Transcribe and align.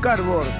Cardboard. 0.00 0.57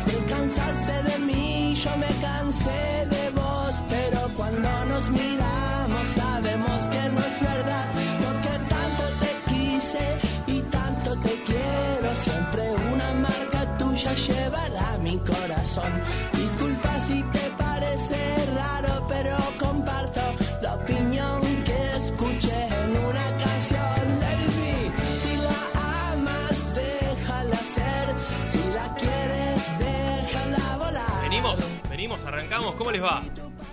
¿Cómo 32.59 32.91
les 32.91 33.03
va? 33.03 33.25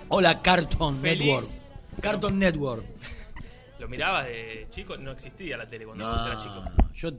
Hola, 0.08 0.40
Cartoon 0.42 1.00
Feliz. 1.00 1.26
Network. 1.26 1.48
Cartoon 2.00 2.38
Network. 2.38 2.84
¿Lo 3.80 3.88
mirabas 3.88 4.26
de 4.26 4.66
chico? 4.70 4.96
No 4.96 5.12
existía 5.12 5.56
la 5.56 5.68
tele 5.68 5.84
cuando 5.86 6.04
No, 6.04 6.26
era 6.26 6.40
chico. 6.40 6.62
yo 6.94 7.10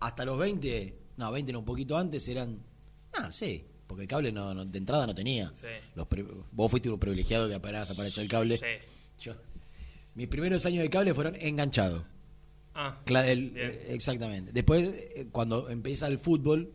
hasta 0.00 0.24
los 0.24 0.38
20, 0.38 0.98
no, 1.18 1.30
20 1.30 1.52
no, 1.52 1.58
un 1.60 1.64
poquito 1.64 1.96
antes 1.96 2.26
eran. 2.28 2.58
Ah, 3.12 3.30
sí, 3.30 3.64
porque 3.86 4.02
el 4.02 4.08
cable 4.08 4.32
no, 4.32 4.54
no- 4.54 4.64
de 4.64 4.78
entrada 4.78 5.06
no 5.06 5.14
tenía. 5.14 5.52
Sí. 5.54 5.66
Los 5.94 6.06
pre- 6.06 6.24
vos 6.52 6.70
fuiste 6.70 6.88
un 6.90 6.98
privilegiado 6.98 7.48
que 7.48 7.54
apenas 7.54 7.90
apareció 7.90 8.22
el 8.22 8.28
cable. 8.28 8.56
Sí. 8.58 8.64
Yo, 9.20 9.34
mis 10.14 10.26
primeros 10.28 10.64
años 10.66 10.82
de 10.82 10.90
cable 10.90 11.12
fueron 11.14 11.36
enganchados. 11.36 12.02
Ah, 12.74 12.98
el- 13.06 13.52
eh, 13.56 13.86
exactamente. 13.90 14.52
Después, 14.52 14.88
eh, 14.88 15.28
cuando 15.32 15.68
empieza 15.68 16.06
el 16.06 16.18
fútbol, 16.18 16.72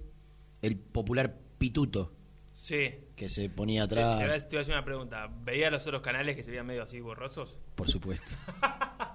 el 0.62 0.78
popular 0.78 1.36
pituto 1.58 2.14
Sí. 2.54 2.90
Que 3.16 3.30
se 3.30 3.50
ponía 3.50 3.88
te 3.88 4.00
atrás, 4.02 4.50
te 4.50 4.56
voy 4.56 4.58
a 4.58 4.62
hacer 4.62 4.74
una 4.74 4.84
pregunta. 4.86 5.30
¿Veía 5.44 5.70
los 5.70 5.86
otros 5.86 6.02
canales 6.02 6.36
que 6.36 6.44
se 6.44 6.50
veían 6.52 6.66
medio 6.66 6.84
así 6.84 7.00
borrosos? 7.00 7.58
por 7.76 7.90
supuesto. 7.90 8.34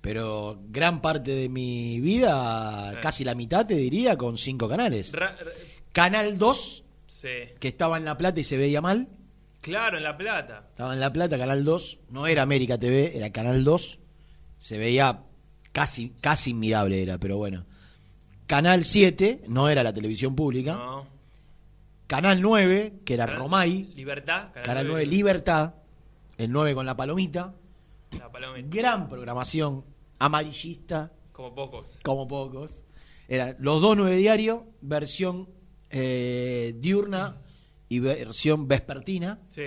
Pero 0.00 0.58
gran 0.68 1.00
parte 1.00 1.34
de 1.34 1.48
mi 1.48 2.00
vida, 2.00 2.92
Sí. 2.92 2.98
casi 3.00 3.24
la 3.24 3.34
mitad 3.34 3.66
te 3.66 3.74
diría, 3.74 4.16
con 4.16 4.36
cinco 4.36 4.68
canales. 4.68 5.12
Ra- 5.12 5.34
Canal 5.92 6.36
2, 6.38 6.84
sí. 7.06 7.28
que 7.58 7.68
estaba 7.68 7.96
en 7.96 8.04
La 8.04 8.18
Plata 8.18 8.38
y 8.40 8.44
se 8.44 8.56
veía 8.58 8.80
mal. 8.82 9.08
Claro, 9.62 9.96
en 9.96 10.02
La 10.04 10.16
Plata. 10.18 10.66
Estaba 10.68 10.92
en 10.92 11.00
La 11.00 11.10
Plata, 11.12 11.38
Canal 11.38 11.64
2. 11.64 11.98
No 12.10 12.26
era 12.26 12.42
América 12.42 12.78
TV, 12.78 13.16
era 13.16 13.30
Canal 13.30 13.64
2. 13.64 13.98
Se 14.58 14.76
veía 14.76 15.22
casi, 15.72 16.10
casi 16.20 16.50
inmirable 16.50 17.02
era, 17.02 17.16
pero 17.18 17.38
bueno. 17.38 17.64
Canal 18.46 18.84
7, 18.84 19.44
no 19.48 19.70
era 19.70 19.82
la 19.82 19.94
televisión 19.94 20.34
pública. 20.36 20.74
No. 20.74 21.06
Canal 22.06 22.40
9, 22.40 23.00
que 23.04 23.14
era 23.14 23.26
Canal- 23.26 23.40
Romay. 23.40 23.84
Libertad. 23.94 24.48
Canal 24.62 24.86
9, 24.86 25.06
Libertad. 25.06 25.74
El 26.36 26.50
9 26.52 26.74
con 26.74 26.86
la 26.86 26.96
palomita. 26.96 27.54
La 28.18 28.30
paloma. 28.30 28.56
Gran 28.68 29.08
programación 29.08 29.84
amarillista, 30.18 31.12
Como 31.32 31.54
pocos. 31.54 31.86
como 32.02 32.28
pocos. 32.28 32.82
Eran 33.26 33.56
los 33.58 33.80
dos 33.80 33.96
nueve 33.96 34.16
diarios, 34.16 34.62
versión 34.82 35.48
eh, 35.90 36.74
diurna 36.78 37.38
y 37.88 38.00
versión 38.00 38.68
vespertina, 38.68 39.40
Sí. 39.48 39.62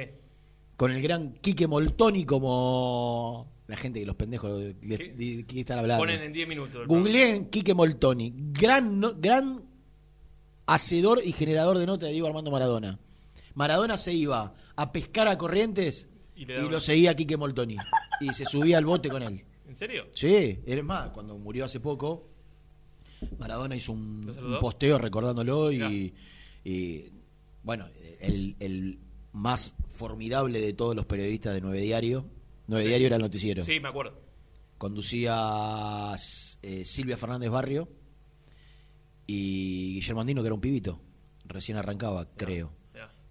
con 0.75 0.92
el 0.92 1.01
gran 1.01 1.33
Quique 1.33 1.68
Moltoni 1.68 2.25
como 2.25 3.51
la 3.68 3.75
gente 3.78 4.00
que 4.00 4.06
los 4.06 4.16
pendejos 4.16 4.62
que 4.81 5.45
están 5.60 5.80
hablando. 5.80 6.01
Ponen 6.01 6.22
en 6.22 6.31
10 6.33 6.48
minutos. 6.48 6.88
Googleen 6.88 7.50
Quique 7.50 7.74
Moltoni, 7.74 8.33
gran, 8.51 9.00
no- 9.00 9.13
gran 9.18 9.63
hacedor 10.68 11.22
y 11.24 11.31
generador 11.31 11.80
de 11.80 11.86
nota 11.86 12.06
de 12.06 12.12
Diego 12.12 12.28
Armando 12.28 12.52
Maradona. 12.52 13.00
Maradona 13.56 13.98
se 13.98 14.14
iba 14.14 14.54
a 14.75 14.92
pescar 14.92 15.28
a 15.28 15.38
Corrientes 15.38 16.08
Y 16.36 16.46
lo 16.46 16.80
seguía 16.80 17.16
Quique 17.16 17.38
Moltoni. 17.38 17.78
Y 18.19 18.34
se 18.34 18.46
subía 18.46 18.80
al 18.80 18.86
bote 18.86 19.10
con 19.10 19.22
él. 19.22 19.46
¿En 19.68 19.75
serio? 19.75 20.08
Sí, 20.12 20.60
eres 20.66 20.84
más, 20.84 21.10
cuando 21.12 21.38
murió 21.38 21.66
hace 21.66 21.80
poco, 21.80 22.30
Maradona 23.38 23.75
hizo 23.75 23.92
un, 23.92 24.58
posteo 24.60 24.98
recordándolo 24.98 25.72
y, 25.72 26.14
bueno, 27.62 27.86
el, 28.19 28.56
el 28.60 28.98
más 29.34 29.75
formidable 29.94 30.62
de 30.62 30.74
todos 30.74 30.96
los 30.96 31.06
periodistas 31.06 31.54
de 31.54 31.62
Nueve 31.62 31.81
Diario. 31.81 32.25
Nueve 32.66 32.88
Diario 32.88 33.08
era 33.08 33.18
el 33.18 33.22
noticiero. 33.22 33.64
Sí, 33.64 33.80
me 33.80 33.90
acuerdo. 33.90 34.19
Conducía 34.78 36.16
eh, 36.62 36.86
Silvia 36.86 37.18
Fernández 37.18 37.50
Barrio 37.50 37.88
y 39.27 39.94
Guillermo 39.95 40.21
Andino, 40.21 40.41
que 40.41 40.47
era 40.47 40.56
un 40.56 40.62
pibito. 40.62 41.00
Recién 41.45 41.77
arrancaba, 41.77 42.27
creo. 42.35 42.71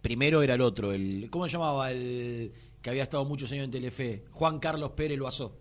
Primero 0.03 0.43
era 0.43 0.55
el 0.55 0.61
otro, 0.61 0.93
el 0.93 1.29
¿cómo 1.31 1.47
se 1.49 1.53
llamaba? 1.55 1.91
El 1.91 2.53
que 2.81 2.91
había 2.91 3.03
estado 3.03 3.25
muchos 3.25 3.51
años 3.51 3.65
en 3.65 3.71
Telefe. 3.73 4.25
Juan 4.31 4.61
Carlos 4.61 4.93
Pérez 4.93 5.19
Loazó. 5.19 5.59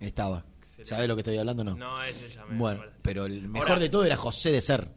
Estaba. 0.00 0.44
Excelente. 0.58 0.84
¿Sabés 0.86 1.08
lo 1.08 1.14
que 1.14 1.20
estoy 1.20 1.38
hablando 1.38 1.62
o 1.62 1.64
no? 1.64 1.74
No, 1.76 2.02
ese 2.02 2.34
ya 2.34 2.44
me 2.44 2.58
bueno, 2.58 2.80
me 2.80 2.86
pero 3.02 3.26
el 3.26 3.48
mejor 3.48 3.68
Ahora- 3.70 3.80
de 3.80 3.88
todo 3.88 4.04
era 4.04 4.16
José 4.16 4.50
de 4.50 4.60
Ser. 4.60 4.88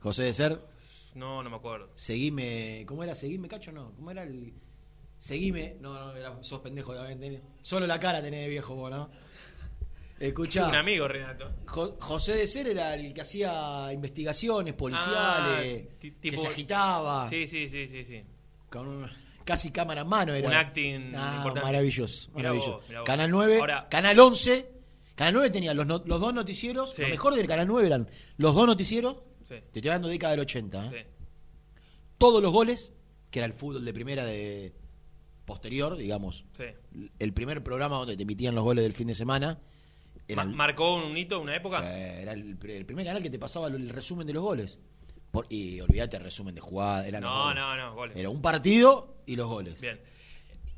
José 0.00 0.24
de 0.24 0.32
Ser, 0.34 0.60
No, 1.14 1.42
no 1.42 1.50
me 1.50 1.56
acuerdo. 1.56 1.90
seguime. 1.94 2.84
¿Cómo 2.86 3.02
era? 3.02 3.14
¿Seguime, 3.14 3.48
cacho? 3.48 3.72
No. 3.72 3.92
¿Cómo 3.96 4.10
era 4.10 4.22
el.? 4.24 4.52
Seguime. 5.18 5.76
No, 5.80 5.94
no, 5.94 6.14
era- 6.14 6.40
sos 6.44 6.60
pendejo. 6.60 6.92
Solo 7.62 7.86
la 7.86 7.98
cara 7.98 8.22
tenés 8.22 8.42
de 8.42 8.48
viejo 8.48 8.74
vos, 8.76 8.90
¿no? 8.90 9.10
Escuchá. 10.20 10.68
Un 10.68 10.74
amigo, 10.74 11.06
Renato. 11.06 11.50
Jo- 11.66 11.96
José 12.00 12.34
de 12.34 12.46
Ser 12.46 12.66
era 12.68 12.94
el 12.94 13.12
que 13.14 13.20
hacía 13.20 13.92
investigaciones 13.92 14.74
policiales, 14.74 15.88
Ah, 15.88 16.10
que 16.20 16.36
se 16.36 16.46
agitaba, 16.46 17.28
Sí, 17.28 17.46
sí, 17.46 17.68
sí, 17.68 17.86
sí, 17.86 18.04
sí. 18.04 18.22
con 18.68 19.08
casi 19.44 19.70
cámara 19.70 20.00
en 20.02 20.08
mano. 20.08 20.34
Era. 20.34 20.48
Un 20.48 20.54
acting 20.54 21.14
Ah, 21.16 21.34
importante. 21.36 21.66
maravilloso, 21.66 22.28
Mirá 22.34 22.48
maravilloso. 22.50 22.72
vos, 22.78 22.88
mirá 22.88 23.00
vos. 23.00 23.06
Canal 23.06 23.30
9, 23.30 23.58
Ahora- 23.60 23.88
Canal 23.88 24.18
11. 24.18 24.66
Canal 25.14 25.34
9 25.34 25.50
tenía 25.50 25.72
los, 25.74 25.86
no- 25.86 26.02
los 26.04 26.20
dos 26.20 26.34
noticieros. 26.34 26.94
Sí. 26.94 27.02
Lo 27.02 27.08
mejor 27.08 27.34
del 27.34 27.46
Canal 27.46 27.66
9 27.68 27.86
eran 27.86 28.08
los 28.36 28.54
dos 28.54 28.66
noticieros. 28.66 29.16
Sí. 29.44 29.54
Te 29.72 29.78
estoy 29.78 29.88
hablando 29.88 30.08
de 30.08 30.14
década 30.14 30.32
del 30.32 30.40
80. 30.40 30.86
¿eh? 30.86 30.90
sí. 30.90 31.10
Todos 32.18 32.42
los 32.42 32.52
goles, 32.52 32.92
que 33.30 33.38
era 33.38 33.46
el 33.46 33.52
fútbol 33.52 33.84
de 33.84 33.92
primera 33.92 34.24
de 34.24 34.72
posterior, 35.44 35.96
digamos. 35.96 36.44
sí. 36.52 36.64
El 37.18 37.32
primer 37.32 37.62
programa 37.62 37.96
donde 37.98 38.16
te 38.16 38.22
emitían 38.24 38.54
los 38.54 38.64
goles 38.64 38.82
del 38.82 38.92
fin 38.92 39.06
de 39.06 39.14
semana. 39.14 39.58
Era 40.28 40.44
Ma- 40.44 40.50
el- 40.50 40.56
¿Marcó 40.56 40.94
un 40.96 41.16
hito, 41.16 41.40
una 41.40 41.56
época? 41.56 41.78
Era 41.98 42.32
el, 42.34 42.58
pr- 42.58 42.70
el 42.76 42.84
primer 42.86 43.04
canal 43.06 43.22
que 43.22 43.30
te 43.30 43.38
pasaba 43.38 43.66
el, 43.68 43.88
resumen 43.88 44.26
de 44.26 44.34
los 44.34 44.42
goles. 44.42 44.78
Por- 45.30 45.46
y 45.48 45.80
olvídate 45.80 46.16
el 46.18 46.22
resumen 46.22 46.54
de 46.54 46.60
jugada. 46.60 47.06
Era, 47.06 47.18
No, 47.20 47.52
no, 47.54 47.76
no, 47.76 47.94
goles. 47.94 48.16
Era 48.16 48.28
un 48.30 48.40
partido 48.42 49.16
y 49.26 49.36
los 49.36 49.48
goles. 49.48 49.80
Bien. 49.80 49.98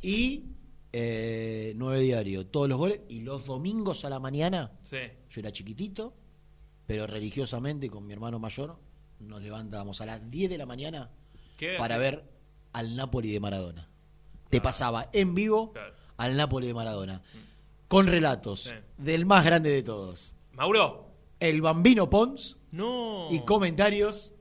Y 0.03 0.45
eh, 0.93 1.73
nueve 1.77 2.01
diario, 2.01 2.47
todos 2.47 2.69
los 2.69 2.79
goles. 2.79 3.01
Y 3.09 3.21
los 3.21 3.45
domingos 3.45 4.05
a 4.05 4.11
la 4.11 4.19
mañana, 4.19 4.73
Sí. 4.83 4.99
yo 5.31 5.41
era 5.41 5.53
chiquitito, 5.53 6.15
pero 6.87 7.07
religiosamente 7.07 7.89
con 7.91 8.07
mi 8.07 8.13
hermano 8.13 8.39
mayor, 8.39 8.77
nos 9.21 9.43
levantábamos 9.43 10.01
a 10.01 10.07
las 10.07 10.31
10 10.31 10.49
de 10.51 10.59
la 10.59 10.67
mañana 10.67 11.11
¿Qué? 11.57 11.75
para 11.77 11.99
ver 11.99 12.25
al 12.73 12.97
Napoli 12.97 13.31
de 13.33 13.41
Maradona. 13.41 13.89
Te 14.49 14.61
pasaba 14.61 15.11
en 15.13 15.35
vivo 15.35 15.73
Claro. 15.73 15.95
al 16.17 16.37
Napoli 16.37 16.67
de 16.69 16.75
Maradona. 16.75 17.23
Con 17.91 18.07
relatos 18.07 18.61
Sí. 18.63 18.71
del 18.99 19.27
más 19.27 19.45
grande 19.45 19.69
de 19.71 19.83
todos. 19.83 20.37
Mauro. 20.53 21.09
El 21.41 21.61
Bambino 21.61 22.09
Pons 22.09 22.57
No. 22.71 23.27
y 23.33 23.41
comentarios 23.41 24.33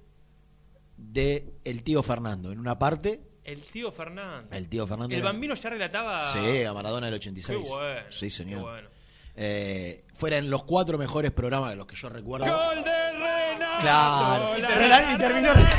de 0.98 1.56
el 1.66 1.82
tío 1.84 2.04
Fernando. 2.04 2.52
En 2.52 2.60
una 2.60 2.78
parte, 2.78 3.22
El 3.44 3.62
tío 3.64 3.92
Fernando. 3.92 4.56
el 4.56 4.70
tío 4.70 4.86
Fernando. 4.86 5.16
El 5.16 5.22
era- 5.22 5.32
bambino 5.32 5.56
ya 5.56 5.70
relataba. 5.72 6.32
Sí, 6.32 6.64
a 6.64 6.74
Maradona 6.74 7.08
del 7.08 7.16
86. 7.16 7.58
Qué 7.60 7.70
bueno. 7.70 8.02
Sí, 8.12 8.30
señor. 8.30 8.60
Qué 8.60 8.64
bueno. 8.70 8.90
Eh, 9.36 10.06
fueran 10.16 10.48
los 10.50 10.64
cuatro 10.66 10.98
mejores 11.00 11.32
programas 11.32 11.72
de 11.72 11.78
los 11.78 11.88
que 11.88 11.96
yo 11.96 12.10
recuerdo. 12.10 12.46
Gol 12.46 12.84
de 12.84 13.12
Renato. 13.14 13.80
Claro. 13.82 14.58
La, 14.60 14.70
Rela- 14.70 14.88
la, 14.90 15.14
y 15.14 15.18
terminó- 15.18 15.54
la, 15.54 15.62
la, 15.62 15.62
la, 15.62 15.70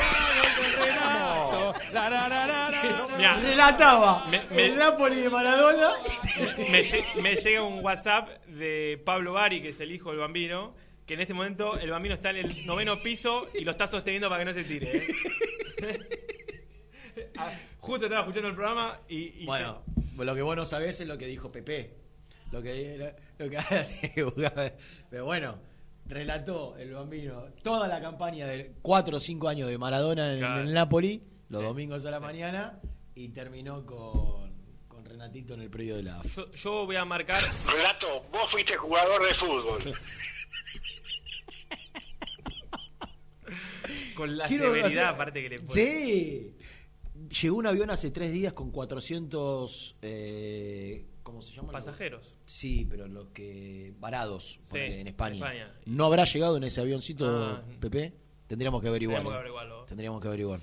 Renato. 0.80 0.80
La, 0.80 0.88
la, 0.88 0.96
la, 0.96 1.70
la, 1.70 1.72
la. 1.72 1.79
Mirá, 3.16 3.36
Relataba 3.40 4.26
Me- 4.30 4.42
me- 4.50 4.66
el 4.66 4.76
Napoli 4.76 5.16
de 5.16 5.30
Maradona. 5.30 5.90
me, 6.70 6.82
lle- 6.84 7.22
me 7.22 7.36
llega 7.36 7.62
un 7.62 7.84
WhatsApp 7.84 8.28
de 8.46 9.00
Pablo 9.04 9.32
Bari, 9.34 9.60
que 9.62 9.70
es 9.70 9.80
el 9.80 9.92
hijo 9.92 10.10
del 10.10 10.20
bambino, 10.20 10.74
que 11.06 11.14
en 11.14 11.20
este 11.20 11.34
momento 11.34 11.78
el 11.78 11.90
bambino 11.90 12.14
está 12.14 12.30
en 12.30 12.36
el 12.38 12.66
noveno 12.66 13.00
piso 13.00 13.48
y 13.58 13.64
lo 13.64 13.72
está 13.72 13.88
sosteniendo 13.88 14.28
para 14.28 14.40
que 14.40 14.44
no 14.44 14.52
se 14.54 14.64
tire. 14.64 14.96
¿eh? 14.96 15.98
Ah, 17.36 17.50
Justo 17.80 18.06
estaba 18.06 18.22
escuchando 18.22 18.48
el 18.48 18.54
programa 18.54 18.98
y. 19.08 19.42
y 19.42 19.46
Bueno, 19.46 19.82
lo 20.16 20.34
que 20.34 20.42
vos 20.42 20.56
no 20.56 20.64
sabés 20.64 21.00
es 21.00 21.08
lo 21.08 21.18
que 21.18 21.26
dijo 21.26 21.50
Pepe. 21.50 21.90
Lo 22.52 22.62
que, 22.62 23.14
lo 23.38 23.50
que 23.50 23.58
Pero 25.10 25.24
bueno, 25.24 25.58
relató 26.06 26.76
el 26.78 26.92
bambino 26.94 27.46
toda 27.62 27.88
la 27.88 28.00
campaña 28.00 28.46
de 28.46 28.72
cuatro 28.82 29.16
o 29.16 29.20
cinco 29.20 29.48
años 29.48 29.68
de 29.68 29.76
Maradona 29.78 30.32
en, 30.32 30.38
Claro. 30.38 30.60
el 30.62 30.72
Napoli, 30.72 31.22
los 31.50 31.60
Sí. 31.60 31.66
domingos 31.68 32.04
a 32.06 32.10
la 32.10 32.20
mañana, 32.20 32.80
y 33.14 33.28
terminó 33.28 33.84
con, 33.84 34.50
con 34.88 35.04
Renatito 35.04 35.52
en 35.54 35.60
el 35.62 35.70
predio 35.70 35.96
de 35.96 36.04
la. 36.04 36.22
Yo, 36.34 36.50
yo 36.52 36.86
voy 36.86 36.96
a 36.96 37.04
marcar. 37.04 37.42
Relato, 37.66 38.24
vos 38.32 38.50
fuiste 38.50 38.76
jugador 38.76 39.26
de 39.26 39.34
fútbol. 39.34 39.94
Con 44.14 44.36
la 44.36 44.46
Quiero 44.46 44.66
severidad, 44.66 44.86
hacer- 44.86 45.04
aparte 45.04 45.42
que 45.42 45.48
le 45.48 45.60
pone. 45.60 45.72
Sí. 45.72 46.54
Llegó 47.42 47.56
un 47.56 47.66
avión 47.66 47.90
hace 47.90 48.10
tres 48.10 48.32
días 48.32 48.52
con 48.52 48.70
400. 48.70 49.96
Eh, 50.02 51.06
¿Cómo 51.22 51.42
se 51.42 51.52
llama? 51.54 51.72
Pasajeros. 51.72 52.36
Sí, 52.44 52.86
pero 52.88 53.06
los 53.08 53.28
que. 53.28 53.92
varados 53.98 54.60
ponele, 54.68 55.00
en 55.00 55.08
España. 55.08 55.72
¿No 55.86 56.04
habrá 56.06 56.24
llegado 56.24 56.56
en 56.56 56.64
ese 56.64 56.80
avioncito, 56.80 57.26
Ah. 57.28 57.62
Pepe? 57.80 58.12
Tendríamos 58.46 58.80
que 58.82 58.88
averiguar. 58.88 59.18
Tenemos 59.18 59.32
que 59.32 59.38
averiguarlo. 59.38 59.84
Tendríamos 59.84 60.20
que 60.20 60.28
averiguar. 60.28 60.60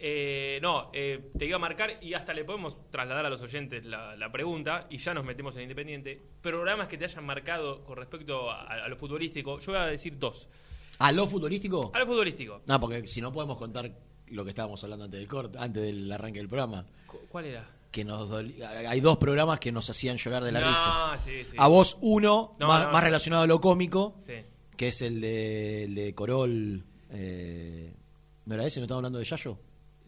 Eh, 0.00 0.58
no, 0.62 0.90
eh, 0.92 1.30
te 1.36 1.46
iba 1.46 1.56
a 1.56 1.58
marcar 1.58 1.90
y 2.00 2.14
hasta 2.14 2.32
le 2.32 2.44
podemos 2.44 2.76
trasladar 2.90 3.26
a 3.26 3.30
los 3.30 3.42
oyentes 3.42 3.84
la, 3.84 4.14
la 4.16 4.30
pregunta 4.30 4.86
y 4.90 4.98
ya 4.98 5.12
nos 5.12 5.24
metemos 5.24 5.56
en 5.56 5.62
Independiente. 5.62 6.20
Programas 6.40 6.86
que 6.88 6.96
te 6.96 7.04
hayan 7.06 7.26
marcado 7.26 7.82
con 7.84 7.96
respecto 7.96 8.48
a, 8.50 8.62
a 8.62 8.88
lo 8.88 8.96
futbolístico, 8.96 9.58
yo 9.58 9.72
voy 9.72 9.80
a 9.80 9.86
decir 9.86 10.16
dos. 10.18 10.48
¿A 11.00 11.10
lo 11.12 11.26
futbolístico? 11.26 11.90
A 11.94 11.98
lo 11.98 12.06
futbolístico, 12.06 12.62
No, 12.66 12.78
porque 12.80 13.06
si 13.06 13.20
no 13.20 13.32
podemos 13.32 13.56
contar 13.56 13.90
lo 14.28 14.44
que 14.44 14.50
estábamos 14.50 14.82
hablando 14.84 15.06
antes 15.06 15.18
del 15.18 15.28
corte, 15.28 15.58
antes 15.58 15.82
del 15.82 16.10
arranque 16.12 16.38
del 16.38 16.48
programa. 16.48 16.86
cu- 17.06 17.20
¿cuál 17.28 17.46
era? 17.46 17.68
Que 17.90 18.04
nos 18.04 18.30
Hay 18.32 19.00
dos 19.00 19.16
programas 19.16 19.58
que 19.58 19.72
nos 19.72 19.88
hacían 19.90 20.16
llorar 20.18 20.44
de 20.44 20.52
la 20.52 20.60
no, 20.60 20.68
risa. 20.68 21.18
sí, 21.24 21.42
sí. 21.44 21.56
A 21.58 21.66
vos, 21.68 21.96
uno, 22.02 22.54
No, 22.60 22.68
más, 22.68 22.84
no, 22.84 22.92
más 22.92 23.00
no. 23.02 23.06
relacionado 23.06 23.42
a 23.44 23.46
lo 23.46 23.60
cómico. 23.60 24.16
Sí. 24.26 24.34
que 24.76 24.88
es 24.88 25.02
el 25.02 25.20
de, 25.20 25.84
el 25.84 25.94
de 25.96 26.14
Corol. 26.14 26.84
eh, 27.10 27.92
¿No 28.44 28.54
era 28.54 28.64
ese? 28.66 28.78
¿No 28.80 28.84
estamos 28.84 28.98
hablando 29.00 29.18
de 29.18 29.24
Yayo? 29.24 29.58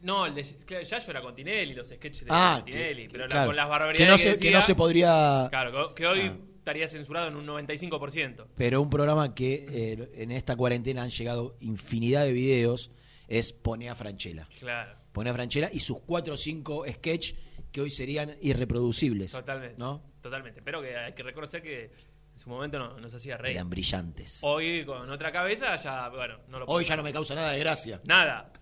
No, 0.03 0.25
el 0.27 0.35
de 0.35 0.43
claro, 0.65 0.83
Yayo 0.85 1.11
era 1.11 1.21
con 1.21 1.35
Tinelli, 1.35 1.75
los 1.75 1.89
sketches 1.89 2.21
de 2.25 2.27
Ah, 2.31 2.63
Tinelli, 2.65 3.05
que- 3.05 3.11
pero 3.11 3.27
la- 3.29 3.47
con 3.47 3.57
las 3.57 3.69
barbaridades 3.69 3.99
que 3.99 4.07
no, 4.11 4.17
que 4.17 4.23
se, 4.23 4.31
decía, 4.31 4.51
que 4.51 4.55
no 4.55 4.63
se 4.63 4.75
podría. 4.75 5.47
Claro, 5.51 5.95
que, 5.95 6.07
hoy 6.07 6.21
Ah. 6.21 6.37
estaría 6.59 6.89
censurado 6.89 7.29
en 7.29 7.37
un 7.37 7.45
95%. 7.47 8.47
Pero 8.57 8.81
un 8.81 8.89
programa 8.91 9.35
que 9.35 9.67
eh, 9.69 10.11
en 10.15 10.31
esta 10.31 10.57
cuarentena 10.57 11.03
han 11.03 11.11
llegado 11.11 11.57
infinidad 11.61 12.25
de 12.25 12.33
videos 12.33 12.91
es 13.29 13.53
Pone 13.53 13.91
a 13.91 13.95
Franchella. 13.95 14.47
Claro, 14.59 14.97
Pone 15.13 15.31
a 15.31 15.35
Franchella 15.35 15.71
y 15.73 15.81
sus 15.81 16.01
cuatro 16.01 16.35
o 16.35 16.37
cinco 16.37 16.85
sketch 16.91 17.35
que 17.73 17.81
hoy 17.81 17.91
serían 17.91 18.37
irreproducibles. 18.41 19.33
totalmente. 19.33 19.77
¿No? 19.79 20.03
Totalmente. 20.21 20.61
Pero 20.63 20.81
que 20.83 20.97
hay 20.97 21.13
que 21.13 21.23
reconocer 21.23 21.63
que 21.63 21.85
en 21.85 22.39
su 22.39 22.49
momento 22.49 22.79
no, 22.79 22.99
nos 22.99 23.13
hacía 23.15 23.37
reír. 23.37 23.57
Eran 23.57 23.69
brillantes. 23.71 24.39
Hoy 24.43 24.85
con 24.85 25.09
otra 25.11 25.31
cabeza 25.31 25.77
ya, 25.77 26.09
bueno, 26.09 26.39
no 26.49 26.59
lo 26.61 26.65
Hoy 26.67 26.85
ya 26.85 26.97
no 26.97 27.03
me 27.03 27.13
causa 27.13 27.35
nada 27.35 27.53
de 27.53 27.59
gracia. 27.61 28.01
Nada. 28.05 28.53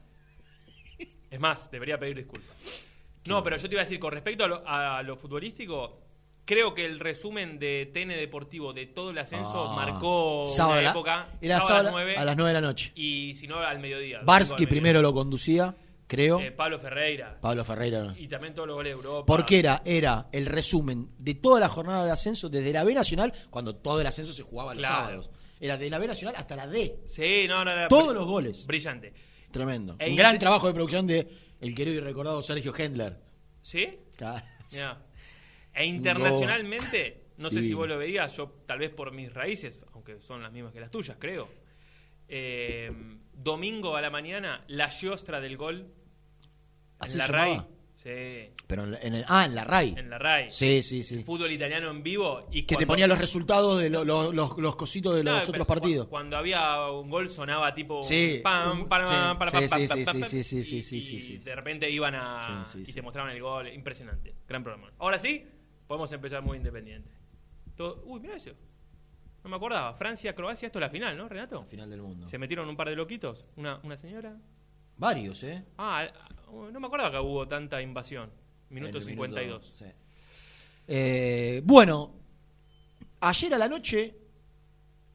Es 1.31 1.41
más, 1.41 1.71
debería 1.71 1.99
pedir 1.99 2.17
disculpas. 2.17 2.57
No, 3.27 3.43
pero 3.43 3.57
yo 3.57 3.69
te 3.69 3.75
iba 3.75 3.83
a 3.83 3.85
decir, 3.85 3.99
con 4.01 4.13
respecto 4.13 4.45
a 4.45 4.49
lo, 4.49 4.63
a 4.67 5.03
lo 5.03 5.17
futbolístico, 5.17 6.01
creo 6.45 6.73
que 6.75 6.87
el 6.87 6.99
resumen 6.99 7.59
de 7.59 7.91
TN 7.93 8.09
Deportivo 8.17 8.73
de 8.73 8.87
todo 8.87 9.11
el 9.11 9.19
ascenso 9.19 9.71
Ah. 9.71 9.77
marcó 9.77 10.45
Sábado 10.47 10.75
a 10.75 10.79
una 10.79 10.83
la- 10.83 10.91
época. 10.91 11.29
Era 11.41 11.61
sábado 11.61 11.67
sábado 11.69 11.81
a 11.81 11.83
las 11.85 11.93
9 11.93 12.17
a 12.17 12.25
las 12.25 12.37
9 12.37 12.49
de 12.49 12.55
la 12.55 12.61
noche. 12.67 12.93
y 12.95 13.35
si 13.35 13.47
no 13.47 13.59
al 13.59 13.79
mediodía. 13.81 14.21
Barsky 14.25 14.51
domingo 14.55 14.65
al 14.65 14.69
primero 14.71 15.03
lo 15.03 15.13
conducía, 15.13 15.75
creo. 16.07 16.37
mediodía. 16.37 16.55
Eh, 16.55 16.57
Pablo 16.57 16.79
Ferreira. 16.79 17.39
Pablo 17.39 17.65
Ferreira 17.67 18.03
no. 18.05 18.17
Y 18.17 18.29
también 18.29 18.55
todos 18.55 18.67
los 18.69 18.77
goles 18.77 18.91
de 18.93 18.97
Europa. 18.97 19.27
Porque 19.27 19.59
era, 19.59 19.83
era 19.85 20.29
el 20.33 20.47
resumen 20.47 21.11
de 21.19 21.35
toda 21.35 21.61
la 21.61 21.69
jornada 21.69 22.07
de 22.07 22.13
ascenso 22.13 22.49
desde 22.49 22.73
la 22.73 22.83
B 22.85 22.95
Nacional, 22.95 23.35
cuando 23.51 23.77
todo 23.77 24.01
el 24.01 24.07
ascenso 24.07 24.33
se 24.33 24.43
jugaba 24.43 24.73
los 24.73 24.79
Claro. 24.79 24.95
sábados. 25.05 25.31
Era 25.61 25.77
de 25.77 25.91
la 25.91 25.99
B 25.99 26.07
Nacional 26.07 26.35
hasta 26.39 26.57
la 26.57 26.67
D. 26.67 27.01
Sí, 27.07 27.45
no, 27.47 27.63
no, 27.65 27.77
no. 27.77 27.89
Todos 27.89 28.15
los 28.15 28.25
goles. 28.27 28.65
Brillante. 28.65 29.13
Tremendo. 29.51 29.97
E 29.99 30.11
Un 30.11 30.17
gran 30.17 30.39
trabajo 30.39 30.67
de 30.67 30.75
producción 30.75 31.07
de 31.07 31.29
el 31.61 31.75
querido 31.75 31.99
y 31.99 32.01
recordado 32.01 32.43
Sergio 32.43 32.75
Hendler. 32.77 33.19
¿Sí? 33.63 33.99
Claro. 34.17 34.45
E 35.75 35.87
internacionalmente, 35.87 37.27
no 37.37 37.51
sé 37.51 37.63
si 37.63 37.73
vos 37.73 37.87
lo 37.87 37.97
veías, 37.97 38.37
yo 38.37 38.49
tal 38.67 38.81
vez 38.81 38.91
por 38.91 39.13
mis 39.13 39.33
raíces, 39.33 39.79
aunque 39.93 40.19
son 40.19 40.43
las 40.43 40.51
mismas 40.51 40.73
que 40.73 40.81
las 40.81 40.91
tuyas, 40.91 41.17
creo. 41.21 41.49
Eh, 42.27 42.91
domingo 43.33 43.95
a 43.95 44.01
la 44.01 44.11
mañana, 44.11 44.65
la 44.67 44.91
giostra 44.91 45.41
del 45.41 45.57
gol 45.57 45.87
¿Así 46.99 47.13
en 47.13 47.19
la 47.19 47.27
RAI. 47.29 47.51
llamaba? 47.51 47.69
Sí, 48.03 48.51
Pero 48.69 48.85
en, 48.85 48.93
la- 48.93 48.99
en 49.01 49.15
el, 49.17 49.25
ah, 49.27 49.45
en 49.45 49.55
la 49.57 49.65
RAI. 49.65 49.95
en 49.99 50.09
la 50.09 50.19
RAI. 50.19 50.51
Sí, 50.53 50.83
sí, 50.83 51.03
sí. 51.03 51.25
Fútbol 51.25 51.51
italiano 51.51 51.91
en 51.91 52.01
vivo. 52.05 52.47
Y 52.53 52.63
Que 52.63 52.69
te 52.69 52.75
cuando- 52.77 52.93
ponía 52.93 53.07
los 53.09 53.19
resultados 53.19 53.81
de 53.81 53.91
lo- 53.91 54.05
lo- 54.05 54.33
los, 54.33 54.57
los 54.57 54.77
cositos 54.77 55.17
de 55.17 55.25
los 55.25 55.33
No, 55.33 55.39
otros 55.39 55.51
pero 55.53 55.65
partidos. 55.67 56.07
cu- 56.07 56.11
Cuando 56.11 56.37
había 56.37 56.87
un 56.93 57.11
gol 57.11 57.29
sonaba 57.29 57.75
tipo 57.75 58.03
Sí, 58.05 58.39
pam, 58.43 58.83
un- 58.83 58.89
pam, 58.89 59.05
sí, 59.05 59.11
pam, 59.11 59.39
pam, 59.39 59.49
sí, 59.49 59.53
pam, 59.53 59.63
sí, 59.63 59.69
pam, 59.69 59.79
sí, 59.79 59.87
pam, 59.89 59.97
sí, 59.97 60.05
pam, 60.21 60.29
sí, 60.29 60.43
sí, 60.45 60.63
sí, 60.63 60.77
y- 60.77 60.83
sí, 60.83 61.01
sí, 61.03 61.17
y 61.17 61.21
sí. 61.21 61.39
de 61.39 61.55
repente 61.57 61.91
iban 61.91 62.15
a 62.15 62.65
Sí, 62.65 62.73
sí, 62.73 62.83
y 62.83 62.87
sí. 62.87 62.93
te 62.93 63.03
mostraban 63.03 63.33
el 63.33 63.43
gol, 63.43 63.67
impresionante, 63.67 64.33
gran 64.47 64.63
programa. 64.63 64.93
Ahora 64.99 65.19
sí, 65.19 65.45
podemos 65.89 66.13
empezar 66.13 66.41
muy 66.43 66.57
independiente. 66.57 67.11
Todo- 67.77 68.01
uy, 68.07 68.21
mira 68.21 68.37
eso. 68.37 68.53
No 69.43 69.51
me 69.51 69.57
acordaba. 69.57 69.93
Francia-Croacia, 69.95 70.67
esto 70.67 70.79
es 70.79 70.83
la 70.83 70.89
final, 70.91 71.17
¿no, 71.17 71.29
Renato? 71.29 71.65
Final 71.65 71.91
del 71.91 72.03
mundo. 72.03 72.29
Se 72.29 72.39
metieron 72.39 72.69
un 72.69 72.77
par 72.77 72.89
de 72.89 72.95
loquitos. 72.97 73.45
Una, 73.57 73.81
una 73.83 73.97
señora. 73.97 74.37
Varios, 74.99 75.43
¿eh? 75.45 75.65
Ah, 75.79 76.07
ah, 76.13 76.29
no 76.73 76.81
me 76.81 76.87
acordaba 76.87 77.11
que 77.13 77.19
hubo 77.19 77.47
tanta 77.47 77.81
invasión. 77.81 78.31
Minuto 78.71 78.99
El 78.99 79.05
52. 79.05 79.75
sí. 79.79 79.85
Eh, 80.91 81.61
bueno, 81.65 82.15
ayer 83.21 83.55
a 83.55 83.59
la 83.59 83.69
noche 83.69 84.15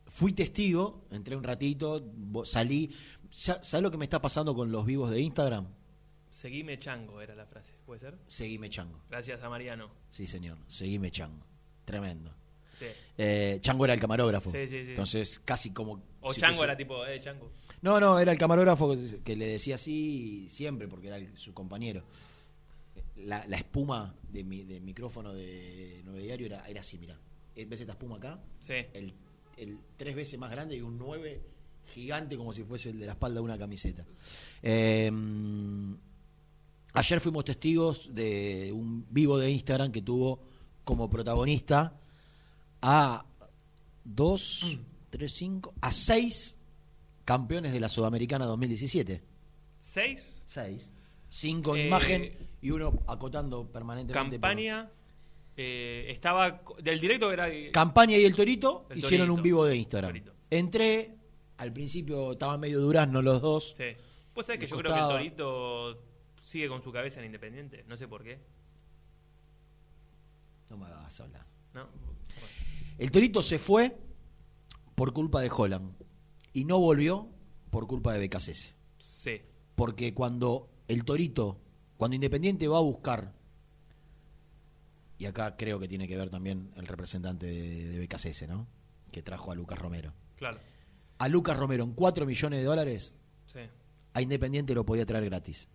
fui 0.07 0.33
testigo, 0.33 1.05
entré 1.11 1.35
un 1.35 1.43
ratito, 1.43 2.03
salí. 2.45 2.89
Sa- 3.31 3.61
¿Sabes 3.63 3.81
lo 3.83 3.89
que 3.91 3.97
me 3.97 4.05
está 4.05 4.21
pasando 4.21 4.53
con 4.53 4.71
los 4.71 4.85
vivos 4.85 5.09
de 5.09 5.19
Instagram? 5.21 5.67
Seguime 6.29 6.77
chango 6.79 7.21
era 7.21 7.33
la 7.35 7.45
frase, 7.47 7.73
¿puede 7.85 7.99
ser? 8.01 8.17
Seguime 8.27 8.69
chango. 8.69 8.99
Gracias 9.09 9.41
a 9.41 9.49
Mariano. 9.49 9.89
Sí, 10.09 10.27
señor. 10.27 10.57
Seguime 10.67 11.09
chango. 11.09 11.43
Tremendo. 11.85 12.31
Sí. 12.77 12.85
Eh, 13.17 13.57
chango 13.61 13.85
era 13.85 13.93
el 13.95 13.99
camarógrafo. 13.99 14.51
Sí, 14.51 14.67
sí, 14.67 14.83
sí. 14.83 14.91
Entonces, 14.91 15.39
casi 15.43 15.71
como. 15.71 16.03
O 16.21 16.33
si 16.33 16.39
chango 16.41 16.57
fuese- 16.57 16.63
era 16.65 16.77
tipo, 16.77 17.05
eh, 17.05 17.19
chango. 17.19 17.49
No, 17.83 17.99
no, 17.99 18.17
era 18.17 18.31
el 18.31 18.37
camarógrafo 18.37 18.95
que- 19.23 19.35
le 19.35 19.45
decía 19.45 19.75
así 19.75 20.47
siempre, 20.49 20.87
porque 20.87 21.07
era 21.07 21.17
el- 21.17 21.37
su 21.37 21.53
compañero. 21.53 22.03
La, 23.17 23.45
la 23.47 23.57
espuma 23.57 24.15
de 24.31 24.43
mi, 24.43 24.63
del 24.63 24.81
micrófono 24.81 25.33
de 25.33 26.01
Nueve 26.05 26.23
Diario 26.23 26.47
era, 26.47 26.67
era 26.67 26.79
así, 26.79 26.97
mirá. 26.97 27.17
¿Ves 27.55 27.81
esta 27.81 27.93
espuma 27.93 28.15
acá? 28.17 28.39
Sí. 28.59 28.73
El, 28.93 29.13
el 29.57 29.77
tres 29.97 30.15
veces 30.15 30.39
más 30.39 30.49
grande 30.49 30.75
y 30.77 30.81
un 30.81 30.97
9 30.97 31.41
gigante 31.93 32.37
como 32.37 32.53
si 32.53 32.63
fuese 32.63 32.89
el 32.89 32.99
de 32.99 33.05
la 33.05 33.11
espalda 33.11 33.35
de 33.35 33.41
una 33.45 33.57
camiseta. 33.57 34.05
Eh, 34.61 35.11
ayer 36.93 37.19
fuimos 37.19 37.43
testigos 37.45 38.13
de 38.13 38.71
un 38.73 39.05
vivo 39.09 39.37
de 39.37 39.51
Instagram 39.51 39.91
que 39.91 40.01
tuvo 40.01 40.39
como 40.83 41.09
protagonista 41.09 41.93
a 42.81 43.25
dos, 44.03 44.77
tres, 45.09 45.33
cinco, 45.33 45.73
a 45.81 45.91
seis 45.91 46.57
campeones 47.25 47.71
de 47.73 47.79
la 47.79 47.89
Sudamericana 47.89 48.45
2017. 48.45 49.21
¿Seis? 49.79 50.41
Seis. 50.45 50.91
Cinco 51.29 51.75
en 51.75 51.81
Eh, 51.83 51.87
imagen 51.87 52.33
y 52.61 52.69
uno 52.71 52.93
acotando 53.07 53.65
permanentemente. 53.71 54.35
Campaña. 54.37 54.89
eh, 55.57 56.05
estaba. 56.09 56.61
Del 56.81 56.99
directo 56.99 57.31
era. 57.31 57.47
Campaña 57.71 58.17
y 58.17 58.25
el 58.25 58.35
Torito 58.35 58.85
El 58.89 58.99
hicieron 58.99 59.27
Torito. 59.27 59.33
un 59.39 59.43
vivo 59.43 59.65
de 59.65 59.75
Instagram. 59.75 60.09
Torito. 60.09 60.33
Entré, 60.49 61.15
al 61.57 61.73
principio 61.73 62.33
estaban 62.33 62.59
medio 62.59 62.79
duraznos 62.81 63.23
los 63.23 63.41
dos. 63.41 63.73
Sí. 63.77 63.83
Vos 64.35 64.45
sabés 64.45 64.59
que 64.61 64.67
yo 64.67 64.77
creo 64.77 64.93
que 64.93 64.99
el. 64.99 65.07
Torito 65.07 65.99
sigue 66.41 66.67
con 66.67 66.81
su 66.81 66.91
cabeza 66.91 67.19
en 67.19 67.27
Independiente. 67.27 67.83
No 67.87 67.95
sé 67.97 68.07
por 68.07 68.23
qué. 68.23 68.39
No 70.69 70.77
me 70.77 70.85
hagas 70.87 71.19
hablar. 71.21 71.45
¿no? 71.73 71.87
El 72.97 73.11
Torito 73.11 73.41
se 73.41 73.57
fue 73.59 73.95
por 74.95 75.13
culpa 75.13 75.41
de 75.41 75.51
Holland 75.55 75.93
y 76.53 76.65
no 76.65 76.79
volvió 76.79 77.27
por 77.69 77.87
culpa 77.87 78.13
de 78.13 78.19
Becasese. 78.19 78.75
Sí. 78.99 79.41
Porque 79.75 80.13
cuando 80.13 80.69
el 80.87 81.03
Torito, 81.03 81.59
cuando 81.97 82.15
Independiente 82.15 82.67
va 82.67 82.77
a 82.77 82.81
buscar, 82.81 83.33
y 85.17 85.25
acá 85.25 85.55
creo 85.55 85.79
que 85.79 85.87
tiene 85.87 86.07
que 86.07 86.17
ver 86.17 86.29
también 86.29 86.71
el 86.75 86.87
representante 86.87 87.45
de, 87.45 87.87
de 87.89 87.99
Becasese, 87.99 88.47
¿no? 88.47 88.67
Que 89.11 89.21
trajo 89.21 89.51
a 89.51 89.55
Lucas 89.55 89.79
Romero. 89.79 90.13
Claro. 90.35 90.59
A 91.19 91.27
Lucas 91.29 91.57
Romero 91.57 91.83
en 91.83 91.93
4 91.93 92.25
millones 92.25 92.59
de 92.59 92.65
dólares, 92.65 93.13
Sí. 93.45 93.59
a 94.13 94.21
Independiente 94.21 94.73
lo 94.73 94.85
podía 94.85 95.05
traer 95.05 95.25
gratis. 95.25 95.67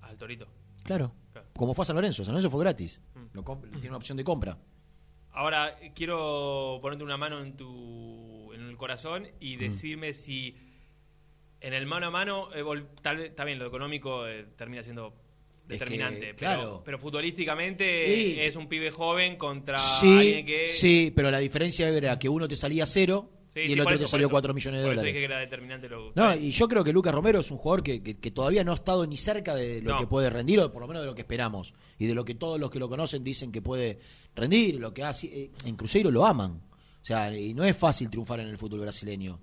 Al 0.00 0.16
Torito. 0.16 0.46
Claro. 0.82 1.12
Claro. 1.32 1.48
Como 1.56 1.74
fue 1.74 1.82
a 1.82 1.86
San 1.86 1.96
Lorenzo. 1.96 2.24
San 2.24 2.32
Lorenzo 2.34 2.50
fue 2.50 2.60
gratis. 2.60 3.00
Mm. 3.14 3.36
Lo 3.36 3.44
tiene 3.72 3.88
una 3.88 3.96
opción 3.98 4.16
de 4.16 4.24
compra. 4.24 4.56
Ahora, 5.32 5.76
quiero 5.94 6.78
ponerte 6.80 7.04
una 7.04 7.16
mano 7.16 7.40
en 7.42 7.56
tu 7.56 8.47
corazón 8.78 9.26
y 9.40 9.56
Mm. 9.56 9.60
decirme 9.60 10.12
si 10.14 10.56
en 11.60 11.74
el 11.74 11.84
mano 11.86 12.06
a 12.06 12.10
mano, 12.10 12.48
eh, 12.54 12.62
tal 13.02 13.18
vez, 13.18 13.30
está 13.30 13.44
bien, 13.44 13.58
lo 13.58 13.66
económico 13.66 14.26
eh, 14.26 14.46
termina 14.56 14.82
siendo 14.82 15.12
determinante, 15.66 16.32
pero, 16.34 16.36
claro. 16.36 16.82
pero 16.84 16.98
futbolísticamente 16.98 18.16
Y- 18.16 18.40
es 18.40 18.56
un 18.56 18.68
pibe 18.68 18.90
joven 18.90 19.36
contra 19.36 19.78
Sí, 19.78 20.06
alguien 20.18 20.46
que... 20.46 20.66
sí, 20.68 21.12
pero 21.14 21.30
la 21.30 21.38
diferencia 21.40 21.88
era 21.90 22.18
que 22.18 22.28
uno 22.28 22.48
te 22.48 22.56
salía 22.56 22.86
cero 22.86 23.28
Sí, 23.54 23.60
y 23.62 23.66
sí, 23.68 23.72
el 23.72 23.80
otro 23.80 23.94
eso, 23.96 24.04
te 24.04 24.08
salió 24.08 24.26
eso. 24.28 24.30
4 24.32 24.54
millones 24.54 24.80
de 24.80 24.86
Por 24.86 24.92
eso 24.94 25.00
dólares. 25.00 25.14
dije 25.14 25.26
que 25.26 25.32
era 25.32 25.40
determinante 25.40 25.88
lo 25.88 26.12
No, 26.14 26.34
y 26.36 26.52
yo 26.52 26.68
creo 26.68 26.84
que 26.84 26.92
Lucas 26.92 27.12
Romero 27.12 27.40
es 27.40 27.50
un 27.50 27.58
jugador 27.58 27.82
que, 27.82 28.02
que- 28.02 28.16
que 28.18 28.30
todavía 28.30 28.62
no 28.62 28.70
ha 28.72 28.76
estado 28.76 29.04
ni 29.06 29.16
cerca 29.16 29.54
de 29.54 29.82
lo 29.82 29.94
No. 29.94 29.98
que 30.00 30.06
puede 30.06 30.30
rendir, 30.30 30.60
o 30.60 30.70
por 30.72 30.80
lo 30.80 30.86
menos 30.86 31.02
de 31.02 31.06
lo 31.06 31.14
que 31.14 31.22
esperamos, 31.22 31.74
y 31.98 32.06
de 32.06 32.14
lo 32.14 32.24
que 32.24 32.34
todos 32.36 32.60
los 32.60 32.70
que 32.70 32.78
lo 32.78 32.88
conocen 32.88 33.24
dicen 33.24 33.50
que 33.50 33.60
puede 33.60 33.98
rendir, 34.36 34.76
lo 34.76 34.94
que 34.94 35.02
hace, 35.02 35.26
eh, 35.26 35.50
en 35.64 35.74
Cruzeiro 35.76 36.10
lo 36.10 36.24
aman. 36.24 36.62
O 37.02 37.04
sea, 37.08 37.36
y 37.36 37.54
no 37.54 37.64
es 37.64 37.76
fácil 37.76 38.10
triunfar 38.10 38.40
en 38.40 38.48
el 38.48 38.58
fútbol 38.58 38.80
brasileño. 38.80 39.38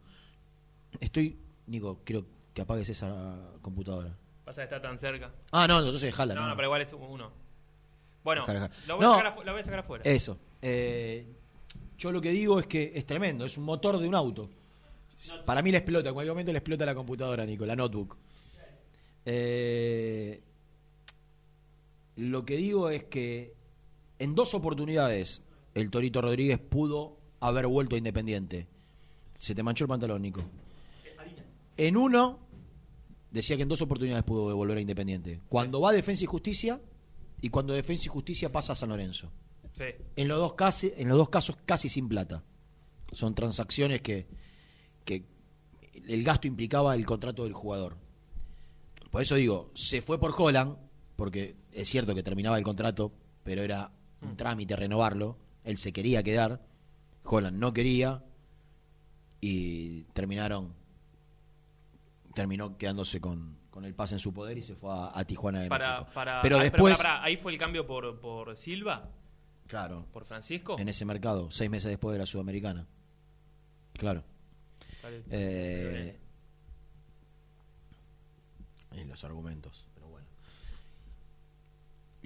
Estoy, 0.99 1.37
Nico, 1.67 2.01
quiero 2.03 2.25
que 2.53 2.61
apagues 2.61 2.89
esa 2.89 3.37
computadora. 3.61 4.15
Pasa 4.43 4.61
que 4.61 4.63
está 4.75 4.81
tan 4.81 4.97
cerca. 4.97 5.31
Ah, 5.51 5.67
no, 5.67 5.79
entonces 5.79 6.01
dejala. 6.01 6.35
No, 6.35 6.41
no. 6.41 6.47
no, 6.49 6.55
pero 6.55 6.67
igual 6.67 6.81
es 6.81 6.93
uno. 6.93 7.31
Bueno, 8.23 8.41
Dejala, 8.41 8.67
dejala. 8.67 8.81
lo 8.87 8.95
voy, 8.97 9.03
No. 9.05 9.13
a 9.19 9.51
voy 9.51 9.61
a 9.61 9.63
sacar 9.63 9.79
afuera. 9.79 10.03
Eso. 10.05 10.37
Eh, 10.61 11.25
yo 11.97 12.11
lo 12.11 12.21
que 12.21 12.29
digo 12.29 12.59
es 12.59 12.67
que 12.67 12.91
es 12.95 13.05
tremendo, 13.05 13.45
es 13.45 13.57
un 13.57 13.63
motor 13.65 13.97
de 13.99 14.07
un 14.07 14.15
auto. 14.15 14.49
Para 15.45 15.61
mí 15.61 15.71
le 15.71 15.77
explota, 15.79 16.09
en 16.09 16.13
cualquier 16.15 16.33
momento 16.33 16.51
le 16.51 16.59
explota 16.59 16.85
la 16.85 16.93
computadora, 16.93 17.45
Nico, 17.45 17.65
la 17.65 17.75
notebook. 17.75 18.15
Eh, 19.25 20.41
lo 22.17 22.45
que 22.45 22.55
digo 22.57 22.89
es 22.89 23.05
que 23.05 23.53
en 24.19 24.35
dos 24.35 24.53
oportunidades 24.53 25.41
el 25.73 25.89
Torito 25.89 26.21
Rodríguez 26.21 26.59
pudo 26.59 27.17
haber 27.49 27.67
vuelto 27.67 27.95
a 27.95 27.97
Independiente. 27.97 28.67
Se 29.37 29.53
te 29.53 29.63
manchó 29.63 29.85
el 29.85 29.89
pantalón, 29.89 30.21
Nico. 30.21 30.43
En 31.77 31.97
uno, 31.97 32.39
decía 33.31 33.57
que 33.57 33.63
en 33.63 33.69
dos 33.69 33.81
oportunidades 33.81 34.23
pudo 34.23 34.55
volver 34.55 34.77
a 34.77 34.81
Independiente. 34.81 35.41
Cuando 35.49 35.81
va 35.81 35.89
a 35.89 35.93
Defensa 35.93 36.23
y 36.23 36.27
Justicia 36.27 36.79
y 37.41 37.49
cuando 37.49 37.73
Defensa 37.73 38.05
y 38.05 38.09
Justicia 38.09 38.51
pasa 38.51 38.73
a 38.73 38.75
San 38.75 38.89
Lorenzo. 38.89 39.31
Sí. 39.73 39.85
En 40.15 40.27
los 40.27 40.39
dos, 40.39 40.53
casi, 40.53 40.93
en 40.95 41.09
los 41.09 41.17
dos 41.17 41.29
casos 41.29 41.57
casi 41.65 41.89
sin 41.89 42.07
plata. 42.07 42.43
Son 43.11 43.35
transacciones 43.35 44.01
que, 44.01 44.25
que 45.03 45.25
el 46.07 46.23
gasto 46.23 46.47
implicaba 46.47 46.95
el 46.95 47.05
contrato 47.05 47.43
del 47.43 47.53
jugador. 47.53 47.97
Por 49.11 49.21
eso 49.21 49.35
digo, 49.35 49.71
se 49.73 50.01
fue 50.01 50.19
por 50.19 50.33
Holland, 50.37 50.77
porque 51.15 51.55
es 51.71 51.89
cierto 51.89 52.15
que 52.15 52.23
terminaba 52.23 52.57
el 52.57 52.63
contrato, 52.63 53.11
pero 53.43 53.63
era 53.63 53.91
un 54.21 54.35
trámite 54.35 54.75
renovarlo. 54.75 55.37
Él 55.63 55.77
se 55.77 55.93
quería 55.93 56.23
quedar, 56.23 56.61
Holland 57.25 57.57
no 57.57 57.73
quería, 57.73 58.23
y 59.41 60.03
terminaron 60.13 60.73
terminó 62.33 62.77
quedándose 62.77 63.21
con, 63.21 63.57
con 63.69 63.85
el 63.85 63.93
pase 63.95 64.15
en 64.15 64.19
su 64.19 64.33
poder 64.33 64.57
y 64.57 64.61
se 64.61 64.75
fue 64.75 64.91
a, 64.91 65.17
a 65.17 65.23
Tijuana 65.23 65.61
de 65.61 65.69
Para, 65.69 65.99
México. 65.99 66.11
para, 66.13 66.41
pero 66.41 66.57
ah, 66.59 66.63
después, 66.63 67.01
ahí 67.05 67.37
fue 67.37 67.53
el 67.53 67.57
cambio 67.57 67.85
por, 67.85 68.19
por 68.19 68.57
Silva, 68.57 69.09
claro, 69.67 70.05
por 70.11 70.25
Francisco. 70.25 70.77
en 70.77 70.89
ese 70.89 71.05
mercado, 71.05 71.49
seis 71.51 71.69
meses 71.69 71.89
después 71.89 72.13
de 72.13 72.19
la 72.19 72.25
Sudamericana. 72.25 72.85
Claro. 73.93 74.23
Vale. 75.01 75.23
Eh, 75.29 76.19
en 78.91 79.07
los 79.09 79.23
argumentos. 79.23 79.85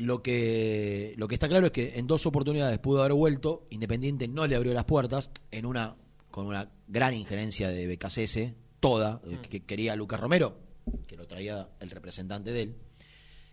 Lo 0.01 0.24
que, 0.24 1.13
lo 1.18 1.27
que 1.27 1.36
está 1.36 1.50
claro 1.50 1.65
es 1.65 1.72
que 1.74 2.00
en 2.00 2.08
dos 2.08 2.25
oportunidades 2.25 2.79
pudo 2.79 3.01
haber 3.01 3.12
vuelto, 3.12 3.65
Independiente 3.70 4.29
no 4.29 4.48
le 4.48 4.56
abrió 4.56 4.74
las 4.74 4.86
puertas, 4.86 5.29
en 5.51 5.65
una 5.65 5.98
con 6.32 6.46
una 6.48 6.70
gran 6.88 7.13
injerencia 7.13 7.68
de 7.70 7.86
BKCS, 7.86 8.53
toda, 8.79 9.22
eh, 9.27 9.39
que 9.50 9.60
quería 9.65 9.91
a 9.94 9.96
Lucas 9.98 10.20
Romero, 10.22 10.58
que 11.06 11.18
lo 11.18 11.27
traía 11.27 11.68
el 11.82 11.89
representante 11.91 12.53
de 12.53 12.62
él. 12.62 12.75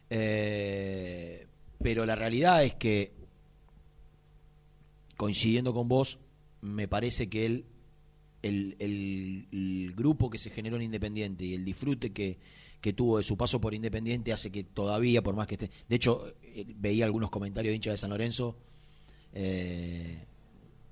Eh, 0.08 1.46
pero 1.82 2.06
la 2.06 2.14
realidad 2.14 2.62
es 2.62 2.74
que, 2.76 3.12
coincidiendo 5.16 5.72
con 5.72 5.88
vos, 5.88 6.18
me 6.60 6.86
parece 6.88 7.28
que 7.28 7.46
él 7.46 7.64
el, 8.42 8.76
el- 8.78 9.48
el 9.50 9.92
grupo 9.96 10.30
que 10.30 10.38
se 10.38 10.50
generó 10.50 10.76
en 10.76 10.82
Independiente 10.82 11.44
y 11.44 11.54
el 11.54 11.64
disfrute 11.64 12.12
que, 12.12 12.38
que 12.80 12.92
tuvo 12.92 13.18
de 13.18 13.25
su 13.25 13.37
paso 13.37 13.61
por 13.61 13.75
Independiente 13.75 14.33
hace 14.33 14.50
que 14.52 14.64
todavía, 14.64 15.23
por 15.23 15.35
más 15.35 15.47
que 15.47 15.54
esté... 15.54 15.71
De 15.88 15.97
hecho, 15.97 16.33
eh, 16.42 16.64
veía 16.76 17.04
algunos 17.04 17.30
comentarios 17.30 17.73
de 17.73 17.76
hinchas 17.76 17.92
de 17.95 17.97
San 17.99 18.11
Lorenzo, 18.11 18.56
eh, 19.33 20.25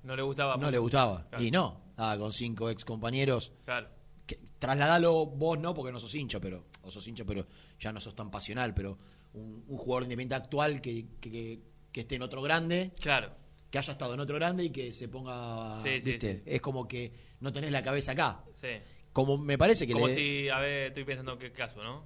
No 0.03 0.15
le 0.15 0.21
gustaba. 0.21 0.57
no 0.57 0.69
le 0.71 0.77
gustaba. 0.77 1.25
Claro. 1.29 1.43
Y 1.43 1.51
no, 1.51 1.81
estaba 1.91 2.17
con 2.17 2.33
cinco 2.33 2.69
ex 2.69 2.83
compañeros. 2.85 3.51
Claro. 3.63 3.87
Que, 4.25 4.39
trasladalo 4.59 5.25
vos 5.27 5.59
no, 5.59 5.73
porque 5.73 5.91
no 5.91 5.99
sos 5.99 6.13
hincha, 6.15 6.39
pero 6.39 6.65
o 6.83 6.91
sos 6.91 7.07
hincha, 7.07 7.23
pero 7.25 7.45
ya 7.79 7.91
no 7.91 7.99
sos 7.99 8.15
tan 8.15 8.29
pasional, 8.31 8.73
pero 8.73 8.97
un, 9.33 9.63
un 9.67 9.77
jugador 9.77 10.03
independiente 10.03 10.35
actual 10.35 10.81
que, 10.81 11.05
que, 11.19 11.31
que- 11.31 11.59
que 11.91 12.01
esté 12.01 12.15
en 12.15 12.23
otro 12.23 12.41
grande, 12.41 12.91
Claro. 12.99 13.31
que 13.71 13.77
haya 13.77 13.93
estado 13.93 14.13
en 14.15 14.19
otro 14.19 14.35
grande 14.35 14.65
y 14.65 14.69
que 14.69 14.91
se 14.91 15.07
ponga, 15.07 15.81
Sí, 15.81 16.01
sí. 16.01 16.17
Es 16.45 16.59
como 16.59 16.85
que 16.85 17.13
no 17.39 17.53
tenés 17.53 17.71
la 17.71 17.81
cabeza 17.81 18.11
acá. 18.11 18.43
Sí. 18.59 18.67
Como 19.15 19.37
me 19.37 19.57
parece 19.57 19.87
que 19.87 19.93
Como 19.93 20.07
le- 20.09 20.13
si, 20.13 20.49
a 20.49 20.59
ver, 20.59 20.87
estoy 20.87 21.05
pensando 21.05 21.37
qué 21.37 21.53
caso, 21.53 21.81
¿no? 21.81 22.03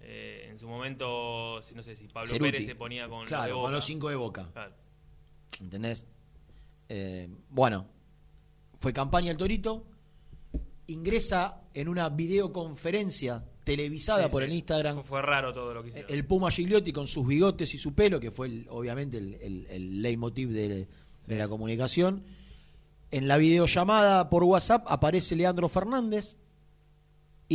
Eh, 0.00 0.46
en 0.48 0.56
su 0.60 0.68
momento, 0.68 1.58
no 1.74 1.82
sé 1.82 1.96
si 1.96 2.06
Pablo 2.06 2.28
Ceruti. 2.28 2.52
Pérez 2.52 2.66
se 2.66 2.76
ponía 2.76 3.08
con, 3.08 3.22
los 3.22 3.30
de 3.30 3.34
claro, 3.34 3.54
Boca. 3.56 3.64
con 3.66 3.72
los 3.72 3.84
cinco 3.84 4.08
de 4.10 4.14
boca, 4.14 4.48
Claro. 4.52 4.72
¿entendés? 5.60 6.06
Eh, 6.88 7.28
bueno, 7.50 7.88
fue 8.78 8.92
campaña 8.92 9.32
el 9.32 9.36
Torito, 9.36 9.84
ingresa 10.86 11.62
en 11.74 11.88
una 11.88 12.08
videoconferencia 12.08 13.44
televisada 13.64 14.24
Sí, 14.24 14.30
por 14.30 14.42
sí. 14.42 14.48
el 14.50 14.54
Instagram 14.54 14.94
Fue, 14.96 15.04
fue 15.04 15.22
raro 15.22 15.52
todo 15.52 15.72
lo 15.74 15.82
que 15.82 15.88
hicieron. 15.88 16.12
el 16.12 16.24
Puma 16.26 16.50
Gigliotti 16.50 16.92
con 16.92 17.06
sus 17.08 17.26
bigotes 17.26 17.72
y 17.74 17.78
su 17.78 17.92
pelo, 17.94 18.20
que 18.20 18.30
fue 18.30 18.46
el- 18.48 18.66
obviamente 18.70 19.18
el, 19.18 19.34
el, 19.34 19.66
el 19.70 20.02
leitmotiv 20.02 20.50
de, 20.50 20.86
de 21.26 21.36
la 21.36 21.48
comunicación. 21.48 22.24
En 23.10 23.28
la 23.28 23.36
videollamada 23.36 24.30
por 24.30 24.42
WhatsApp 24.44 24.84
aparece 24.88 25.36
Leandro 25.36 25.68
Fernández 25.68 26.36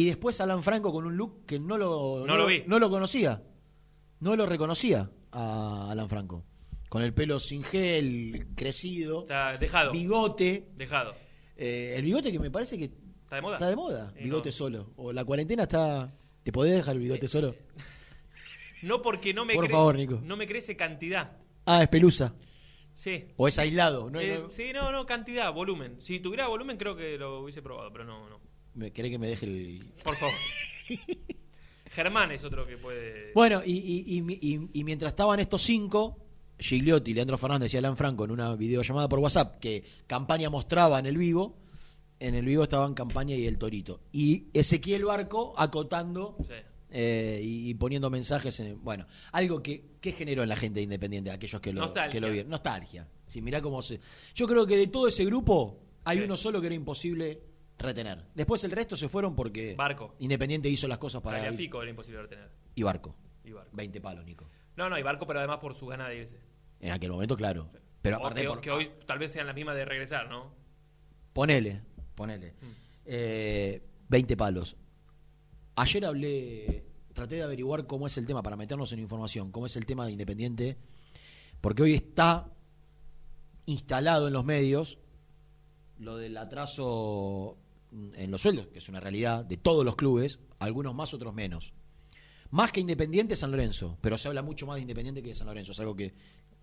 y 0.01 0.05
después 0.05 0.39
Alan 0.41 0.61
Franco 0.63 0.91
con 0.91 1.05
un 1.05 1.15
look 1.17 1.45
que 1.45 1.59
no 1.59 1.77
lo, 1.77 2.23
No 2.25 2.37
lo 2.37 2.45
vi. 2.45 2.63
no 2.67 2.77
lo 2.79 2.89
conocía. 2.89 3.41
No 4.19 4.35
lo 4.35 4.45
reconocía 4.45 5.09
a 5.31 5.91
Alan 5.91 6.09
Franco. 6.09 6.43
Con 6.89 7.01
el 7.03 7.13
pelo 7.13 7.39
sin 7.39 7.63
gel, 7.63 8.47
crecido, 8.55 9.21
Está 9.21 9.57
dejado. 9.57 9.91
bigote. 9.91 10.69
Dejado. 10.75 11.15
Eh, 11.55 11.93
el 11.97 12.03
bigote 12.03 12.31
que 12.31 12.39
me 12.39 12.49
parece 12.51 12.77
que 12.77 12.85
¿Está 12.85 13.35
de 13.37 13.41
moda? 13.41 13.55
está 13.55 13.69
de 13.69 13.75
moda, 13.75 14.13
Y 14.19 14.23
bigote 14.25 14.49
no. 14.49 14.53
solo. 14.53 14.91
O 14.97 15.11
la 15.11 15.25
cuarentena 15.25 15.63
está... 15.63 16.13
¿Te 16.43 16.51
podés 16.51 16.73
dejar 16.75 16.95
el 16.95 17.01
bigote 17.01 17.27
solo? 17.27 17.55
No 18.83 19.01
porque 19.01 19.33
no 19.33 19.43
me 19.43 19.55
Por 19.55 19.67
favor, 19.69 19.95
Nico. 19.95 20.19
No 20.23 20.37
me 20.37 20.47
crece 20.47 20.75
cantidad. 20.75 21.31
Ah, 21.65 21.81
es 21.81 21.89
pelusa. 21.89 22.35
Sí. 22.95 23.25
O 23.35 23.47
es 23.47 23.57
aislado. 23.59 24.09
No, 24.09 24.19
Eh, 24.21 24.39
no- 24.43 24.51
Sí, 24.51 24.71
no, 24.73 24.91
no, 24.91 25.05
cantidad, 25.05 25.51
volumen. 25.51 25.95
Si 25.99 26.19
tuviera 26.19 26.47
volumen 26.47 26.77
creo 26.77 26.95
que 26.95 27.17
lo 27.17 27.41
hubiese 27.41 27.61
probado, 27.63 27.91
pero 27.91 28.05
no, 28.05 28.29
no. 28.29 28.36
¿Me 28.77 28.91
¿Querés 28.91 29.11
que 29.11 29.17
me 29.19 29.27
deje 29.27 29.45
el...? 29.45 29.91
Por 30.03 30.15
favor. 30.15 30.35
Germán 31.89 32.31
es 32.31 32.43
otro 32.43 32.65
que 32.67 32.77
puede... 32.77 33.31
Bueno, 33.33 33.61
y, 33.65 33.71
y- 33.73 34.17
y- 34.19 34.39
y- 34.55 34.69
y 34.73 34.83
mientras 34.83 35.11
estaban 35.13 35.39
estos 35.39 35.61
cinco, 35.63 36.17
Gigliotti, 36.59 37.13
Leandro 37.13 37.37
Fernández 37.37 37.73
y 37.73 37.77
Alan 37.77 37.97
Franco 37.97 38.25
en 38.25 38.31
una 38.31 38.55
videollamada 38.55 39.07
por 39.09 39.19
WhatsApp 39.19 39.59
que 39.59 39.83
Campaña 40.05 40.49
mostraba 40.49 40.99
en 40.99 41.05
el 41.07 41.17
vivo, 41.17 41.57
en 42.19 42.35
el 42.35 42.45
vivo 42.45 42.63
estaban 42.63 42.93
Campaña 42.93 43.35
y 43.35 43.47
el 43.47 43.57
Torito. 43.57 44.01
Y 44.11 44.47
Ezequiel 44.53 45.05
Barco 45.05 45.53
acotando 45.57 46.37
Sí. 46.47 46.53
eh, 46.91 47.41
y, 47.43 47.69
y 47.69 47.73
poniendo 47.75 48.09
mensajes. 48.09 48.59
En, 48.59 48.83
bueno, 48.83 49.07
algo 49.31 49.63
que, 49.63 49.95
que 50.01 50.11
generó 50.11 50.43
en 50.43 50.49
la 50.49 50.55
gente 50.55 50.79
de 50.79 50.83
Independiente, 50.83 51.31
aquellos 51.31 51.61
que 51.61 51.73
lo, 51.73 51.81
Nostalgia. 51.81 52.11
que 52.11 52.19
lo 52.19 52.29
vieron. 52.31 52.51
Nostalgia. 52.51 53.07
Sí, 53.25 53.41
mirá 53.41 53.61
cómo 53.61 53.81
se... 53.81 53.99
Yo 54.35 54.45
creo 54.45 54.67
que 54.67 54.77
de 54.77 54.87
todo 54.87 55.07
ese 55.07 55.25
grupo 55.25 55.79
hay 56.03 56.19
Sí. 56.19 56.23
uno 56.25 56.37
solo 56.37 56.59
que 56.61 56.67
era 56.67 56.75
imposible 56.75 57.39
retener. 57.77 58.25
Después 58.33 58.63
el 58.63 58.71
resto 58.71 58.95
se 58.95 59.07
fueron 59.09 59.35
porque 59.35 59.75
Barco. 59.75 60.15
Independiente 60.19 60.69
hizo 60.69 60.87
las 60.87 60.97
cosas 60.97 61.21
para... 61.21 61.37
Tagliafico 61.39 61.81
era 61.81 61.89
imposible 61.91 62.21
retener. 62.21 62.49
Y 62.75 62.83
Barco. 62.83 63.15
Y 63.43 63.51
Barco. 63.51 63.69
20 63.73 64.01
palos, 64.01 64.25
Nico. 64.25 64.49
No, 64.75 64.89
no, 64.89 64.97
y 64.97 65.03
Barco, 65.03 65.25
pero 65.27 65.39
además 65.39 65.59
por 65.59 65.75
su 65.75 65.85
gana 65.87 66.07
de 66.09 66.17
irse. 66.19 66.39
En 66.79 66.91
aquel 66.91 67.11
momento, 67.11 67.35
claro. 67.35 67.69
Pero 68.01 68.17
O 68.17 68.19
aparte, 68.21 68.41
que, 68.41 68.47
por- 68.47 68.61
que 68.61 68.71
hoy 68.71 68.91
tal 69.05 69.19
vez 69.19 69.31
sean 69.31 69.47
las 69.47 69.55
mismas 69.55 69.75
de 69.75 69.85
regresar, 69.85 70.29
¿no? 70.29 70.51
ponele, 71.33 71.81
ponele. 72.15 72.53
Mm. 72.61 72.65
Eh, 73.05 73.83
20 74.09 74.35
palos. 74.37 74.75
Ayer 75.75 76.03
hablé, 76.05 76.83
traté 77.13 77.35
de 77.35 77.43
averiguar 77.43 77.85
cómo 77.85 78.07
es 78.07 78.17
el 78.17 78.25
tema, 78.25 78.41
para 78.41 78.55
meternos 78.55 78.91
en 78.91 78.99
información, 78.99 79.51
cómo 79.51 79.67
es 79.67 79.75
el 79.75 79.85
tema 79.85 80.05
de 80.07 80.13
Independiente, 80.13 80.77
porque 81.61 81.83
hoy 81.83 81.93
está 81.93 82.49
instalado 83.67 84.27
en 84.27 84.33
los 84.33 84.45
medios 84.45 84.97
lo 85.99 86.17
del 86.17 86.37
atraso 86.37 87.57
en 87.91 88.31
los 88.31 88.41
sueldos, 88.41 88.67
que 88.67 88.79
es 88.79 88.89
una 88.89 88.99
realidad 88.99 89.45
de 89.45 89.57
todos 89.57 89.83
los 89.85 89.95
clubes, 89.95 90.39
algunos 90.59 90.93
más, 90.95 91.13
otros 91.13 91.33
menos. 91.33 91.73
Más 92.49 92.71
que 92.71 92.79
Independiente, 92.79 93.35
San 93.35 93.51
Lorenzo, 93.51 93.97
pero 94.01 94.17
se 94.17 94.27
habla 94.27 94.41
mucho 94.41 94.65
más 94.65 94.75
de 94.75 94.81
Independiente 94.81 95.21
que 95.21 95.29
de 95.29 95.33
San 95.35 95.47
Lorenzo, 95.47 95.71
es 95.73 95.79
algo 95.79 95.95
que 95.95 96.13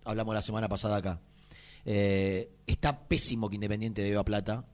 hablamos 0.03 0.33
la 0.35 0.41
semana 0.41 0.67
pasada 0.67 0.97
acá. 0.97 1.21
Eh, 1.85 2.51
está 2.65 3.07
pésimo 3.07 3.49
que 3.49 3.55
Independiente 3.55 4.01
deba 4.01 4.23
plata 4.25 4.65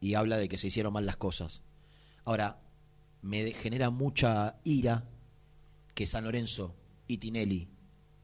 y 0.00 0.14
habla 0.14 0.36
de 0.38 0.48
que 0.48 0.58
se 0.58 0.66
hicieron 0.66 0.92
mal 0.92 1.06
las 1.06 1.16
cosas. 1.16 1.62
Ahora, 2.24 2.60
me 3.22 3.50
genera 3.52 3.90
mucha 3.90 4.56
ira 4.64 5.04
que 5.94 6.06
San 6.06 6.24
Lorenzo 6.24 6.74
y 7.06 7.18
Tinelli, 7.18 7.68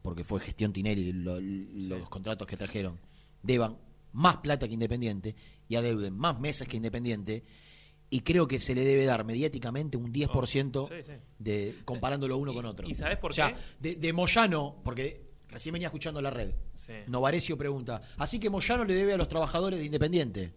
porque 0.02 0.24
fue 0.24 0.40
gestión 0.40 0.72
Tinelli 0.72 1.12
lo- 1.12 1.40
los 1.40 2.08
contratos 2.08 2.46
que 2.46 2.56
trajeron, 2.56 2.98
deban 3.42 3.78
más 4.12 4.36
plata 4.38 4.66
que 4.68 4.74
Independiente 4.74 5.34
y 5.68 5.76
adeuden 5.76 6.14
más 6.16 6.38
meses 6.38 6.68
que 6.68 6.76
Independiente. 6.76 7.44
Y 8.08 8.20
creo 8.20 8.46
que 8.46 8.58
se 8.60 8.74
le 8.74 8.84
debe 8.84 9.04
dar 9.04 9.24
mediáticamente 9.24 9.96
un 9.96 10.12
10% 10.12 10.76
Oh, 10.76 10.88
sí, 10.88 10.94
sí. 11.04 11.12
de 11.38 11.74
comparándolo 11.84 12.36
uno 12.38 12.52
Y- 12.52 12.54
con 12.54 12.64
otro. 12.66 12.88
¿y 12.88 12.94
sabés 12.94 13.18
por 13.18 13.32
o 13.32 13.34
sea, 13.34 13.52
qué? 13.54 13.60
De, 13.80 13.94
de 13.96 14.12
Moyano, 14.12 14.80
porque 14.84 15.22
recién 15.48 15.72
venía 15.72 15.88
escuchando 15.88 16.22
la 16.22 16.30
red. 16.30 16.52
Sí. 16.76 16.92
Novarecio 17.08 17.56
pregunta, 17.58 18.02
así 18.18 18.38
que 18.38 18.48
Moyano 18.48 18.84
le 18.84 18.94
debe 18.94 19.14
a 19.14 19.16
los 19.16 19.26
trabajadores 19.28 19.80
de 19.80 19.86
Independiente. 19.86 20.52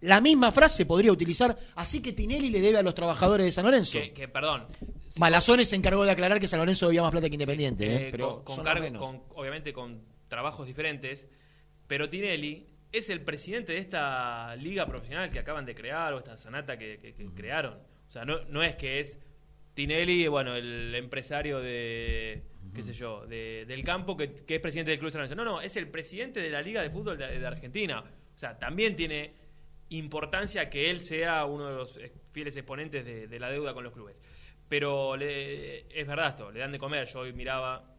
La 0.00 0.20
misma 0.22 0.50
frase 0.50 0.86
podría 0.86 1.12
utilizar, 1.12 1.56
así 1.76 2.00
que 2.00 2.12
Tinelli 2.14 2.48
le 2.48 2.60
debe 2.60 2.78
a 2.78 2.82
los 2.82 2.94
trabajadores 2.94 3.44
de 3.44 3.52
San 3.52 3.66
Lorenzo. 3.66 3.98
Que, 3.98 4.12
que, 4.14 4.26
perdón. 4.26 4.64
si- 5.08 5.20
Malazones 5.20 5.68
se 5.68 5.76
encargó 5.76 6.04
de 6.04 6.10
aclarar 6.10 6.40
que 6.40 6.48
San 6.48 6.58
Lorenzo 6.58 6.86
debía 6.86 7.02
más 7.02 7.10
plata 7.10 7.28
que 7.28 7.34
Independiente, 7.34 7.84
eh, 7.86 7.96
¿eh? 7.96 8.08
pero 8.10 8.42
con, 8.44 8.56
con 8.56 8.64
cargo- 8.64 8.98
con- 8.98 9.22
obviamente 9.36 9.72
con 9.74 10.00
trabajos 10.28 10.66
diferentes, 10.66 11.28
pero 11.86 12.08
Tinelli 12.08 12.66
es 12.92 13.10
el 13.10 13.20
presidente 13.22 13.72
de 13.72 13.78
esta 13.78 14.56
liga 14.56 14.86
profesional 14.86 15.30
que 15.30 15.38
acaban 15.38 15.64
de 15.66 15.74
crear 15.74 16.12
o 16.14 16.18
esta 16.18 16.36
sanata 16.36 16.78
que, 16.78 16.98
que- 16.98 17.12
que 17.14 17.26
crearon. 17.34 17.74
O 17.74 18.10
sea, 18.10 18.24
no, 18.24 18.44
no 18.46 18.62
es 18.62 18.76
que 18.76 19.00
es 19.00 19.18
Tinelli, 19.74 20.26
bueno, 20.28 20.56
el 20.56 20.94
empresario 20.94 21.60
de, 21.60 22.42
qué 22.74 22.82
sé 22.82 22.92
yo, 22.94 23.26
de- 23.26 23.64
del 23.66 23.84
campo 23.84 24.16
que, 24.16 24.32
que 24.32 24.56
es 24.56 24.60
presidente 24.60 24.90
del 24.90 24.98
Club 24.98 25.08
de 25.08 25.12
San 25.12 25.20
Lorenzo. 25.20 25.36
No, 25.36 25.44
no, 25.44 25.60
es 25.60 25.76
el 25.76 25.88
presidente 25.88 26.40
de 26.40 26.50
la 26.50 26.62
Liga 26.62 26.82
de 26.82 26.90
Fútbol 26.90 27.18
de, 27.18 27.38
de 27.38 27.46
Argentina. 27.46 28.00
O 28.00 28.38
sea, 28.38 28.58
también 28.58 28.96
tiene 28.96 29.32
importancia 29.90 30.68
que 30.68 30.90
él 30.90 31.00
sea 31.00 31.44
uno 31.44 31.66
de 31.68 31.74
los 31.74 31.98
fieles 32.32 32.56
exponentes 32.56 33.04
de, 33.04 33.26
de 33.28 33.38
la 33.40 33.50
deuda 33.50 33.74
con 33.74 33.84
los 33.84 33.92
clubes. 33.92 34.16
Pero 34.68 35.16
le- 35.16 35.80
es 35.98 36.06
verdad 36.06 36.28
esto, 36.30 36.50
le 36.50 36.60
dan 36.60 36.72
de 36.72 36.78
comer. 36.78 37.06
Yo 37.06 37.20
hoy 37.20 37.32
miraba, 37.32 37.94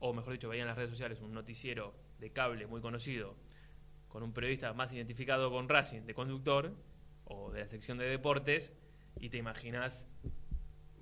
o 0.00 0.12
mejor 0.12 0.32
dicho, 0.32 0.48
veía 0.48 0.62
en 0.62 0.68
las 0.68 0.76
redes 0.76 0.90
sociales 0.90 1.20
un 1.20 1.32
noticiero 1.32 1.94
de 2.18 2.30
cable 2.32 2.66
muy 2.66 2.80
conocido, 2.80 3.36
con 4.08 4.22
un 4.22 4.32
periodista 4.32 4.72
más 4.72 4.92
identificado 4.92 5.50
con 5.50 5.68
Racing, 5.68 6.02
de 6.02 6.14
conductor, 6.14 6.72
o 7.24 7.50
de 7.50 7.60
la 7.60 7.66
sección 7.68 7.98
de 7.98 8.06
deportes, 8.06 8.72
y 9.20 9.28
te 9.28 9.36
imaginas 9.36 10.04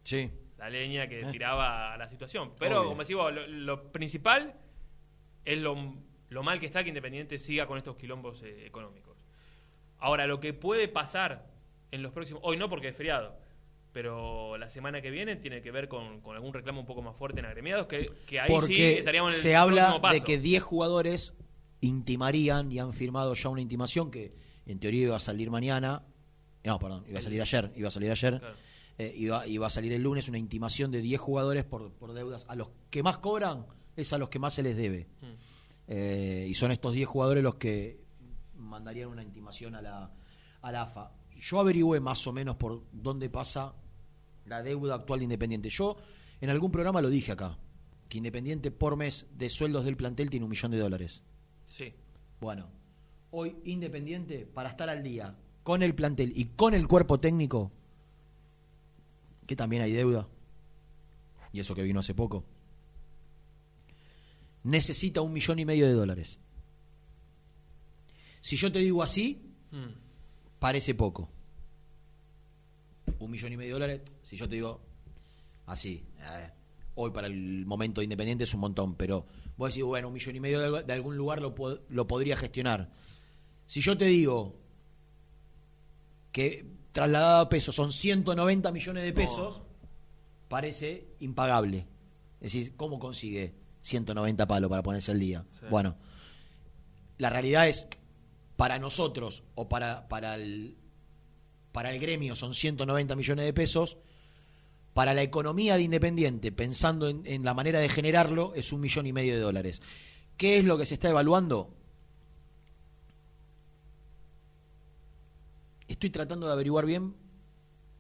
Sí. 0.03 0.31
la 0.59 0.71
leña 0.71 1.09
que 1.09 1.21
Eh. 1.21 1.27
tiraba 1.31 1.93
a 1.95 1.97
la 1.99 2.09
situación. 2.09 2.53
Pero, 2.59 2.81
Obvio. 2.81 2.89
como 2.91 3.03
decís 3.03 3.17
vos, 3.17 3.33
lo, 3.33 3.47
lo 3.47 3.93
principal 3.93 4.55
es 5.45 5.59
lo, 5.59 5.95
lo 6.31 6.43
mal 6.43 6.59
que 6.61 6.67
está 6.67 6.83
que 6.83 6.89
Independiente 6.89 7.39
siga 7.39 7.67
con 7.67 7.79
estos 7.79 7.97
quilombos 7.97 8.43
eh, 8.43 8.67
económicos. 8.67 9.17
Ahora, 9.99 10.27
lo 10.27 10.41
que 10.41 10.53
puede 10.53 10.89
pasar 10.89 11.47
en 11.91 12.03
los 12.03 12.13
próximos... 12.13 12.43
Hoy 12.45 12.57
no 12.57 12.69
porque 12.69 12.89
es 12.89 12.97
feriado, 12.97 13.37
pero 13.93 14.59
la 14.59 14.69
semana 14.71 15.01
que 15.01 15.11
viene 15.11 15.37
tiene 15.37 15.63
que 15.63 15.71
ver 15.71 15.89
con, 15.89 16.21
con 16.21 16.35
algún 16.37 16.53
reclamo 16.53 16.81
un 16.81 16.87
poco 16.87 17.03
más 17.03 17.17
fuerte 17.17 17.41
en 17.41 17.47
agremiados, 17.47 17.87
que, 17.87 18.11
que 18.27 18.41
ahí 18.41 18.53
sí 18.63 18.83
estaríamos 18.83 19.33
en 19.33 19.37
el 19.37 19.43
se 19.43 19.57
habla 19.57 20.01
paso. 20.01 20.15
de 20.15 20.21
que 20.23 20.39
10 20.39 20.63
jugadores 20.63 21.35
intimarían 21.81 22.71
y 22.73 22.79
han 22.79 22.93
firmado 22.93 23.35
ya 23.35 23.49
una 23.49 23.61
intimación 23.61 24.11
que 24.11 24.35
en 24.67 24.79
teoría 24.79 25.03
iba 25.03 25.17
a 25.17 25.21
salir 25.21 25.51
mañana. 25.51 26.03
No, 26.65 26.79
perdón, 26.79 27.05
iba 27.09 27.19
a 27.19 27.23
salir 27.23 27.41
ayer. 27.41 27.73
Iba 27.77 27.89
a 27.89 27.91
salir 27.91 28.11
ayer. 28.11 28.39
Claro. 28.39 28.57
Eh, 28.99 29.15
iba, 29.17 29.47
iba 29.47 29.67
a 29.67 29.71
salir 29.71 29.93
el 29.93 30.03
lunes 30.03 30.29
una 30.29 30.39
intimación 30.39 30.91
de 30.91 31.03
10 31.03 31.21
jugadores 31.21 31.65
por, 31.65 31.93
por 31.93 32.15
deudas. 32.15 32.47
A 32.49 32.55
los 32.55 32.71
que 32.91 33.03
más 33.03 33.19
cobran 33.19 33.67
es 33.95 34.13
a 34.13 34.19
los 34.19 34.29
que 34.29 34.39
más 34.39 34.55
se 34.55 34.63
les 34.63 34.77
debe. 34.77 35.09
Mm. 35.21 35.27
Eh, 35.89 36.47
y 36.49 36.55
son 36.55 36.73
estos 36.73 36.93
10 36.93 37.09
jugadores 37.09 37.45
los 37.45 37.57
que 37.57 38.01
mandarían 38.55 39.09
una 39.09 39.23
intimación 39.23 39.75
a 39.75 39.83
la, 39.83 40.11
a 40.63 40.73
la 40.73 40.83
AFA. 40.83 41.13
Yo 41.39 41.61
averigüé 41.61 42.01
más 42.01 42.27
o 42.27 42.33
menos 42.33 42.57
por 42.57 42.83
dónde 42.91 43.29
pasa 43.29 43.75
la 44.47 44.63
deuda 44.63 44.95
actual 44.95 45.21
de 45.21 45.25
Independiente. 45.25 45.69
Yo 45.69 45.97
en 46.41 46.51
algún 46.51 46.71
programa 46.71 47.03
lo 47.03 47.11
dije 47.11 47.33
acá, 47.33 47.59
que 48.09 48.19
Independiente 48.19 48.71
por 48.71 48.97
mes 48.97 49.27
de 49.37 49.49
sueldos 49.49 49.85
del 49.85 49.97
plantel 49.97 50.31
tiene 50.31 50.45
un 50.45 50.51
millón 50.51 50.71
de 50.71 50.79
dólares. 50.79 51.23
Sí. 51.67 51.93
Bueno, 52.41 52.67
hoy 53.33 53.55
Independiente, 53.65 54.47
para 54.47 54.71
estar 54.71 54.89
al 54.89 55.03
día 55.03 55.35
con 55.63 55.83
el 55.83 55.95
plantel 55.95 56.33
y 56.35 56.47
con 56.47 56.73
el 56.75 56.87
cuerpo 56.89 57.21
técnico, 57.21 57.71
que 59.47 59.55
también 59.57 59.83
hay 59.83 59.93
deuda, 59.93 60.27
y 61.53 61.61
eso 61.61 61.75
que 61.75 61.83
vino 61.83 62.01
hace 62.01 62.15
poco, 62.15 62.45
necesita 64.65 65.21
un 65.21 65.33
millón 65.33 65.59
y 65.59 65.65
medio 65.65 65.87
de 65.87 65.93
dólares. 65.93 66.39
Si 68.41 68.57
yo 68.57 68.71
te 68.73 68.79
digo 68.81 69.03
así, 69.03 69.43
Mm. 69.73 69.93
parece 70.61 70.95
poco. 70.95 71.29
Un 73.19 73.31
millón 73.31 73.53
y 73.53 73.57
medio 73.57 73.75
de 73.75 73.81
dólares, 73.81 74.03
si 74.23 74.37
yo 74.37 74.49
te 74.49 74.55
digo 74.57 74.81
así, 75.67 76.05
eh, 76.21 76.51
hoy 76.95 77.11
para 77.11 77.27
el 77.27 77.67
momento 77.67 78.01
de 78.01 78.05
Independiente 78.05 78.45
es 78.45 78.55
un 78.55 78.61
montón, 78.61 78.95
pero 78.95 79.27
vos 79.57 79.71
decís, 79.71 79.85
bueno, 79.85 80.09
un 80.09 80.15
millón 80.15 80.37
y 80.37 80.41
medio 80.41 80.61
de, 80.61 80.83
de 80.83 80.93
algún 80.93 81.17
lugar 81.17 81.41
lo, 81.41 81.55
lo 81.89 82.07
podría 82.07 82.37
gestionar. 82.37 82.91
Si 83.67 83.81
yo 83.81 83.97
te 83.97 84.05
digo 84.07 84.55
que 86.33 86.67
trasladado 86.93 87.41
a 87.43 87.49
pesos 87.49 87.75
son 87.75 87.93
190 87.93 88.71
millones 88.73 89.05
de 89.05 89.13
pesos, 89.13 89.63
parece 90.49 91.09
impagable. 91.21 91.87
Es 92.41 92.53
decir, 92.53 92.77
¿cómo 92.77 92.99
consigue 92.99 93.55
190 93.83 94.47
palos 94.47 94.71
para 94.71 94.83
ponerse 94.83 95.13
al 95.13 95.19
día? 95.19 95.45
Sí. 95.59 95.67
Bueno, 95.71 95.97
la 97.19 97.31
realidad 97.31 97.69
es 97.69 97.89
para 98.57 98.79
nosotros 98.79 99.43
o 99.55 99.69
para, 99.69 100.09
para, 100.09 100.35
el, 100.37 100.77
para 101.73 101.91
el 101.93 102.01
gremio 102.01 102.37
son 102.37 102.55
190 102.55 103.17
millones 103.17 103.45
de 103.45 103.53
pesos, 103.53 103.97
para 104.97 105.13
la 105.13 105.23
economía 105.23 105.77
de 105.77 105.83
Independiente, 105.83 106.53
pensando 106.53 107.11
en, 107.11 107.27
en 107.27 107.45
la 107.45 107.53
manera 107.53 107.81
de 107.81 107.89
generarlo, 107.91 108.55
es 108.55 108.73
un 108.73 108.81
millón 108.81 109.07
y 109.07 109.13
medio 109.13 109.35
de 109.35 109.41
dólares. 109.41 109.83
¿Qué 110.39 110.57
es 110.57 110.65
lo 110.65 110.79
que 110.79 110.87
se 110.87 110.95
está 110.95 111.11
evaluando? 111.11 111.69
Estoy 115.87 116.09
tratando 116.09 116.47
de 116.47 116.55
averiguar 116.55 116.87
bien 116.87 117.15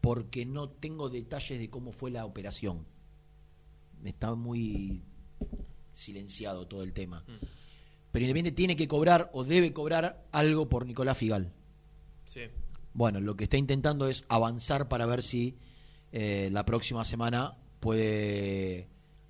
porque 0.00 0.46
no 0.46 0.70
tengo 0.70 1.10
detalles 1.10 1.58
de 1.58 1.68
cómo 1.68 1.92
fue 1.92 2.10
la 2.10 2.24
operación. 2.24 2.86
Está 4.02 4.34
muy 4.34 5.02
silenciado 5.92 6.66
todo 6.66 6.82
el 6.82 6.94
tema. 6.94 7.24
Pero 8.10 8.24
Independiente 8.24 8.56
tiene 8.56 8.74
que 8.74 8.88
cobrar 8.88 9.28
o 9.34 9.44
debe 9.44 9.74
cobrar 9.74 10.24
algo 10.32 10.70
por 10.70 10.86
Nicolás 10.86 11.18
Figal. 11.18 11.52
Sí. 12.24 12.44
Bueno, 12.94 13.20
lo 13.20 13.36
que 13.36 13.44
está 13.44 13.58
intentando 13.58 14.08
es 14.08 14.24
avanzar 14.30 14.88
para 14.88 15.04
ver 15.04 15.22
si 15.22 15.58
eh, 16.18 16.48
la 16.50 16.64
próxima 16.64 17.04
semana 17.04 17.58
puede 17.80 18.88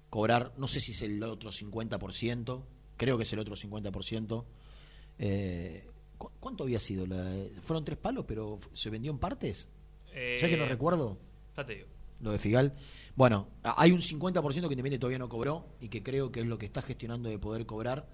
cobrar, 0.08 0.52
no 0.56 0.68
sé 0.68 0.78
si 0.78 0.92
es 0.92 1.02
el 1.02 1.20
otro 1.24 1.50
50%, 1.50 2.62
creo 2.96 3.16
que 3.16 3.24
es 3.24 3.32
el 3.32 3.38
otro 3.40 3.56
50%. 3.56 4.44
Eh, 5.18 5.88
¿cu- 6.16 6.30
¿Cuánto 6.38 6.62
había 6.64 6.78
sido? 6.78 7.04
La, 7.06 7.34
fueron 7.62 7.84
tres 7.84 7.98
palos, 7.98 8.24
pero 8.28 8.60
se 8.72 8.88
vendió 8.90 9.10
en 9.10 9.18
partes. 9.18 9.68
Eh, 10.12 10.36
¿Sabes 10.38 10.54
que 10.54 10.60
no 10.60 10.66
recuerdo? 10.68 11.18
Ya 11.56 11.66
te 11.66 11.74
digo. 11.74 11.88
Lo 12.20 12.30
de 12.30 12.38
Figal. 12.38 12.72
Bueno, 13.16 13.48
hay 13.62 13.92
un 13.92 14.00
50% 14.00 14.42
que 14.52 14.58
Independiente 14.58 14.98
todavía 14.98 15.18
no 15.18 15.28
cobró 15.28 15.66
y 15.80 15.88
que 15.88 16.02
creo 16.02 16.30
que 16.30 16.40
es 16.40 16.46
lo 16.46 16.56
que 16.56 16.66
está 16.66 16.80
gestionando 16.82 17.28
de 17.28 17.38
poder 17.38 17.66
cobrar 17.66 18.08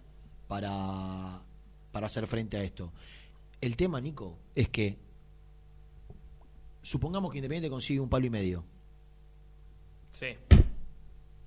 para, 0.49 1.43
para 1.93 2.07
hacer 2.07 2.27
frente 2.27 2.57
a 2.57 2.65
esto. 2.65 2.93
El 3.61 3.77
tema, 3.77 4.01
Nico, 4.01 4.39
es 4.57 4.69
que 4.71 4.99
supongamos 6.83 7.31
que 7.33 7.38
Independiente 7.38 7.71
consigue 7.71 8.01
un 8.01 8.09
palo 8.09 8.27
y 8.27 8.31
medio. 8.31 8.64
Sí. 10.11 10.37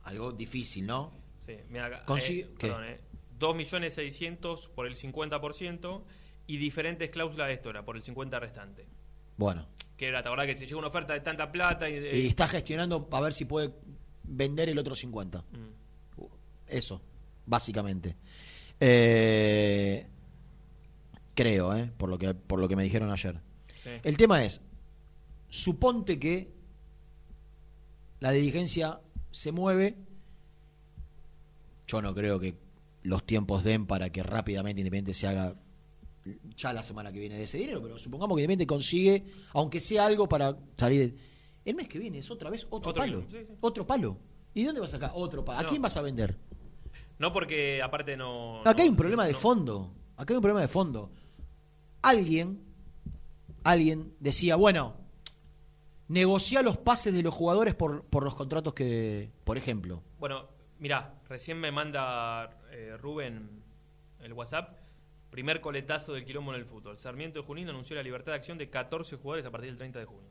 Algo 0.04 0.32
difícil, 0.32 0.86
¿no? 0.86 1.12
Sí, 1.46 1.54
mira 1.70 2.04
eh, 2.08 2.48
perdón, 2.60 2.84
eh, 2.86 3.00
2.600.000 3.40 4.70
por 4.70 4.88
el 4.88 4.96
50% 4.96 6.02
y 6.48 6.58
diferentes 6.58 7.10
cláusulas 7.10 7.48
de 7.48 7.54
esto 7.54 7.70
era 7.70 7.84
por 7.86 7.96
el 7.96 8.04
50% 8.04 8.40
restante. 8.40 8.86
Bueno, 9.38 9.68
Que 9.98 10.08
era, 10.08 10.22
¿te 10.24 10.30
acordás 10.30 10.48
que 10.48 10.56
se 10.56 10.66
llega 10.66 10.78
una 10.78 10.88
oferta 10.88 11.14
de 11.14 11.20
tanta 11.22 11.52
plata 11.52 11.90
y... 11.90 11.94
eh, 11.96 12.18
y 12.20 12.28
está 12.28 12.48
gestionando 12.48 13.08
para 13.10 13.24
ver 13.26 13.34
si 13.34 13.46
puede 13.46 13.74
vender 14.24 14.70
el 14.70 14.78
otro 14.78 14.96
50. 14.96 15.40
mm, 15.40 16.24
Eso, 16.68 17.02
básicamente. 17.46 18.16
Eh, 18.80 20.08
creo, 21.34 21.76
¿eh? 21.76 21.92
Por 21.98 22.10
lo 22.10 22.18
que, 22.18 22.34
por 22.34 22.60
lo 22.60 22.68
que 22.68 22.76
me 22.76 22.84
dijeron 22.84 23.12
ayer. 23.12 23.40
sí. 23.84 23.90
El 24.04 24.18
tema 24.18 24.44
es, 24.44 24.62
suponte 25.56 26.20
que 26.20 26.52
la 28.20 28.32
dirigencia 28.32 29.00
se 29.32 29.52
mueve, 29.52 29.96
yo 31.88 32.02
no 32.02 32.14
creo 32.14 32.40
que 32.40 32.58
los 33.04 33.26
tiempos 33.26 33.64
den 33.64 33.86
para 33.86 34.10
que 34.10 34.24
rápidamente 34.24 34.82
Independiente 34.82 35.14
se 35.14 35.28
haga 35.28 35.56
ya 36.58 36.74
la 36.74 36.82
semana 36.82 37.12
que 37.12 37.20
viene 37.20 37.38
de 37.38 37.44
ese 37.44 37.58
dinero, 37.60 37.82
pero 37.82 37.98
supongamos 37.98 38.36
que 38.36 38.42
Independiente 38.44 38.68
consigue, 38.68 39.24
aunque 39.54 39.80
sea 39.80 40.06
algo 40.06 40.28
para 40.28 40.58
salir. 40.78 41.16
El 41.64 41.76
mes 41.76 41.88
que 41.88 42.00
viene 42.00 42.20
es 42.20 42.30
otra 42.30 42.50
vez 42.50 42.66
otro, 42.70 42.92
Otro 42.92 43.02
palo. 43.02 43.26
kilo, 43.28 43.40
sí, 43.40 43.46
sí. 43.48 43.54
Otro 43.62 43.88
palo. 43.88 44.18
¿Y 44.54 44.64
dónde 44.64 44.82
vas 44.82 44.90
a 44.90 44.94
sacar? 44.94 45.12
Otro 45.16 45.44
palo. 45.46 45.60
¿A 45.60 45.64
No. 45.64 45.70
quién 45.70 45.82
vas 45.82 45.96
a 45.98 46.02
vender? 46.02 46.38
No 47.18 47.32
porque 47.32 47.82
aparte 47.82 48.18
no... 48.18 48.62
Acá 48.66 48.84
hay 48.84 48.90
un 48.90 48.96
problema 48.96 49.26
de 49.26 49.34
fondo. 49.34 49.94
Acá 50.18 50.34
hay 50.34 50.38
un 50.38 50.42
problema 50.42 50.62
de 50.62 50.68
fondo. 50.68 51.12
Alguien, 52.02 52.62
alguien 53.64 54.14
decía, 54.20 54.56
bueno, 54.58 54.96
negocia 56.08 56.62
los 56.62 56.78
pases 56.78 57.14
de 57.14 57.24
los 57.24 57.34
jugadores 57.34 57.76
por, 57.76 58.04
por 58.06 58.24
los 58.24 58.36
contratos 58.36 58.74
que, 58.74 59.32
por 59.44 59.58
ejemplo. 59.58 60.02
Bueno, 60.20 60.48
mirá, 60.80 61.16
recién 61.28 61.60
me 61.60 61.72
manda 61.72 62.50
eh, 62.72 62.96
Rubén 62.98 63.50
el 64.20 64.34
WhatsApp. 64.34 64.78
Primer 65.30 65.60
coletazo 65.60 66.14
del 66.14 66.24
quilombo 66.24 66.54
en 66.54 66.60
el 66.62 66.66
fútbol. 66.66 66.98
Sarmiento 66.98 67.40
de 67.42 67.46
Junín 67.46 67.68
anunció 67.70 67.96
la 67.96 68.04
libertad 68.04 68.32
de 68.32 68.38
acción 68.38 68.58
de 68.58 68.70
14 68.70 69.18
jugadores 69.18 69.46
a 69.46 69.52
partir 69.52 69.70
del 69.70 69.78
30 69.78 70.00
de 70.00 70.06
junio. 70.06 70.30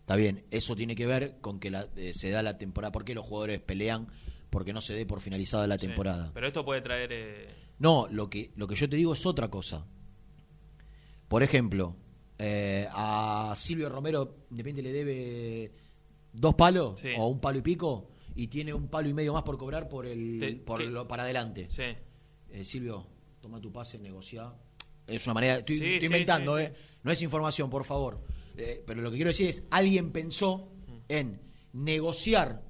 Está 0.00 0.16
bien, 0.16 0.44
eso 0.50 0.74
tiene 0.74 0.94
que 0.96 1.06
ver 1.06 1.38
con 1.40 1.60
que 1.60 1.70
la- 1.70 1.88
eh, 1.96 2.12
se 2.14 2.30
da 2.30 2.42
la 2.42 2.56
temporada. 2.58 2.90
¿Por 2.92 3.04
qué 3.04 3.14
los 3.14 3.24
jugadores 3.26 3.60
pelean? 3.60 4.08
Porque 4.50 4.72
no 4.72 4.80
se 4.80 4.94
dé 4.94 5.06
por 5.06 5.20
finalizada 5.20 5.66
la 5.66 5.78
Sí. 5.78 5.86
temporada. 5.86 6.30
Pero 6.34 6.46
esto 6.46 6.64
puede 6.64 6.80
traer... 6.80 7.10
eh, 7.12 7.54
No, 7.78 8.08
lo 8.10 8.28
que, 8.30 8.50
lo 8.56 8.66
que 8.66 8.74
yo 8.74 8.88
te 8.88 8.96
digo 8.96 9.12
es 9.12 9.26
otra 9.26 9.48
cosa. 9.48 9.84
Por 11.28 11.42
ejemplo, 11.42 11.94
eh, 12.44 12.88
a 12.90 13.52
Silvio 13.54 13.88
Romero, 13.88 14.46
Independiente 14.50 14.82
le 14.82 14.92
debe 14.92 15.72
dos 16.32 16.54
palos 16.56 16.98
Sí. 17.00 17.10
o 17.16 17.28
un 17.28 17.38
palo 17.40 17.58
y 17.58 17.62
pico 17.62 18.08
y 18.34 18.48
tiene 18.48 18.74
un 18.74 18.88
palo 18.88 19.08
y 19.08 19.14
medio 19.14 19.32
más 19.32 19.42
por 19.44 19.56
cobrar 19.58 19.88
por 19.88 20.06
el 20.06 20.38
Te- 20.40 20.52
por 20.56 20.78
que- 20.80 20.86
lo, 20.86 21.06
para 21.06 21.22
adelante. 21.22 21.68
sí. 21.70 21.82
Eh, 22.50 22.64
Silvio, 22.64 23.06
toma 23.40 23.60
tu 23.60 23.70
pase, 23.72 23.98
negocia. 23.98 24.52
Es 25.06 25.24
una 25.26 25.34
manera, 25.34 25.56
estoy, 25.58 25.78
Sí, 25.78 25.84
estoy 25.94 26.06
inventando, 26.06 26.58
eh. 26.58 26.74
no 27.02 27.12
es 27.12 27.22
información, 27.22 27.70
por 27.70 27.84
favor. 27.84 28.20
Eh, 28.56 28.82
pero 28.86 29.00
lo 29.02 29.10
que 29.10 29.16
quiero 29.16 29.28
decir 29.30 29.48
es, 29.48 29.64
alguien 29.70 30.10
pensó 30.12 30.68
en 31.08 31.40
negociar 31.72 32.62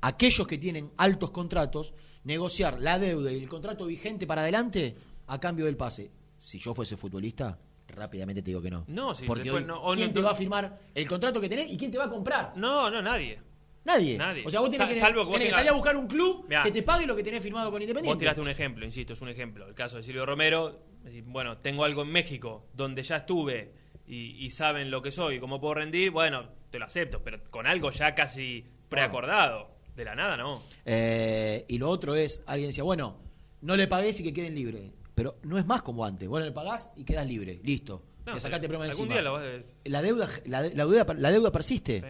aquellos 0.00 0.46
que 0.46 0.58
tienen 0.58 0.90
altos 0.96 1.30
contratos, 1.30 1.94
negociar 2.24 2.80
la 2.80 2.98
deuda 2.98 3.30
y 3.32 3.38
el 3.38 3.48
contrato 3.48 3.86
vigente 3.86 4.26
para 4.26 4.42
adelante 4.42 4.94
a 5.26 5.38
cambio 5.40 5.64
del 5.66 5.76
pase. 5.76 6.10
Si 6.38 6.58
yo 6.58 6.74
fuese 6.74 6.96
futbolista, 6.96 7.58
rápidamente 7.92 8.42
te 8.42 8.46
digo 8.50 8.60
que 8.60 8.70
no. 8.70 8.84
No, 8.88 9.14
si 9.14 9.24
Porque 9.26 9.50
hoy, 9.50 9.64
no- 9.64 9.82
¿quién 9.94 10.08
no- 10.08 10.12
te 10.14 10.20
va 10.22 10.30
a 10.32 10.34
firmar 10.34 10.78
el 10.94 11.06
contrato 11.08 11.40
que 11.40 11.48
tenés 11.48 11.70
y 11.70 11.76
quién 11.76 11.90
te 11.90 11.98
va 11.98 12.04
a 12.04 12.10
comprar? 12.10 12.52
No, 12.56 12.90
no, 12.90 13.00
nadie. 13.00 13.38
Nadie. 13.84 14.16
Nadie. 14.16 14.44
O 14.46 14.50
sea, 14.50 14.60
vos 14.60 14.70
tenés, 14.70 14.86
Sa- 14.88 14.94
que, 14.94 15.00
salvo 15.00 15.20
que 15.22 15.24
vos 15.26 15.32
tenés 15.32 15.38
que 15.48 15.50
tengas- 15.50 15.56
salir 15.56 15.70
a 15.70 15.74
buscar 15.74 15.96
un 15.96 16.06
club 16.06 16.44
Mirá. 16.48 16.62
que 16.62 16.70
te 16.70 16.82
pague 16.82 17.04
lo 17.06 17.16
que 17.16 17.22
tenés 17.24 17.42
firmado 17.42 17.70
con 17.70 17.82
Independiente. 17.82 18.14
Vos 18.14 18.18
tiraste 18.18 18.40
un 18.40 18.48
ejemplo, 18.48 18.84
insisto, 18.84 19.12
es 19.14 19.20
un 19.22 19.28
ejemplo. 19.28 19.66
El 19.66 19.74
caso 19.74 19.96
de 19.96 20.02
Silvio 20.04 20.24
Romero, 20.24 20.80
decís, 21.02 21.24
bueno, 21.26 21.58
tengo 21.58 21.84
algo 21.84 22.02
en 22.02 22.08
México 22.08 22.68
donde 22.74 23.02
ya 23.02 23.16
estuve 23.16 23.72
y, 24.06 24.44
y 24.44 24.50
saben 24.50 24.90
lo 24.90 25.02
que 25.02 25.10
soy, 25.10 25.40
cómo 25.40 25.60
puedo 25.60 25.74
rendir, 25.74 26.10
bueno, 26.12 26.48
te 26.70 26.78
lo 26.78 26.84
acepto, 26.84 27.22
pero 27.24 27.40
con 27.50 27.66
algo 27.66 27.90
ya 27.90 28.14
casi 28.14 28.64
preacordado. 28.88 29.70
De 29.96 30.04
la 30.06 30.14
nada, 30.14 30.36
no. 30.38 30.62
Eh, 30.86 31.64
y 31.68 31.76
lo 31.78 31.88
otro 31.90 32.14
es, 32.14 32.42
alguien 32.46 32.70
decía, 32.70 32.84
bueno, 32.84 33.18
no 33.60 33.76
le 33.76 33.86
pagués 33.88 34.18
y 34.20 34.22
que 34.22 34.32
queden 34.32 34.54
libres. 34.54 34.90
Pero 35.14 35.36
no 35.42 35.58
es 35.58 35.66
más 35.66 35.82
como 35.82 36.04
antes. 36.04 36.28
Vos 36.28 36.42
le 36.42 36.52
pagás 36.52 36.90
y 36.96 37.04
quedás 37.04 37.26
libre. 37.26 37.60
Listo. 37.62 38.02
No, 38.26 38.34
te 38.34 38.40
sacaste 38.40 38.68
problema 38.68 38.86
encima. 38.86 39.14
día 39.14 39.22
lo 39.22 39.32
vas 39.34 39.42
a- 39.44 39.88
La 39.88 40.00
deuda, 40.02 40.28
la, 40.46 40.62
la 40.62 40.86
deuda, 40.86 41.06
la 41.18 41.30
deuda 41.30 41.50
persiste. 41.52 42.00
Sí. 42.00 42.06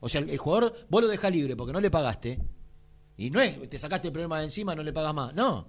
O 0.00 0.08
sea, 0.08 0.20
el, 0.20 0.30
el 0.30 0.38
jugador, 0.38 0.74
vos 0.88 1.02
lo 1.02 1.08
dejás 1.08 1.32
libre 1.32 1.56
porque 1.56 1.72
no 1.72 1.80
le 1.80 1.90
pagaste. 1.90 2.38
Y 3.18 3.30
no 3.30 3.40
es, 3.40 3.68
te 3.68 3.78
sacaste 3.78 4.08
el 4.08 4.12
problema 4.12 4.38
de 4.38 4.44
encima, 4.44 4.74
no 4.74 4.82
le 4.82 4.92
pagas 4.92 5.14
más. 5.14 5.34
No. 5.34 5.68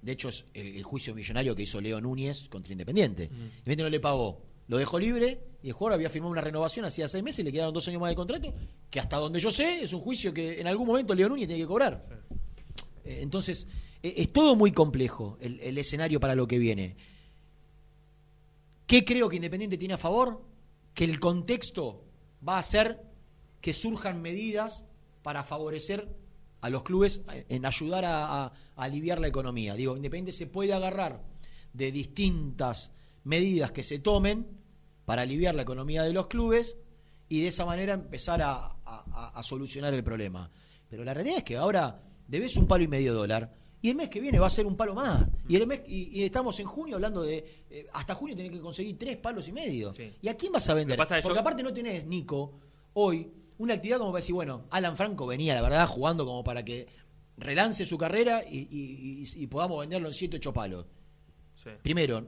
De 0.00 0.12
hecho, 0.12 0.28
es 0.28 0.44
el, 0.54 0.76
el 0.76 0.82
juicio 0.84 1.14
millonario 1.14 1.54
que 1.54 1.62
hizo 1.62 1.80
Leo 1.80 2.00
Núñez 2.00 2.48
contra 2.48 2.72
Independiente. 2.72 3.24
Independiente 3.24 3.82
no 3.82 3.90
le 3.90 4.00
pagó. 4.00 4.42
Lo 4.68 4.76
dejó 4.78 4.98
libre 4.98 5.40
y 5.62 5.68
el 5.68 5.72
jugador 5.72 5.94
había 5.94 6.08
firmado 6.10 6.30
una 6.30 6.40
renovación 6.40 6.84
hacía 6.84 7.08
seis 7.08 7.24
meses 7.24 7.40
y 7.40 7.42
le 7.42 7.52
quedaron 7.52 7.72
dos 7.74 7.86
años 7.88 8.00
más 8.00 8.10
de 8.10 8.16
contrato. 8.16 8.54
Que 8.90 9.00
hasta 9.00 9.16
donde 9.16 9.40
yo 9.40 9.50
sé, 9.50 9.82
es 9.82 9.92
un 9.92 10.00
juicio 10.00 10.32
que 10.32 10.60
en 10.60 10.66
algún 10.66 10.86
momento 10.86 11.14
Leo 11.14 11.28
Núñez 11.28 11.48
tiene 11.48 11.62
que 11.62 11.66
cobrar. 11.66 12.02
Eh, 13.04 13.18
Entonces, 13.22 13.66
es 14.02 14.32
todo 14.32 14.54
muy 14.54 14.72
complejo 14.72 15.38
el, 15.40 15.76
escenario 15.78 16.20
para 16.20 16.34
lo 16.34 16.46
que 16.46 16.58
viene. 16.58 16.96
¿Qué 18.86 19.04
creo 19.04 19.28
que 19.28 19.36
Independiente 19.36 19.76
tiene 19.76 19.94
a 19.94 19.98
favor? 19.98 20.42
Que 20.94 21.04
el 21.04 21.20
contexto 21.20 22.04
va 22.46 22.56
a 22.56 22.60
hacer 22.60 23.02
que 23.60 23.72
surjan 23.72 24.22
medidas 24.22 24.84
para 25.22 25.42
favorecer 25.42 26.08
a 26.60 26.70
los 26.70 26.82
clubes 26.84 27.24
eh, 27.32 27.44
en 27.48 27.66
ayudar 27.66 28.04
a, 28.06 28.52
aliviar 28.76 29.20
la 29.20 29.28
economía. 29.28 29.74
Digo, 29.74 29.96
Independiente 29.96 30.32
se 30.32 30.46
puede 30.46 30.72
agarrar 30.72 31.22
de 31.72 31.92
distintas 31.92 32.92
medidas 33.24 33.72
que 33.72 33.82
se 33.82 33.98
tomen 33.98 34.46
para 35.04 35.22
aliviar 35.22 35.54
la 35.54 35.62
economía 35.62 36.02
de 36.02 36.12
los 36.12 36.28
clubes 36.28 36.76
y 37.28 37.42
de 37.42 37.48
esa 37.48 37.66
manera 37.66 37.94
empezar 37.94 38.40
a 38.42 39.42
solucionar 39.42 39.92
el 39.92 40.04
problema. 40.04 40.50
Pero 40.88 41.04
la 41.04 41.14
realidad 41.14 41.38
es 41.38 41.44
que 41.44 41.56
ahora 41.56 42.00
debes 42.26 42.56
un 42.56 42.66
palo 42.66 42.84
y 42.84 42.88
medio 42.88 43.12
dólar 43.12 43.57
y 43.80 43.90
el 43.90 43.94
mes 43.96 44.08
que 44.08 44.20
viene 44.20 44.38
va 44.38 44.46
a 44.48 44.50
ser 44.50 44.66
un 44.66 44.76
palo 44.76 44.94
más. 44.94 45.26
Y, 45.48 45.56
el 45.56 45.66
mes, 45.66 45.82
y, 45.86 46.20
y 46.20 46.24
estamos 46.24 46.58
en 46.60 46.66
junio 46.66 46.96
hablando 46.96 47.22
de 47.22 47.44
eh, 47.70 47.86
hasta 47.92 48.14
junio 48.14 48.34
tenés 48.36 48.50
que 48.52 48.60
conseguir 48.60 48.98
tres 48.98 49.16
palos 49.18 49.46
y 49.48 49.52
medio. 49.52 49.92
Sí. 49.92 50.12
¿Y 50.20 50.28
a 50.28 50.36
quién 50.36 50.52
vas 50.52 50.68
a 50.68 50.74
vender? 50.74 50.96
Porque 50.96 51.22
yo- 51.22 51.38
aparte 51.40 51.62
no 51.62 51.72
tenés, 51.72 52.04
Nico, 52.06 52.58
hoy 52.94 53.30
una 53.58 53.74
actividad 53.74 53.98
como 53.98 54.10
para 54.12 54.20
decir, 54.20 54.34
bueno, 54.34 54.64
Alan 54.70 54.96
Franco 54.96 55.26
venía, 55.26 55.54
la 55.54 55.62
verdad, 55.62 55.86
jugando 55.86 56.24
como 56.24 56.42
para 56.44 56.64
que 56.64 56.86
relance 57.36 57.86
su 57.86 57.96
carrera 57.98 58.42
y, 58.48 58.58
y- 58.70 59.22
y- 59.22 59.42
y 59.42 59.46
podamos 59.46 59.80
venderlo 59.80 60.08
en 60.08 60.14
7, 60.14 60.36
8 60.38 60.52
palos. 60.52 60.86
Sí. 61.56 61.70
Primero, 61.82 62.26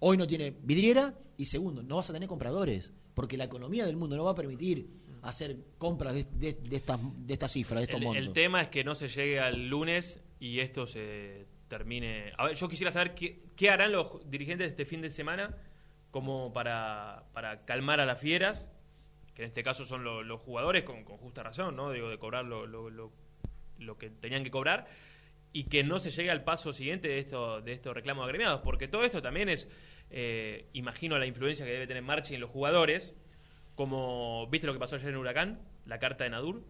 hoy 0.00 0.16
no 0.16 0.26
tiene 0.26 0.50
vidriera 0.62 1.14
y 1.36 1.44
segundo, 1.46 1.82
no 1.82 1.96
vas 1.96 2.10
a 2.10 2.12
tener 2.12 2.28
compradores 2.28 2.92
porque 3.14 3.36
la 3.36 3.44
economía 3.44 3.86
del 3.86 3.96
mundo 3.96 4.16
no 4.16 4.24
va 4.24 4.32
a 4.32 4.34
permitir 4.34 4.88
hacer 5.22 5.58
compras 5.78 6.14
de, 6.14 6.24
de, 6.24 6.54
de 6.54 6.76
estas 6.76 6.98
de 7.26 7.32
estas 7.34 7.52
cifras, 7.52 7.80
de 7.80 7.84
estos 7.84 7.98
El, 8.00 8.04
montos. 8.06 8.26
el 8.26 8.32
tema 8.32 8.62
es 8.62 8.68
que 8.68 8.82
no 8.84 8.94
se 8.94 9.08
llegue 9.08 9.38
al 9.40 9.68
lunes 9.68 10.20
y 10.40 10.58
esto 10.60 10.86
se 10.86 11.46
termine. 11.68 12.32
A 12.36 12.46
ver, 12.46 12.56
yo 12.56 12.68
quisiera 12.68 12.90
saber 12.90 13.14
qué, 13.14 13.42
qué 13.56 13.70
harán 13.70 13.92
los 13.92 14.28
dirigentes 14.28 14.70
este 14.70 14.84
fin 14.84 15.00
de 15.02 15.10
semana 15.10 15.56
como 16.10 16.52
para, 16.52 17.24
para 17.32 17.64
calmar 17.64 18.00
a 18.00 18.06
las 18.06 18.18
fieras, 18.20 18.66
que 19.34 19.42
en 19.42 19.48
este 19.48 19.62
caso 19.62 19.84
son 19.84 20.02
lo- 20.02 20.24
los 20.24 20.40
jugadores, 20.40 20.82
con, 20.82 21.04
justa 21.04 21.44
razón, 21.44 21.76
¿no? 21.76 21.92
Digo, 21.92 22.08
de 22.08 22.18
cobrar 22.18 22.44
lo, 22.44 22.66
lo- 22.66 22.90
lo- 22.90 23.12
lo 23.78 23.96
que 23.98 24.10
tenían 24.10 24.42
que 24.42 24.50
cobrar 24.50 24.88
y 25.52 25.64
que 25.64 25.84
no 25.84 26.00
se 26.00 26.10
llegue 26.10 26.30
al 26.30 26.42
paso 26.44 26.72
siguiente 26.72 27.08
de, 27.08 27.18
esto, 27.20 27.60
de 27.60 27.72
estos 27.72 27.94
reclamos 27.94 28.24
agremiados, 28.24 28.60
porque 28.62 28.88
todo 28.88 29.04
esto 29.04 29.22
también 29.22 29.48
es, 29.48 29.68
eh, 30.10 30.68
imagino 30.72 31.18
la 31.18 31.26
influencia 31.26 31.64
que 31.64 31.72
debe 31.72 31.86
tener 31.86 32.02
Marchi 32.02 32.34
en 32.34 32.40
los 32.40 32.50
jugadores, 32.50 33.14
como, 33.76 34.48
¿viste 34.50 34.66
lo 34.66 34.72
que 34.72 34.78
pasó 34.78 34.96
ayer 34.96 35.08
en 35.10 35.16
Huracán? 35.16 35.60
La 35.86 35.98
carta 35.98 36.24
de 36.24 36.30
Nadur. 36.30 36.62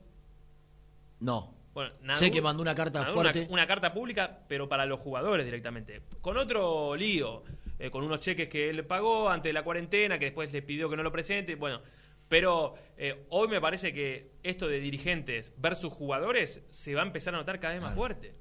No. 1.19 1.55
Bueno, 1.73 1.93
Nadur- 2.03 2.17
Sé 2.17 2.31
que 2.31 2.43
mandó 2.43 2.63
una 2.63 2.75
carta 2.75 3.01
Nadur, 3.01 3.15
fuerte. 3.15 3.41
Una, 3.43 3.51
una 3.53 3.67
carta 3.67 3.93
pública, 3.93 4.41
pero 4.49 4.69
para 4.69 4.87
los 4.87 5.01
jugadores 5.01 5.45
directamente. 5.47 6.03
Con 6.21 6.37
otro 6.37 6.97
lío, 6.97 7.45
eh, 7.79 7.91
con 7.91 8.03
unos 8.05 8.21
cheques 8.21 8.49
que 8.49 8.69
él 8.71 8.85
pagó 8.85 9.29
antes 9.29 9.51
de 9.51 9.53
la 9.55 9.63
cuarentena, 9.63 10.19
que 10.19 10.27
después 10.27 10.53
le 10.53 10.63
pidió 10.63 10.91
que 10.91 10.97
no 10.97 11.03
lo 11.05 11.13
presente. 11.13 11.55
Bueno, 11.55 11.81
pero 12.29 12.75
eh, 12.97 13.25
hoy 13.31 13.49
me 13.49 13.61
parece 13.61 13.93
que 13.93 14.33
esto 14.43 14.67
de 14.69 14.81
dirigentes 14.81 15.53
versus 15.59 15.93
jugadores 15.93 16.61
se 16.71 16.95
va 16.95 17.03
a 17.03 17.07
empezar 17.07 17.35
a 17.35 17.39
notar 17.39 17.61
cada 17.61 17.75
vez 17.75 17.83
más 17.83 17.91
Claro. 17.93 18.01
fuerte. 18.01 18.35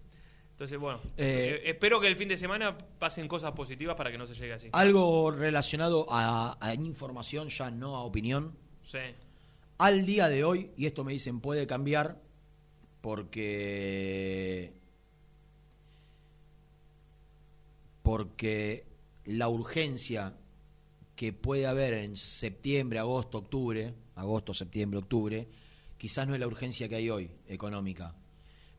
Entonces, 0.51 0.77
bueno, 0.77 0.99
Eh, 1.15 1.61
eh, 1.65 1.69
espero 1.69 1.99
que 2.01 2.07
el 2.07 2.17
fin 2.17 2.27
de 2.27 2.35
semana 2.35 2.77
pasen 2.99 3.27
cosas 3.27 3.51
positivas 3.53 3.95
para 3.95 4.11
que 4.11 4.17
no 4.17 4.27
se 4.27 4.33
llegue 4.33 4.53
así. 4.53 4.69
Algo 4.73 5.31
relacionado 5.31 6.05
a, 6.09 6.57
a 6.59 6.73
información, 6.73 7.47
ya 7.49 7.71
no 7.71 7.95
a 7.95 8.03
opinión. 8.03 8.57
Sí. 8.83 8.97
Al 9.77 10.05
día 10.05 10.27
de 10.27 10.43
hoy, 10.43 10.71
y 10.75 10.85
esto 10.87 11.03
me 11.05 11.13
dicen 11.13 11.39
puede 11.39 11.65
cambiar, 11.65 12.17
porque. 13.01 14.73
Porque 18.03 18.85
la 19.25 19.49
urgencia 19.49 20.35
que 21.15 21.33
puede 21.33 21.67
haber 21.67 21.93
en 21.93 22.15
septiembre, 22.15 22.97
agosto, 22.99 23.39
octubre, 23.39 23.93
agosto, 24.15 24.53
septiembre, 24.53 24.99
octubre, 24.99 25.47
quizás 25.97 26.27
no 26.27 26.33
es 26.33 26.39
la 26.39 26.47
urgencia 26.47 26.87
que 26.87 26.95
hay 26.95 27.09
hoy 27.09 27.29
económica, 27.47 28.15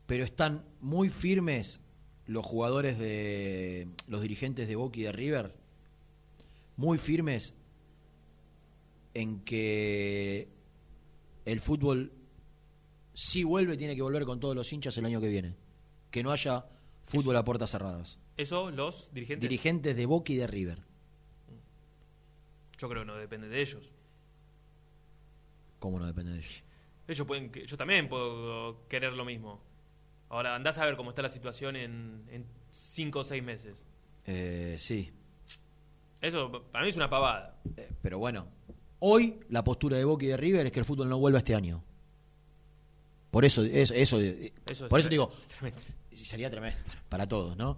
pero 0.07 0.25
están 0.25 0.65
muy 0.81 1.09
firmes 1.09 1.79
los 2.25 2.45
jugadores 2.45 2.97
de 2.97 3.87
los 4.07 4.21
dirigentes 4.21 4.67
de 4.67 4.75
Boca 4.75 4.99
y 4.99 5.03
de 5.03 5.11
River, 5.11 5.55
muy 6.77 6.97
firmes 6.97 7.53
en 9.13 9.41
que 9.41 10.47
el 11.45 11.59
fútbol 11.59 12.11
si 13.21 13.43
vuelve 13.43 13.77
tiene 13.77 13.95
que 13.95 14.01
volver 14.01 14.25
con 14.25 14.39
todos 14.39 14.55
los 14.55 14.73
hinchas 14.73 14.97
el 14.97 15.05
año 15.05 15.21
que 15.21 15.27
viene, 15.27 15.53
que 16.09 16.23
no 16.23 16.31
haya 16.31 16.65
fútbol 17.05 17.37
a 17.37 17.45
puertas 17.45 17.69
cerradas. 17.69 18.17
Eso 18.35 18.71
los 18.71 19.13
dirigentes, 19.13 19.47
Dirigentes 19.47 19.95
de 19.95 20.05
Boca 20.07 20.33
y 20.33 20.37
de 20.37 20.47
River. 20.47 20.79
yo 22.79 22.89
creo 22.89 23.03
que 23.03 23.05
no 23.05 23.15
depende 23.15 23.47
de 23.47 23.61
ellos. 23.61 23.91
¿Cómo 25.77 25.99
no 25.99 26.07
depende 26.07 26.31
de 26.31 26.39
ellos? 26.39 26.63
Ellos 27.07 27.27
pueden, 27.27 27.51
yo 27.51 27.77
también 27.77 28.09
puedo 28.09 28.87
querer 28.87 29.13
lo 29.13 29.23
mismo. 29.23 29.61
Ahora, 30.29 30.55
andás 30.55 30.79
a 30.79 30.85
ver 30.87 30.95
cómo 30.95 31.11
está 31.11 31.21
la 31.21 31.29
situación 31.29 31.75
en, 31.75 32.23
en 32.27 32.47
cinco 32.71 33.19
o 33.19 33.23
seis 33.23 33.43
meses. 33.43 33.85
Eh, 34.25 34.77
sí, 34.79 35.11
Eso 36.21 36.51
para 36.71 36.83
mí 36.83 36.89
es 36.89 36.95
una 36.95 37.07
pavada. 37.09 37.55
Eh, 37.77 37.87
pero 38.01 38.17
bueno, 38.17 38.47
hoy 38.97 39.41
la 39.49 39.63
postura 39.63 39.97
de 39.97 40.05
Boca 40.05 40.25
y 40.25 40.29
de 40.29 40.37
River 40.37 40.65
es 40.65 40.71
que 40.71 40.79
el 40.79 40.85
fútbol 40.85 41.07
no 41.07 41.19
vuelva 41.19 41.37
este 41.37 41.53
año. 41.53 41.83
Por 43.31 43.45
eso, 43.45 43.63
eso, 43.63 43.93
eso, 43.93 44.21
eh, 44.21 44.53
Eso 44.69 44.85
es 44.85 44.89
por 44.89 44.99
eso 44.99 45.09
digo, 45.09 45.31
tremendo. 45.47 45.81
sería 46.13 46.49
tremendo 46.49 46.77
para 47.09 47.27
todos, 47.27 47.55
¿no? 47.57 47.77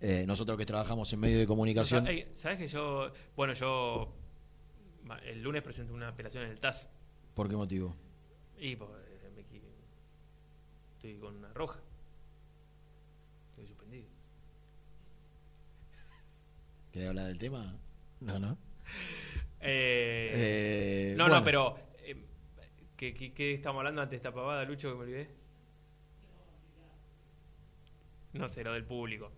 Eh, 0.00 0.24
nosotros 0.26 0.56
que 0.56 0.64
trabajamos 0.64 1.12
en 1.12 1.20
medio 1.20 1.38
de 1.38 1.46
comunicación, 1.46 2.02
O 2.04 2.06
sea, 2.06 2.12
ey, 2.14 2.28
¿Sabes 2.34 2.58
que 2.58 2.68
yo, 2.68 3.12
bueno, 3.36 3.52
yo 3.54 4.12
el 5.24 5.42
lunes 5.42 5.62
presenté 5.62 5.92
una 5.92 6.08
apelación 6.08 6.44
en 6.44 6.50
el 6.52 6.60
TAS 6.60 6.88
¿por 7.34 7.48
qué 7.48 7.56
motivo? 7.56 7.94
y 8.58 8.76
pues, 8.76 8.90
eh, 8.90 9.14
estoy 10.96 11.14
con 11.18 11.36
una 11.36 11.52
roja. 11.52 11.78
Estoy 13.50 13.66
suspendido. 13.68 14.06
¿Querés 16.92 17.08
hablar 17.08 17.26
del 17.26 17.38
tema? 17.38 17.76
No, 18.20 18.38
no. 18.38 18.58
Eh, 19.60 20.30
Eh, 21.10 21.14
no, 21.16 21.24
bueno. 21.24 21.38
no, 21.40 21.44
pero 21.44 21.76
eh, 21.78 21.82
¿qué, 22.98 23.14
qué, 23.14 23.32
qué 23.32 23.54
estamos 23.54 23.78
hablando 23.80 24.02
antes 24.02 24.10
de 24.10 24.16
esta 24.18 24.32
pavada, 24.34 24.64
Lucho, 24.64 24.90
que 24.90 24.94
me 24.94 25.00
olvidé? 25.04 25.30
No 28.34 28.48
sé, 28.48 28.62
lo 28.62 28.72
del 28.74 28.84
público. 28.84 29.32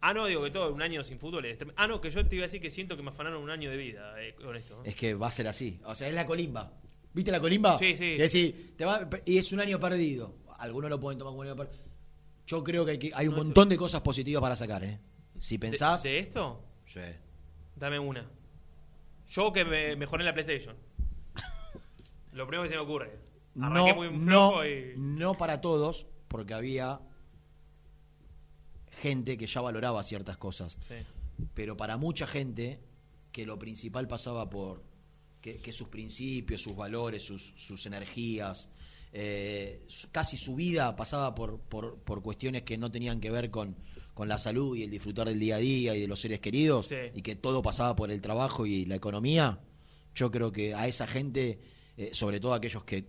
Ah, 0.00 0.12
no, 0.14 0.26
digo 0.26 0.44
que 0.44 0.50
todo 0.50 0.72
un 0.72 0.80
año 0.82 1.02
sin 1.02 1.18
fútbol 1.18 1.44
es 1.46 1.58
Ah, 1.76 1.88
no, 1.88 2.00
que 2.00 2.10
yo 2.10 2.24
te 2.26 2.36
iba 2.36 2.44
a 2.44 2.46
decir 2.46 2.60
que 2.60 2.70
siento 2.70 2.96
que 2.96 3.02
me 3.02 3.08
afanaron 3.10 3.42
un 3.42 3.50
año 3.50 3.70
de 3.70 3.76
vida 3.76 4.14
eh, 4.22 4.34
con 4.34 4.54
esto. 4.54 4.76
¿no? 4.76 4.84
Es 4.84 4.94
que 4.94 5.14
va 5.14 5.26
a 5.26 5.30
ser 5.30 5.48
así. 5.48 5.80
O 5.84 5.94
sea, 5.94 6.08
es 6.08 6.14
la 6.14 6.24
colimba. 6.26 6.72
¿Viste 7.14 7.32
la 7.32 7.40
colimba? 7.40 7.78
Sí, 7.78 7.96
sí. 7.96 8.16
Y, 8.18 8.52
te 8.76 8.84
va- 8.84 9.08
y 9.24 9.38
es 9.38 9.52
un 9.52 9.60
año 9.60 9.80
perdido. 9.80 10.36
Algunos 10.58 10.90
lo 10.90 11.00
pueden 11.00 11.18
tomar 11.18 11.32
como 11.32 11.40
un 11.40 11.46
año 11.48 11.56
perdido. 11.56 11.82
Yo 12.46 12.62
creo 12.62 12.84
que 12.84 12.92
hay, 12.92 12.98
que- 12.98 13.10
hay 13.14 13.26
un 13.26 13.34
No, 13.36 13.44
montón 13.44 13.68
de 13.68 13.76
cosas 13.76 14.00
positivas 14.02 14.40
para 14.40 14.54
sacar, 14.54 14.84
¿eh? 14.84 15.00
Si 15.38 15.56
¿De- 15.56 15.60
pensás... 15.60 16.02
¿De, 16.02 16.18
esto? 16.20 16.62
Sí. 16.86 17.00
Dame 17.74 17.98
una. 17.98 18.24
Yo 19.30 19.52
que 19.52 19.64
me 19.64 19.96
mejoré 19.96 20.22
la 20.24 20.32
PlayStation. 20.32 20.76
Lo 22.32 22.46
primero 22.46 22.62
que 22.64 22.68
se 22.70 22.74
me 22.76 22.80
ocurre. 22.82 23.18
Arranqué 23.60 23.90
No, 23.90 23.96
muy 23.96 24.10
no, 24.10 24.20
flojo 24.50 24.64
y. 24.66 24.94
no 24.96 25.34
para 25.34 25.60
todos, 25.60 26.06
porque 26.28 26.54
había 26.54 27.00
gente 28.90 29.36
que 29.36 29.46
ya 29.46 29.60
valoraba 29.60 30.02
ciertas 30.02 30.36
cosas. 30.36 30.78
Sí. 30.80 30.94
Pero 31.54 31.76
para 31.76 31.96
mucha 31.96 32.26
gente, 32.26 32.80
que 33.32 33.46
lo 33.46 33.58
principal 33.58 34.08
pasaba 34.08 34.48
por 34.50 34.82
que, 35.40 35.58
que 35.58 35.72
sus 35.72 35.88
principios, 35.88 36.62
sus 36.62 36.74
valores, 36.74 37.22
sus, 37.24 37.54
sus 37.56 37.86
energías, 37.86 38.68
eh, 39.12 39.86
casi 40.10 40.36
su 40.36 40.56
vida 40.56 40.94
pasaba 40.96 41.34
por, 41.34 41.60
por, 41.60 41.98
por 42.00 42.22
cuestiones 42.22 42.62
que 42.62 42.76
no 42.76 42.90
tenían 42.90 43.20
que 43.20 43.30
ver 43.30 43.50
con, 43.50 43.76
con 44.14 44.28
la 44.28 44.36
salud 44.38 44.76
y 44.76 44.82
el 44.82 44.90
disfrutar 44.90 45.28
del 45.28 45.38
día 45.38 45.56
a 45.56 45.58
día 45.58 45.94
y 45.94 46.00
de 46.00 46.08
los 46.08 46.20
seres 46.20 46.40
queridos, 46.40 46.86
Sí. 46.88 46.96
y 47.14 47.22
que 47.22 47.36
todo 47.36 47.62
pasaba 47.62 47.94
por 47.94 48.10
el 48.10 48.20
trabajo 48.20 48.66
y 48.66 48.84
la 48.84 48.96
economía. 48.96 49.60
Yo 50.14 50.30
creo 50.32 50.50
que 50.50 50.74
a 50.74 50.88
esa 50.88 51.06
gente, 51.06 51.60
eh, 51.98 52.10
sobre 52.12 52.40
todo 52.40 52.54
aquellos 52.54 52.84
que 52.84 53.04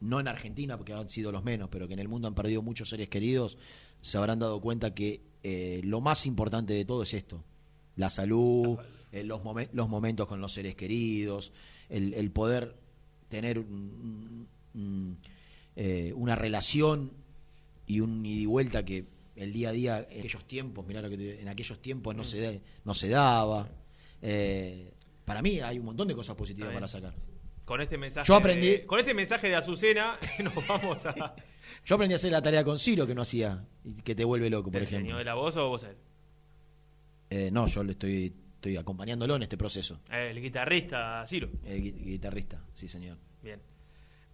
no 0.00 0.20
en 0.20 0.28
Argentina, 0.28 0.76
porque 0.76 0.92
han 0.92 1.08
sido 1.10 1.32
los 1.32 1.42
menos, 1.44 1.68
pero 1.70 1.86
que 1.88 1.94
en 1.94 1.98
el 2.00 2.08
mundo 2.08 2.28
han 2.28 2.34
perdido 2.34 2.62
muchos 2.62 2.88
seres 2.88 3.08
queridos, 3.08 3.58
se 4.00 4.16
habrán 4.16 4.38
dado 4.38 4.60
cuenta 4.60 4.94
que 4.94 5.20
eh, 5.42 5.80
lo 5.84 6.00
más 6.00 6.24
importante 6.26 6.72
de 6.72 6.84
todo 6.84 7.02
es 7.02 7.12
esto, 7.14 7.42
la 7.96 8.08
salud, 8.10 8.78
eh, 9.12 9.24
los, 9.24 9.42
momen- 9.42 9.68
los 9.72 9.88
momentos 9.88 10.26
con 10.28 10.40
los 10.40 10.52
seres 10.52 10.76
queridos, 10.76 11.52
el, 11.88 12.14
el 12.14 12.30
poder 12.30 12.76
tener 13.28 13.58
un- 13.58 14.46
un- 14.74 15.18
eh, 15.76 16.12
una 16.14 16.34
relación 16.36 17.10
y 17.86 18.00
un 18.00 18.24
ida 18.24 18.40
y 18.42 18.46
vuelta 18.46 18.84
que 18.84 19.04
el 19.34 19.52
día 19.52 19.70
a 19.70 19.72
día 19.72 20.06
en 20.10 20.20
aquellos 20.20 20.44
tiempos, 20.46 20.86
mirá 20.86 21.00
lo 21.02 21.08
que 21.10 21.16
te- 21.16 21.40
en 21.42 21.48
aquellos 21.48 21.80
tiempos 21.80 22.14
no 22.14 22.22
se, 22.24 22.40
da- 22.40 22.60
no 22.84 22.94
se 22.94 23.08
daba. 23.08 23.68
Eh, 24.22 24.92
para 25.24 25.42
mí 25.42 25.58
hay 25.60 25.78
un 25.78 25.86
montón 25.86 26.06
de 26.08 26.14
cosas 26.14 26.36
positivas 26.36 26.68
para 26.74 26.88
sacar. 26.88 27.14
Con 27.68 27.80
este 27.82 27.98
mensaje. 27.98 28.26
Yo 28.26 28.34
aprendí- 28.34 28.78
de- 28.80 28.86
con 28.86 28.98
este 28.98 29.12
mensaje 29.14 29.48
de 29.48 29.54
Azucena, 29.56 30.18
nos 30.42 30.66
vamos 30.66 31.04
a. 31.06 31.36
Yo 31.84 31.94
aprendí 31.96 32.14
a 32.14 32.16
hacer 32.16 32.32
la 32.32 32.40
tarea 32.42 32.64
con 32.64 32.78
Ciro 32.78 33.06
que 33.06 33.14
no 33.14 33.22
hacía 33.22 33.62
y 33.84 34.00
que 34.02 34.14
te 34.14 34.24
vuelve 34.24 34.48
loco, 34.50 34.70
por 34.70 34.80
¿Te 34.80 34.86
ejemplo. 34.86 35.18
de 35.18 35.24
la 35.24 35.34
voz 35.34 35.54
o 35.58 35.68
vos 35.68 35.82
él? 35.82 35.96
Eh, 37.30 37.50
no, 37.52 37.66
yo 37.66 37.82
le 37.84 37.92
estoy, 37.92 38.32
estoy 38.54 38.76
acompañándolo 38.78 39.36
en 39.36 39.42
este 39.42 39.56
proceso. 39.58 40.00
Eh, 40.10 40.28
El 40.30 40.40
guitarrista 40.40 41.22
Ciro. 41.26 41.50
El 41.64 41.82
gui- 41.82 42.04
guitarrista, 42.04 42.64
sí, 42.72 42.88
señor. 42.88 43.18
Bien. 43.42 43.60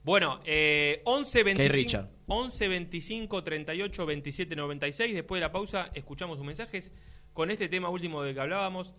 Bueno, 0.05 0.41
eh, 0.45 1.03
11 1.05 1.43
25, 1.43 1.75
Richard. 1.77 2.09
11 2.29 2.69
25 2.69 3.43
38 3.43 4.07
27 4.07 4.55
96. 4.57 5.13
Después 5.15 5.41
de 5.41 5.47
la 5.47 5.53
pausa, 5.53 5.91
escuchamos 5.93 6.37
sus 6.39 6.47
mensajes 6.47 6.93
con 7.33 7.51
este 7.51 7.69
tema 7.69 7.89
último 7.89 8.23
del 8.23 8.35
que 8.35 8.41
hablábamos. 8.41 8.95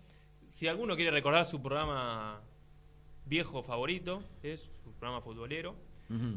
Si 0.56 0.68
alguno 0.68 0.96
quiere 0.98 1.12
recordar 1.12 1.46
su 1.46 1.62
programa 1.62 2.42
viejo 3.26 3.64
favorito, 3.64 4.24
es 4.44 4.62
su 4.84 4.92
programa 4.94 5.22
futbolero. 5.22 5.76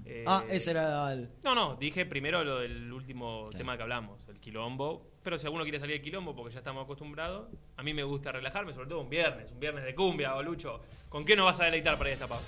Eh, 0.06 0.24
ah, 0.26 0.44
ese 0.48 0.70
era 0.70 1.12
el... 1.12 1.28
No, 1.44 1.54
no, 1.54 1.76
dije 1.76 2.06
primero 2.06 2.42
lo 2.42 2.60
del 2.60 2.90
último 2.92 3.44
Claro. 3.50 3.58
tema 3.58 3.76
que 3.76 3.82
hablamos, 3.82 4.18
el 4.28 4.40
quilombo. 4.40 5.06
Pero 5.22 5.38
si 5.38 5.44
alguno 5.46 5.64
quiere 5.64 5.78
salir 5.78 5.96
del 5.96 6.02
quilombo, 6.02 6.34
porque 6.34 6.52
ya 6.54 6.60
estamos 6.60 6.84
acostumbrados, 6.84 7.48
a 7.76 7.82
mí 7.82 7.92
me 7.92 8.02
gusta 8.02 8.32
relajarme, 8.32 8.72
sobre 8.72 8.88
todo 8.88 9.00
un 9.00 9.10
viernes, 9.10 9.52
un 9.52 9.60
viernes 9.60 9.84
de 9.84 9.94
cumbia, 9.94 10.32
bolucho. 10.32 10.80
¿Con 11.10 11.24
qué 11.26 11.36
nos 11.36 11.44
vas 11.44 11.60
a 11.60 11.64
deleitar 11.64 11.98
para 11.98 12.08
ir 12.08 12.12
a 12.12 12.14
esta 12.14 12.28
pausa? 12.28 12.46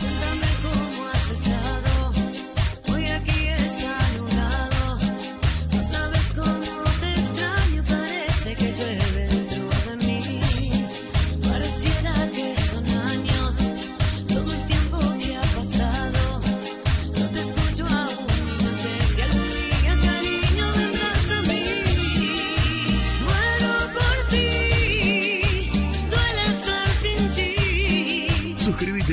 Cuéntame 0.00 0.46
cómo 0.62 1.08
has 1.08 1.30
estado. 1.30 2.10
Hoy 2.92 3.06
aquí 3.06 3.46
está 3.46 4.12
nublado. 4.16 4.96
No 5.72 5.82
sabes 5.82 6.32
cómo 6.34 6.82
te 7.00 7.10
extraño. 7.12 7.82
Parece 7.88 8.54
que 8.56 8.72
llueve 8.72 9.23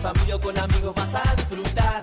familia 0.00 0.38
con 0.38 0.58
amigos 0.58 0.94
vas 0.94 1.14
a 1.14 1.34
disfrutar. 1.36 2.02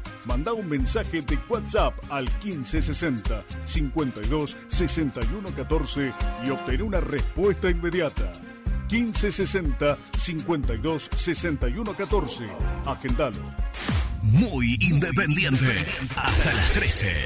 Manda 0.27 0.53
un 0.53 0.67
mensaje 0.69 1.21
de 1.21 1.37
WhatsApp 1.49 1.93
al 2.09 2.25
1560 2.43 3.43
52 3.65 4.57
61 4.67 5.49
14 5.55 6.11
y 6.45 6.49
obtén 6.49 6.81
una 6.81 6.99
respuesta 6.99 7.69
inmediata. 7.69 8.31
1560 8.89 9.97
52 10.17 11.09
61 11.15 11.93
14. 11.95 12.45
Agendalo. 12.85 13.41
Muy 14.21 14.77
independiente. 14.79 15.85
Hasta 16.15 16.53
las 16.53 16.71
13. 16.73 17.25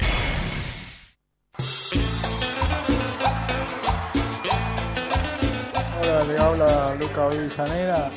Hola, 6.01 6.23
le 6.23 6.39
habla 6.39 6.95
Luca 6.95 7.27
Villanera. 7.27 8.09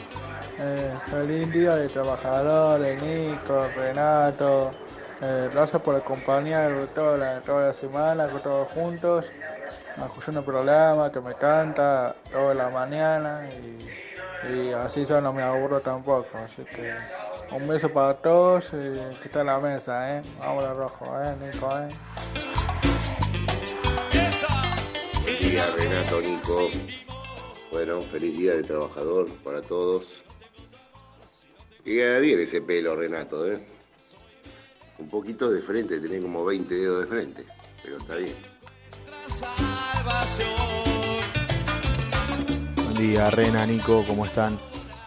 Eh, 0.61 0.93
feliz 1.05 1.53
día 1.53 1.77
de 1.77 1.89
trabajadores, 1.89 3.01
Nico, 3.01 3.69
Renato. 3.77 4.73
Eh, 5.21 5.49
gracias 5.53 5.81
por 5.83 5.95
acompañar 5.95 6.75
toda 6.97 7.17
la, 7.17 7.41
toda 7.43 7.69
la 7.69 7.73
semana, 7.73 8.27
todos 8.27 8.69
juntos, 8.69 9.33
escuchando 10.05 10.41
el 10.41 10.47
programa 10.47 11.13
que 11.13 11.21
me 11.21 11.35
canta 11.35 12.17
toda 12.33 12.55
la 12.55 12.71
mañana 12.71 13.49
y, 14.49 14.73
así 14.73 15.05
yo 15.05 15.21
no 15.21 15.33
me 15.33 15.43
aburro 15.43 15.81
tampoco. 15.81 16.39
Así 16.39 16.65
que 16.65 16.93
un 17.53 17.69
beso 17.69 17.93
para 17.93 18.15
todos 18.15 18.73
y 18.73 19.25
está 19.25 19.43
en 19.43 19.47
la 19.47 19.61
mesa, 19.61 20.17
¿eh? 20.17 20.23
Vamos 20.41 20.65
a 20.65 20.75
rojo, 20.75 21.07
¿eh, 21.23 21.35
Nico? 21.41 21.71
¿eh? 21.79 21.89
Buen 25.23 25.39
día, 25.39 25.67
Renato, 25.77 26.21
Nico. 26.21 26.69
Bueno, 27.71 28.01
feliz 28.01 28.37
día 28.37 28.55
del 28.55 28.67
trabajador 28.67 29.29
para 29.45 29.63
todos. 29.63 30.25
Y 31.85 31.95
queda 31.95 32.19
bien 32.19 32.41
ese 32.41 32.61
pelo, 32.61 32.97
Renato, 32.97 33.51
¿eh? 33.51 33.59
Un 34.99 35.09
poquito 35.09 35.51
de 35.51 35.63
frente, 35.63 36.01
tenés 36.01 36.21
como 36.23 36.45
20 36.45 36.75
dedos 36.75 37.01
de 37.01 37.07
frente, 37.07 37.45
pero 37.83 37.97
está 37.99 38.17
bien. 38.17 38.35
Buen 42.77 42.95
día, 42.95 43.31
Rena, 43.31 43.65
Nico, 43.65 44.05
¿cómo 44.07 44.27
están? 44.27 44.59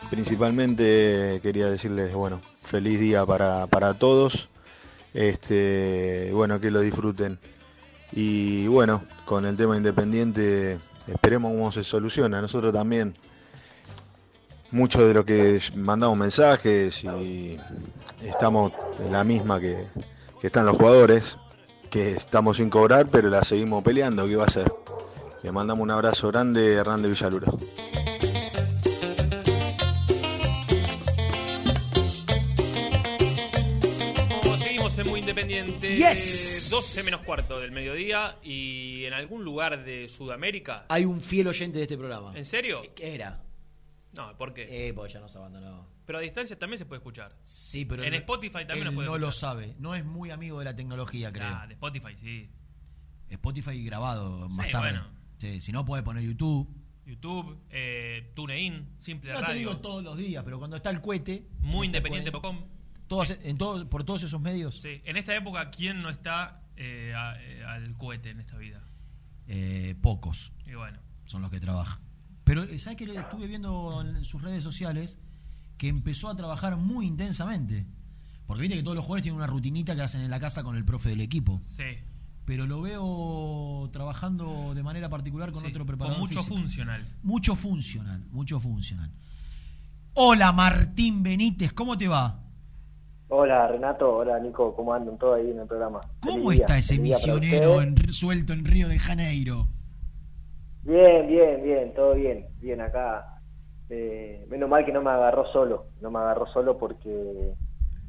Principalmente 0.09 1.39
quería 1.43 1.67
decirles, 1.69 2.13
bueno, 2.13 2.41
feliz 2.61 2.99
día 2.99 3.25
para, 3.25 3.67
para 3.67 3.93
todos. 3.95 4.49
Este, 5.13 6.29
bueno, 6.33 6.61
que 6.61 6.71
lo 6.71 6.79
disfruten. 6.79 7.37
Y 8.13 8.67
bueno, 8.67 9.03
con 9.25 9.45
el 9.45 9.57
tema 9.57 9.77
independiente, 9.77 10.79
esperemos 11.07 11.51
cómo 11.51 11.71
se 11.71 11.83
soluciona. 11.83 12.41
Nosotros 12.41 12.73
también, 12.73 13.13
mucho 14.71 15.05
de 15.05 15.13
lo 15.13 15.25
que 15.25 15.59
mandamos 15.75 16.17
mensajes 16.17 17.03
y 17.03 17.57
estamos 18.23 18.71
en 18.99 19.11
la 19.11 19.23
misma 19.23 19.59
que, 19.59 19.85
que 20.39 20.47
están 20.47 20.65
los 20.65 20.77
jugadores, 20.77 21.37
que 21.89 22.11
estamos 22.11 22.57
sin 22.57 22.69
cobrar, 22.69 23.07
pero 23.07 23.29
la 23.29 23.43
seguimos 23.43 23.83
peleando. 23.83 24.27
¿Qué 24.27 24.35
va 24.35 24.43
a 24.43 24.47
hacer? 24.47 24.71
Le 25.43 25.51
mandamos 25.51 25.83
un 25.83 25.91
abrazo 25.91 26.29
grande, 26.29 26.73
Hernán 26.73 27.01
de 27.01 27.09
Villaluro. 27.09 27.57
Como 34.41 34.57
Seguimos 34.57 34.97
en 34.97 35.07
Muy 35.09 35.19
Independiente. 35.19 35.95
Yes. 35.97 36.69
12 36.71 37.03
menos 37.03 37.21
cuarto 37.21 37.59
del 37.59 37.71
mediodía 37.71 38.37
y 38.41 39.03
en 39.05 39.13
algún 39.13 39.43
lugar 39.43 39.83
de 39.83 40.07
Sudamérica. 40.07 40.85
Hay 40.87 41.03
un 41.03 41.19
fiel 41.19 41.47
oyente 41.47 41.79
de 41.79 41.83
este 41.83 41.97
programa. 41.97 42.31
¿En 42.33 42.45
serio? 42.45 42.81
¿Qué 42.95 43.15
era? 43.15 43.50
No, 44.13 44.37
¿por 44.37 44.53
qué? 44.53 44.87
Eh, 44.89 44.93
pues 44.93 45.13
ya 45.13 45.19
nos 45.19 45.35
abandonó. 45.35 45.87
Pero 46.05 46.17
a 46.17 46.21
distancia 46.21 46.57
también 46.59 46.77
se 46.79 46.85
puede 46.85 46.99
escuchar. 46.99 47.37
Sí, 47.43 47.85
pero 47.85 48.03
en 48.03 48.11
no- 48.11 48.17
Spotify 48.17 48.65
también 48.65 48.87
él 48.87 48.93
puede 48.93 49.07
no 49.07 49.13
escuchar. 49.15 49.19
lo 49.21 49.31
sabe. 49.31 49.75
No 49.79 49.95
es 49.95 50.03
muy 50.03 50.31
amigo 50.31 50.59
de 50.59 50.65
la 50.65 50.75
tecnología, 50.75 51.31
creo. 51.31 51.47
Ah, 51.47 51.65
de 51.67 51.73
Spotify 51.75 52.15
sí. 52.17 52.49
Spotify 53.29 53.83
grabado 53.85 54.49
más 54.49 54.65
Sí, 54.65 54.71
tarde. 54.71 54.89
bueno. 54.91 55.07
Sí, 55.37 55.61
si 55.61 55.71
no, 55.71 55.85
puede 55.85 56.03
poner 56.03 56.23
YouTube. 56.23 56.67
YouTube, 57.05 57.57
eh, 57.69 58.31
TuneIn, 58.35 58.95
Simple 58.99 59.31
No 59.33 59.39
te 59.39 59.45
Radio. 59.45 59.57
digo 59.57 59.77
todos 59.77 60.03
los 60.03 60.17
días, 60.17 60.43
pero 60.43 60.59
cuando 60.59 60.77
está 60.77 60.89
el 60.91 61.01
cohete. 61.01 61.47
Muy 61.59 61.87
está 61.87 61.97
independiente.com. 61.97 62.65
Todos, 63.07 63.31
en 63.43 63.57
todo, 63.57 63.89
por 63.89 64.03
todos 64.05 64.23
esos 64.23 64.39
medios. 64.39 64.79
Sí, 64.81 65.01
en 65.03 65.17
esta 65.17 65.35
época, 65.35 65.69
¿quién 65.71 66.01
no 66.01 66.09
está 66.09 66.61
eh, 66.77 67.13
a- 67.15 67.41
eh, 67.41 67.63
al 67.65 67.97
cohete 67.97 68.29
en 68.29 68.39
esta 68.39 68.57
vida? 68.57 68.81
Eh, 69.47 69.95
pocos 70.01 70.53
Y 70.65 70.73
bueno, 70.75 70.99
son 71.25 71.41
los 71.41 71.51
que 71.51 71.59
trabajan. 71.59 71.99
Pero, 72.43 72.65
¿sabes 72.77 72.97
que 72.97 73.05
le 73.05 73.19
estuve 73.19 73.47
viendo 73.47 74.01
en 74.01 74.23
sus 74.23 74.41
redes 74.41 74.63
sociales? 74.63 75.19
Que 75.77 75.87
empezó 75.87 76.29
a 76.29 76.35
trabajar 76.35 76.77
muy 76.77 77.05
intensamente. 77.07 77.85
Porque 78.45 78.61
viste 78.61 78.75
que 78.77 78.83
todos 78.83 78.95
los 78.95 79.05
jugadores 79.05 79.23
tienen 79.23 79.37
una 79.37 79.47
rutinita 79.47 79.95
que 79.95 80.01
hacen 80.01 80.21
en 80.21 80.29
la 80.29 80.39
casa 80.39 80.63
con 80.63 80.75
el 80.75 80.83
profe 80.85 81.09
del 81.09 81.21
equipo. 81.21 81.59
sí. 81.63 81.83
Pero 82.43 82.65
lo 82.65 82.81
veo 82.81 83.87
trabajando 83.93 84.73
de 84.73 84.81
manera 84.81 85.07
particular 85.09 85.51
con 85.51 85.61
Sí, 85.61 85.67
otro 85.69 85.81
con 85.81 85.87
preparador 85.87 86.19
mucho 86.19 86.39
físico. 86.39 86.57
funcional. 86.57 87.05
Mucho 87.21 87.55
funcional, 87.55 88.25
mucho 88.31 88.59
funcional. 88.59 89.11
Hola 90.15 90.51
Martín 90.51 91.21
Benítez, 91.21 91.71
¿cómo 91.71 91.97
te 91.97 92.07
va? 92.07 92.43
Hola 93.29 93.67
Renato, 93.67 94.17
hola 94.17 94.39
Nico, 94.39 94.75
¿cómo 94.75 94.91
andan 94.93 95.17
todos 95.19 95.37
ahí 95.37 95.51
en 95.51 95.59
el 95.59 95.67
programa? 95.67 96.01
¿Cómo 96.19 96.47
Feliz 96.49 96.61
está 96.61 96.77
ese 96.79 96.95
día 96.95 97.15
misionero 97.15 97.81
en- 97.83 98.11
suelto 98.11 98.53
en 98.53 98.65
Río 98.65 98.89
de 98.89 98.97
Janeiro? 98.99 99.67
Bien, 100.83 101.27
bien, 101.27 101.63
bien, 101.63 101.93
todo 101.93 102.15
bien, 102.15 102.47
bien 102.59 102.81
acá. 102.81 103.25
Eh, 103.89 104.45
menos 104.49 104.69
mal 104.69 104.85
que 104.85 104.91
no 104.93 105.01
me 105.01 105.09
agarró 105.11 105.45
solo, 105.51 105.87
no 106.01 106.09
me 106.11 106.19
agarró 106.19 106.47
solo 106.47 106.77
porque 106.77 107.53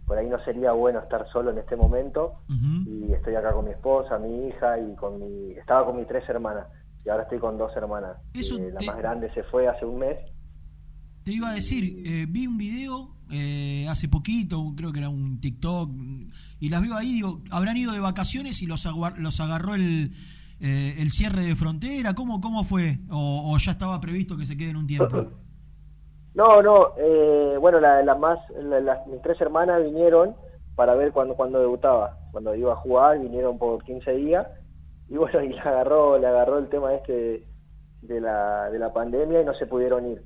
por 0.06 0.16
ahí 0.16 0.28
no 0.28 0.42
sería 0.44 0.72
bueno 0.72 1.00
estar 1.00 1.26
solo 1.32 1.50
en 1.50 1.58
este 1.58 1.74
momento 1.76 2.34
y 2.86 3.12
estoy 3.12 3.34
acá 3.34 3.52
con 3.52 3.64
mi 3.64 3.72
esposa, 3.72 4.18
mi 4.18 4.48
hija 4.48 4.78
y 4.78 4.94
con 4.96 5.18
mi... 5.20 5.52
Estaba 5.52 5.86
con 5.86 5.96
mis 5.96 6.06
tres 6.06 6.28
hermanas 6.28 6.66
y 7.04 7.08
ahora 7.08 7.24
estoy 7.24 7.38
con 7.40 7.58
dos 7.58 7.74
hermanas. 7.76 8.16
Eso 8.32 8.58
Eh, 8.58 8.70
la 8.72 8.78
te- 8.78 8.86
más 8.86 8.98
grande 8.98 9.32
se 9.34 9.42
fue 9.44 9.66
hace 9.68 9.84
un 9.84 9.98
mes. 9.98 10.18
Te 11.24 11.32
iba 11.32 11.50
a 11.50 11.54
decir, 11.54 12.02
eh, 12.06 12.26
vi 12.28 12.46
un 12.46 12.58
video 12.58 13.16
eh, 13.30 13.86
hace 13.88 14.08
poquito, 14.08 14.72
creo 14.76 14.92
que 14.92 14.98
era 14.98 15.08
un 15.08 15.40
TikTok, 15.40 15.90
y 16.60 16.68
las 16.68 16.82
veo 16.82 16.94
ahí, 16.94 17.14
digo, 17.14 17.42
habrán 17.50 17.76
ido 17.76 17.92
de 17.92 18.00
vacaciones 18.00 18.60
y 18.60 18.66
los, 18.66 18.86
los 19.18 19.40
agarró 19.40 19.74
el, 19.74 20.12
eh, 20.62 20.94
el 20.98 21.10
cierre 21.10 21.42
de 21.44 21.56
frontera, 21.56 22.14
¿cómo, 22.14 22.40
cómo 22.40 22.64
fue? 22.64 22.98
O, 23.10 23.52
o 23.52 23.58
ya 23.58 23.72
estaba 23.72 24.00
previsto 24.00 24.36
que 24.36 24.46
se 24.46 24.56
queden 24.56 24.76
un 24.76 24.86
tiempo? 24.86 25.16
No, 26.34 26.62
no, 26.62 26.94
eh, 26.96 27.58
bueno, 27.60 27.78
la, 27.78 28.02
la 28.02 28.14
más, 28.14 28.38
la- 28.58 28.80
las- 28.80 29.06
mis 29.06 29.20
tres 29.20 29.38
hermanas 29.42 29.82
vinieron 29.84 30.34
para 30.74 30.94
ver 30.94 31.12
cuando, 31.12 31.34
cuando 31.34 31.60
debutaba, 31.60 32.16
cuando 32.30 32.54
iba 32.54 32.72
a 32.72 32.76
jugar, 32.76 33.20
vinieron 33.20 33.58
por 33.58 33.84
15 33.84 34.12
días, 34.12 34.46
y 35.10 35.16
bueno, 35.18 35.42
y 35.42 35.48
le 35.50 35.60
agarró, 35.60 36.16
le 36.18 36.26
agarró 36.26 36.56
el 36.58 36.68
tema 36.70 36.94
este 36.94 37.12
de, 37.12 37.46
de 38.00 38.20
la, 38.22 38.70
de 38.70 38.78
la 38.78 38.94
pandemia 38.94 39.42
y 39.42 39.44
no 39.44 39.52
se 39.52 39.66
pudieron 39.66 40.06
ir. 40.08 40.22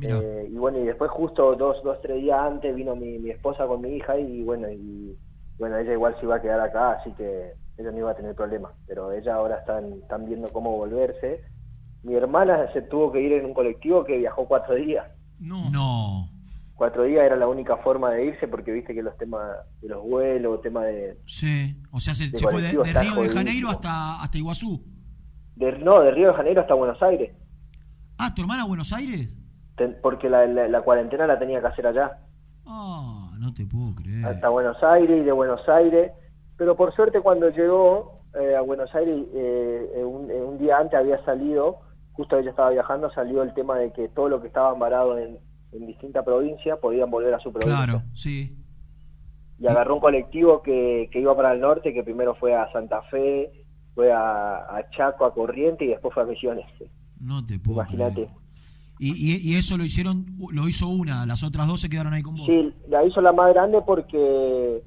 Eh, 0.00 0.48
y 0.48 0.56
bueno, 0.58 0.78
y 0.78 0.84
después 0.84 1.10
justo 1.10 1.56
dos, 1.56 1.82
dos, 1.82 2.00
tres 2.02 2.18
días 2.22 2.38
antes 2.38 2.72
vino 2.76 2.94
mi, 2.94 3.18
mi 3.18 3.30
esposa 3.30 3.66
con 3.66 3.80
mi 3.80 3.96
hija 3.96 4.16
y 4.18 4.44
bueno, 4.44 4.70
y 4.70 5.18
bueno, 5.58 5.76
ella 5.78 5.92
igual 5.94 6.14
se 6.20 6.26
iba 6.26 6.36
a 6.36 6.42
quedar 6.42 6.60
acá, 6.60 6.92
así 6.92 7.10
que 7.14 7.54
ella 7.78 7.90
no 7.90 7.98
iba 7.98 8.10
a 8.10 8.16
tener 8.16 8.34
problema, 8.34 8.72
pero 8.86 9.12
ella 9.12 9.34
ahora 9.34 9.56
están, 9.58 9.92
están 10.02 10.24
viendo 10.26 10.48
cómo 10.52 10.76
volverse. 10.76 11.42
Mi 12.02 12.14
hermana 12.14 12.72
se 12.72 12.82
tuvo 12.82 13.12
que 13.12 13.20
ir 13.20 13.32
en 13.32 13.44
un 13.46 13.54
colectivo 13.54 14.04
que 14.04 14.16
viajó 14.18 14.46
cuatro 14.46 14.74
días. 14.74 15.06
No. 15.38 15.70
No. 15.70 16.30
cuatro 16.74 17.04
días 17.04 17.24
era 17.24 17.36
la 17.36 17.48
única 17.48 17.76
forma 17.78 18.10
de 18.10 18.26
irse 18.26 18.46
porque 18.48 18.70
viste 18.72 18.94
que 18.94 19.02
los 19.02 19.16
temas 19.18 19.42
de 19.80 19.88
los 19.88 20.02
vuelos, 20.02 20.60
tema 20.62 20.84
de, 20.84 21.18
Sí, 21.26 21.74
o 21.90 22.00
sea, 22.00 22.14
se, 22.14 22.28
De 22.30 22.38
se 22.38 22.44
fue 22.46 22.60
de, 22.60 22.70
Río 22.70 22.82
de 22.82 22.92
jodidísimo. 22.94 23.28
Janeiro 23.34 23.68
hasta, 23.70 24.22
hasta 24.22 24.38
Iguazú. 24.38 24.82
de- 25.56 25.78
no, 25.78 26.00
de 26.00 26.10
Río 26.10 26.28
de 26.28 26.34
Janeiro 26.34 26.60
hasta 26.60 26.74
Buenos 26.74 27.02
Aires, 27.02 27.32
Ah, 28.18 28.34
¿tu 28.34 28.42
hermana 28.42 28.62
a 28.62 28.66
Buenos 28.66 28.92
Aires? 28.94 29.36
Ten- 29.76 29.96
porque 30.02 30.28
la, 30.30 30.46
la- 30.46 30.68
la 30.68 30.80
cuarentena 30.82 31.26
la 31.26 31.38
tenía 31.38 31.60
que 31.60 31.66
hacer 31.66 31.86
allá, 31.86 32.18
Ah, 32.66 33.30
no 33.38 33.52
te 33.54 33.64
puedo 33.66 33.94
creer. 33.94 34.24
hasta 34.26 34.48
Buenos 34.50 34.82
Aires 34.82 35.20
y 35.20 35.24
de 35.24 35.32
Buenos 35.32 35.66
Aires, 35.68 36.12
pero 36.56 36.76
por 36.76 36.94
suerte 36.94 37.20
cuando 37.20 37.50
llegó 37.50 38.22
eh, 38.40 38.54
a 38.54 38.60
Buenos 38.60 38.94
Aires, 38.94 39.16
eh, 39.34 39.90
eh, 39.96 40.04
un, 40.04 40.30
eh, 40.30 40.42
un 40.42 40.58
día 40.58 40.78
antes 40.78 40.98
había 40.98 41.24
salido, 41.24 41.80
justo 42.12 42.38
ella 42.38 42.50
estaba 42.50 42.70
viajando, 42.70 43.10
salió 43.10 43.42
el 43.42 43.54
tema 43.54 43.76
de 43.78 43.92
que 43.92 44.08
todo 44.08 44.28
lo 44.28 44.40
que 44.40 44.48
estaba 44.48 44.72
varado 44.74 45.18
en, 45.18 45.38
en 45.72 45.86
distintas 45.86 46.24
provincias 46.24 46.78
podían 46.78 47.10
volver 47.10 47.34
a 47.34 47.38
su 47.40 47.52
provincia. 47.52 47.84
Claro, 47.84 48.02
sí. 48.14 48.56
y 49.58 49.66
agarró 49.66 49.94
un 49.94 50.00
colectivo 50.00 50.62
que, 50.62 51.08
que 51.12 51.20
iba 51.20 51.34
para 51.34 51.52
el 51.52 51.60
norte, 51.60 51.92
que 51.94 52.02
primero 52.04 52.34
fue 52.34 52.54
a 52.54 52.70
Santa 52.72 53.02
Fe, 53.10 53.50
fue 53.94 54.12
a, 54.12 54.76
a 54.76 54.90
Chaco, 54.90 55.24
a 55.24 55.32
Corriente 55.34 55.84
y 55.84 55.88
después 55.88 56.12
fue 56.12 56.22
a 56.22 56.26
Misiones. 56.26 56.66
No 57.20 57.44
te 57.46 57.58
puedo 57.58 57.80
Imagínate. 57.80 58.28
Y, 58.98 59.12
y, 59.12 59.36
y 59.52 59.56
eso 59.56 59.76
lo 59.76 59.84
hicieron, 59.84 60.26
lo 60.52 60.68
hizo 60.68 60.88
una, 60.88 61.26
las 61.26 61.42
otras 61.42 61.66
dos 61.66 61.80
se 61.80 61.88
quedaron 61.88 62.14
ahí 62.14 62.22
con 62.22 62.34
vos. 62.34 62.46
Sí, 62.46 62.74
la 62.88 63.04
hizo 63.04 63.20
la 63.20 63.32
más 63.32 63.52
grande 63.52 63.82
porque 63.86 64.82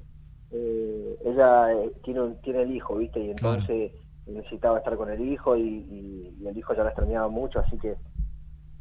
eh, 0.52 1.16
ella 1.24 1.72
eh, 1.72 1.92
tiene, 2.04 2.20
un- 2.22 2.40
tiene 2.42 2.62
el 2.62 2.74
hijo, 2.74 2.96
¿viste? 2.96 3.20
Y 3.20 3.30
entonces 3.30 3.92
necesitaba 4.26 4.78
estar 4.78 4.96
con 4.96 5.10
el 5.10 5.20
hijo 5.20 5.56
y, 5.56 5.62
y- 5.62 6.36
y 6.40 6.46
el 6.46 6.56
hijo 6.56 6.74
ya 6.74 6.82
la 6.84 6.90
extrañaba 6.90 7.28
mucho, 7.28 7.60
así 7.60 7.76
que 7.78 7.96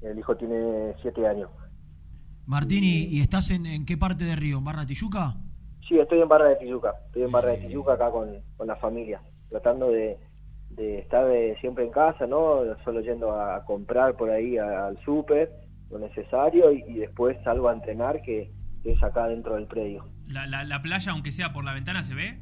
el 0.02 0.18
hijo 0.18 0.36
tiene 0.38 0.96
siete 1.02 1.28
años. 1.28 1.50
Martín, 2.46 2.84
¿y, 2.84 3.06
y 3.06 3.22
estás 3.22 3.52
en, 3.52 3.66
en 3.66 3.86
qué 3.86 3.98
parte 3.98 4.24
de 4.26 4.36
Río? 4.36 4.58
¿En 4.58 4.64
Barra 4.64 4.86
Tijuca? 4.86 5.36
Sí, 5.88 6.00
estoy 6.00 6.22
en 6.22 6.28
Barra 6.28 6.50
de 6.50 6.56
Tijuca, 6.58 6.96
estoy 7.08 7.24
en 7.24 7.32
Barra 7.32 7.50
de 7.52 7.58
Tijuca 7.68 7.94
acá 7.94 8.12
con, 8.12 8.30
con 8.58 8.68
la 8.68 8.76
familia, 8.76 9.22
tratando 9.50 9.90
de, 9.92 10.18
de 10.70 11.00
estar 11.00 11.30
eh, 11.32 11.56
siempre 11.62 11.84
en 11.84 11.92
casa, 11.92 12.28
¿no? 12.28 12.62
Solo 12.84 13.02
yendo 13.02 13.32
a 13.34 13.64
comprar 13.66 14.16
por 14.16 14.30
ahí 14.30 14.58
a- 14.58 14.88
al 14.88 15.00
súper, 15.04 15.52
lo 15.90 15.98
necesario, 16.00 16.72
y, 16.72 16.84
y 16.88 16.94
después 17.00 17.38
salgo 17.44 17.70
a 17.70 17.74
entrenar, 17.74 18.22
que 18.22 18.52
es 18.84 19.02
acá 19.04 19.28
dentro 19.28 19.56
del 19.56 19.68
predio. 19.68 20.08
La, 20.28 20.48
la, 20.48 20.64
la 20.64 20.82
playa, 20.82 21.12
aunque 21.12 21.32
sea 21.32 21.52
por 21.54 21.64
la 21.64 21.74
ventana, 21.74 22.04
se 22.04 22.14
ve. 22.14 22.40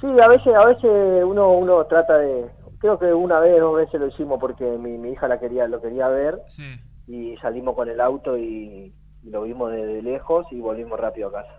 Sí, 0.00 0.06
a 0.22 0.28
veces, 0.28 0.54
a 0.54 0.64
veces 0.66 1.24
uno, 1.24 1.50
uno 1.52 1.84
trata 1.86 2.18
de, 2.18 2.46
creo 2.78 2.98
que 2.98 3.12
una 3.12 3.40
vez, 3.40 3.58
dos 3.60 3.76
veces 3.76 3.98
lo 4.00 4.06
hicimos 4.08 4.38
porque 4.40 4.64
mi, 4.78 4.96
mi 4.96 5.10
hija 5.10 5.26
la 5.28 5.40
quería, 5.40 5.66
lo 5.66 5.80
quería 5.82 6.08
ver, 6.08 6.38
Sí. 6.48 6.64
y 7.08 7.36
salimos 7.38 7.74
con 7.74 7.88
el 7.88 8.00
auto 8.00 8.38
y, 8.38 8.94
y 9.22 9.30
lo 9.30 9.42
vimos 9.42 9.72
desde 9.72 10.02
lejos 10.02 10.46
y 10.52 10.60
volvimos 10.60 11.00
rápido 11.00 11.28
a 11.28 11.32
casa. 11.32 11.52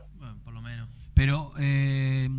Pero 1.13 1.51
eh, 1.59 2.29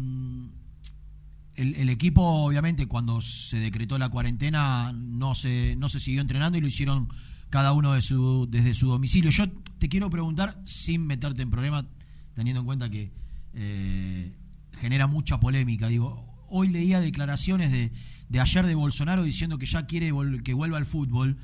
el, 1.55 1.75
el 1.77 1.89
equipo, 1.91 2.23
obviamente, 2.23 2.89
cuando 2.89 3.21
se 3.21 3.59
decretó 3.59 3.99
la 3.99 4.09
cuarentena, 4.09 4.93
no 4.95 5.35
se, 5.35 5.77
no 5.77 5.91
se 5.91 6.01
siguió 6.01 6.23
entrenando 6.23 6.57
y 6.57 6.62
lo 6.62 6.66
hicieron 6.66 7.09
cada 7.51 7.72
uno 7.72 7.92
de 7.92 8.01
su, 8.01 8.46
desde 8.51 8.74
su 8.74 8.88
domicilio. 8.88 9.30
Yo 9.30 9.48
te 9.78 9.88
quiero 9.88 10.09
preguntar, 10.09 10.61
sin 10.64 11.07
meterte 11.07 11.42
en 11.42 11.51
problemas, 11.51 11.84
teniendo 12.34 12.61
en 12.61 12.66
cuenta 12.66 12.88
que 12.88 13.11
eh, 13.55 14.32
genera 14.78 15.07
mucha 15.07 15.38
polémica. 15.40 15.88
Digo, 15.88 16.24
hoy 16.48 16.68
leía 16.68 17.01
declaraciones 17.01 17.70
de, 17.72 17.92
de 18.28 18.40
ayer 18.40 18.66
de 18.66 18.74
Bolsonaro 18.74 19.22
diciendo 19.24 19.59
que 19.59 19.66
ya 19.66 19.86
quiere 19.86 20.12
que 20.44 20.55
vuelva 20.55 20.78
al 20.78 20.86
fútbol. 20.86 21.36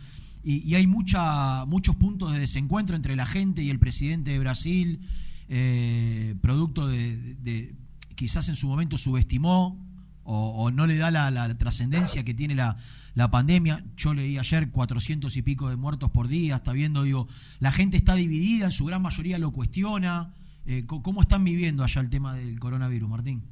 Y, 0.45 0.59
y 0.59 0.77
hay 0.77 0.87
mucha, 0.87 1.65
muchos 1.67 1.97
puntos 1.97 2.33
de 2.33 2.39
desencuentro 2.39 2.95
entre 2.95 3.17
la 3.17 3.27
gente 3.27 3.63
y 3.63 3.71
el 3.71 3.81
presidente 3.81 4.31
de 4.31 4.39
Brasil, 4.39 5.01
eh, 5.49 6.37
producto 6.41 6.87
de- 6.87 7.75
quizás 8.15 8.49
en 8.49 8.55
su 8.57 8.69
momento 8.69 8.97
subestimó 8.97 9.85
o, 10.23 10.65
o 10.65 10.71
no 10.71 10.87
le 10.87 10.97
da 10.97 11.11
la, 11.11 11.31
la 11.31 11.53
trascendencia 11.59 12.25
que 12.25 12.33
tiene 12.33 12.55
la, 12.55 12.77
la 13.17 13.29
pandemia. 13.29 13.83
Yo 13.97 14.15
leí 14.15 14.39
ayer 14.39 14.71
400 14.71 15.37
y 15.37 15.43
pico 15.43 15.69
de 15.69 15.77
muertos 15.77 16.11
por 16.11 16.29
día, 16.29 16.57
está 16.57 16.73
viendo, 16.73 17.03
digo, 17.03 17.27
la 17.59 17.73
gente 17.73 17.97
está 17.97 18.15
dividida, 18.15 18.67
en 18.67 18.73
su 18.73 18.85
gran 18.85 19.03
mayoría 19.03 19.39
lo 19.39 19.51
cuestiona. 19.51 20.35
Eh, 20.67 20.85
¿Cómo 20.87 21.23
están 21.23 21.43
viviendo 21.43 21.83
allá 21.83 22.01
el 22.01 22.11
tema 22.11 22.35
del 22.35 22.61
coronavirus, 22.61 23.09
Martín? 23.09 23.43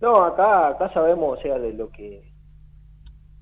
No, 0.00 0.24
acá, 0.24 0.68
acá 0.68 0.92
sabemos, 0.92 1.38
o 1.38 1.42
sea, 1.42 1.58
de 1.58 1.72
lo 1.72 1.90
que, 1.90 2.32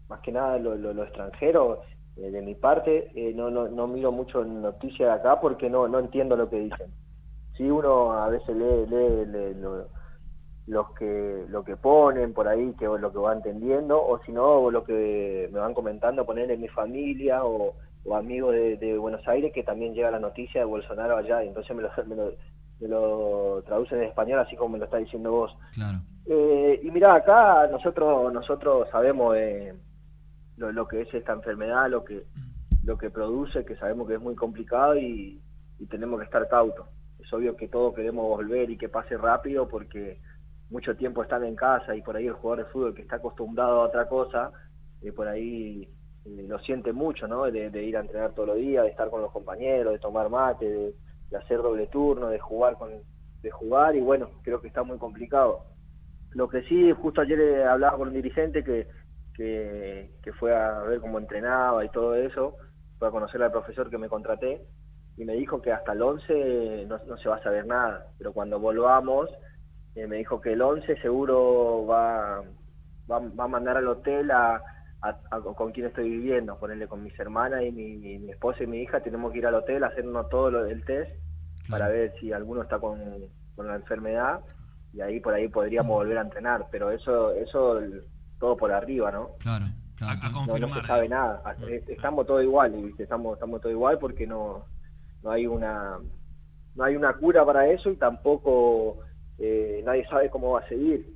más 0.08 0.20
que 0.20 0.30
nada 0.30 0.58
lo, 0.58 0.76
lo, 0.76 0.92
lo 0.92 1.04
extranjero, 1.04 1.82
eh, 2.16 2.30
de 2.30 2.42
mi 2.42 2.54
parte, 2.54 3.10
eh, 3.14 3.32
no, 3.34 3.50
no, 3.50 3.68
no 3.68 3.86
miro 3.86 4.12
mucho 4.12 4.44
noticias 4.44 5.08
de 5.08 5.14
acá 5.14 5.40
porque 5.40 5.70
no, 5.70 5.88
no 5.88 5.98
entiendo 6.00 6.36
lo 6.36 6.50
que 6.50 6.60
dicen. 6.60 6.92
Sí, 7.56 7.70
uno 7.70 8.12
a 8.12 8.28
veces 8.28 8.54
lee, 8.56 8.86
lee, 8.90 9.26
lee 9.26 9.54
lo, 9.60 9.88
los 10.66 10.90
que, 10.92 11.44
lo 11.48 11.62
que 11.64 11.76
ponen 11.76 12.32
por 12.32 12.48
ahí, 12.48 12.72
que 12.78 12.86
lo 12.86 13.12
que 13.12 13.18
va 13.18 13.34
entendiendo, 13.34 14.02
o 14.02 14.20
si 14.24 14.32
no, 14.32 14.70
lo 14.70 14.84
que 14.84 15.48
me 15.52 15.58
van 15.58 15.74
comentando, 15.74 16.24
poner 16.24 16.50
en 16.50 16.60
mi 16.60 16.68
familia 16.68 17.44
o, 17.44 17.74
o 18.04 18.16
amigos 18.16 18.52
de, 18.52 18.76
de 18.76 18.96
Buenos 18.96 19.26
Aires 19.28 19.52
que 19.52 19.62
también 19.62 19.94
llega 19.94 20.10
la 20.10 20.18
noticia 20.18 20.60
de 20.60 20.66
Bolsonaro 20.66 21.16
allá, 21.16 21.44
y 21.44 21.48
entonces 21.48 21.76
me 21.76 21.82
lo, 21.82 21.90
me 22.06 22.16
lo, 22.16 22.32
me 22.80 22.88
lo 22.88 23.62
traducen 23.66 23.98
en 23.98 24.08
español 24.08 24.40
así 24.40 24.56
como 24.56 24.70
me 24.70 24.78
lo 24.78 24.84
está 24.86 24.96
diciendo 24.96 25.32
vos. 25.32 25.56
Claro. 25.74 26.00
Eh, 26.26 26.80
y 26.82 26.90
mira, 26.90 27.14
acá 27.14 27.68
nosotros 27.70 28.32
nosotros 28.32 28.88
sabemos 28.90 29.36
eh, 29.36 29.74
lo, 30.56 30.72
lo 30.72 30.88
que 30.88 31.02
es 31.02 31.12
esta 31.12 31.34
enfermedad, 31.34 31.90
lo 31.90 32.04
que 32.04 32.24
lo 32.82 32.98
que 32.98 33.10
produce, 33.10 33.64
que 33.64 33.76
sabemos 33.76 34.06
que 34.06 34.14
es 34.14 34.20
muy 34.20 34.34
complicado 34.34 34.96
y, 34.96 35.40
y 35.78 35.86
tenemos 35.86 36.18
que 36.18 36.26
estar 36.26 36.46
cautos. 36.48 36.86
Es 37.18 37.32
obvio 37.32 37.56
que 37.56 37.68
todos 37.68 37.94
queremos 37.94 38.26
volver 38.26 38.70
y 38.70 38.76
que 38.76 38.90
pase 38.90 39.16
rápido 39.16 39.66
porque 39.68 40.20
mucho 40.74 40.96
tiempo 40.96 41.22
están 41.22 41.44
en 41.44 41.54
casa 41.54 41.94
y 41.94 42.02
por 42.02 42.16
ahí 42.16 42.26
el 42.26 42.32
jugador 42.32 42.64
de 42.64 42.72
fútbol 42.72 42.94
que 42.94 43.02
está 43.02 43.16
acostumbrado 43.16 43.80
a 43.80 43.84
otra 43.86 44.08
cosa, 44.08 44.50
eh, 45.02 45.12
por 45.12 45.28
ahí 45.28 45.88
eh, 46.24 46.44
lo 46.48 46.58
siente 46.58 46.92
mucho, 46.92 47.28
¿no? 47.28 47.44
De, 47.44 47.70
de 47.70 47.84
ir 47.84 47.96
a 47.96 48.00
entrenar 48.00 48.32
todos 48.32 48.48
los 48.48 48.56
días, 48.56 48.82
de 48.82 48.90
estar 48.90 49.08
con 49.08 49.22
los 49.22 49.30
compañeros, 49.30 49.92
de 49.92 50.00
tomar 50.00 50.28
mate, 50.28 50.68
de, 50.68 50.94
hacer 51.36 51.58
doble 51.58 51.86
turno, 51.86 52.28
de 52.28 52.38
jugar 52.38 52.76
con 52.76 52.90
de 53.42 53.50
jugar 53.50 53.94
y 53.94 54.00
bueno, 54.00 54.30
creo 54.42 54.60
que 54.60 54.66
está 54.66 54.82
muy 54.82 54.98
complicado. 54.98 55.64
Lo 56.30 56.48
que 56.48 56.62
sí, 56.62 56.90
justo 56.92 57.20
ayer 57.20 57.40
eh, 57.40 57.64
hablaba 57.64 57.98
con 57.98 58.08
un 58.08 58.14
dirigente 58.14 58.64
que, 58.64 58.88
que, 59.34 60.10
que 60.22 60.32
fue 60.32 60.56
a 60.56 60.80
ver 60.80 61.00
cómo 61.00 61.18
entrenaba 61.18 61.84
y 61.84 61.88
todo 61.90 62.16
eso, 62.16 62.56
fue 62.98 63.06
a 63.08 63.12
conocer 63.12 63.40
al 63.42 63.52
profesor 63.52 63.90
que 63.90 63.98
me 63.98 64.08
contraté 64.08 64.66
y 65.16 65.24
me 65.24 65.34
dijo 65.34 65.62
que 65.62 65.72
hasta 65.72 65.92
el 65.92 66.02
11 66.02 66.86
no, 66.88 66.98
no 67.06 67.16
se 67.16 67.28
va 67.28 67.36
a 67.36 67.42
saber 67.42 67.64
nada, 67.66 68.08
pero 68.18 68.32
cuando 68.32 68.58
volvamos 68.58 69.30
eh, 69.94 70.06
me 70.06 70.16
dijo 70.16 70.40
que 70.40 70.52
el 70.52 70.62
11 70.62 70.96
seguro 71.00 71.86
va, 71.86 72.42
va, 73.10 73.18
va 73.18 73.44
a 73.44 73.48
mandar 73.48 73.76
al 73.76 73.88
hotel 73.88 74.30
a, 74.30 74.62
a- 75.02 75.20
a- 75.30 75.40
con 75.40 75.72
quien 75.72 75.86
estoy 75.86 76.08
viviendo, 76.10 76.58
ponerle 76.58 76.88
con 76.88 77.02
mis 77.02 77.18
hermanas 77.18 77.62
y 77.62 77.70
mi, 77.70 77.96
mi- 77.96 78.18
mi 78.18 78.30
esposa 78.30 78.64
y 78.64 78.66
mi 78.66 78.80
hija, 78.82 79.00
tenemos 79.00 79.32
que 79.32 79.38
ir 79.38 79.46
al 79.46 79.54
hotel 79.54 79.84
a 79.84 79.88
hacernos 79.88 80.28
todo 80.28 80.50
lo 80.50 80.64
del 80.64 80.84
test 80.84 81.10
para 81.68 81.88
ver 81.88 82.14
si 82.20 82.32
alguno 82.32 82.62
está 82.62 82.78
con, 82.78 83.00
con 83.54 83.66
la 83.68 83.76
enfermedad 83.76 84.40
y 84.92 85.00
ahí 85.00 85.20
por 85.20 85.34
ahí 85.34 85.48
podríamos 85.48 85.96
volver 85.96 86.18
a 86.18 86.22
entrenar, 86.22 86.66
pero 86.70 86.90
eso 86.90 87.32
eso 87.32 87.78
el- 87.78 88.04
todo 88.38 88.56
por 88.56 88.72
arriba, 88.72 89.10
¿no? 89.12 89.30
Claro, 89.38 89.66
claro. 89.96 90.20
No, 90.46 90.58
no 90.58 90.66
se 90.74 90.86
sabe 90.88 91.08
nada, 91.08 91.42
Es- 91.68 91.88
estamos 91.88 92.26
todos 92.26 92.42
igual, 92.42 92.72
¿viste? 92.72 93.04
estamos 93.04 93.34
estamos 93.34 93.60
todos 93.60 93.72
igual 93.72 93.98
porque 93.98 94.26
no 94.26 94.66
no 95.22 95.30
hay 95.30 95.46
una 95.46 95.98
no 96.74 96.84
hay 96.84 96.96
una 96.96 97.14
cura 97.14 97.44
para 97.46 97.66
eso 97.68 97.90
y 97.90 97.96
tampoco 97.96 98.98
eh, 99.38 99.82
nadie 99.84 100.04
sabe 100.08 100.30
cómo 100.30 100.52
va 100.52 100.60
a 100.60 100.68
seguir. 100.68 101.06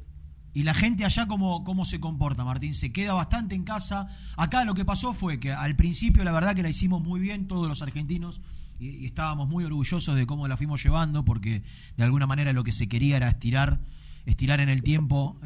¿Y 0.54 0.62
la 0.62 0.74
gente 0.74 1.04
allá 1.04 1.26
cómo, 1.26 1.62
cómo 1.62 1.84
se 1.84 2.00
comporta, 2.00 2.44
Martín? 2.44 2.74
¿Se 2.74 2.92
queda 2.92 3.12
bastante 3.12 3.54
en 3.54 3.64
casa? 3.64 4.08
Acá 4.36 4.64
lo 4.64 4.74
que 4.74 4.84
pasó 4.84 5.12
fue 5.12 5.38
que 5.38 5.52
al 5.52 5.76
principio 5.76 6.24
la 6.24 6.32
verdad 6.32 6.54
que 6.54 6.62
la 6.62 6.68
hicimos 6.68 7.02
muy 7.02 7.20
bien 7.20 7.46
todos 7.46 7.68
los 7.68 7.82
argentinos 7.82 8.40
y, 8.78 9.06
estábamos 9.06 9.48
muy 9.48 9.64
orgullosos 9.64 10.16
de 10.16 10.26
cómo 10.26 10.48
la 10.48 10.56
fuimos 10.56 10.82
llevando 10.82 11.24
porque 11.24 11.62
de 11.96 12.04
alguna 12.04 12.26
manera 12.26 12.52
lo 12.52 12.64
que 12.64 12.72
se 12.72 12.88
quería 12.88 13.18
era 13.18 13.28
estirar, 13.28 13.80
estirar 14.26 14.60
en 14.60 14.68
el 14.68 14.82
tiempo 14.82 15.38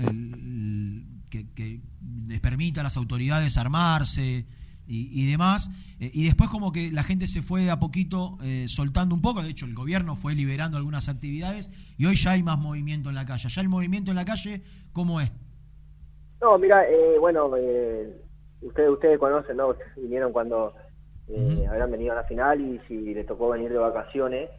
que, 1.29 1.47
que 1.55 1.81
les 2.27 2.41
permita 2.41 2.81
a 2.81 2.85
las 2.85 2.97
autoridades 2.97 3.59
armarse 3.59 4.47
y, 4.93 5.09
y 5.23 5.31
demás. 5.31 5.71
Eh, 6.01 6.11
y 6.13 6.25
después 6.25 6.51
como 6.51 6.71
que 6.73 6.91
la 6.93 7.03
gente 7.03 7.27
se 7.27 7.43
fue 7.43 7.63
de 7.63 7.71
a 7.71 7.79
poquito 7.79 8.39
eh, 8.43 8.67
soltando 8.69 9.15
un 9.15 9.23
poco, 9.23 9.43
de 9.43 9.51
hecho 9.51 9.67
el 9.67 9.75
gobierno 9.75 10.17
fue 10.17 10.35
liberando 10.35 10.77
algunas 10.77 11.09
actividades 11.09 11.71
y 11.97 12.07
hoy 12.07 12.17
ya 12.17 12.33
hay 12.33 12.43
más 12.43 12.59
movimiento 12.59 13.09
en 13.09 13.15
la 13.15 13.25
calle. 13.25 13.49
Ya 13.49 13.63
el 13.63 13.69
movimiento 13.69 14.11
en 14.11 14.17
la 14.17 14.25
calle, 14.25 14.63
¿cómo 14.93 15.21
es? 15.21 15.31
No, 16.41 16.59
mira, 16.59 16.85
eh, 16.89 17.19
bueno, 17.21 17.51
eh, 17.57 18.21
ustedes 18.61 18.91
ustedes 18.91 19.19
conocen, 19.19 19.57
¿no? 19.57 19.75
Vinieron 19.97 20.33
cuando 20.33 20.75
eh, 21.29 21.65
habrán 21.71 21.91
venido 21.93 22.13
a 22.13 22.17
la 22.17 22.25
final 22.25 22.61
y 22.61 22.81
si 22.89 23.15
le 23.15 23.25
tocó 23.25 23.49
venir 23.51 23.71
de 23.71 23.79
vacaciones, 23.79 24.51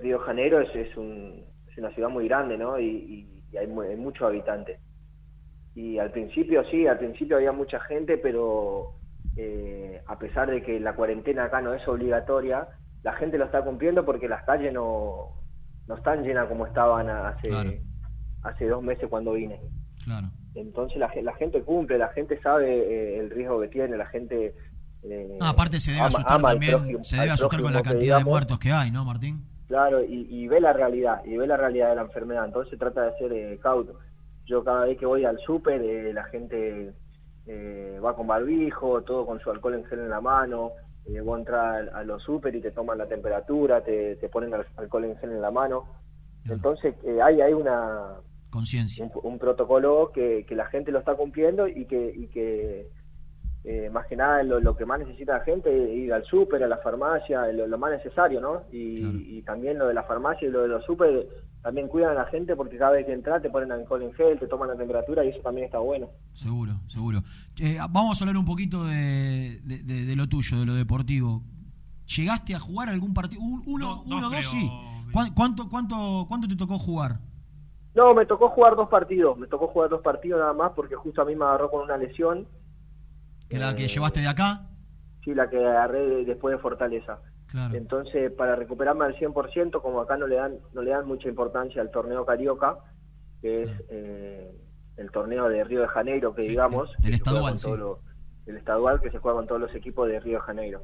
Río 0.00 0.18
Janeiro 0.20 0.60
es, 0.60 0.74
es, 0.74 0.96
un- 0.96 1.44
es 1.70 1.78
una 1.78 1.90
ciudad 1.90 2.08
muy 2.08 2.26
grande, 2.28 2.56
¿no? 2.56 2.78
Y, 2.78 2.86
y- 2.86 3.42
y 3.52 3.56
hay, 3.56 3.66
mu- 3.66 3.82
hay 3.82 3.96
muchos 3.96 4.26
habitantes. 4.28 4.78
Y 5.74 5.98
al 5.98 6.10
principio 6.10 6.64
sí, 6.70 6.86
al 6.86 6.98
principio 6.98 7.36
había 7.36 7.52
mucha 7.52 7.80
gente, 7.80 8.18
pero 8.18 8.92
eh, 9.36 10.02
a 10.06 10.18
pesar 10.18 10.50
de 10.50 10.62
que 10.62 10.78
la 10.80 10.94
cuarentena 10.94 11.44
acá 11.44 11.60
no 11.62 11.72
es 11.72 11.86
obligatoria, 11.88 12.68
la 13.02 13.12
gente 13.14 13.38
lo 13.38 13.46
está 13.46 13.62
cumpliendo 13.62 14.04
porque 14.04 14.28
las 14.28 14.42
calles 14.44 14.72
no, 14.72 15.30
no 15.86 15.94
están 15.96 16.22
llenas 16.24 16.46
como 16.48 16.66
estaban 16.66 17.08
hace, 17.08 17.50
hace 18.42 18.68
dos 18.68 18.82
meses 18.82 19.08
cuando 19.08 19.32
vine. 19.32 19.60
Claro. 20.04 20.28
Entonces 20.54 20.98
la, 20.98 21.10
la 21.22 21.34
gente 21.34 21.62
cumple, 21.62 21.96
la 21.96 22.08
gente 22.08 22.38
sabe 22.42 22.68
eh, 22.70 23.18
el 23.20 23.30
riesgo 23.30 23.60
que 23.60 23.68
tiene, 23.68 23.96
la 23.96 24.06
gente... 24.06 24.54
eh, 25.04 25.38
Ah, 25.40 25.48
aparte 25.50 25.80
se 25.80 25.92
debe 25.92 26.00
ama- 26.02 26.08
asustar 26.08 26.36
ama 26.38 26.50
también, 26.50 26.72
prójimo- 26.72 27.04
se 27.04 27.16
debe 27.16 27.30
asustar 27.30 27.62
con 27.62 27.72
la 27.72 27.82
cantidad 27.82 28.18
de 28.18 28.24
muertos 28.24 28.58
que 28.58 28.70
hay, 28.72 28.90
¿no, 28.90 29.04
Martín? 29.06 29.42
Claro, 29.68 30.04
y, 30.04 30.26
y 30.28 30.48
ve 30.48 30.60
la 30.60 30.74
realidad, 30.74 31.22
y 31.24 31.34
ve 31.38 31.46
la 31.46 31.56
realidad 31.56 31.88
de 31.88 31.96
la 31.96 32.02
enfermedad, 32.02 32.44
entonces 32.44 32.78
trata 32.78 33.06
de 33.10 33.16
ser 33.16 33.32
eh, 33.32 33.58
cauto. 33.62 33.98
Yo 34.46 34.62
cada 34.64 34.84
vez 34.86 34.98
que 34.98 35.06
voy 35.06 35.24
al 35.24 35.38
súper, 35.38 35.80
eh, 35.82 36.12
la 36.12 36.24
gente 36.24 36.92
eh, 37.46 37.98
va 38.04 38.14
con 38.16 38.26
barbijo, 38.26 39.02
todo 39.02 39.24
con 39.26 39.40
su 39.40 39.50
alcohol 39.50 39.74
en 39.74 39.84
gel 39.84 40.00
en 40.00 40.10
la 40.10 40.20
mano, 40.20 40.72
eh, 41.06 41.20
vos 41.20 41.38
entras 41.38 41.88
a, 41.92 41.98
a 41.98 42.04
los 42.04 42.22
súper 42.22 42.54
y 42.54 42.60
te 42.60 42.70
toman 42.70 42.98
la 42.98 43.06
temperatura, 43.08 43.82
te, 43.82 44.16
te 44.16 44.28
ponen 44.28 44.52
al- 44.54 44.66
alcohol 44.76 45.04
en 45.04 45.16
gel 45.18 45.30
en 45.32 45.40
la 45.42 45.50
mano. 45.50 45.86
Entonces 46.48 46.94
eh, 47.04 47.20
hay, 47.22 47.40
hay 47.40 47.52
una, 47.52 48.16
Conciencia. 48.50 49.04
un, 49.04 49.32
un 49.32 49.38
protocolo 49.38 50.10
que, 50.12 50.44
que 50.46 50.54
la 50.56 50.66
gente 50.66 50.90
lo 50.92 50.98
está 50.98 51.14
cumpliendo 51.14 51.68
y 51.68 51.84
que, 51.86 52.12
y 52.14 52.26
que 52.26 52.88
eh, 53.64 53.90
más 53.90 54.06
que 54.08 54.16
nada 54.16 54.42
lo, 54.42 54.58
lo 54.58 54.76
que 54.76 54.84
más 54.84 54.98
necesita 54.98 55.34
la 55.38 55.44
gente 55.44 55.70
es 55.70 55.90
ir 55.96 56.12
al 56.12 56.24
súper, 56.24 56.64
a 56.64 56.68
la 56.68 56.78
farmacia, 56.78 57.46
lo, 57.52 57.68
lo 57.68 57.78
más 57.78 57.92
necesario, 57.92 58.40
¿no? 58.40 58.64
Y, 58.72 59.38
y 59.38 59.42
también 59.42 59.78
lo 59.78 59.86
de 59.86 59.94
la 59.94 60.02
farmacia 60.02 60.48
y 60.48 60.50
lo 60.50 60.62
de 60.62 60.68
los 60.68 60.84
súper 60.84 61.28
también 61.62 61.88
cuidan 61.88 62.10
a 62.10 62.14
la 62.14 62.24
gente 62.26 62.56
porque 62.56 62.76
cada 62.76 62.92
vez 62.92 63.06
que 63.06 63.12
entras 63.12 63.40
te 63.40 63.48
ponen 63.50 63.70
alcohol 63.72 64.02
en 64.02 64.12
gel, 64.14 64.38
te 64.38 64.46
toman 64.48 64.68
la 64.68 64.76
temperatura 64.76 65.24
y 65.24 65.28
eso 65.28 65.40
también 65.40 65.66
está 65.66 65.78
bueno. 65.78 66.08
Seguro, 66.34 66.80
seguro. 66.88 67.22
Eh, 67.58 67.78
vamos 67.90 68.20
a 68.20 68.24
hablar 68.24 68.36
un 68.36 68.44
poquito 68.44 68.84
de, 68.84 69.60
de- 69.64 69.82
de- 69.82 70.04
de 70.04 70.16
lo 70.16 70.28
tuyo, 70.28 70.58
de 70.60 70.66
lo 70.66 70.74
deportivo. 70.74 71.42
¿Llegaste 72.16 72.54
a 72.54 72.60
jugar 72.60 72.88
algún 72.88 73.14
partido? 73.14 73.40
Un- 73.42 73.62
Uno, 73.66 74.02
uno, 74.06 74.28
dos, 74.28 74.44
sí. 74.44 74.70
¿Cuán- 75.12 75.32
¿Cuánto, 75.34 75.68
cuánto, 75.68 76.24
¿Cuánto 76.28 76.48
te 76.48 76.56
tocó 76.56 76.78
jugar? 76.78 77.18
No, 77.94 78.14
me 78.14 78.24
tocó 78.26 78.48
jugar 78.48 78.74
dos 78.74 78.88
partidos, 78.88 79.36
me 79.38 79.46
tocó 79.46 79.68
jugar 79.68 79.90
dos 79.90 80.00
partidos 80.00 80.40
nada 80.40 80.54
más 80.54 80.72
porque 80.74 80.94
justo 80.94 81.20
a 81.22 81.24
mí 81.26 81.36
me 81.36 81.44
agarró 81.44 81.70
con 81.70 81.82
una 81.82 81.96
lesión, 81.96 82.46
¿Que 83.48 83.58
la 83.58 83.74
que 83.76 83.84
Eh, 83.84 83.88
llevaste 83.88 84.20
de 84.20 84.28
acá? 84.28 84.66
sí, 85.22 85.34
la 85.34 85.48
que 85.50 85.58
agarré 85.58 86.00
de- 86.08 86.24
después 86.24 86.56
de 86.56 86.58
Fortaleza. 86.62 87.18
Claro. 87.52 87.76
Entonces, 87.76 88.32
para 88.32 88.56
recuperarme 88.56 89.04
al 89.04 89.14
100%, 89.14 89.82
como 89.82 90.00
acá 90.00 90.16
no 90.16 90.26
le 90.26 90.36
dan 90.36 90.56
no 90.72 90.80
le 90.80 90.90
dan 90.90 91.06
mucha 91.06 91.28
importancia 91.28 91.82
al 91.82 91.90
torneo 91.90 92.24
Carioca, 92.24 92.78
que 93.42 93.64
es 93.64 93.70
eh, 93.90 94.58
el 94.96 95.10
torneo 95.10 95.50
de 95.50 95.62
Río 95.62 95.82
de 95.82 95.88
Janeiro, 95.88 96.34
que 96.34 96.42
digamos, 96.42 96.88
el 97.02 97.10
que 97.10 97.16
estadual, 97.16 97.58
sí. 97.58 97.68
el 98.46 98.56
estadual 98.56 99.02
que 99.02 99.10
se 99.10 99.18
juega 99.18 99.36
con 99.36 99.46
todos 99.46 99.60
los 99.60 99.74
equipos 99.74 100.08
de 100.08 100.18
Río 100.18 100.38
de 100.38 100.44
Janeiro. 100.44 100.82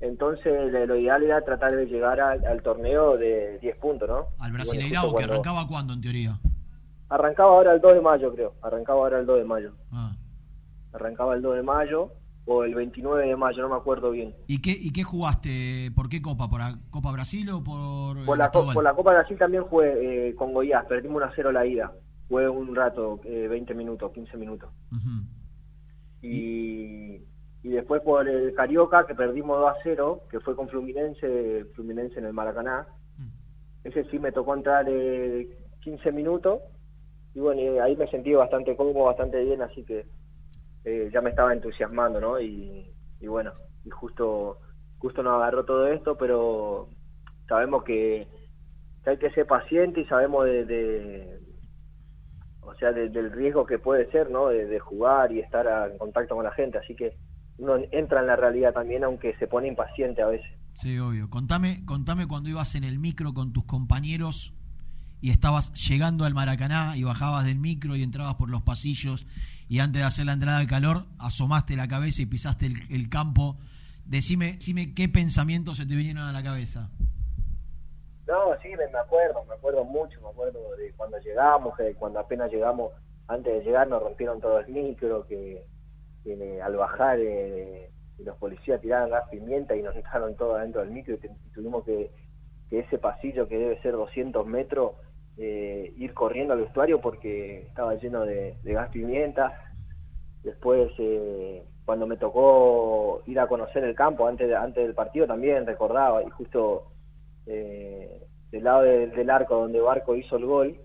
Entonces, 0.00 0.72
lo, 0.72 0.96
ideal 0.96 1.22
era 1.22 1.42
tratar 1.42 1.76
de 1.76 1.84
llegar 1.84 2.18
al, 2.18 2.46
al 2.46 2.62
torneo 2.62 3.18
de 3.18 3.58
10 3.58 3.76
puntos, 3.76 4.08
¿no? 4.08 4.16
Al 4.16 4.24
bueno, 4.38 4.54
Brasileirao, 4.54 5.08
que 5.08 5.12
cuando- 5.12 5.32
arrancaba 5.34 5.68
cuándo, 5.68 5.92
en 5.92 6.00
teoría. 6.00 6.40
Arrancaba 7.10 7.50
ahora 7.50 7.74
el 7.74 7.80
2 7.82 7.94
de 7.94 8.00
mayo, 8.00 8.32
creo. 8.32 8.54
Arrancaba 8.62 9.00
ahora 9.00 9.18
el 9.18 9.26
2 9.26 9.38
de 9.38 9.44
mayo. 9.44 9.74
Ah. 9.92 10.16
Arrancaba 10.94 11.34
el 11.34 11.42
2 11.42 11.56
de 11.56 11.62
mayo 11.62 12.12
o 12.46 12.62
el 12.64 12.74
29 12.74 13.26
de 13.26 13.36
mayo, 13.36 13.62
no 13.62 13.70
me 13.70 13.76
acuerdo 13.76 14.10
bien. 14.10 14.34
¿Y 14.46 14.60
qué, 14.60 14.70
¿Y 14.72 14.92
qué 14.92 15.02
jugaste? 15.02 15.90
¿Por 15.94 16.08
qué 16.08 16.20
Copa? 16.20 16.48
¿Por 16.50 16.60
la 16.60 16.78
Copa 16.90 17.10
Brasil 17.12 17.48
o 17.50 17.64
por 17.64 18.24
Por 18.24 18.36
la, 18.38 18.50
co- 18.50 18.60
por 18.74 18.84
la 18.84 18.94
Copa 18.94 19.12
Brasil 19.14 19.38
también 19.38 19.62
jugué 19.64 20.28
eh, 20.28 20.34
con 20.34 20.52
Goiás, 20.52 20.84
perdimos 20.86 21.16
1 21.16 21.26
a 21.26 21.32
0 21.34 21.52
la 21.52 21.66
ida. 21.66 21.92
Jugué 22.28 22.48
un 22.48 22.74
rato, 22.74 23.20
eh, 23.24 23.48
20 23.48 23.74
minutos, 23.74 24.12
15 24.12 24.36
minutos. 24.36 24.70
Y, 26.22 27.22
y 27.62 27.68
después 27.68 28.00
por 28.02 28.26
el 28.28 28.54
Carioca, 28.54 29.06
que 29.06 29.14
perdimos 29.14 29.58
2 29.58 29.70
a 29.70 29.74
0, 29.82 30.22
que 30.30 30.40
fue 30.40 30.56
con 30.56 30.68
Fluminense, 30.68 31.64
Fluminense 31.74 32.18
en 32.18 32.26
el 32.26 32.32
Maracaná. 32.32 32.86
Ese 33.84 34.04
sí 34.10 34.18
me 34.18 34.32
tocó 34.32 34.54
entrar 34.54 34.86
eh, 34.88 35.48
15 35.80 36.12
minutos. 36.12 36.60
Y 37.34 37.40
bueno, 37.40 37.82
ahí 37.82 37.96
me 37.96 38.06
sentí 38.08 38.32
bastante 38.32 38.74
cómodo, 38.76 39.04
bastante 39.06 39.42
bien, 39.44 39.60
así 39.60 39.82
que 39.82 40.06
eh, 40.84 41.10
ya 41.12 41.20
me 41.20 41.30
estaba 41.30 41.52
entusiasmando, 41.52 42.20
¿no? 42.20 42.40
Y, 42.40 42.90
bueno, 43.26 43.52
y 43.84 43.90
justo, 43.90 44.58
justo 44.98 45.22
nos 45.22 45.34
agarró 45.34 45.64
todo 45.64 45.86
esto, 45.88 46.16
pero 46.16 46.88
sabemos 47.48 47.82
que, 47.84 48.28
hay 49.06 49.18
que 49.18 49.30
ser 49.30 49.46
paciente 49.46 50.00
y 50.00 50.06
sabemos 50.06 50.44
de, 50.46 50.64
de- 50.64 51.38
o 52.60 52.74
sea, 52.76 52.92
de- 52.92 53.08
del 53.10 53.30
riesgo 53.32 53.66
que 53.66 53.78
puede 53.78 54.10
ser, 54.10 54.30
¿no? 54.30 54.48
De, 54.48 54.78
jugar 54.80 55.32
y 55.32 55.40
estar 55.40 55.90
en 55.90 55.98
contacto 55.98 56.34
con 56.34 56.44
la 56.44 56.52
gente, 56.52 56.78
así 56.78 56.94
que 56.94 57.16
uno 57.58 57.76
entra 57.92 58.20
en 58.20 58.26
la 58.26 58.36
realidad 58.36 58.72
también, 58.74 59.04
aunque 59.04 59.34
se 59.38 59.46
pone 59.46 59.68
impaciente 59.68 60.22
a 60.22 60.26
veces. 60.26 60.46
Sí, 60.74 60.98
obvio. 60.98 61.30
Contame, 61.30 61.84
contame 61.86 62.26
cuando 62.26 62.48
ibas 62.50 62.74
en 62.74 62.82
el 62.84 62.98
micro 62.98 63.32
con 63.32 63.52
tus 63.52 63.64
compañeros 63.64 64.52
y 65.20 65.30
estabas 65.30 65.72
llegando 65.88 66.24
al 66.24 66.34
Maracaná 66.34 66.96
y 66.96 67.04
bajabas 67.04 67.44
del 67.44 67.58
micro 67.60 67.94
y 67.96 68.02
entrabas 68.02 68.34
por 68.34 68.50
los 68.50 68.62
pasillos 68.62 69.26
y 69.68 69.78
antes 69.78 70.00
de 70.00 70.06
hacer 70.06 70.26
la 70.26 70.32
entrada 70.32 70.58
de 70.60 70.66
calor 70.66 71.04
asomaste 71.18 71.76
la 71.76 71.88
cabeza 71.88 72.22
y 72.22 72.26
pisaste 72.26 72.66
el, 72.66 73.08
campo. 73.08 73.56
Decime, 74.04 74.54
decime 74.54 74.94
qué 74.94 75.08
pensamientos 75.08 75.78
se 75.78 75.86
te 75.86 75.94
vinieron 75.94 76.24
a 76.24 76.32
la 76.32 76.42
cabeza. 76.42 76.90
No, 78.26 78.54
sí, 78.62 78.68
me, 78.68 78.98
acuerdo, 78.98 79.44
me 79.44 79.54
acuerdo 79.54 79.84
mucho, 79.84 80.20
me 80.22 80.28
acuerdo 80.28 80.76
de 80.76 80.92
cuando 80.92 81.18
llegamos, 81.18 81.76
que 81.76 81.94
cuando 81.94 82.20
apenas 82.20 82.50
llegamos, 82.50 82.92
antes 83.28 83.52
de 83.52 83.64
llegar 83.64 83.88
nos 83.88 84.02
rompieron 84.02 84.40
todo 84.40 84.60
el 84.60 84.68
micro, 84.68 85.26
que, 85.26 85.66
eh, 86.24 86.62
al 86.62 86.76
bajar 86.76 87.18
eh, 87.20 87.90
los 88.18 88.36
policías 88.36 88.80
tiraron 88.80 89.10
gas 89.10 89.28
pimienta 89.30 89.76
y 89.76 89.82
nos 89.82 89.94
dejaron 89.94 90.36
todo 90.36 90.56
adentro 90.56 90.80
del 90.82 90.90
micro 90.90 91.14
y 91.14 91.50
tuvimos 91.52 91.84
que, 91.84 92.10
que 92.70 92.80
ese 92.80 92.98
pasillo 92.98 93.48
que 93.48 93.58
debe 93.58 93.82
ser 93.82 93.92
200 93.92 94.46
metros, 94.46 94.92
eh, 95.36 95.92
ir 95.96 96.14
corriendo 96.14 96.54
al 96.54 96.60
vestuario 96.60 97.00
porque 97.00 97.62
estaba 97.62 97.94
lleno 97.96 98.22
de, 98.24 98.56
de 98.62 98.72
gas 98.72 98.88
pimienta. 98.90 99.60
Después, 100.42 100.90
eh, 100.98 101.64
cuando 101.84 102.06
me 102.06 102.16
tocó 102.16 103.22
ir 103.26 103.38
a 103.40 103.46
conocer 103.46 103.84
el 103.84 103.94
campo 103.94 104.26
antes, 104.26 104.48
de- 104.48 104.56
antes 104.56 104.84
del 104.84 104.94
partido 104.94 105.26
también 105.26 105.66
recordaba 105.66 106.22
y 106.22 106.30
justo 106.30 106.90
eh, 107.46 108.22
del 108.50 108.64
lado 108.64 108.82
de- 108.82 109.08
del 109.08 109.28
arco 109.30 109.56
donde 109.56 109.80
Barco 109.80 110.14
hizo 110.14 110.36
el 110.36 110.46
gol, 110.46 110.76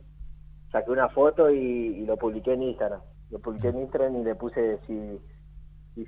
saqué 0.72 0.91
una 0.91 1.10
foto 1.10 1.50
y, 1.52 2.06
lo 2.06 2.18
publiqué 2.18 2.54
en 2.54 2.64
Instagram. 2.64 3.02
Lo 3.30 3.39
publiqué 3.39 3.70
en 3.70 3.80
Instagram 3.80 4.16
y 4.18 4.24
le 4.24 4.36
puse 4.36 4.80
si, 4.88 5.22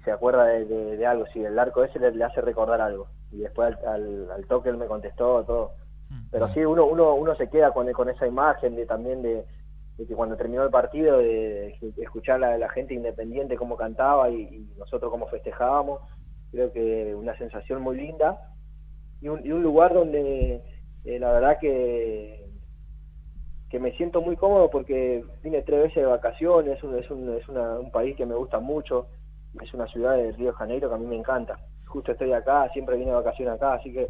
se 0.04 0.12
acuerda 0.12 0.46
de 0.46 1.06
algo, 1.06 1.26
si 1.28 1.44
el 1.44 1.58
arco 1.60 1.84
ese 1.84 2.00
le, 2.00 2.12
le 2.12 2.24
hace 2.24 2.42
recordar 2.42 2.82
algo. 2.82 3.08
Y 3.32 3.38
después 3.38 3.76
al, 3.78 3.88
al- 3.88 4.32
al 4.32 4.46
toque 4.48 4.70
él 4.70 4.78
me 4.78 4.88
contestó 4.88 5.44
todo. 5.46 5.72
Pero 6.32 6.48
sí, 6.54 6.60
uno, 6.62 6.86
uno, 6.86 7.14
uno 7.16 7.36
se 7.36 7.50
queda 7.50 7.72
con, 7.74 7.92
con 7.92 8.10
esa 8.10 8.26
imagen 8.28 8.76
de 8.76 8.86
también 8.86 9.22
de, 9.22 9.46
de 9.98 10.08
que 10.08 10.16
cuando 10.16 10.38
terminó 10.38 10.64
el 10.64 10.70
partido, 10.70 11.18
de, 11.18 11.76
de 11.82 12.04
escuchar 12.04 12.44
a 12.44 12.58
la 12.58 12.70
gente 12.70 12.94
independiente 12.94 13.58
cómo 13.58 13.76
cantaba 13.78 14.30
y, 14.30 14.42
y 14.44 14.74
nosotros 14.78 15.12
cómo 15.12 15.28
festejábamos, 15.28 16.00
creo 16.52 16.72
que 16.72 17.14
una 17.16 17.38
sensación 17.38 17.82
muy 17.82 17.98
linda 17.98 18.40
y 19.22 19.28
un, 19.30 19.46
y 19.46 19.52
un 19.52 19.62
lugar 19.64 19.94
donde 19.94 20.64
eh, 21.04 21.20
la 21.20 21.32
verdad 21.34 21.60
que 21.60 22.50
que 23.70 23.80
me 23.80 23.94
siento 23.94 24.22
muy 24.22 24.36
cómodo 24.36 24.70
porque 24.70 25.24
vine 25.42 25.62
tres 25.62 25.84
veces 25.84 26.04
de 26.04 26.06
vacaciones, 26.06 26.78
es, 26.78 26.84
un, 26.84 26.98
es, 27.00 27.10
un, 27.10 27.34
es 27.38 27.48
una- 27.48 27.80
un 27.80 27.90
país 27.90 28.18
que 28.18 28.26
me 28.26 28.36
gusta 28.36 28.60
mucho, 28.60 29.08
es 29.62 29.74
una 29.74 29.88
ciudad 29.88 30.18
de 30.18 30.34
Río 30.34 30.48
de 30.52 30.58
Janeiro 30.58 30.90
que 30.90 30.96
a 30.96 30.98
mí 30.98 31.06
me 31.06 31.16
encanta. 31.16 31.58
Justo 31.86 32.12
estoy 32.12 32.34
acá, 32.34 32.70
siempre 32.74 32.98
vine 32.98 33.12
de 33.12 33.16
vacaciones 33.18 33.56
acá, 33.56 33.74
así 33.74 33.94
que 33.94 34.10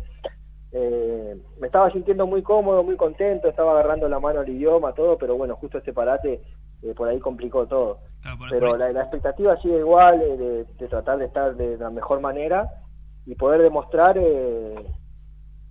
eh, 0.73 1.35
me 1.59 1.67
estaba 1.67 1.91
sintiendo 1.91 2.25
muy 2.27 2.41
cómodo, 2.41 2.83
muy 2.83 2.95
contento, 2.95 3.47
estaba 3.49 3.71
agarrando 3.73 4.07
la 4.09 4.19
mano 4.19 4.39
al 4.39 4.49
idioma, 4.49 4.93
todo, 4.93 5.17
pero 5.17 5.35
bueno, 5.35 5.55
justo 5.55 5.77
este 5.77 5.93
parate 5.93 6.41
eh, 6.83 6.93
por 6.95 7.07
ahí 7.09 7.19
complicó 7.19 7.67
todo. 7.67 7.99
pero 8.49 8.77
la, 8.77 8.91
la 8.91 9.01
expectativa 9.01 9.59
sigue 9.61 9.79
igual, 9.79 10.21
eh, 10.21 10.37
de, 10.37 10.63
de 10.65 10.87
tratar 10.87 11.17
de 11.19 11.25
estar 11.25 11.55
de 11.55 11.77
la 11.77 11.89
mejor 11.89 12.21
manera 12.21 12.69
y 13.25 13.35
poder 13.35 13.61
demostrar 13.61 14.17
eh, 14.17 14.75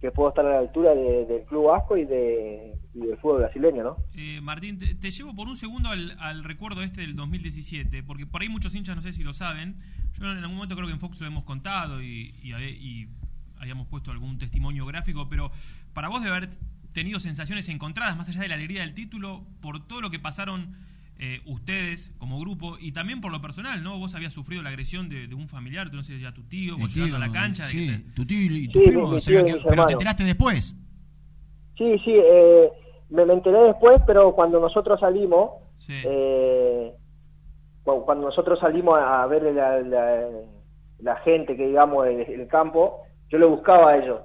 que 0.01 0.11
puedo 0.11 0.29
estar 0.31 0.45
a 0.47 0.51
la 0.51 0.59
altura 0.59 0.95
de- 0.95 1.27
del 1.27 1.43
club 1.45 1.67
vasco 1.69 1.97
y, 1.97 2.05
de, 2.05 2.75
y 2.95 3.01
del 3.07 3.17
fútbol 3.19 3.39
brasileño, 3.41 3.83
¿no? 3.83 3.97
Eh, 4.17 4.41
Martín, 4.41 4.79
te, 4.79 4.95
te 4.95 5.11
llevo 5.11 5.35
por 5.35 5.47
un 5.49 5.57
segundo 5.57 5.91
al, 5.91 6.17
al 6.21 6.45
recuerdo 6.45 6.83
este 6.83 7.03
del 7.03 7.17
2017, 7.17 8.03
porque 8.03 8.27
por 8.27 8.41
ahí 8.43 8.49
muchos 8.49 8.75
hinchas 8.75 8.97
no 8.97 9.03
sé 9.03 9.13
si 9.13 9.23
lo 9.23 9.33
saben. 9.33 9.77
Yo 10.19 10.25
en 10.25 10.39
algún 10.39 10.57
momento 10.57 10.75
creo 10.75 10.87
que 10.87 10.93
en 10.95 11.01
Fox 11.01 11.21
lo 11.21 11.27
hemos 11.27 11.45
contado 11.45 12.03
y, 12.03 12.35
y, 12.43 12.53
y 12.55 13.09
habíamos 13.61 13.87
puesto 13.89 14.11
algún 14.11 14.39
testimonio 14.39 14.87
gráfico, 14.87 15.29
pero 15.29 15.53
para 15.95 16.09
vos 16.09 16.23
de 16.23 16.31
haber 16.31 16.49
tenido 16.93 17.21
sensaciones 17.21 17.69
encontradas, 17.69 18.17
más 18.17 18.29
allá 18.29 18.41
de 18.41 18.49
la 18.49 18.55
alegría 18.57 18.81
del 18.81 18.95
título, 18.95 19.45
por 19.61 19.87
todo 19.87 20.01
lo 20.01 20.11
que 20.11 20.19
pasaron 20.19 20.75
eh, 21.19 21.43
ustedes 21.45 22.13
como 22.19 22.41
grupo 22.41 22.79
y 22.81 22.93
también 22.93 23.21
por 23.21 23.31
lo 23.31 23.41
personal, 23.43 23.83
¿no? 23.83 23.99
Vos 23.99 24.15
habías 24.15 24.33
sufrido 24.33 24.63
la 24.63 24.71
agresión 24.71 25.09
de, 25.09 25.27
de 25.27 25.35
un 25.35 25.49
familiar, 25.49 25.91
tú 25.91 25.97
no 25.97 26.03
sé, 26.03 26.19
ya 26.19 26.33
tu 26.33 26.43
tío, 26.45 26.77
vos 26.79 26.89
El 26.95 26.95
llegando 26.95 27.17
a 27.17 27.19
la 27.21 27.33
cancha. 27.33 27.67
sí, 27.67 27.87
de 27.87 27.99
que 27.99 28.11
tu 28.15 28.27
tío 28.27 28.41
y 28.57 28.69
tu 28.69 28.79
Sí, 28.81 28.87
primo, 28.87 29.21
se 29.21 29.33
tío 29.45 29.45
pero 29.69 29.87
te 29.87 29.93
enteraste 29.93 30.25
después. 30.25 30.75
Sí, 31.77 31.99
sí, 32.05 32.13
eh, 32.15 32.71
me, 33.11 33.25
me 33.25 33.35
enteré 33.35 33.59
después, 33.65 34.01
pero 34.07 34.33
cuando 34.35 34.61
nosotros 34.61 35.01
salimos, 35.01 35.51
eh, 35.89 36.93
cu- 37.85 38.05
cuando 38.05 38.27
nosotros 38.27 38.59
salimos 38.61 38.99
a 38.99 39.27
ver 39.27 39.43
la, 39.55 39.81
la- 39.81 40.29
la 40.99 41.17
gente 41.17 41.57
que 41.57 41.67
digamos 41.69 42.05
del 42.07 42.47
campo, 42.49 43.03
yo 43.31 43.39
lo 43.39 43.49
buscaba 43.49 43.91
a 43.93 43.97
ellos. 43.97 44.21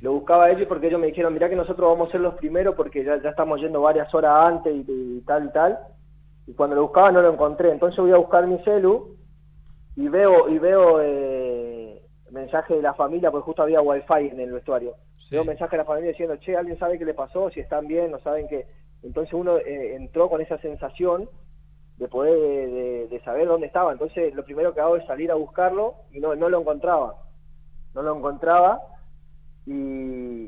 Lo 0.00 0.12
buscaba 0.12 0.44
a 0.44 0.50
ellos 0.52 0.66
porque 0.68 0.86
ellos 0.86 1.00
me 1.00 1.08
dijeron, 1.08 1.34
mirá 1.34 1.48
que 1.50 1.56
nosotros 1.56 1.90
vamos 1.90 2.08
a 2.08 2.12
ser 2.12 2.20
los 2.22 2.34
primeros 2.34 2.74
porque 2.76 3.04
ya, 3.04 3.20
ya 3.20 3.30
estamos 3.30 3.60
yendo 3.60 3.80
varias 3.82 4.14
horas 4.14 4.32
antes 4.46 4.74
y, 4.74 4.84
y 5.18 5.20
tal 5.22 5.46
y 5.46 5.52
tal. 5.52 5.78
Y 6.46 6.54
cuando 6.54 6.76
lo 6.76 6.82
buscaba 6.82 7.10
no 7.12 7.20
lo 7.22 7.32
encontré. 7.32 7.70
Entonces 7.72 7.98
voy 8.00 8.12
a 8.12 8.16
buscar 8.18 8.46
mi 8.46 8.58
celu 8.64 9.16
y 9.96 10.08
veo 10.08 10.48
y 10.48 10.58
veo 10.58 11.00
eh, 11.02 12.02
mensaje 12.30 12.74
de 12.76 12.82
la 12.82 12.94
familia, 12.94 13.30
porque 13.30 13.44
justo 13.46 13.62
había 13.62 13.80
wifi 13.80 14.28
en 14.30 14.40
el 14.40 14.52
vestuario. 14.52 14.94
Veo 15.30 15.44
mensaje 15.44 15.72
de 15.72 15.78
la 15.82 15.84
familia 15.86 16.10
diciendo, 16.10 16.36
che, 16.36 16.56
¿alguien 16.56 16.78
sabe 16.78 16.98
qué 16.98 17.04
le 17.04 17.14
pasó? 17.14 17.50
Si 17.50 17.60
están 17.60 17.86
bien, 17.86 18.10
no 18.12 18.20
saben 18.20 18.46
qué. 18.48 18.66
Entonces 19.02 19.34
uno 19.34 19.58
eh, 19.58 19.94
entró 19.96 20.28
con 20.30 20.40
esa 20.40 20.58
sensación 20.58 21.28
de 21.98 22.08
poder, 22.08 22.38
de, 22.38 22.66
de- 22.68 23.08
de 23.08 23.20
saber 23.24 23.48
dónde 23.48 23.66
estaba. 23.66 23.92
Entonces 23.92 24.34
lo 24.34 24.44
primero 24.44 24.72
que 24.74 24.80
hago 24.80 24.96
es 24.96 25.06
salir 25.06 25.30
a 25.30 25.34
buscarlo 25.34 25.96
y 26.12 26.20
no, 26.20 26.34
no 26.36 26.48
lo 26.48 26.60
encontraba. 26.60 27.16
No 27.96 28.02
lo 28.02 28.14
encontraba 28.16 28.80
y, 29.66 29.72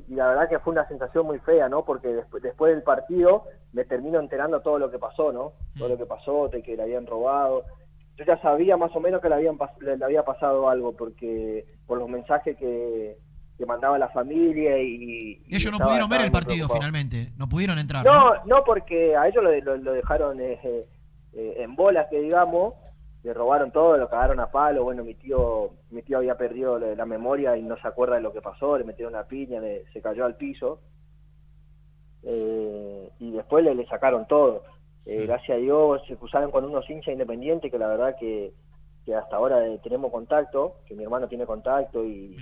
y 0.07 0.15
la 0.15 0.29
verdad 0.29 0.49
que 0.49 0.59
fue 0.61 0.73
una 0.73 0.87
sensación 0.87 1.27
muy 1.27 1.39
fea, 1.41 1.69
¿no? 1.69 1.85
Porque 1.85 2.09
después, 2.09 2.43
después 2.43 2.73
del 2.75 2.83
partido 2.85 3.45
me 3.73 3.85
termino 3.85 4.21
enterando 4.21 4.61
todo 4.61 4.79
lo 4.79 4.91
que 4.91 4.99
pasó, 4.99 5.33
¿no? 5.33 5.55
Todo 5.77 5.89
lo 5.89 5.99
que 5.99 6.07
pasó, 6.07 6.49
de 6.49 6.63
que 6.63 6.77
le 6.77 6.83
habían 6.83 7.07
robado. 7.07 7.65
Yo 8.17 8.25
ya 8.25 8.41
sabía 8.41 8.77
más 8.77 8.95
o 8.95 9.01
menos 9.01 9.21
que 9.21 9.29
le, 9.29 9.35
habían 9.37 9.59
le, 9.81 10.05
había 10.05 10.25
pasado 10.25 10.69
algo, 10.69 10.93
porque 10.93 11.67
por 11.87 11.99
los 11.99 12.09
mensajes 12.09 12.57
que, 12.57 13.17
que 13.57 13.67
mandaba 13.67 13.99
la 13.99 14.09
familia 14.09 14.79
y... 14.79 15.41
y 15.49 15.55
Ellos 15.57 15.71
no 15.73 15.77
estaba- 15.79 15.91
pudieron 15.91 16.11
ver 16.11 16.21
el 16.21 16.31
partido 16.33 16.69
finalmente, 16.69 17.33
no 17.37 17.49
pudieron 17.49 17.79
entrar. 17.79 18.05
No, 18.05 18.35
no, 18.45 18.63
porque 18.65 19.17
a 19.17 19.27
ellos 19.27 19.43
lo, 19.43 19.51
lo- 19.61 19.77
lo 19.79 19.93
dejaron 19.93 20.39
eh, 20.41 20.61
eh, 20.63 20.85
en 21.59 21.75
bolas, 21.77 22.07
que 22.11 22.21
digamos, 22.21 22.75
le 23.23 23.35
robaron 23.35 23.71
todo, 23.73 23.97
lo 23.99 24.09
cagaron 24.09 24.41
a 24.41 24.51
palo, 24.51 24.85
bueno, 24.85 25.03
mi 25.05 25.15
tío 25.15 25.71
mi 25.91 26.03
tío 26.03 26.19
había 26.19 26.37
perdido 26.37 26.79
la, 26.79 26.95
la 26.95 27.05
memoria 27.07 27.57
y 27.57 27.63
no 27.63 27.77
se 27.77 27.89
acuerda 27.89 28.15
de 28.17 28.21
lo 28.23 28.33
que 28.33 28.41
pasó, 28.41 28.79
le 28.79 28.85
metieron 28.85 29.15
una 29.15 29.25
piña, 29.25 29.61
le- 29.61 29.85
se 29.93 30.01
cayó 30.01 30.25
al 30.25 30.37
piso, 30.37 30.81
eh, 32.23 33.11
y 33.19 33.31
después 33.33 33.65
le, 33.65 33.75
le 33.75 33.87
sacaron 33.87 34.27
todo. 34.27 34.63
Eh, 35.05 35.23
Gracias 35.27 35.57
a 35.57 35.61
Dios 35.61 36.03
se 36.07 36.17
cruzaron 36.17 36.51
con 36.51 36.65
unos 36.65 36.89
hinchas 36.91 37.13
independientes 37.13 37.71
que 37.71 37.79
la 37.79 37.89
verdad 37.89 38.17
que, 38.19 38.53
que 39.05 39.15
hasta 39.15 39.37
ahora 39.37 39.67
eh, 39.67 39.81
tenemos 39.83 40.11
contacto, 40.13 40.77
que 40.87 40.95
mi 40.95 41.05
hermano 41.05 41.29
tiene 41.29 41.47
contacto 41.47 42.05
y, 42.05 42.37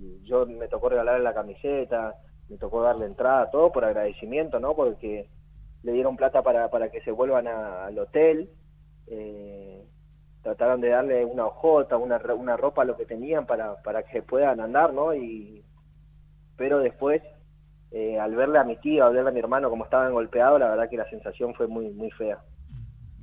y 0.00 0.20
yo 0.24 0.46
me 0.46 0.68
tocó 0.68 0.88
regalarle 0.88 1.22
la 1.22 1.34
camiseta, 1.34 2.16
me 2.48 2.56
tocó 2.56 2.82
darle 2.82 3.06
entrada, 3.06 3.50
todo 3.50 3.70
por 3.72 3.84
agradecimiento, 3.84 4.58
¿no? 4.60 4.74
Porque 4.74 5.28
le 5.82 5.92
dieron 5.92 6.16
plata 6.16 6.42
para, 6.42 6.70
para 6.70 6.90
que 6.90 7.00
se 7.02 7.10
vuelvan 7.10 7.46
a- 7.48 7.86
al 7.86 7.98
hotel, 7.98 8.50
eh, 9.08 9.84
trataron 10.46 10.80
de 10.80 10.90
darle 10.90 11.24
una 11.24 11.44
hojota, 11.46 11.96
una, 11.96 12.18
una 12.36 12.56
ropa, 12.56 12.84
lo 12.84 12.96
que 12.96 13.04
tenían 13.04 13.46
para, 13.46 13.82
para 13.82 14.04
que 14.04 14.22
puedan 14.22 14.60
andar, 14.60 14.92
¿no? 14.94 15.12
Y, 15.12 15.64
pero 16.56 16.78
después, 16.78 17.20
eh, 17.90 18.18
al 18.20 18.36
verle 18.36 18.58
a 18.60 18.64
mi 18.64 18.76
tío, 18.76 19.04
al 19.06 19.14
verle 19.14 19.30
a 19.30 19.32
mi 19.32 19.40
hermano 19.40 19.68
como 19.70 19.82
estaban 19.84 20.12
golpeados, 20.12 20.60
la 20.60 20.68
verdad 20.70 20.88
que 20.88 20.96
la 20.96 21.10
sensación 21.10 21.52
fue 21.54 21.66
muy, 21.66 21.90
muy 21.90 22.12
fea. 22.12 22.38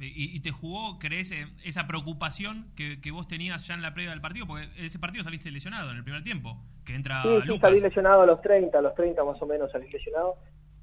¿Y, 0.02 0.36
y 0.36 0.40
te 0.42 0.52
jugó, 0.52 1.00
crees, 1.00 1.32
esa 1.64 1.88
preocupación 1.88 2.74
que, 2.76 3.00
que 3.00 3.12
vos 3.12 3.26
tenías 3.26 3.66
ya 3.68 3.74
en 3.74 3.82
la 3.82 3.94
previa 3.94 4.12
del 4.12 4.20
partido? 4.20 4.46
Porque 4.46 4.68
ese 4.78 5.00
partido 5.00 5.24
saliste 5.24 5.50
lesionado 5.50 5.92
en 5.92 5.98
el 5.98 6.04
primer 6.04 6.26
tiempo, 6.26 6.58
que 6.86 6.94
entra 6.94 7.22
Sí, 7.24 7.58
salí 7.62 7.80
lesionado 7.80 8.24
a 8.24 8.26
los 8.26 8.42
30, 8.42 8.78
a 8.80 8.82
los 8.82 8.94
30 8.96 9.24
más 9.24 9.42
o 9.42 9.46
menos 9.46 9.72
salí 9.72 9.90
lesionado. 9.90 10.36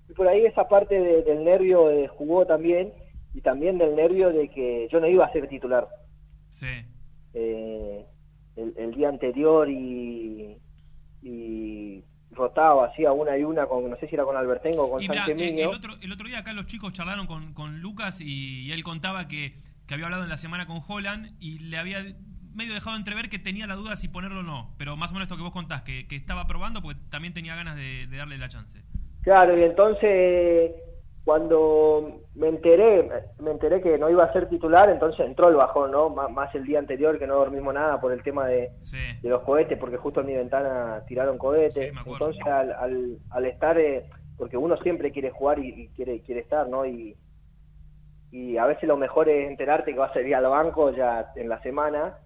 Y 0.09 0.14
por 0.14 0.26
ahí 0.26 0.47
esa 0.47 0.66
parte 0.66 0.99
de- 0.99 1.22
del 1.22 1.45
nervio 1.45 1.91
eh, 1.91 2.09
jugó 2.09 2.47
también, 2.47 2.95
y 3.34 3.43
también 3.43 3.76
del 3.76 3.95
nervio 3.95 4.30
de 4.32 4.49
que 4.49 4.88
yo 4.91 5.01
no 5.01 5.07
iba 5.07 5.26
a 5.26 5.32
ser 5.32 5.47
titular. 5.49 5.86
Sí. 6.51 6.66
Eh, 7.34 8.07
el, 8.57 8.74
el 8.76 8.94
día 8.94 9.09
anterior 9.09 9.68
y, 9.70 10.57
y 11.22 12.05
rotaba, 12.32 12.86
hacía 12.86 13.12
una 13.12 13.36
y 13.36 13.44
una 13.44 13.66
con, 13.66 13.88
no 13.88 13.96
sé 13.96 14.09
si 14.09 14.14
era 14.14 14.24
con 14.24 14.36
Albertengo 14.36 14.84
o 14.84 14.90
con 14.90 15.03
Sánchez 15.03 15.28
el, 15.28 15.36
Miño. 15.36 15.70
otro, 15.70 15.94
el 16.01 16.12
otro 16.12 16.26
día 16.28 16.38
acá 16.38 16.53
los 16.53 16.66
chicos 16.66 16.92
charlaron 16.92 17.26
con, 17.26 17.55
con 17.55 17.80
Lucas 17.80 18.20
y, 18.20 18.62
y 18.62 18.72
él 18.72 18.82
contaba 18.82 19.28
que, 19.28 19.55
que 19.86 19.94
había 19.94 20.07
hablado 20.07 20.24
en 20.24 20.28
la 20.30 20.36
semana 20.36 20.66
con 20.66 20.82
Holland 20.86 21.36
y 21.40 21.59
le 21.59 21.76
había 21.78 22.05
medio 22.55 22.74
dejado 22.74 22.96
entrever 22.96 23.28
que 23.28 23.38
tenía 23.38 23.66
la 23.66 23.76
duda 23.76 23.96
si 23.96 24.09
ponerlo 24.09 24.40
o 24.40 24.42
no. 24.42 24.74
Pero 24.76 24.96
más 24.96 25.11
o 25.11 25.14
menos 25.14 25.26
esto 25.26 25.36
que 25.36 25.42
vos 25.42 25.53
contás, 25.53 25.82
que, 25.82 26.07
que 26.09 26.16
estaba 26.16 26.46
probando 26.46 26.82
porque 26.82 27.01
también 27.11 27.32
tenía 27.32 27.55
ganas 27.55 27.76
de, 27.76 28.07
de 28.07 28.16
darle 28.16 28.38
la 28.38 28.48
chance. 28.48 28.80
Claro, 29.22 29.59
y 29.59 29.62
entonces 29.62 30.72
cuando 31.24 32.22
me 32.34 32.48
enteré, 32.48 33.08
me 33.38 33.50
enteré 33.52 33.80
que 33.82 33.98
no 33.98 34.08
iba 34.10 34.24
a 34.24 34.32
ser 34.32 34.48
titular, 34.48 34.88
entonces 34.90 35.26
entró 35.26 35.48
el 35.48 35.56
bajón, 35.56 35.90
¿no? 35.92 36.08
Má- 36.10 36.28
Más 36.28 36.54
el 36.54 36.64
día 36.64 36.78
anterior 36.78 37.18
que 37.18 37.26
no 37.26 37.36
dormimos 37.36 37.74
nada 37.74 38.00
por 38.00 38.12
el 38.12 38.22
tema 38.22 38.46
de, 38.46 38.72
de 39.22 39.28
los 39.28 39.42
cohetes, 39.42 39.78
porque 39.78 39.96
justo 39.98 40.20
en 40.20 40.26
mi 40.26 40.34
ventana 40.34 41.04
tiraron 41.06 41.38
cohetes. 41.38 41.92
entonces 42.20 42.42
al, 42.52 42.72
al, 42.72 43.18
al 43.30 43.46
estar, 43.46 43.78
eh, 43.78 44.06
porque 44.36 44.56
uno 44.56 44.76
siempre 44.78 45.12
quiere 45.12 45.30
jugar 45.30 45.58
y, 45.58 45.68
y 45.68 45.88
quiere 45.90 46.20
quiere 46.22 46.40
estar, 46.40 46.68
¿no? 46.68 46.84
Y, 46.86 47.16
y 48.30 48.56
a 48.56 48.66
veces 48.66 48.88
lo 48.88 48.96
mejor 48.96 49.28
es 49.28 49.48
enterarte 49.48 49.92
que 49.92 49.98
vas 49.98 50.14
a 50.14 50.20
ir 50.20 50.34
al 50.34 50.46
banco 50.46 50.90
ya 50.92 51.32
en 51.36 51.48
la 51.48 51.60
semana, 51.62 52.16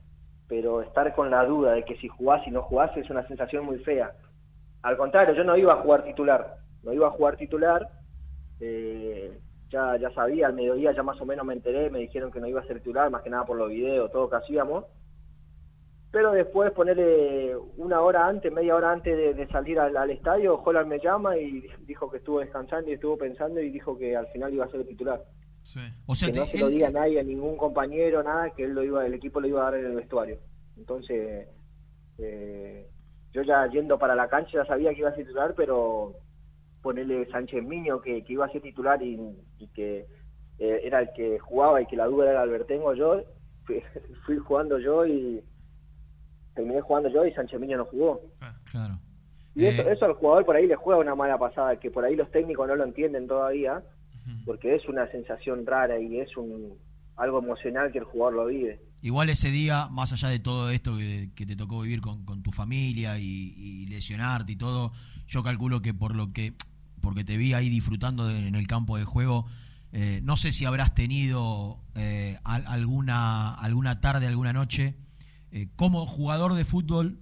pero 0.46 0.82
estar 0.82 1.14
con 1.14 1.30
la 1.30 1.44
duda 1.44 1.72
de 1.72 1.84
que 1.84 1.96
si 1.96 2.08
jugás 2.08 2.46
y 2.46 2.50
no 2.50 2.62
jugás 2.62 2.96
es 2.96 3.08
una 3.10 3.26
sensación 3.26 3.64
muy 3.64 3.78
fea. 3.78 4.12
Al 4.82 4.96
contrario, 4.98 5.34
yo 5.34 5.44
no 5.44 5.56
iba 5.56 5.72
a 5.72 5.76
jugar 5.76 6.04
titular, 6.04 6.58
no 6.82 6.92
iba 6.92 7.06
a 7.06 7.10
jugar 7.10 7.36
titular, 7.36 7.88
eh, 8.60 9.38
ya, 9.70 9.96
ya 9.96 10.10
sabía, 10.12 10.46
al 10.46 10.54
mediodía 10.54 10.92
ya 10.92 11.02
más 11.02 11.20
o 11.20 11.26
menos 11.26 11.44
me 11.44 11.54
enteré, 11.54 11.90
me 11.90 12.00
dijeron 12.00 12.30
que 12.30 12.40
no 12.40 12.46
iba 12.46 12.60
a 12.60 12.66
ser 12.66 12.78
titular, 12.78 13.10
más 13.10 13.22
que 13.22 13.30
nada 13.30 13.44
por 13.44 13.56
los 13.56 13.70
videos, 13.70 14.10
todo 14.12 14.30
que 14.30 14.36
hacíamos. 14.36 14.84
Pero 16.10 16.30
después, 16.30 16.70
ponerle 16.70 17.56
una 17.76 18.00
hora 18.00 18.28
antes, 18.28 18.52
media 18.52 18.76
hora 18.76 18.92
antes 18.92 19.16
de, 19.16 19.34
de 19.34 19.48
salir 19.48 19.80
al, 19.80 19.96
al 19.96 20.10
estadio, 20.10 20.62
Holland 20.64 20.86
me 20.86 21.00
llama 21.00 21.36
y 21.36 21.66
dijo 21.80 22.08
que 22.08 22.18
estuvo 22.18 22.38
descansando 22.38 22.88
y 22.88 22.94
estuvo 22.94 23.18
pensando 23.18 23.60
y 23.60 23.70
dijo 23.70 23.98
que 23.98 24.16
al 24.16 24.28
final 24.28 24.54
iba 24.54 24.64
a 24.64 24.70
ser 24.70 24.86
titular. 24.86 25.24
O 26.06 26.14
sea, 26.14 26.30
que 26.30 26.38
no 26.38 26.46
se 26.46 26.58
lo 26.58 26.68
diga 26.68 26.88
a 26.88 26.90
nadie, 26.90 27.18
a 27.18 27.24
ningún 27.24 27.56
compañero, 27.56 28.22
nada, 28.22 28.50
que 28.50 28.64
él 28.64 28.74
lo 28.74 28.84
iba, 28.84 29.04
el 29.04 29.14
equipo 29.14 29.40
lo 29.40 29.48
iba 29.48 29.62
a 29.62 29.70
dar 29.70 29.80
en 29.80 29.86
el 29.86 29.96
vestuario. 29.96 30.38
Entonces, 30.76 31.48
eh, 32.18 32.88
yo 33.32 33.42
ya 33.42 33.66
yendo 33.68 33.98
para 33.98 34.14
la 34.14 34.28
cancha 34.28 34.58
ya 34.58 34.66
sabía 34.66 34.92
que 34.92 35.00
iba 35.00 35.08
a 35.08 35.14
ser 35.14 35.24
titular, 35.24 35.54
pero 35.56 36.14
ponerle 36.84 37.26
Sánchez 37.30 37.64
Miño 37.64 38.02
que, 38.02 38.22
que 38.22 38.34
iba 38.34 38.44
a 38.44 38.50
ser 38.50 38.60
titular 38.60 39.02
y, 39.02 39.18
y 39.58 39.66
que 39.68 40.06
eh, 40.58 40.80
era 40.84 41.00
el 41.00 41.08
que 41.16 41.38
jugaba 41.38 41.80
y 41.80 41.86
que 41.86 41.96
la 41.96 42.04
duda 42.04 42.30
era 42.30 42.42
Albertengo 42.42 42.92
yo, 42.94 43.24
fui, 43.64 43.82
fui 44.26 44.36
jugando 44.36 44.78
yo 44.78 45.06
y 45.06 45.42
terminé 46.54 46.82
jugando 46.82 47.08
yo 47.08 47.24
y 47.24 47.32
Sánchez 47.32 47.58
Miño 47.58 47.78
no 47.78 47.86
jugó. 47.86 48.20
Claro. 48.70 48.98
Y 49.54 49.64
eso, 49.64 49.88
eso 49.88 50.04
al 50.04 50.12
jugador 50.12 50.44
por 50.44 50.56
ahí 50.56 50.66
le 50.66 50.76
juega 50.76 51.00
una 51.00 51.14
mala 51.14 51.38
pasada, 51.38 51.80
que 51.80 51.90
por 51.90 52.04
ahí 52.04 52.16
los 52.16 52.30
técnicos 52.30 52.68
no 52.68 52.76
lo 52.76 52.84
entienden 52.84 53.26
todavía, 53.26 53.82
porque 54.44 54.74
es 54.74 54.86
una 54.86 55.10
sensación 55.10 55.64
rara 55.64 55.98
y 55.98 56.18
es 56.18 56.36
un 56.36 56.76
algo 57.16 57.38
emocional 57.38 57.92
que 57.92 57.98
el 57.98 58.04
jugador 58.04 58.34
lo 58.34 58.46
vive. 58.46 58.80
Igual 59.00 59.30
ese 59.30 59.50
día, 59.50 59.86
más 59.88 60.12
allá 60.12 60.28
de 60.28 60.40
todo 60.40 60.70
esto 60.70 60.98
que, 60.98 61.30
que 61.34 61.46
te 61.46 61.56
tocó 61.56 61.82
vivir 61.82 62.00
con, 62.00 62.24
con 62.24 62.42
tu 62.42 62.50
familia 62.50 63.18
y, 63.18 63.54
y 63.56 63.86
lesionarte 63.86 64.52
y 64.52 64.56
todo, 64.56 64.92
yo 65.26 65.42
calculo 65.42 65.80
que 65.80 65.94
por 65.94 66.14
lo 66.14 66.32
que 66.32 66.54
porque 67.04 67.22
te 67.24 67.36
vi 67.36 67.52
ahí 67.54 67.68
disfrutando 67.68 68.26
de- 68.26 68.48
en 68.48 68.54
el 68.56 68.66
campo 68.66 68.96
de 68.96 69.04
juego, 69.04 69.46
eh, 69.92 70.20
no 70.24 70.36
sé 70.36 70.50
si 70.50 70.64
habrás 70.64 70.94
tenido 70.94 71.78
eh, 71.94 72.38
al- 72.42 72.66
alguna 72.66 73.54
alguna 73.54 74.00
tarde, 74.00 74.26
alguna 74.26 74.52
noche, 74.52 74.94
eh, 75.52 75.68
como 75.76 76.06
jugador 76.06 76.54
de 76.54 76.64
fútbol 76.64 77.18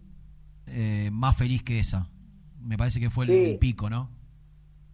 eh, 0.67 1.11
más 1.13 1.37
feliz 1.37 1.63
que 1.63 1.79
esa. 1.79 2.09
Me 2.61 2.79
parece 2.79 3.01
que 3.01 3.11
fue 3.11 3.27
el, 3.27 3.31
Sí. 3.31 3.51
el 3.51 3.59
pico, 3.59 3.91
¿no? 3.91 4.09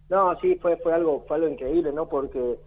No, 0.09 0.37
sí, 0.41 0.57
fue, 0.61 0.75
fue 0.77 0.93
algo 0.93 1.23
fue 1.27 1.37
algo 1.37 1.47
increíble, 1.47 1.93
¿no? 1.93 2.09
Porque 2.09 2.57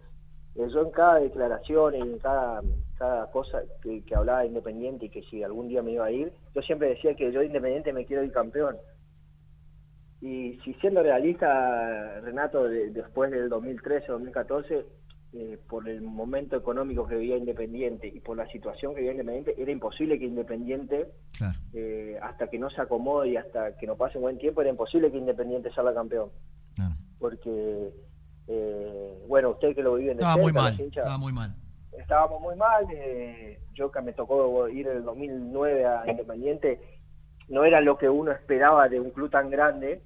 yo 0.55 0.81
en 0.81 0.91
cada 0.91 1.19
declaración 1.19 1.95
y 1.95 1.99
en 1.99 2.17
cada, 2.19 2.61
cada 2.95 3.29
cosa 3.31 3.59
que, 3.81 4.01
que 4.05 4.15
hablaba 4.15 4.39
de 4.41 4.47
Independiente 4.47 5.05
y 5.07 5.09
que 5.09 5.21
si 5.23 5.43
algún 5.43 5.67
día 5.67 5.81
me 5.83 5.91
iba 5.91 6.05
a 6.05 6.11
ir, 6.11 6.31
yo 6.55 6.61
siempre 6.61 6.89
decía 6.89 7.13
que 7.15 7.31
yo 7.33 7.41
de 7.41 7.47
Independiente 7.47 7.91
me 7.91 8.05
quiero 8.05 8.23
ir 8.23 8.31
campeón. 8.31 8.77
Y 10.25 10.57
si 10.63 10.73
siendo 10.75 11.03
realista, 11.03 12.21
Renato, 12.21 12.63
de- 12.69 12.91
después 12.91 13.29
del 13.29 13.49
2013-2014, 13.49 14.85
eh, 15.35 15.57
por 15.67 15.89
el 15.89 16.01
momento 16.01 16.55
económico 16.55 17.05
que 17.07 17.15
vivía 17.15 17.35
Independiente 17.37 18.07
y 18.07 18.19
por 18.21 18.37
la 18.37 18.47
situación 18.47 18.93
que 18.93 18.99
vivía 19.01 19.11
Independiente, 19.13 19.55
era 19.61 19.71
imposible 19.71 20.17
que 20.17 20.25
Independiente, 20.25 21.07
eh, 21.73 22.17
hasta 22.21 22.47
que 22.47 22.57
no 22.59 22.69
se 22.69 22.79
acomode 22.81 23.29
y 23.29 23.35
hasta 23.37 23.75
que 23.77 23.85
no 23.87 23.95
pase 23.97 24.17
un 24.17 24.23
buen 24.23 24.37
tiempo, 24.37 24.61
era 24.61 24.69
imposible 24.69 25.11
que 25.11 25.17
Independiente 25.17 25.71
salga 25.73 25.93
campeón. 25.93 26.29
Porque, 27.19 27.89
eh, 28.47 29.23
bueno, 29.27 29.49
usted 29.51 29.75
que 29.75 29.83
lo 29.83 29.95
vive 29.95 30.11
en 30.11 30.19
Estaba 30.19 30.37
muy 30.37 30.53
mal, 30.53 30.79
estaba 31.01 31.17
muy 31.17 31.33
mal. 31.33 31.55
estábamos 31.99 32.41
muy 32.41 32.55
mal. 32.55 32.85
eh, 32.93 33.59
yo 33.73 33.91
que 33.91 34.01
me 34.01 34.13
tocó 34.13 34.69
ir 34.69 34.87
en 34.87 34.97
el 34.97 35.03
2009 35.03 35.85
a 35.85 36.03
Independiente, 36.09 36.79
no 37.49 37.65
era 37.65 37.81
lo 37.81 37.97
que 37.97 38.07
uno 38.07 38.31
esperaba 38.31 38.87
de 38.87 38.99
un 38.99 39.09
club 39.09 39.29
tan 39.31 39.49
grande, 39.49 40.01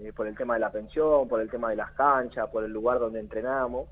eh, 0.00 0.12
por 0.14 0.26
el 0.26 0.36
tema 0.36 0.54
de 0.54 0.60
la 0.60 0.70
pensión, 0.72 1.28
por 1.28 1.40
el 1.40 1.50
tema 1.50 1.70
de 1.70 1.76
las 1.76 1.92
canchas, 1.92 2.48
por 2.52 2.64
el 2.64 2.72
lugar 2.72 2.98
donde 2.98 3.20
entrenamos. 3.20 3.88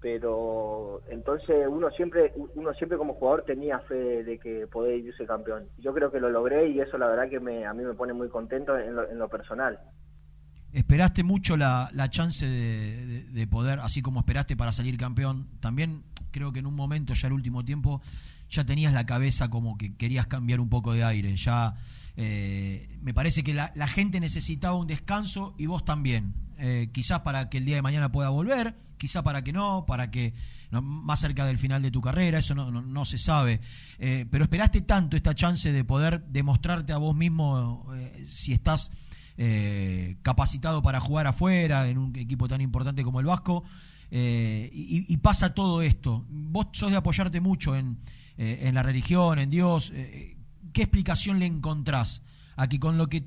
pero 0.00 1.00
entonces 1.08 1.66
uno 1.68 1.90
siempre 1.90 2.32
uno 2.56 2.74
siempre 2.74 2.98
como 2.98 3.14
jugador 3.14 3.44
tenía 3.46 3.78
fe 3.80 4.22
de 4.22 4.38
que 4.38 4.66
podía 4.66 4.96
irse 4.96 5.24
campeón. 5.26 5.64
Yo 5.78 5.94
creo 5.94 6.10
que 6.12 6.20
lo 6.20 6.28
logré 6.28 6.68
y 6.68 6.80
eso 6.80 6.98
la 6.98 7.06
verdad 7.06 7.30
que 7.30 7.40
me, 7.40 7.64
a 7.64 7.72
mí 7.72 7.82
me 7.84 7.94
pone 7.94 8.12
muy 8.12 8.28
contento 8.28 8.76
en 8.78 8.94
lo, 8.94 9.08
en 9.08 9.18
lo 9.18 9.28
personal. 9.28 9.78
Esperaste 10.72 11.22
mucho 11.22 11.56
la, 11.56 11.88
la 11.92 12.10
chance 12.10 12.44
de, 12.44 13.06
de- 13.06 13.22
de 13.30 13.46
poder, 13.46 13.78
así 13.80 14.02
como 14.02 14.20
esperaste 14.20 14.56
para 14.56 14.72
salir 14.72 14.96
campeón. 14.98 15.46
También 15.60 16.02
creo 16.32 16.52
que 16.52 16.58
en 16.58 16.66
un 16.66 16.74
momento, 16.74 17.14
ya 17.14 17.28
el 17.28 17.32
último 17.34 17.64
tiempo, 17.64 18.02
ya 18.50 18.64
tenías 18.64 18.92
la 18.92 19.06
cabeza 19.06 19.48
como 19.48 19.78
que 19.78 19.96
querías 19.96 20.26
cambiar 20.26 20.60
un 20.60 20.68
poco 20.68 20.92
de 20.92 21.04
aire. 21.04 21.36
Ya 21.36 21.76
eh, 22.16 22.88
me 23.02 23.12
parece 23.12 23.42
que 23.42 23.54
la, 23.54 23.88
gente 23.88 24.20
necesitaba 24.20 24.76
un 24.76 24.86
descanso 24.86 25.54
y 25.58 25.66
vos 25.66 25.84
también. 25.84 26.34
Eh, 26.58 26.90
quizás 26.92 27.20
para 27.20 27.50
que 27.50 27.58
el 27.58 27.64
día 27.64 27.76
de 27.76 27.82
mañana 27.82 28.12
pueda 28.12 28.28
volver, 28.28 28.76
quizás 28.98 29.22
para 29.22 29.42
que 29.42 29.52
no, 29.52 29.84
para 29.86 30.10
que 30.10 30.34
más 30.70 31.20
cerca 31.20 31.46
del 31.46 31.58
final 31.58 31.82
de 31.82 31.90
tu 31.90 32.00
carrera, 32.00 32.38
eso 32.38 32.54
no, 32.54 32.70
no, 32.70 32.82
no 32.82 33.04
se 33.04 33.18
sabe. 33.18 33.60
Eh, 33.98 34.26
pero 34.30 34.44
esperaste 34.44 34.80
tanto 34.82 35.16
esta 35.16 35.34
chance 35.34 35.70
de 35.70 35.84
poder 35.84 36.24
demostrarte 36.26 36.92
a 36.92 36.98
vos 36.98 37.14
mismo 37.14 37.86
si 38.24 38.52
estás 38.52 38.90
capacitado 40.22 40.80
para 40.80 41.00
jugar 41.00 41.26
afuera 41.26 41.88
en 41.88 41.98
un 41.98 42.14
equipo 42.16 42.46
tan 42.46 42.60
importante 42.60 43.02
como 43.02 43.18
el 43.18 43.26
Vasco. 43.26 43.64
y, 44.10 45.16
pasa 45.18 45.54
todo 45.54 45.82
esto. 45.82 46.24
Vos 46.28 46.68
sos 46.72 46.90
de 46.90 46.96
apoyarte 46.96 47.40
mucho 47.40 47.76
en, 47.76 47.98
en 48.36 48.74
la 48.74 48.82
religión, 48.84 49.40
en 49.40 49.50
Dios. 49.50 49.92
¿Qué 50.74 50.82
explicación 50.82 51.38
le 51.38 51.46
encontrás 51.46 52.22
a 52.56 52.68
que 52.68 52.78
con 52.78 52.98
lo 52.98 53.06
que 53.06 53.22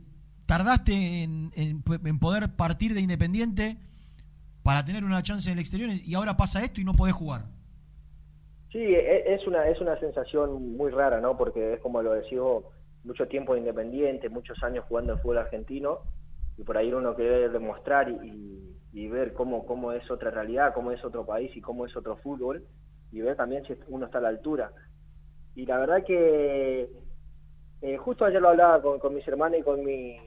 tardaste 0.45 1.23
en, 1.23 1.81
poder 2.19 2.55
partir 2.55 2.93
de 2.93 3.01
Independiente 3.01 3.77
para 4.63 4.83
tener 4.85 5.03
una 5.03 5.23
chance 5.23 5.49
en 5.49 5.53
el 5.53 5.59
exterior 5.59 5.89
y 5.89 6.13
ahora 6.13 6.37
pasa 6.37 6.63
esto 6.63 6.81
y 6.81 6.83
no 6.83 6.93
podés 6.93 7.15
jugar? 7.15 7.45
Sí, 8.71 8.79
e- 8.79 9.33
es 9.33 9.47
una, 9.47 9.67
es 9.67 9.79
una 9.79 9.97
sensación 9.99 10.75
muy 10.77 10.91
rara, 10.91 11.21
¿no? 11.21 11.37
Porque 11.37 11.73
es 11.75 11.79
como 11.79 12.01
lo 12.01 12.13
decís 12.13 12.37
mucho 13.03 13.27
tiempo 13.27 13.53
de 13.53 13.59
independiente, 13.61 14.29
muchos 14.29 14.61
años 14.61 14.85
jugando 14.87 15.13
en 15.13 15.19
fútbol 15.19 15.37
argentino, 15.37 15.99
y 16.57 16.63
por 16.63 16.77
ahí 16.77 16.91
uno 16.91 17.15
quiere 17.15 17.47
demostrar 17.49 18.09
y- 18.09 18.75
y 18.91 19.07
ver 19.07 19.33
cómo, 19.33 19.65
cómo 19.65 19.93
es 19.93 20.09
otra 20.11 20.31
realidad, 20.31 20.73
cómo 20.73 20.91
es 20.91 21.03
otro 21.05 21.25
país 21.25 21.55
y 21.55 21.61
cómo 21.61 21.85
es 21.85 21.95
otro 21.95 22.17
fútbol, 22.17 22.65
y 23.11 23.21
ver 23.21 23.37
también 23.37 23.63
si 23.65 23.73
uno 23.87 24.07
está 24.07 24.17
a 24.17 24.21
la 24.21 24.29
altura. 24.29 24.71
Y 25.55 25.65
la 25.65 25.77
verdad 25.77 26.03
que 26.05 26.89
eh, 27.81 27.97
justo 27.97 28.25
ayer 28.25 28.41
lo 28.41 28.49
hablaba 28.49 28.81
con, 28.81 28.99
con 28.99 29.13
mis 29.13 29.27
hermanos 29.27 29.59
y 29.59 29.63
con 29.63 29.83
mi, 29.83 30.17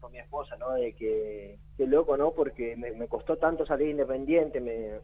con 0.00 0.12
mi 0.12 0.18
esposa, 0.18 0.56
¿no? 0.56 0.72
De 0.72 0.94
que, 0.94 1.58
qué 1.76 1.86
loco, 1.86 2.16
¿no? 2.16 2.32
Porque 2.32 2.76
me, 2.76 3.08
costó 3.08 3.36
tanto 3.36 3.64
salir 3.64 3.88
independiente, 3.88 4.60
me, 4.60 5.00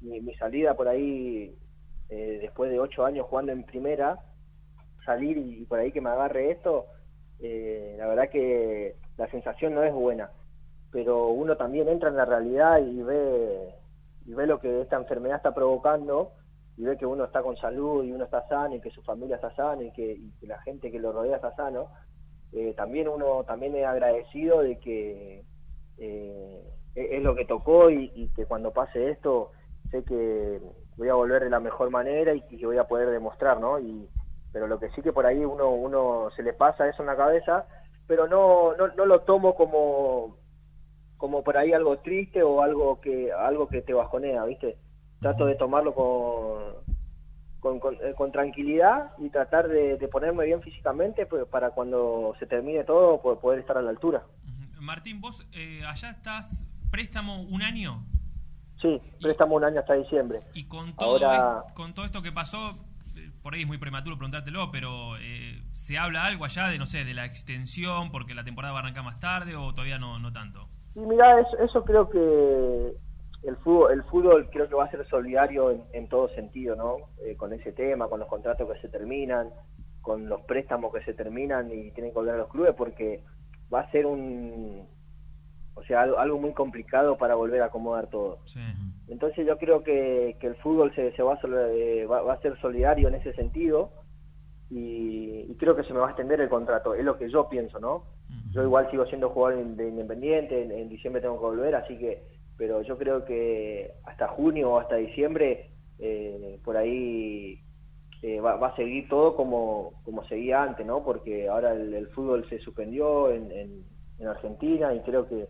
mi, 0.00 0.20
mi 0.20 0.34
salida 0.36 0.74
por 0.74 0.88
ahí, 0.88 1.54
eh, 2.08 2.38
después 2.40 2.70
de 2.70 2.80
ocho 2.80 3.04
años 3.04 3.26
jugando 3.28 3.52
en 3.52 3.64
primera, 3.64 4.18
salir 5.04 5.36
y 5.36 5.64
por 5.66 5.78
ahí 5.78 5.92
que 5.92 6.00
me 6.00 6.10
agarre 6.10 6.50
esto, 6.50 6.86
eh, 7.40 7.94
la 7.98 8.06
verdad 8.06 8.30
que 8.30 8.96
la 9.16 9.28
sensación 9.30 9.74
no 9.74 9.82
es 9.82 9.92
buena. 9.92 10.30
Pero 10.90 11.28
uno 11.28 11.56
también 11.56 11.88
entra 11.88 12.08
en 12.08 12.16
la 12.16 12.24
realidad 12.24 12.80
y 12.80 13.02
ve, 13.02 13.74
y 14.26 14.32
ve 14.32 14.46
lo 14.46 14.60
que 14.60 14.80
esta 14.80 14.96
enfermedad 14.96 15.36
está 15.36 15.54
provocando 15.54 16.32
y 16.76 16.82
ve 16.84 16.96
que 16.96 17.06
uno 17.06 17.24
está 17.24 17.42
con 17.42 17.56
salud 17.56 18.04
y 18.04 18.12
uno 18.12 18.24
está 18.24 18.46
sano 18.48 18.74
y 18.74 18.80
que 18.80 18.90
su 18.90 19.02
familia 19.02 19.36
está 19.36 19.54
sana 19.54 19.82
y 19.82 19.92
que, 19.92 20.12
y 20.12 20.32
que 20.40 20.46
la 20.46 20.60
gente 20.62 20.90
que 20.90 20.98
lo 20.98 21.12
rodea 21.12 21.36
está 21.36 21.54
sano, 21.54 21.88
eh, 22.52 22.74
también 22.76 23.08
uno 23.08 23.44
también 23.44 23.76
es 23.76 23.86
agradecido 23.86 24.62
de 24.62 24.78
que 24.78 25.44
eh, 25.98 26.62
es 26.94 27.12
es 27.12 27.22
lo 27.22 27.34
que 27.34 27.44
tocó 27.44 27.90
y, 27.90 28.10
y 28.14 28.28
que 28.28 28.46
cuando 28.46 28.72
pase 28.72 29.10
esto 29.10 29.50
sé 29.90 30.04
que 30.04 30.60
voy 30.96 31.08
a 31.08 31.14
volver 31.14 31.42
de 31.42 31.50
la 31.50 31.60
mejor 31.60 31.90
manera 31.90 32.34
y 32.34 32.40
que 32.42 32.66
voy 32.66 32.78
a 32.78 32.86
poder 32.88 33.10
demostrar, 33.10 33.60
¿no? 33.60 33.78
Y, 33.78 34.08
pero 34.52 34.66
lo 34.66 34.78
que 34.78 34.90
sí 34.90 35.02
que 35.02 35.12
por 35.12 35.26
ahí 35.26 35.44
uno, 35.44 35.70
uno 35.70 36.28
se 36.36 36.42
le 36.42 36.52
pasa 36.52 36.88
eso 36.88 37.02
en 37.02 37.06
la 37.06 37.16
cabeza, 37.16 37.66
pero 38.06 38.28
no, 38.28 38.76
no, 38.76 38.88
no 38.88 39.06
lo 39.06 39.20
tomo 39.22 39.54
como, 39.54 40.36
como 41.16 41.42
por 41.42 41.56
ahí 41.56 41.72
algo 41.72 41.98
triste 41.98 42.42
o 42.42 42.62
algo 42.62 43.00
que, 43.00 43.32
algo 43.32 43.66
que 43.66 43.82
te 43.82 43.92
bajonea, 43.92 44.44
¿viste? 44.44 44.78
Trato 45.24 45.46
de 45.46 45.54
tomarlo 45.54 45.94
con, 45.94 46.74
con, 47.58 47.80
con, 47.80 47.94
eh, 47.94 48.12
con 48.14 48.30
tranquilidad 48.30 49.12
y 49.16 49.30
tratar 49.30 49.68
de, 49.68 49.96
de 49.96 50.06
ponerme 50.08 50.44
bien 50.44 50.60
físicamente 50.60 51.24
pues, 51.24 51.46
para 51.46 51.70
cuando 51.70 52.34
se 52.38 52.44
termine 52.44 52.84
todo 52.84 53.22
po- 53.22 53.40
poder 53.40 53.60
estar 53.60 53.78
a 53.78 53.80
la 53.80 53.88
altura. 53.88 54.22
Martín, 54.78 55.22
vos 55.22 55.42
eh, 55.52 55.82
allá 55.86 56.10
estás 56.10 56.62
préstamo 56.90 57.40
un 57.40 57.62
año 57.62 58.04
Sí, 58.82 59.00
préstamo 59.22 59.54
un 59.56 59.64
año 59.64 59.80
hasta 59.80 59.94
diciembre. 59.94 60.42
y 60.52 60.64
con 60.68 60.94
todo, 60.94 61.12
Ahora, 61.24 61.62
es- 61.68 61.72
con 61.72 61.94
todo 61.94 62.04
esto 62.04 62.20
que 62.20 62.30
pasó, 62.30 62.72
eh, 63.16 63.30
por 63.42 63.54
ahí 63.54 63.62
es 63.62 63.66
muy 63.66 63.78
prematuro 63.78 64.18
preguntártelo, 64.18 64.70
pero 64.70 65.16
eh, 65.16 65.62
¿se 65.72 65.96
habla 65.96 66.26
algo 66.26 66.44
allá 66.44 66.68
de, 66.68 66.76
no 66.76 66.84
sé, 66.84 67.02
de 67.06 67.14
la 67.14 67.24
extensión 67.24 68.10
porque 68.10 68.34
la 68.34 68.44
temporada 68.44 68.74
va 68.74 68.80
a 68.80 68.82
arrancar 68.82 69.04
más 69.04 69.20
tarde 69.20 69.56
o 69.56 69.72
todavía 69.72 69.98
no, 69.98 70.18
no 70.18 70.30
tanto? 70.34 70.68
y 70.94 71.00
mira, 71.00 71.40
eso, 71.40 71.56
eso 71.58 71.82
creo 71.82 72.10
que 72.10 72.92
el 73.46 73.56
fútbol, 73.56 73.92
el 73.92 74.02
fútbol 74.04 74.48
creo 74.50 74.68
que 74.68 74.74
va 74.74 74.84
a 74.84 74.90
ser 74.90 75.06
solidario 75.06 75.70
en, 75.70 75.84
en 75.92 76.08
todo 76.08 76.28
sentido, 76.30 76.76
¿no? 76.76 76.96
Eh, 77.24 77.36
con 77.36 77.52
ese 77.52 77.72
tema, 77.72 78.08
con 78.08 78.20
los 78.20 78.28
contratos 78.28 78.70
que 78.72 78.80
se 78.80 78.88
terminan, 78.88 79.50
con 80.00 80.28
los 80.28 80.42
préstamos 80.42 80.92
que 80.92 81.02
se 81.04 81.14
terminan 81.14 81.70
y 81.70 81.90
tienen 81.92 82.12
que 82.12 82.18
volver 82.18 82.34
a 82.34 82.38
los 82.38 82.48
clubes, 82.48 82.74
porque 82.74 83.22
va 83.72 83.80
a 83.80 83.90
ser 83.90 84.06
un, 84.06 84.86
o 85.74 85.82
sea, 85.84 86.02
algo, 86.02 86.18
algo 86.18 86.38
muy 86.38 86.52
complicado 86.52 87.16
para 87.18 87.34
volver 87.34 87.62
a 87.62 87.66
acomodar 87.66 88.08
todo. 88.08 88.38
Entonces 89.08 89.46
yo 89.46 89.58
creo 89.58 89.82
que, 89.82 90.36
que 90.40 90.46
el 90.46 90.56
fútbol 90.56 90.94
se, 90.94 91.12
se 91.12 91.22
va, 91.22 91.34
a, 91.34 91.40
eh, 91.72 92.06
va, 92.06 92.22
va 92.22 92.34
a 92.34 92.40
ser 92.40 92.58
solidario 92.60 93.08
en 93.08 93.16
ese 93.16 93.32
sentido 93.34 93.90
y, 94.70 95.46
y 95.48 95.54
creo 95.56 95.76
que 95.76 95.84
se 95.84 95.92
me 95.92 96.00
va 96.00 96.06
a 96.06 96.10
extender 96.10 96.40
el 96.40 96.48
contrato, 96.48 96.94
es 96.94 97.04
lo 97.04 97.18
que 97.18 97.28
yo 97.28 97.48
pienso, 97.48 97.78
¿no? 97.80 98.04
Yo 98.52 98.62
igual 98.62 98.90
sigo 98.90 99.04
siendo 99.06 99.30
jugador 99.30 99.64
de 99.64 99.88
Independiente, 99.88 100.62
en, 100.62 100.70
en 100.72 100.88
diciembre 100.88 101.20
tengo 101.20 101.38
que 101.38 101.46
volver, 101.46 101.74
así 101.74 101.98
que, 101.98 102.22
pero 102.56 102.82
yo 102.82 102.96
creo 102.98 103.24
que 103.24 103.92
hasta 104.04 104.28
junio 104.28 104.70
o 104.72 104.78
hasta 104.80 104.96
diciembre 104.96 105.70
eh, 105.98 106.58
por 106.64 106.76
ahí 106.76 107.60
eh, 108.22 108.40
va, 108.40 108.56
va 108.56 108.68
a 108.68 108.76
seguir 108.76 109.08
todo 109.08 109.36
como, 109.36 110.00
como 110.04 110.24
seguía 110.26 110.62
antes, 110.62 110.86
¿no? 110.86 111.04
Porque 111.04 111.48
ahora 111.48 111.72
el, 111.72 111.92
el 111.94 112.08
fútbol 112.08 112.46
se 112.48 112.58
suspendió 112.60 113.30
en, 113.30 113.50
en, 113.52 113.84
en 114.18 114.26
Argentina 114.28 114.94
y 114.94 115.00
creo 115.00 115.28
que 115.28 115.48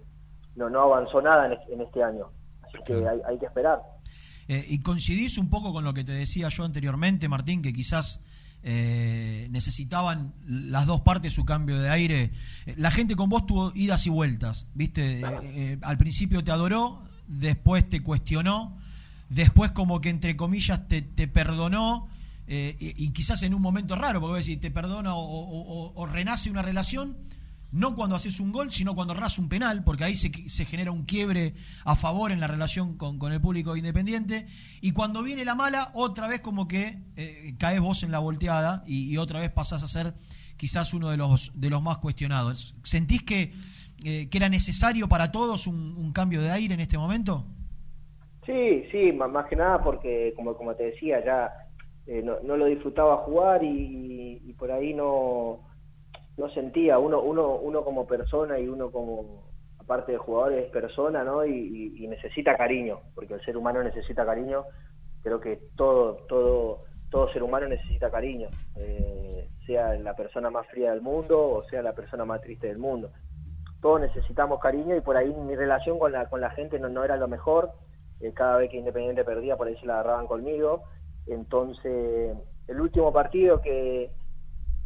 no, 0.56 0.68
no 0.70 0.80
avanzó 0.82 1.20
nada 1.22 1.46
en, 1.46 1.52
es- 1.52 1.68
en 1.70 1.80
este 1.80 2.02
año, 2.02 2.30
así 2.62 2.78
que 2.86 3.06
hay, 3.08 3.20
hay 3.26 3.38
que 3.38 3.46
esperar. 3.46 3.80
Eh, 4.48 4.64
y 4.68 4.80
coincidís 4.80 5.38
un 5.38 5.48
poco 5.48 5.72
con 5.72 5.84
lo 5.84 5.94
que 5.94 6.04
te 6.04 6.12
decía 6.12 6.48
yo 6.50 6.64
anteriormente, 6.64 7.28
Martín, 7.28 7.62
que 7.62 7.72
quizás 7.72 8.20
eh, 8.66 9.46
necesitaban 9.50 10.32
las 10.46 10.86
dos 10.86 11.02
partes 11.02 11.34
su 11.34 11.44
cambio 11.44 11.78
de 11.78 11.90
aire. 11.90 12.30
Eh, 12.64 12.74
la 12.78 12.90
gente 12.90 13.14
con 13.14 13.28
vos 13.28 13.46
tuvo 13.46 13.72
idas 13.74 14.06
y 14.06 14.10
vueltas, 14.10 14.66
¿viste? 14.74 15.20
Eh, 15.20 15.24
eh, 15.42 15.78
al 15.82 15.98
principio 15.98 16.42
te 16.42 16.50
adoró, 16.50 17.02
después 17.28 17.86
te 17.88 18.02
cuestionó, 18.02 18.78
después 19.28 19.72
como 19.72 20.00
que 20.00 20.08
entre 20.08 20.34
comillas 20.34 20.88
te, 20.88 21.02
te 21.02 21.28
perdonó. 21.28 22.08
y, 22.46 23.10
quizás 23.10 23.42
en 23.42 23.54
un 23.54 23.62
momento 23.62 23.96
raro, 23.96 24.20
porque 24.20 24.36
vos 24.36 24.46
decís, 24.46 24.60
te 24.60 24.70
perdona 24.70 25.12
o 25.14 26.06
renace 26.06 26.50
una 26.50 26.62
relación, 26.62 27.16
no 27.74 27.96
cuando 27.96 28.14
haces 28.14 28.38
un 28.38 28.52
gol, 28.52 28.70
sino 28.70 28.94
cuando 28.94 29.14
erras 29.14 29.36
un 29.36 29.48
penal, 29.48 29.82
porque 29.82 30.04
ahí 30.04 30.14
se, 30.14 30.30
se 30.48 30.64
genera 30.64 30.92
un 30.92 31.04
quiebre 31.04 31.54
a 31.84 31.96
favor 31.96 32.30
en 32.30 32.38
la 32.38 32.46
relación 32.46 32.96
con, 32.96 33.18
con 33.18 33.32
el 33.32 33.40
público 33.40 33.76
independiente. 33.76 34.46
Y 34.80 34.92
cuando 34.92 35.24
viene 35.24 35.44
la 35.44 35.56
mala, 35.56 35.90
otra 35.92 36.28
vez 36.28 36.40
como 36.40 36.68
que 36.68 37.00
eh, 37.16 37.56
caes 37.58 37.80
vos 37.80 38.04
en 38.04 38.12
la 38.12 38.20
volteada 38.20 38.84
y, 38.86 39.16
otra 39.16 39.40
vez 39.40 39.50
pasás 39.50 39.82
a 39.82 39.88
ser 39.88 40.14
quizás 40.56 40.94
uno 40.94 41.10
de 41.10 41.16
los, 41.16 41.50
de 41.54 41.68
los 41.68 41.82
más 41.82 41.98
cuestionados. 41.98 42.76
¿Sentís 42.84 43.24
que, 43.24 43.52
eh, 44.04 44.28
que 44.30 44.38
era 44.38 44.48
necesario 44.48 45.08
para 45.08 45.32
todos 45.32 45.66
un, 45.66 46.12
cambio 46.12 46.42
de 46.42 46.52
aire 46.52 46.74
en 46.74 46.80
este 46.80 46.96
momento? 46.96 47.44
Sí, 48.46 48.84
sí, 48.92 49.12
má- 49.12 49.26
más 49.26 49.46
que 49.46 49.56
nada 49.56 49.82
porque, 49.82 50.32
como, 50.36 50.56
como 50.56 50.76
te 50.76 50.84
decía, 50.84 51.24
ya 51.24 51.50
eh, 52.06 52.22
no, 52.22 52.56
lo 52.56 52.66
disfrutaba 52.66 53.16
jugar 53.16 53.64
y 53.64 54.54
por 54.56 54.70
ahí 54.70 54.94
no, 54.94 55.73
no 56.36 56.48
sentía, 56.50 56.98
uno, 56.98 57.20
uno, 57.20 57.54
uno 57.56 57.84
como 57.84 58.06
persona 58.06 58.58
y 58.58 58.68
uno 58.68 58.90
como, 58.90 59.44
aparte 59.78 60.12
de 60.12 60.18
jugador, 60.18 60.54
es 60.54 60.70
persona, 60.70 61.24
¿no? 61.24 61.44
Y 61.44 62.06
necesita 62.08 62.56
cariño, 62.56 63.00
porque 63.14 63.34
el 63.34 63.44
ser 63.44 63.56
humano 63.56 63.82
necesita 63.82 64.24
cariño, 64.24 64.64
creo 65.24 65.40
que 65.40 65.58
todo, 65.74 66.18
todo, 66.28 66.84
todo 67.10 67.32
ser 67.32 67.42
humano 67.42 67.66
necesita 67.66 68.10
cariño, 68.10 68.48
eh, 68.76 69.48
sea 69.66 69.94
la 69.94 70.14
persona 70.14 70.50
más 70.50 70.66
fría 70.68 70.90
del 70.90 71.00
mundo 71.00 71.48
o 71.48 71.64
sea 71.64 71.82
la 71.82 71.94
persona 71.94 72.24
más 72.24 72.40
triste 72.42 72.68
del 72.68 72.78
mundo. 72.78 73.10
Todos 73.80 74.00
necesitamos 74.00 74.60
cariño 74.60 74.96
y 74.96 75.00
por 75.00 75.16
ahí 75.16 75.32
mi 75.32 75.56
relación 75.56 75.98
con 75.98 76.12
la, 76.12 76.28
con 76.28 76.40
la 76.40 76.50
gente 76.50 76.78
no, 76.78 76.88
no 76.88 77.04
era 77.04 77.16
lo 77.16 77.26
mejor, 77.26 77.72
eh, 78.20 78.32
cada 78.34 78.58
vez 78.58 78.70
que 78.70 78.76
Independiente 78.76 79.24
perdía 79.24 79.56
por 79.56 79.66
ahí 79.66 79.76
se 79.76 79.86
la 79.86 79.94
agarraban 79.94 80.26
conmigo, 80.26 80.82
entonces 81.26 82.36
el 82.68 82.80
último 82.80 83.12
partido 83.12 83.60
que, 83.60 84.10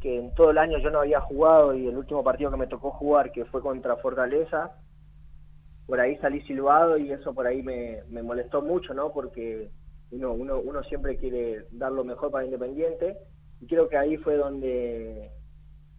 que 0.00 0.16
en 0.18 0.34
todo 0.34 0.50
el 0.50 0.58
año 0.58 0.78
yo 0.78 0.90
no 0.90 1.00
había 1.00 1.20
jugado 1.20 1.74
y 1.74 1.86
el 1.88 1.96
último 1.96 2.22
partido 2.22 2.50
que 2.50 2.56
me 2.56 2.66
tocó 2.66 2.90
jugar, 2.90 3.32
que 3.32 3.44
fue 3.46 3.60
contra 3.60 3.96
Fortaleza, 3.96 4.76
por 5.86 6.00
ahí 6.00 6.16
salí 6.18 6.40
silbado 6.42 6.98
y 6.98 7.10
eso 7.10 7.34
por 7.34 7.46
ahí 7.46 7.62
me, 7.62 8.02
me 8.08 8.22
molestó 8.22 8.62
mucho, 8.62 8.94
¿no? 8.94 9.12
Porque 9.12 9.70
uno, 10.10 10.32
uno, 10.32 10.60
uno 10.60 10.82
siempre 10.84 11.16
quiere 11.16 11.66
dar 11.72 11.92
lo 11.92 12.04
mejor 12.04 12.30
para 12.30 12.44
Independiente 12.44 13.18
y 13.60 13.66
creo 13.66 13.88
que 13.88 13.96
ahí 13.96 14.16
fue 14.18 14.36
donde 14.36 15.30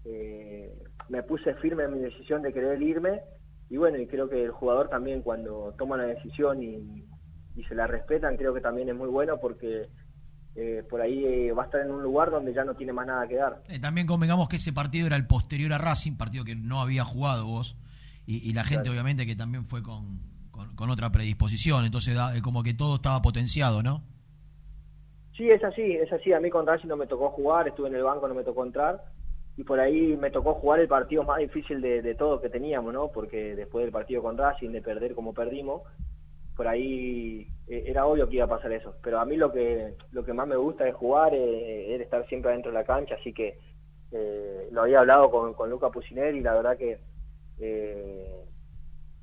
eh, 0.05 0.83
me 1.09 1.23
puse 1.23 1.55
firme 1.55 1.83
en 1.83 1.93
mi 1.93 1.99
decisión 1.99 2.41
de 2.41 2.53
querer 2.53 2.81
irme 2.81 3.21
y 3.69 3.77
bueno, 3.77 3.97
y 3.97 4.07
creo 4.07 4.29
que 4.29 4.43
el 4.43 4.51
jugador 4.51 4.89
también 4.89 5.21
cuando 5.21 5.73
toma 5.77 5.95
una 5.95 6.05
decisión 6.05 6.63
y, 6.63 7.05
y 7.55 7.63
se 7.65 7.75
la 7.75 7.85
respetan, 7.85 8.37
creo 8.37 8.53
que 8.53 8.61
también 8.61 8.89
es 8.89 8.95
muy 8.95 9.09
bueno 9.09 9.39
porque 9.39 9.89
eh, 10.55 10.83
por 10.89 11.01
ahí 11.01 11.23
eh, 11.25 11.51
va 11.51 11.63
a 11.63 11.65
estar 11.65 11.81
en 11.81 11.91
un 11.91 12.01
lugar 12.03 12.31
donde 12.31 12.53
ya 12.53 12.63
no 12.63 12.73
tiene 12.75 12.91
más 12.93 13.07
nada 13.07 13.27
que 13.27 13.35
dar. 13.35 13.61
Eh, 13.67 13.79
también 13.79 14.07
convengamos 14.07 14.49
que 14.49 14.57
ese 14.57 14.73
partido 14.73 15.07
era 15.07 15.15
el 15.15 15.27
posterior 15.27 15.71
a 15.73 15.77
Racing, 15.77 16.15
partido 16.17 16.43
que 16.43 16.55
no 16.55 16.81
había 16.81 17.03
jugado 17.05 17.45
vos, 17.45 17.75
y, 18.25 18.37
y 18.49 18.53
la 18.53 18.63
gente 18.63 18.83
Claro. 18.83 18.91
obviamente 18.93 19.25
que 19.25 19.35
también 19.35 19.65
fue 19.65 19.81
con, 19.83 20.19
con, 20.51 20.75
con 20.75 20.89
otra 20.89 21.11
predisposición, 21.11 21.85
entonces 21.85 22.15
da- 22.15 22.35
eh, 22.35 22.41
como 22.41 22.63
que 22.63 22.73
todo 22.73 22.95
estaba 22.95 23.21
potenciado, 23.21 23.81
¿no? 23.83 24.03
Sí, 25.35 25.49
es 25.49 25.63
así, 25.63 25.81
es 25.81 26.11
así. 26.11 26.33
A 26.33 26.39
mí 26.41 26.49
con 26.49 26.67
Racing 26.67 26.87
no 26.89 26.97
me 26.97 27.07
tocó 27.07 27.29
jugar, 27.29 27.67
estuve 27.67 27.87
en 27.87 27.95
el 27.95 28.03
banco, 28.03 28.27
no 28.27 28.35
me 28.35 28.43
tocó 28.43 28.65
entrar. 28.65 29.05
Y 29.55 29.63
por 29.63 29.79
ahí 29.79 30.15
me 30.17 30.31
tocó 30.31 30.53
jugar 30.55 30.79
el 30.81 30.87
partido 30.87 31.23
más 31.23 31.39
difícil 31.39 31.81
de, 31.81 32.01
de 32.01 32.15
todo 32.15 32.41
que 32.41 32.49
teníamos, 32.49 32.93
¿no? 32.93 33.09
Porque 33.09 33.55
después 33.55 33.83
del 33.83 33.91
partido 33.91 34.21
con 34.21 34.37
Racing, 34.37 34.69
de 34.71 34.81
perder 34.81 35.15
como 35.15 35.33
perdimos, 35.33 35.81
por 36.59 36.67
ahí 36.67 37.47
eh, 37.69 37.83
era 37.87 38.05
obvio 38.05 38.27
que 38.27 38.35
iba 38.35 38.43
a 38.43 38.49
pasar 38.49 38.73
eso. 38.73 38.93
Pero 39.01 39.17
a 39.21 39.23
mí 39.23 39.37
lo 39.37 39.49
que 39.49 39.95
lo 40.11 40.25
que 40.25 40.33
más 40.33 40.45
me 40.45 40.57
gusta 40.57 40.85
es 40.85 40.93
jugar, 40.93 41.33
eh, 41.33 41.95
es 41.95 42.01
estar 42.01 42.27
siempre 42.27 42.51
adentro 42.51 42.69
de 42.69 42.77
la 42.77 42.83
cancha. 42.83 43.15
Así 43.15 43.31
que 43.31 43.57
eh, 44.11 44.67
lo 44.69 44.81
había 44.81 44.99
hablado 44.99 45.31
con, 45.31 45.53
con 45.53 45.69
Luca 45.69 45.89
Pucineri 45.89 46.39
y 46.39 46.41
la 46.41 46.55
verdad 46.55 46.75
que 46.75 46.99
eh, 47.61 48.43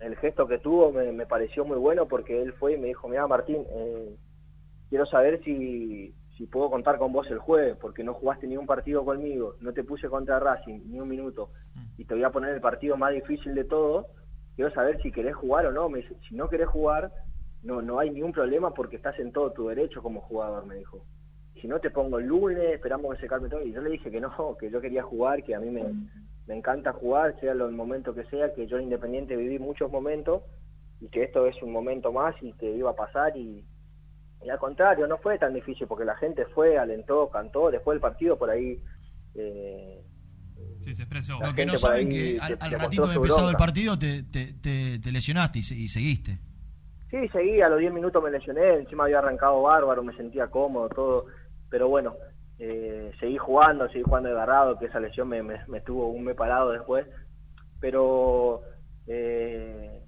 el 0.01 0.16
gesto 0.16 0.49
que 0.49 0.61
tuvo 0.61 0.93
me, 0.93 1.12
me 1.12 1.26
pareció 1.26 1.66
muy 1.66 1.76
bueno 1.76 2.09
porque 2.09 2.41
él 2.41 2.55
fue 2.55 2.72
y 2.72 2.78
me 2.78 2.87
dijo, 2.87 3.07
mira 3.07 3.26
Martín, 3.26 3.66
eh, 3.68 4.16
quiero 4.89 5.05
saber 5.05 5.43
si, 5.45 6.14
si 6.39 6.47
puedo 6.47 6.70
contar 6.70 6.97
con 6.97 7.12
vos 7.12 7.30
el 7.30 7.39
jueves, 7.39 7.76
porque 7.78 8.03
no 8.03 8.14
jugaste 8.14 8.47
ni 8.47 8.57
un 8.57 8.66
partido 8.66 9.05
conmigo, 9.05 9.57
no 9.61 9.74
te 9.74 9.84
puse 9.84 10.09
contra 10.09 10.41
Racing 10.41 10.80
ni 10.87 11.01
un 11.01 11.09
minuto, 11.09 11.51
y 11.99 12.07
te 12.07 12.14
voy 12.14 12.24
a 12.24 12.30
poner 12.30 12.55
el 12.55 12.62
partido 12.62 12.97
más 12.97 13.12
difícil 13.12 13.55
de 13.55 13.64
todo, 13.64 14.07
quiero 14.57 14.72
saber 14.72 15.00
si 15.02 15.12
querés 15.12 15.36
jugar 15.36 15.66
o 15.66 15.72
no. 15.72 15.88
Me 15.88 16.00
dice, 16.00 16.16
si 16.28 16.34
no 16.34 16.48
querés 16.48 16.68
jugar, 16.68 17.12
no, 17.62 17.82
no 17.82 18.00
hay 18.00 18.11
ningún 18.11 18.32
problema 18.32 18.74
porque 18.74 18.96
estás 18.96 19.18
en 19.20 19.30
todo 19.30 19.52
tu 19.52 19.68
derecho 19.68 20.02
como 20.02 20.22
jugador, 20.22 20.66
me 20.66 20.76
dijo. 20.76 21.04
Si 21.61 21.68
no 21.68 21.78
te 21.78 21.90
pongo 21.90 22.18
el 22.18 22.26
lunes, 22.26 22.72
esperamos 22.72 23.14
que 23.14 23.20
se 23.20 23.28
calme 23.28 23.48
todo. 23.48 23.62
Y 23.62 23.72
yo 23.72 23.80
le 23.80 23.90
dije 23.90 24.11
que 24.11 24.20
no, 24.20 24.57
que 24.59 24.70
yo 24.70 24.80
quería 24.80 25.02
jugar, 25.02 25.44
que 25.44 25.54
a 25.54 25.61
mí 25.61 25.70
me, 25.70 25.84
me 26.46 26.57
encanta 26.57 26.92
jugar, 26.92 27.38
sea 27.38 27.52
el 27.52 27.70
momento 27.70 28.14
que 28.14 28.24
sea, 28.24 28.52
que 28.54 28.66
yo 28.66 28.78
en 28.78 28.84
Independiente 28.84 29.36
viví 29.36 29.59
muchos 29.59 29.90
momentos 29.90 30.42
y 31.00 31.09
que 31.09 31.24
esto 31.24 31.46
es 31.46 31.62
un 31.62 31.72
momento 31.72 32.11
más 32.11 32.34
y 32.42 32.52
que 32.54 32.70
iba 32.70 32.90
a 32.90 32.96
pasar 32.96 33.36
y, 33.36 33.62
y 34.42 34.48
al 34.48 34.59
contrario, 34.59 35.07
no 35.07 35.18
fue 35.18 35.38
tan 35.38 35.52
difícil 35.52 35.86
porque 35.86 36.07
la 36.07 36.16
gente 36.16 36.46
fue, 36.46 36.78
alentó, 36.78 37.28
cantó, 37.28 37.70
después 37.70 37.94
del 37.94 38.00
partido 38.00 38.38
por 38.38 38.50
ahí... 38.50 38.82
Eh, 39.34 40.02
Sí, 40.87 40.95
se 40.95 41.03
expresó. 41.03 41.41
La 41.41 41.49
Lo 41.49 41.55
que 41.57 41.66
no 41.66 41.74
saben 41.76 42.09
que 42.09 42.39
al, 42.41 42.70
ratito 42.70 43.09
de 43.09 43.16
empezado 43.16 43.51
el 43.51 43.57
partido 43.57 43.99
te, 43.99 44.22
te, 44.22 44.53
te- 44.53 45.01
te 45.01 45.11
lesionaste 45.11 45.59
y, 45.59 45.62
y 45.62 45.89
seguiste. 45.89 46.39
Sí, 47.11 47.26
seguí, 47.32 47.61
a 47.61 47.68
los 47.68 47.80
10 47.80 47.93
minutos 47.93 48.22
me 48.22 48.30
lesioné, 48.30 48.74
encima 48.74 49.03
había 49.03 49.18
arrancado 49.18 49.62
bárbaro, 49.62 50.05
me 50.05 50.16
sentía 50.16 50.47
cómodo, 50.47 50.89
todo, 50.91 51.26
pero 51.68 51.89
bueno, 51.89 52.14
eh, 52.61 53.11
seguí 53.18 53.37
jugando, 53.37 53.89
seguí 53.89 54.05
jugando 54.05 54.28
agarrado, 54.28 54.78
que 54.78 54.87
esa 54.87 55.01
lesión 55.01 55.26
me, 55.26 55.43
me, 55.43 55.59
me 55.66 55.80
tuvo 55.80 56.07
un 56.07 56.22
mes 56.22 56.37
parado 56.37 56.70
después, 56.70 57.05
pero 57.80 58.62
eh, 59.09 60.05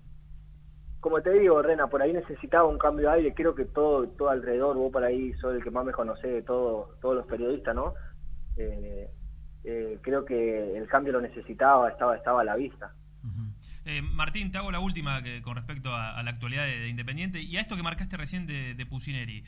como 1.00 1.20
te 1.22 1.32
digo, 1.32 1.60
Rena, 1.60 1.88
por 1.88 2.02
ahí 2.02 2.12
necesitaba 2.12 2.68
un 2.68 2.78
cambio 2.78 3.08
de 3.08 3.16
aire, 3.16 3.34
creo 3.34 3.52
que 3.52 3.64
todo, 3.64 4.06
todo 4.10 4.30
alrededor, 4.30 4.76
vos 4.76 4.92
por 4.92 5.02
ahí 5.02 5.32
sos 5.40 5.56
el 5.56 5.64
que 5.64 5.72
más 5.72 5.84
me 5.84 5.92
conocés 5.92 6.32
de 6.32 6.42
todo, 6.42 6.94
todos 7.00 7.16
los 7.16 7.26
periodistas, 7.26 7.74
¿no? 7.74 7.94
Eh, 8.56 9.10
eh, 9.64 9.98
creo 10.02 10.24
que 10.24 10.76
el 10.76 10.86
cambio 10.88 11.12
lo 11.12 11.20
necesitaba, 11.20 11.88
estaba, 11.90 12.16
estaba 12.16 12.40
a 12.40 12.44
la 12.44 12.56
vista. 12.56 12.92
Eh, 13.84 14.02
Martín, 14.02 14.50
te 14.52 14.58
hago 14.58 14.70
la 14.70 14.80
última 14.80 15.22
que, 15.22 15.40
con 15.40 15.56
respecto 15.56 15.94
a, 15.94 16.22
la 16.22 16.30
actualidad 16.30 16.66
de, 16.66 16.78
de 16.78 16.88
Independiente 16.88 17.40
y 17.40 17.56
a 17.56 17.60
esto 17.60 17.74
que 17.76 17.82
marcaste 17.82 18.16
recién 18.18 18.46
de, 18.46 18.74
de 18.74 18.86
Pusineri. 18.86 19.44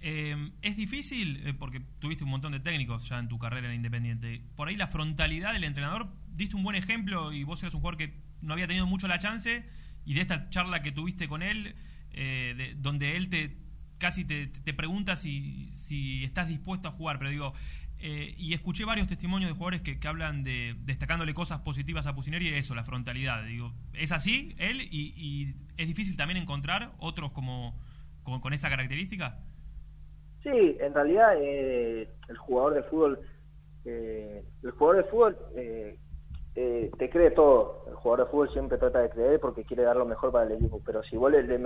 Eh, 0.00 0.50
es 0.62 0.76
difícil, 0.76 1.42
eh, 1.46 1.54
porque 1.54 1.80
tuviste 1.98 2.22
un 2.22 2.30
montón 2.30 2.52
de 2.52 2.60
técnicos 2.60 3.08
ya 3.08 3.18
en 3.18 3.28
tu 3.28 3.38
carrera 3.38 3.68
en 3.68 3.74
Independiente, 3.74 4.42
por 4.56 4.68
ahí 4.68 4.76
la 4.76 4.88
frontalidad 4.88 5.54
del 5.54 5.64
entrenador, 5.64 6.08
diste 6.34 6.54
un 6.54 6.62
buen 6.64 6.76
ejemplo 6.76 7.32
y 7.32 7.44
vos 7.44 7.62
eres 7.62 7.74
un 7.74 7.80
jugador 7.80 7.98
que 7.98 8.12
no 8.42 8.52
había 8.52 8.66
tenido 8.66 8.86
mucho 8.86 9.08
la 9.08 9.18
chance 9.18 9.64
y 10.04 10.14
de 10.14 10.20
esta 10.20 10.50
charla 10.50 10.82
que 10.82 10.92
tuviste 10.92 11.26
con 11.26 11.42
él, 11.42 11.74
de- 12.12 12.74
donde 12.78 13.16
él 13.16 13.28
te 13.28 13.56
casi 13.98 14.24
te, 14.24 14.46
te 14.46 14.72
pregunta 14.72 15.16
si, 15.16 15.70
si 15.72 16.24
estás 16.24 16.46
dispuesto 16.48 16.88
a 16.88 16.92
jugar, 16.92 17.18
pero 17.18 17.30
digo, 17.30 17.54
eh, 18.00 18.34
y 18.36 18.54
escuché 18.54 18.84
varios 18.84 19.08
testimonios 19.08 19.50
de 19.50 19.54
jugadores 19.54 19.82
que, 19.82 19.98
que 19.98 20.08
hablan 20.08 20.44
de 20.44 20.76
destacándole 20.84 21.34
cosas 21.34 21.60
positivas 21.60 22.06
a 22.06 22.14
Pusineri 22.14 22.48
y 22.48 22.54
eso, 22.54 22.74
la 22.74 22.84
frontalidad. 22.84 23.44
Digo, 23.44 23.72
¿es 23.92 24.12
así 24.12 24.54
él? 24.58 24.82
Y, 24.82 25.14
y 25.16 25.54
es 25.76 25.88
difícil 25.88 26.16
también 26.16 26.38
encontrar 26.38 26.92
otros 26.98 27.32
como 27.32 27.74
con, 28.22 28.52
esa 28.52 28.68
característica. 28.68 29.38
Sí, 30.42 30.76
en 30.80 30.94
realidad 30.94 31.34
eh, 31.40 32.08
el 32.28 32.36
jugador 32.36 32.74
de 32.74 32.82
fútbol, 32.84 33.20
eh, 33.84 34.44
el 34.62 34.70
jugador 34.72 35.04
de 35.04 35.10
fútbol 35.10 35.38
eh, 35.56 35.98
eh, 36.54 36.90
te 36.98 37.10
cree 37.10 37.30
todo. 37.30 37.84
El 37.88 37.94
jugador 37.94 38.26
de 38.26 38.30
fútbol 38.30 38.52
siempre 38.52 38.78
trata 38.78 39.00
de 39.00 39.10
creer 39.10 39.40
porque 39.40 39.64
quiere 39.64 39.82
dar 39.82 39.96
lo 39.96 40.04
mejor 40.04 40.32
para 40.32 40.46
el 40.46 40.52
equipo. 40.52 40.80
Pero 40.84 41.02
si 41.04 41.16
vos 41.16 41.30
le, 41.30 41.42
le 41.42 41.58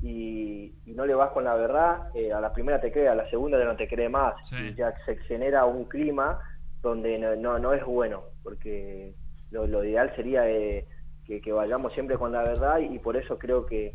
y, 0.00 0.72
y 0.84 0.92
no 0.94 1.06
le 1.06 1.14
vas 1.14 1.30
con 1.30 1.44
la 1.44 1.54
verdad, 1.54 2.08
eh, 2.14 2.32
a 2.32 2.40
la 2.40 2.52
primera 2.52 2.80
te 2.80 2.92
cree, 2.92 3.08
a 3.08 3.14
la 3.14 3.28
segunda 3.30 3.62
no 3.64 3.76
te 3.76 3.88
cree 3.88 4.08
más. 4.08 4.34
Y 4.70 4.74
ya 4.74 4.94
se 5.04 5.16
genera 5.18 5.64
un 5.64 5.84
clima 5.86 6.38
donde 6.82 7.18
no, 7.18 7.34
no, 7.36 7.58
no 7.58 7.72
es 7.72 7.84
bueno, 7.84 8.22
porque 8.42 9.14
lo, 9.50 9.66
lo 9.66 9.84
ideal 9.84 10.12
sería 10.14 10.48
eh, 10.48 10.86
que, 11.24 11.40
que 11.40 11.52
vayamos 11.52 11.92
siempre 11.94 12.16
con 12.16 12.32
la 12.32 12.42
verdad 12.42 12.78
y 12.78 12.98
por 13.00 13.16
eso 13.16 13.38
creo 13.38 13.66
que, 13.66 13.94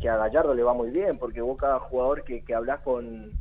que 0.00 0.08
a 0.08 0.16
Gallardo 0.16 0.54
le 0.54 0.62
va 0.62 0.72
muy 0.74 0.90
bien, 0.90 1.18
porque 1.18 1.40
vos 1.42 1.58
cada 1.58 1.78
jugador 1.80 2.24
que, 2.24 2.42
que 2.44 2.54
hablas 2.54 2.80
con 2.80 3.32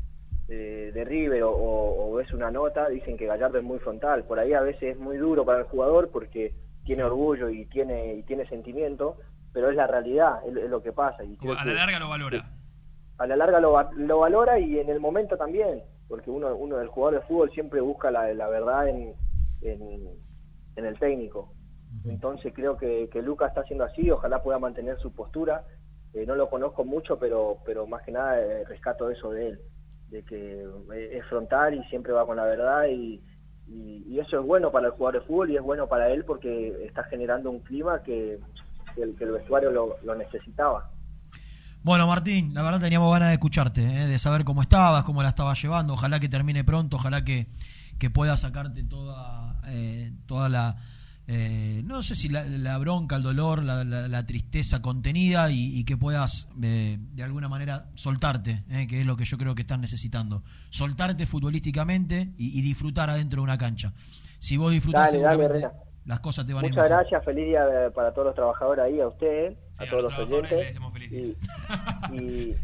eh, 0.50 0.92
de 0.94 1.04
River 1.06 1.44
o, 1.44 1.52
o- 1.52 2.12
o 2.12 2.16
ves 2.16 2.34
una 2.34 2.52
nota, 2.52 2.90
dicen 2.90 3.18
que 3.18 3.26
Gallardo 3.26 3.58
es 3.58 3.64
muy 3.64 3.80
frontal. 3.80 4.26
Por 4.26 4.40
ahí 4.40 4.54
a 4.54 4.62
veces 4.62 4.84
es 4.96 4.98
muy 4.98 5.18
duro 5.18 5.46
para 5.46 5.60
el 5.60 5.66
jugador 5.66 6.10
porque 6.12 6.54
tiene 6.84 7.04
orgullo 7.04 7.50
y 7.50 7.66
tiene 7.68 8.16
y 8.16 8.24
tiene 8.24 8.46
sentimiento, 8.48 9.18
pero 9.54 9.70
es 9.70 9.76
la 9.76 9.88
realidad, 9.88 10.40
es, 10.48 10.56
es 10.58 10.70
lo 10.70 10.82
que 10.82 10.92
pasa. 10.92 11.24
Y 11.24 11.38
A 11.48 11.54
la 11.54 11.64
que- 11.64 11.74
larga 11.74 12.00
lo 12.00 12.10
valora. 12.10 12.50
a 13.20 13.28
la 13.28 13.36
larga 13.36 13.60
lo, 13.60 13.72
va- 13.74 13.92
lo 13.96 14.20
valora 14.20 14.60
y 14.60 14.80
en 14.80 14.90
el 14.90 15.00
momento 15.00 15.38
también, 15.38 15.84
porque 16.08 16.30
uno, 16.32 16.56
uno 16.56 16.82
el 16.82 16.88
jugador 16.88 17.22
de 17.22 17.28
fútbol 17.28 17.52
siempre 17.52 17.80
busca 17.82 18.10
la, 18.12 18.34
la 18.34 18.48
verdad 18.50 18.88
en, 18.90 19.14
en, 19.62 20.10
en 20.76 20.86
el 20.86 20.98
técnico. 21.00 21.54
Entonces 22.06 22.52
creo 22.56 22.76
que, 22.76 23.08
que 23.10 23.22
Lucas 23.22 23.50
está 23.50 23.62
haciendo 23.62 23.84
así, 23.86 24.10
ojalá 24.10 24.42
pueda 24.42 24.58
mantener 24.60 24.98
su 24.98 25.14
postura. 25.14 25.64
Eh, 26.14 26.26
no 26.26 26.36
lo 26.36 26.50
conozco 26.50 26.84
mucho, 26.84 27.18
pero, 27.20 27.60
pero 27.66 27.86
más 27.88 28.02
que 28.04 28.12
nada 28.12 28.40
eh, 28.42 28.64
rescato 28.66 29.10
eso 29.12 29.30
de 29.32 29.50
él, 29.50 29.60
de 30.10 30.24
que 30.24 30.64
eh, 30.94 31.10
es 31.18 31.26
frontal 31.28 31.76
y 31.76 31.84
siempre 31.86 32.12
va 32.12 32.26
con 32.26 32.38
la 32.38 32.46
verdad 32.46 32.86
y, 32.88 33.22
y, 33.68 34.04
y 34.08 34.20
eso 34.20 34.40
es 34.40 34.46
bueno 34.46 34.72
para 34.72 34.88
el 34.88 34.94
jugador 34.94 35.22
de 35.22 35.28
fútbol 35.28 35.52
y 35.52 35.56
es 35.56 35.62
bueno 35.62 35.88
para 35.88 36.10
él 36.10 36.26
porque 36.26 36.84
está 36.86 37.04
generando 37.04 37.50
un 37.52 37.60
clima 37.60 38.02
que 38.04 38.40
el, 39.02 39.16
que 39.16 39.24
el 39.24 39.32
vestuario 39.32 39.72
lo, 39.72 39.98
lo 40.04 40.16
necesitaba. 40.16 40.90
Bueno, 41.84 42.08
Martín, 42.08 42.54
la 42.54 42.62
verdad 42.64 42.80
teníamos 42.80 43.12
ganas 43.12 43.28
de 43.30 43.34
escucharte, 43.34 43.84
¿eh? 43.84 44.08
de 44.08 44.20
saber 44.20 44.46
cómo 44.46 44.62
estabas, 44.62 45.04
cómo 45.04 45.22
la 45.22 45.30
estabas 45.30 45.62
llevando. 45.62 45.94
Ojalá 45.94 46.20
que 46.20 46.30
termine 46.30 46.64
pronto, 46.64 46.96
ojalá 46.96 47.26
que, 47.26 47.48
que 48.00 48.10
puedas 48.10 48.40
sacarte 48.42 48.84
toda, 48.84 49.60
eh, 49.68 50.14
toda 50.26 50.48
la, 50.48 50.78
eh, 51.28 51.82
no 51.84 52.02
sé 52.02 52.16
si 52.16 52.30
la, 52.30 52.46
la 52.46 52.78
bronca, 52.78 53.18
el 53.18 53.24
dolor, 53.24 53.64
la, 53.64 53.84
la- 53.84 54.08
la 54.08 54.26
tristeza 54.26 54.82
contenida 54.82 55.52
y, 55.52 55.78
y 55.78 55.84
que 55.84 55.98
puedas 55.98 56.48
eh, 56.62 57.00
de 57.00 57.24
alguna 57.24 57.50
manera 57.50 57.88
soltarte, 57.96 58.64
¿eh? 58.70 58.88
que 58.88 59.02
es 59.02 59.06
lo 59.06 59.18
que 59.18 59.26
yo 59.26 59.38
creo 59.38 59.54
que 59.54 59.64
estás 59.64 59.80
necesitando. 59.80 60.42
Soltarte 60.70 61.26
futbolísticamente 61.26 62.34
y, 62.38 62.58
y 62.58 62.62
disfrutar 62.62 63.10
adentro 63.10 63.42
de 63.42 63.44
una 63.44 63.58
cancha. 63.58 63.92
Si 64.40 64.56
vos 64.56 64.72
disfrutas, 64.72 65.12
Dale, 65.12 65.22
dale. 65.22 65.68
Las 66.06 66.20
cosas 66.20 66.46
te 66.46 66.54
van 66.54 66.64
a 66.64 66.68
ir 66.68 66.74
Muchas 66.74 66.90
gracias, 66.90 67.24
feliz 67.26 67.46
día 67.46 67.66
de- 67.66 67.92
para 67.92 68.12
todos 68.14 68.28
los 68.28 68.36
trabajadores 68.36 68.86
ahí, 68.86 69.00
a 69.00 69.08
ustedes, 69.08 69.58
a 69.80 69.84
a 69.84 69.90
todos 69.90 70.04
los 70.04 70.18
los 70.18 70.30
oyentes. 70.30 70.76
Y, 71.12 71.36
y- 72.14 72.58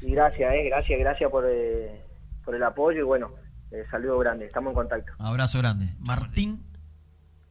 y 0.00 0.10
gracias, 0.12 0.52
eh, 0.54 0.64
gracias, 0.64 0.98
gracias 0.98 1.30
por, 1.30 1.44
eh, 1.48 2.02
por 2.44 2.54
el 2.54 2.62
apoyo 2.62 2.98
y 3.00 3.02
bueno, 3.04 3.30
eh, 3.70 3.84
saludo 3.90 4.18
grande, 4.18 4.46
estamos 4.46 4.70
en 4.72 4.74
contacto. 4.74 5.12
Abrazo 5.18 5.58
grande. 5.58 5.94
Martín. 6.00 6.64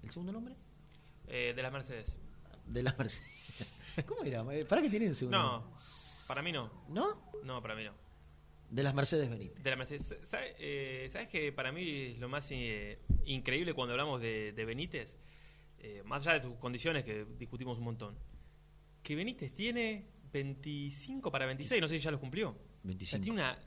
¿El 0.03 0.09
segundo 0.09 0.31
nombre? 0.33 0.55
Eh, 1.27 1.53
de 1.55 1.61
las 1.63 1.71
Mercedes. 1.71 2.17
De 2.65 2.83
las 2.83 2.97
Mercedes. 2.97 3.25
¿Cómo 4.05 4.23
era? 4.23 4.43
Eh, 4.53 4.65
¿Para 4.65 4.81
qué 4.81 4.89
tiene 4.89 5.07
un 5.07 5.15
segundo? 5.15 5.37
No, 5.37 5.51
nombre? 5.53 5.71
para 6.27 6.41
mí 6.41 6.51
no. 6.51 6.69
¿No? 6.89 7.07
No, 7.43 7.61
para 7.61 7.75
mí 7.75 7.83
no. 7.85 7.91
De 8.71 8.83
las 8.83 8.93
Mercedes 8.95 9.29
Benítez. 9.29 9.61
De 9.63 9.69
la 9.69 9.75
Mercedes. 9.75 10.17
¿Sabes, 10.23 10.55
eh, 10.59 11.09
¿sabes 11.11 11.27
que 11.27 11.51
para 11.51 11.71
mí 11.71 12.13
es 12.13 12.19
lo 12.19 12.29
más 12.29 12.47
eh, 12.51 12.99
increíble 13.25 13.73
cuando 13.73 13.91
hablamos 13.93 14.21
de, 14.21 14.53
de 14.53 14.65
Benítez? 14.65 15.17
Eh, 15.79 16.01
más 16.05 16.25
allá 16.25 16.39
de 16.39 16.47
tus 16.47 16.57
condiciones 16.57 17.03
que 17.03 17.25
discutimos 17.37 17.77
un 17.77 17.83
montón. 17.83 18.15
Que 19.03 19.15
Benítez 19.15 19.53
tiene 19.53 20.05
25 20.31 21.29
para 21.31 21.45
26, 21.45 21.81
no 21.81 21.87
sé 21.87 21.97
si 21.97 22.03
ya 22.03 22.11
los 22.11 22.19
cumplió. 22.19 22.55
25. 22.83 23.21
Tiene 23.23 23.41
una, 23.41 23.57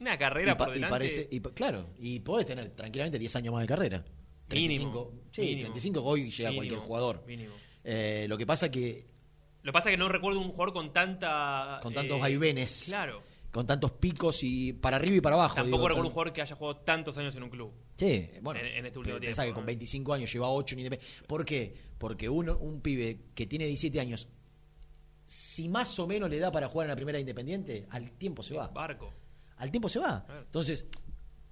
una 0.00 0.18
carrera 0.18 0.52
y, 0.52 0.54
por 0.56 0.68
y 0.68 0.72
delante. 0.74 0.90
parece, 0.90 1.28
y 1.30 1.40
claro, 1.40 1.88
y 1.98 2.20
podés 2.20 2.46
tener 2.46 2.70
tranquilamente 2.74 3.18
10 3.18 3.36
años 3.36 3.54
más 3.54 3.62
de 3.62 3.66
carrera. 3.68 4.04
35, 4.48 5.10
Mínimo, 5.10 5.22
sí, 5.30 5.40
mínimo. 5.42 5.60
35 5.72 6.02
hoy 6.02 6.30
llega 6.30 6.50
Mínimo, 6.50 6.56
cualquier 6.60 6.80
jugador. 6.80 7.24
mínimo. 7.26 7.54
Eh, 7.84 8.26
lo 8.28 8.36
que 8.36 8.44
pasa 8.46 8.70
que 8.70 9.06
Lo 9.62 9.70
que 9.70 9.72
pasa 9.72 9.90
que 9.90 9.96
no 9.96 10.08
recuerdo 10.08 10.40
un 10.40 10.50
jugador 10.50 10.72
con 10.74 10.92
tanta. 10.92 11.78
con 11.82 11.94
tantos 11.94 12.16
eh, 12.18 12.20
vaivenes, 12.20 12.84
Claro. 12.88 13.22
Con 13.50 13.66
tantos 13.66 13.92
picos 13.92 14.42
y 14.42 14.72
para 14.74 14.96
arriba 14.96 15.16
y 15.16 15.20
para 15.20 15.36
abajo. 15.36 15.54
Tampoco 15.56 15.76
digo, 15.78 15.88
recuerdo 15.88 16.08
un 16.08 16.12
jugador 16.14 16.32
que 16.32 16.42
haya 16.42 16.54
jugado 16.56 16.76
tantos 16.80 17.16
años 17.18 17.34
en 17.36 17.42
un 17.44 17.50
club. 17.50 17.72
Sí, 17.96 18.28
bueno, 18.42 18.60
En, 18.60 18.66
en 18.66 18.86
este 18.86 18.98
último 18.98 19.18
tiempo. 19.18 19.42
que 19.42 19.52
con 19.52 19.62
¿no? 19.62 19.66
25 19.66 20.12
años 20.12 20.32
lleva 20.32 20.50
8 20.50 20.74
en 20.74 20.78
Independiente. 20.80 21.24
¿Por 21.26 21.44
qué? 21.44 21.74
Porque 21.98 22.28
uno, 22.28 22.58
un 22.58 22.80
pibe 22.80 23.20
que 23.34 23.46
tiene 23.46 23.66
17 23.66 23.98
años, 24.00 24.28
si 25.26 25.68
más 25.68 25.98
o 25.98 26.06
menos 26.06 26.30
le 26.30 26.38
da 26.38 26.50
para 26.50 26.68
jugar 26.68 26.86
en 26.86 26.90
la 26.90 26.96
primera 26.96 27.18
Independiente, 27.18 27.86
al 27.90 28.12
tiempo 28.12 28.42
se 28.42 28.54
va. 28.54 28.68
Barco. 28.68 29.12
Al 29.56 29.70
tiempo 29.70 29.88
se 29.88 29.98
va. 29.98 30.24
Entonces, 30.46 30.86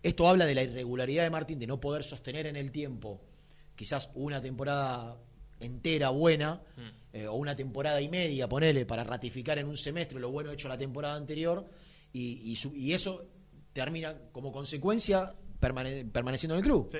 esto 0.02 0.28
habla 0.28 0.46
de 0.46 0.54
la 0.54 0.62
irregularidad 0.62 1.24
de 1.24 1.30
Martín, 1.30 1.58
de 1.58 1.66
no 1.66 1.80
poder 1.80 2.04
sostener 2.04 2.46
en 2.46 2.56
el 2.56 2.70
tiempo 2.70 3.20
quizás 3.74 4.10
una 4.14 4.40
temporada 4.40 5.18
entera 5.60 6.10
buena, 6.10 6.62
Mm. 6.76 6.80
eh, 7.16 7.26
o 7.26 7.34
una 7.34 7.56
temporada 7.56 8.00
y 8.00 8.08
media, 8.08 8.48
ponele, 8.48 8.84
para 8.86 9.02
ratificar 9.04 9.58
en 9.58 9.66
un 9.66 9.76
semestre 9.76 10.20
lo 10.20 10.30
bueno 10.30 10.52
hecho 10.52 10.68
la 10.68 10.78
temporada 10.78 11.16
anterior, 11.16 11.66
y, 12.18 12.50
y 12.50 12.56
su- 12.56 12.74
y 12.74 12.92
eso 12.92 13.24
termina 13.72 14.16
como 14.32 14.52
consecuencia 14.52 15.34
permane- 15.60 16.10
permaneciendo 16.10 16.54
en 16.54 16.58
el 16.60 16.64
club. 16.64 16.90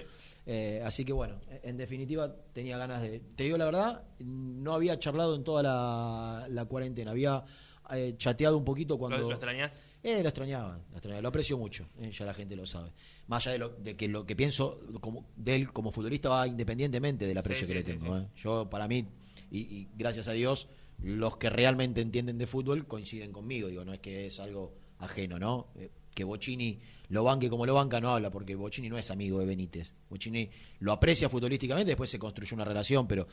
Eh, 0.49 0.81
así 0.85 1.05
que 1.05 1.13
bueno, 1.13 1.41
en 1.63 1.77
definitiva 1.77 2.35
tenía 2.53 2.77
ganas 2.79 3.03
de... 3.03 3.21
Te 3.35 3.45
digo 3.45 3.57
la 3.59 3.65
verdad, 3.65 4.05
no 4.21 4.75
había 4.75 4.99
charlado 4.99 5.35
en 5.35 5.43
toda 5.45 5.63
la, 5.63 6.47
la 6.49 6.65
cuarentena, 6.67 7.11
había 7.11 7.45
eh, 7.93 8.15
chateado 8.17 8.57
un 8.57 8.65
poquito 8.65 8.97
cuando... 8.99 9.19
¿Lo, 9.19 9.25
lo 9.29 9.33
extrañás? 9.33 9.73
Eh, 10.03 10.23
lo 10.23 10.29
extrañaba, 10.29 10.79
lo 10.91 10.97
extrañaba, 10.97 11.21
lo 11.23 11.29
aprecio 11.29 11.59
mucho, 11.59 11.89
eh, 12.01 12.13
ya 12.13 12.25
la 12.25 12.33
gente 12.35 12.55
lo 12.55 12.65
sabe. 12.65 12.93
Más 13.27 13.45
allá 13.47 13.53
de, 13.55 13.59
lo, 13.59 13.69
de 13.71 13.97
que 13.97 14.07
lo 14.07 14.25
que 14.25 14.37
pienso 14.37 14.79
como, 15.01 15.27
de 15.35 15.57
él 15.57 15.73
como 15.73 15.91
futbolista 15.91 16.29
va 16.29 16.47
independientemente 16.47 17.27
del 17.27 17.39
aprecio 17.39 17.67
Sí, 17.67 17.73
que 17.73 17.83
sí, 17.83 17.87
le 17.93 17.99
tengo. 17.99 18.17
eh. 18.19 18.29
Yo, 18.37 18.71
para 18.71 18.87
mí, 18.87 19.05
y, 19.51 19.59
y 19.59 19.89
gracias 19.97 20.29
a 20.29 20.33
Dios, 20.33 20.69
los 21.03 21.39
que 21.39 21.51
realmente 21.51 22.03
entienden 22.03 22.39
de 22.39 22.47
fútbol 22.47 22.87
coinciden 22.87 23.33
conmigo, 23.33 23.67
digo, 23.67 23.85
no 23.85 23.93
es 23.93 23.99
que 23.99 24.27
es 24.27 24.39
algo 24.39 24.75
ajeno, 24.99 25.39
¿no? 25.39 25.69
Eh, 25.77 25.91
que 26.15 26.25
Bocini 26.25 26.79
lo 27.09 27.23
banque 27.25 27.49
como 27.51 27.67
lo 27.67 27.75
banca 27.75 28.01
no 28.01 28.11
habla, 28.11 28.31
porque 28.31 28.55
Bocini 28.55 28.89
no 28.89 28.97
es 28.99 29.11
amigo 29.11 29.39
de 29.39 29.47
Benítez. 29.47 29.95
Bocini 30.11 30.49
lo 30.81 30.93
aprecia 30.93 31.29
futbolísticamente, 31.29 31.91
después 31.91 32.09
se 32.11 32.19
construyó 32.19 32.55
una 32.55 32.65
relación, 32.65 33.07
pero 33.07 33.27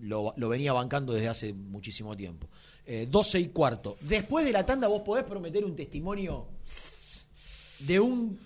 lo, 0.00 0.32
lo 0.36 0.48
venía 0.48 0.72
bancando 0.72 1.12
desde 1.12 1.28
hace 1.28 1.52
muchísimo 1.52 2.16
tiempo. 2.16 2.48
Eh, 2.84 3.06
12 3.10 3.40
y 3.40 3.48
cuarto. 3.48 3.96
Después 4.00 4.44
de 4.46 4.52
la 4.52 4.64
tanda, 4.64 4.88
vos 4.88 5.02
podés 5.02 5.24
prometer 5.24 5.64
un 5.64 5.76
testimonio 5.76 6.48
de 7.80 8.00
un 8.00 8.38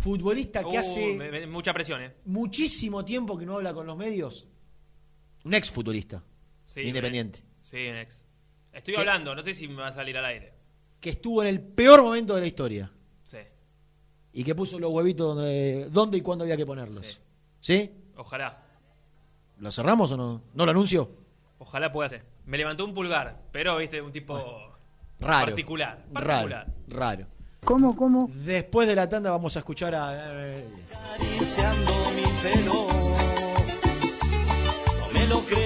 futbolista 0.00 0.60
que 0.62 0.76
Uh, 0.76 0.78
hace 0.78 1.14
me- 1.16 1.30
me- 1.30 1.46
mucha 1.46 1.72
presión, 1.74 2.02
¿eh? 2.02 2.12
muchísimo 2.26 3.04
tiempo 3.04 3.36
que 3.36 3.44
no 3.46 3.54
habla 3.56 3.74
con 3.74 3.86
los 3.86 3.96
medios. 3.96 4.46
Un 5.44 5.54
ex 5.54 5.70
futbolista 5.70 6.22
Sí, 6.66 6.80
independiente. 6.82 7.40
Sí, 7.60 7.86
un 7.88 7.96
ex. 7.96 8.22
Estoy 8.72 8.94
¿Qué? 8.94 9.00
hablando, 9.00 9.34
no 9.34 9.42
sé 9.42 9.54
si 9.54 9.66
me 9.68 9.76
va 9.76 9.88
a 9.88 9.92
salir 9.92 10.16
al 10.18 10.24
aire. 10.26 10.52
Que 11.00 11.10
estuvo 11.10 11.42
en 11.42 11.48
el 11.48 11.60
peor 11.60 12.02
momento 12.02 12.34
de 12.34 12.40
la 12.40 12.46
historia. 12.46 12.90
Sí. 13.22 13.38
Y 14.32 14.44
que 14.44 14.54
puso 14.54 14.78
los 14.78 14.90
huevitos 14.92 15.36
donde, 15.36 15.88
donde 15.90 16.18
y 16.18 16.20
cuándo 16.20 16.44
había 16.44 16.56
que 16.56 16.66
ponerlos. 16.66 17.20
¿Sí? 17.60 17.90
Ojalá. 18.16 18.62
¿Lo 19.58 19.70
cerramos 19.70 20.10
o 20.12 20.16
no? 20.16 20.42
¿No 20.54 20.64
lo 20.64 20.70
anuncio? 20.70 21.10
Ojalá 21.58 21.90
pueda 21.92 22.08
ser. 22.08 22.24
Me 22.44 22.58
levantó 22.58 22.84
un 22.84 22.92
pulgar, 22.94 23.42
pero, 23.52 23.76
viste, 23.78 24.00
un 24.02 24.12
tipo 24.12 24.34
Raro. 25.20 25.46
particular. 25.46 26.04
Raro. 26.12 26.26
Particular. 26.50 26.66
Raro. 26.88 27.26
¿Cómo, 27.64 27.96
cómo? 27.96 28.30
Después 28.32 28.86
de 28.86 28.94
la 28.94 29.08
tanda 29.08 29.30
vamos 29.30 29.56
a 29.56 29.60
escuchar 29.60 29.94
a... 29.94 30.12
eh, 30.44 30.68
acariciando 31.14 31.92
mi 32.14 32.22
pelo. 32.42 32.86
No 34.98 35.12
me 35.12 35.26
lo 35.26 35.40
creo. 35.40 35.65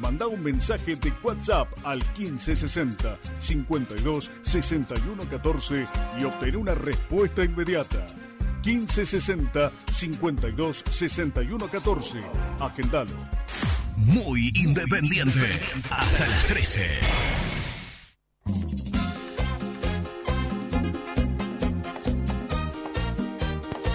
Manda 0.00 0.28
un 0.28 0.42
mensaje 0.42 0.94
de 0.94 1.12
WhatsApp 1.22 1.68
al 1.84 1.98
1560 2.16 3.18
52 3.40 4.30
61 4.42 5.22
14 5.28 5.84
y 6.20 6.24
obtén 6.24 6.56
una 6.56 6.74
respuesta 6.74 7.42
inmediata. 7.42 8.06
1560 8.64 9.72
52 9.92 10.84
61 10.90 11.68
14. 11.68 12.20
Agendalo. 12.60 13.16
Muy 13.96 14.52
independiente. 14.54 15.58
Hasta 15.90 16.26
las 16.26 16.46
13. 16.46 16.86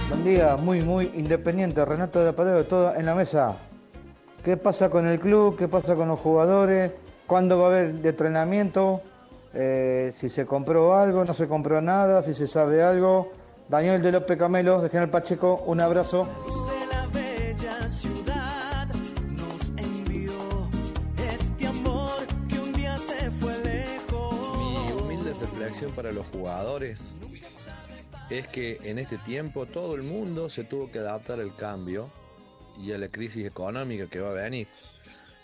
Buen 0.09 0.23
día, 0.25 0.57
muy, 0.57 0.81
muy 0.81 1.11
independiente. 1.15 1.85
Renato 1.85 2.19
de 2.19 2.25
la 2.25 2.35
Pared, 2.35 2.65
todo 2.65 2.93
en 2.93 3.05
la 3.05 3.15
mesa. 3.15 3.57
¿Qué 4.43 4.57
pasa 4.57 4.89
con 4.89 5.07
el 5.07 5.21
club? 5.21 5.57
¿Qué 5.57 5.69
pasa 5.69 5.95
con 5.95 6.09
los 6.09 6.19
jugadores? 6.19 6.91
¿Cuándo 7.27 7.59
va 7.59 7.67
a 7.67 7.69
haber 7.69 7.93
de 7.93 8.09
entrenamiento? 8.09 9.01
Eh, 9.53 10.11
si 10.13 10.29
se 10.29 10.45
compró 10.45 10.95
algo, 10.95 11.23
no 11.23 11.33
se 11.33 11.47
compró 11.47 11.79
nada, 11.79 12.21
si 12.23 12.33
se 12.33 12.49
sabe 12.49 12.83
algo. 12.83 13.31
Daniel 13.69 14.01
de 14.01 14.11
López 14.11 14.37
Camelo, 14.37 14.81
de 14.81 14.89
General 14.89 15.09
Pacheco, 15.09 15.63
un 15.65 15.79
abrazo. 15.79 16.27
este. 23.25 24.13
Mi 24.57 24.91
humilde 24.91 25.31
reflexión 25.39 25.91
para 25.93 26.11
los 26.11 26.27
jugadores 26.27 27.15
es 28.29 28.47
que 28.49 28.77
en 28.83 28.99
este 28.99 29.17
tiempo 29.19 29.67
todo 29.67 29.95
el 29.95 30.03
mundo 30.03 30.49
se 30.49 30.65
tuvo 30.65 30.91
que 30.91 30.99
adaptar 30.99 31.39
al 31.39 31.55
cambio 31.55 32.09
y 32.77 32.91
a 32.91 32.97
la 32.97 33.09
crisis 33.09 33.45
económica 33.45 34.07
que 34.07 34.19
va 34.19 34.31
a 34.31 34.43
venir, 34.43 34.67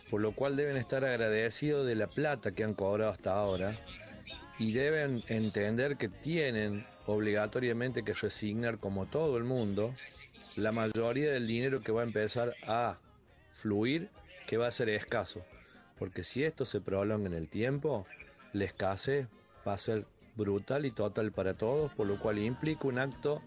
por 0.10 0.22
lo 0.22 0.34
cual 0.34 0.56
deben 0.56 0.77
estar 0.77 1.06
agradecidos 1.06 1.85
de 1.85 1.95
la 1.95 2.07
plata 2.07 2.51
que 2.51 2.64
han 2.64 2.73
cobrado 2.73 3.11
hasta 3.11 3.34
ahora 3.34 3.76
y 4.57 4.73
deben 4.73 5.23
entender 5.27 5.97
que 5.97 6.10
tienen 6.10 6.85
obligatoriamente 7.06 8.03
que 8.03 8.14
resignar 8.14 8.77
como 8.77 9.06
todo 9.06 9.38
el 9.38 9.43
mundo 9.43 9.95
la 10.57 10.72
mayoría 10.72 11.31
del 11.31 11.47
dinero 11.47 11.81
que 11.81 11.91
va 11.91 12.01
a 12.01 12.06
empezar 12.06 12.56
a 12.68 12.97
fluir 13.51 14.10
que 14.47 14.57
va 14.57 14.68
a 14.68 14.72
ser 14.72 14.89
escaso, 14.89 15.45
porque 15.97 16.23
si 16.23 16.43
esto 16.43 16.65
se 16.65 16.81
prolonga 16.81 17.27
en 17.27 17.34
el 17.34 17.47
tiempo, 17.47 18.07
la 18.51 18.65
escasez 18.65 19.27
va 19.68 19.73
a 19.73 19.77
ser 19.77 20.06
brutal 20.35 20.85
y 20.85 20.91
total 20.91 21.31
para 21.31 21.53
todos, 21.53 21.91
por 21.93 22.07
lo 22.07 22.19
cual 22.19 22.39
implica 22.39 22.88
un 22.88 22.97
acto 22.97 23.41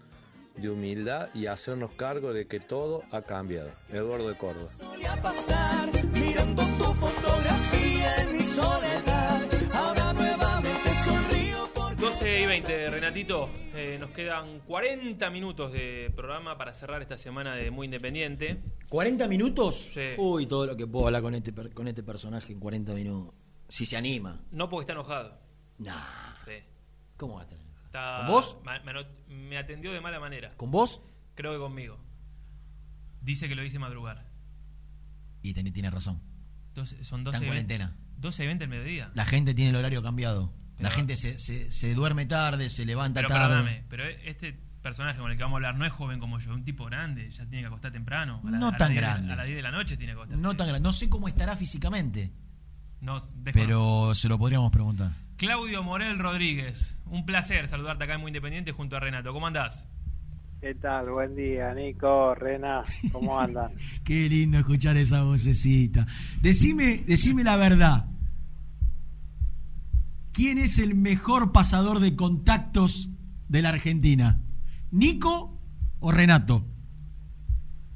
de 0.55 0.69
humildad 0.69 1.29
y 1.33 1.47
hacernos 1.47 1.91
cargo 1.91 2.33
de 2.33 2.47
que 2.47 2.59
todo 2.59 3.03
ha 3.11 3.21
cambiado. 3.21 3.71
Eduardo 3.89 4.29
de 4.29 4.35
Córdoba. 4.37 4.69
Solía 4.71 5.15
pasar 5.21 5.89
mirando 6.13 6.63
tu 6.63 6.83
fotografía 6.93 8.15
en 8.21 8.37
mi 8.37 8.43
soledad. 8.43 9.41
Ahora 9.73 10.13
nuevamente 10.13 10.89
sonrío 11.05 11.67
porque 11.73 11.95
12 12.01 12.41
y 12.41 12.45
20, 12.45 12.89
Renatito. 12.91 13.49
eh, 13.73 13.97
nos 13.99 14.11
quedan 14.11 14.59
40 14.61 15.29
minutos 15.31 15.71
de 15.73 16.11
programa 16.15 16.57
para 16.57 16.73
cerrar 16.73 17.01
esta 17.01 17.17
semana 17.17 17.55
de 17.55 17.71
Muy 17.71 17.85
Independiente. 17.85 18.61
¿40 18.89 19.27
minutos? 19.27 19.89
Sí. 19.93 20.09
Uy, 20.17 20.45
todo 20.45 20.67
lo 20.67 20.77
que 20.77 20.85
puedo 20.85 21.07
hablar 21.07 21.23
con 21.23 21.33
este, 21.35 21.51
con 21.73 21.87
este 21.87 22.03
personaje 22.03 22.53
en 22.53 22.59
40 22.59 22.93
minutos. 22.93 23.33
Si 23.69 23.85
se 23.87 23.97
anima. 23.97 24.39
No 24.51 24.69
porque 24.69 24.83
está 24.83 24.93
enojado. 24.93 25.39
Nah. 25.79 26.35
Sí. 26.45 26.51
¿Cómo 27.17 27.35
va 27.35 27.41
a 27.41 27.43
estar? 27.45 27.62
Está- 27.93 28.17
¿Con 28.21 28.27
vos? 28.27 28.57
ma- 28.63 28.81
Me, 29.27 29.55
atendió 29.59 29.91
de 29.93 30.01
mala 30.01 30.19
manera. 30.19 30.49
¿Con 30.57 30.71
vos? 30.71 30.99
Creo 31.35 31.51
que 31.53 31.59
conmigo. 31.59 31.99
Dice 33.21 33.47
que 33.47 33.53
lo 33.53 33.63
hice 33.63 33.77
madrugar. 33.77 34.25
Y 35.43 35.53
ten- 35.53 35.71
tiene 35.71 35.91
razón. 35.91 36.19
Doce- 36.73 37.03
son 37.03 37.19
Está 37.21 37.31
12 37.33 37.37
en 37.37 37.43
y 37.43 37.49
20. 37.55 37.75
cuarentena. 37.77 37.95
12 38.17 38.43
y 38.43 38.47
20 38.47 38.63
el 38.63 38.69
mediodía. 38.71 39.11
La 39.13 39.25
gente 39.25 39.53
tiene 39.53 39.69
el 39.69 39.75
horario 39.75 40.01
cambiado. 40.01 40.51
La 40.79 40.89
gente 40.89 41.15
se, 41.15 41.37
se, 41.37 41.71
se 41.71 41.93
duerme 41.93 42.25
tarde, 42.25 42.67
se 42.69 42.83
levanta 42.83 43.19
Pero 43.19 43.29
tarde. 43.29 43.47
perdóname, 43.55 43.85
pero 43.89 44.05
este 44.05 44.53
personaje 44.81 45.19
con 45.19 45.29
el 45.31 45.37
que 45.37 45.43
vamos 45.43 45.55
a 45.55 45.57
hablar 45.57 45.75
no 45.77 45.85
es 45.85 45.93
joven 45.93 46.19
como 46.19 46.39
yo, 46.39 46.49
es 46.51 46.57
un 46.57 46.65
tipo 46.65 46.85
grande, 46.85 47.29
ya 47.29 47.45
tiene 47.45 47.61
que 47.61 47.67
acostar 47.67 47.91
temprano. 47.91 48.41
A 48.45 48.49
la- 48.51 48.57
No 48.57 48.67
a 48.69 48.75
tan 48.77 48.89
10 48.91 48.95
de- 49.01 49.07
grande. 49.07 49.33
A 49.33 49.35
las 49.35 49.45
10 49.45 49.55
de 49.57 49.61
la 49.61 49.71
noche 49.71 49.95
tiene 49.97 50.13
que 50.13 50.17
acostar. 50.17 50.37
No 50.39 50.55
tan 50.57 50.67
grande. 50.67 50.83
No 50.83 50.91
sé 50.91 51.07
cómo 51.09 51.27
estará 51.27 51.55
físicamente. 51.55 52.31
Pero 53.53 54.13
se 54.15 54.29
lo 54.29 54.37
podríamos 54.37 54.71
preguntar. 54.71 55.11
Claudio 55.37 55.83
Morel 55.83 56.19
Rodríguez, 56.19 56.97
un 57.07 57.25
placer 57.25 57.67
saludarte 57.67 58.05
acá 58.05 58.13
en 58.15 58.21
Muy 58.21 58.29
Independiente 58.29 58.71
junto 58.71 58.95
a 58.95 58.99
Renato. 58.99 59.33
¿Cómo 59.33 59.47
andás? 59.47 59.85
¿Qué 60.61 60.75
tal? 60.75 61.09
Buen 61.09 61.35
día, 61.35 61.73
Nico, 61.73 62.33
Rena, 62.35 62.83
¿cómo 63.11 63.37
andan? 63.39 63.71
Qué 64.05 64.29
lindo 64.29 64.57
escuchar 64.59 64.95
esa 64.95 65.23
vocecita. 65.23 66.07
Decime, 66.41 67.03
decime 67.05 67.43
la 67.43 67.57
verdad. 67.57 68.05
¿Quién 70.31 70.57
es 70.57 70.79
el 70.79 70.95
mejor 70.95 71.51
pasador 71.51 71.99
de 71.99 72.15
contactos 72.15 73.09
de 73.49 73.61
la 73.61 73.69
Argentina? 73.69 74.39
¿Nico 74.91 75.59
o 75.99 76.11
Renato? 76.11 76.65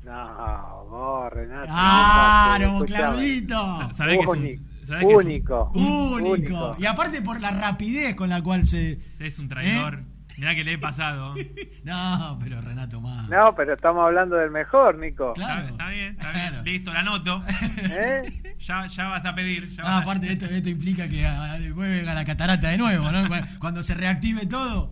No, 0.03 0.85
vos, 0.89 1.31
Renato. 1.31 1.65
¡Claro. 1.67 2.85
Claudito! 2.85 3.93
¿Sabés 3.93 4.17
que 4.17 4.23
es 4.23 4.29
un- 4.29 4.66
Único, 5.03 5.71
único. 5.73 6.75
Y 6.79 6.85
aparte 6.85 7.21
por 7.21 7.39
la 7.41 7.51
rapidez 7.51 8.15
con 8.15 8.29
la 8.29 8.41
cual 8.41 8.65
se... 8.65 8.99
Es 9.19 9.39
un 9.39 9.49
traidor. 9.49 9.95
¿Eh? 9.95 10.03
Mirá 10.37 10.53
que 10.53 10.63
le 10.63 10.73
he 10.73 10.77
pasado. 10.77 11.33
No, 11.83 12.37
pero 12.43 12.59
Renato 12.61 12.99
más. 13.01 13.27
No, 13.29 13.55
pero 13.55 13.73
estamos 13.73 14.03
hablando 14.05 14.35
del 14.35 14.51
mejor, 14.51 14.97
Nico. 14.97 15.33
Está, 15.37 15.63
está 15.67 15.87
bien, 15.89 16.15
está 16.19 16.31
bien. 16.33 16.63
Listo, 16.65 16.93
la 16.93 16.99
anoto. 16.99 17.43
¿Eh? 17.77 18.55
Ya, 18.59 18.85
ya 18.87 19.03
vas 19.05 19.23
a 19.25 19.33
pedir. 19.35 19.69
Ya 19.75 19.83
No, 19.83 19.83
vas 19.83 19.93
a- 19.93 19.97
aparte 19.99 20.31
esto, 20.31 20.45
esto 20.45 20.69
implica 20.69 21.07
que 21.07 21.21
después 21.59 21.89
venga 21.89 22.13
la 22.13 22.25
catarata 22.25 22.69
de 22.69 22.77
nuevo, 22.77 23.09
¿no? 23.11 23.27
Cu- 23.27 23.59
Cuando 23.59 23.81
se 23.83 23.93
reactive 23.93 24.45
todo. 24.47 24.91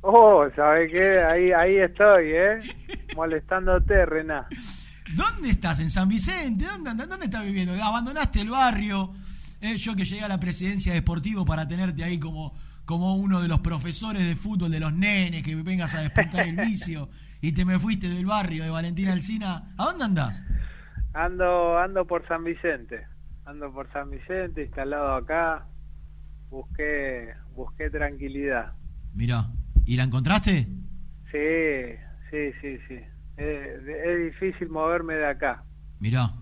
Oh, 0.00 0.46
¿sabes 0.56 0.90
qué? 0.90 1.20
Ahí, 1.20 1.52
ahí 1.52 1.76
estoy, 1.76 2.24
¿eh? 2.32 2.60
Molestándote, 3.14 4.04
Rená. 4.06 4.46
¿Dónde 5.14 5.50
estás? 5.50 5.78
¿En 5.80 5.90
San 5.90 6.08
Vicente? 6.08 6.64
¿Dónde, 6.64 6.90
andas? 6.90 7.08
¿Dónde 7.08 7.26
estás 7.26 7.44
viviendo? 7.44 7.72
¿Abandonaste 7.82 8.40
el 8.40 8.50
barrio? 8.50 9.12
Eh, 9.62 9.76
yo 9.76 9.94
que 9.94 10.04
llegué 10.04 10.24
a 10.24 10.28
la 10.28 10.40
presidencia 10.40 10.92
de 10.92 10.98
Sportivo 10.98 11.44
para 11.46 11.68
tenerte 11.68 12.02
ahí 12.02 12.18
como, 12.18 12.52
como 12.84 13.14
uno 13.14 13.40
de 13.40 13.46
los 13.46 13.60
profesores 13.60 14.26
de 14.26 14.34
fútbol 14.34 14.72
de 14.72 14.80
los 14.80 14.92
nenes, 14.92 15.44
que 15.44 15.54
vengas 15.54 15.94
a 15.94 16.02
despuntar 16.02 16.48
el 16.48 16.56
vicio, 16.66 17.08
y 17.40 17.52
te 17.52 17.64
me 17.64 17.78
fuiste 17.78 18.08
del 18.08 18.26
barrio 18.26 18.64
de 18.64 18.70
Valentina 18.70 19.12
Alcina. 19.12 19.72
¿A 19.78 19.84
dónde 19.84 20.04
andás? 20.04 20.44
Ando, 21.14 21.78
ando 21.78 22.04
por 22.04 22.26
San 22.26 22.42
Vicente. 22.42 23.06
Ando 23.44 23.72
por 23.72 23.88
San 23.92 24.10
Vicente, 24.10 24.64
instalado 24.64 25.14
acá. 25.14 25.64
Busqué, 26.50 27.32
busqué 27.54 27.88
tranquilidad. 27.88 28.72
Mirá, 29.14 29.46
¿y 29.86 29.96
la 29.96 30.02
encontraste? 30.02 30.66
Sí, 31.30 31.96
sí, 32.32 32.52
sí, 32.60 32.78
sí. 32.88 32.98
Es, 33.36 33.86
es 33.86 34.24
difícil 34.24 34.68
moverme 34.70 35.14
de 35.14 35.26
acá. 35.26 35.62
Mirá. 36.00 36.41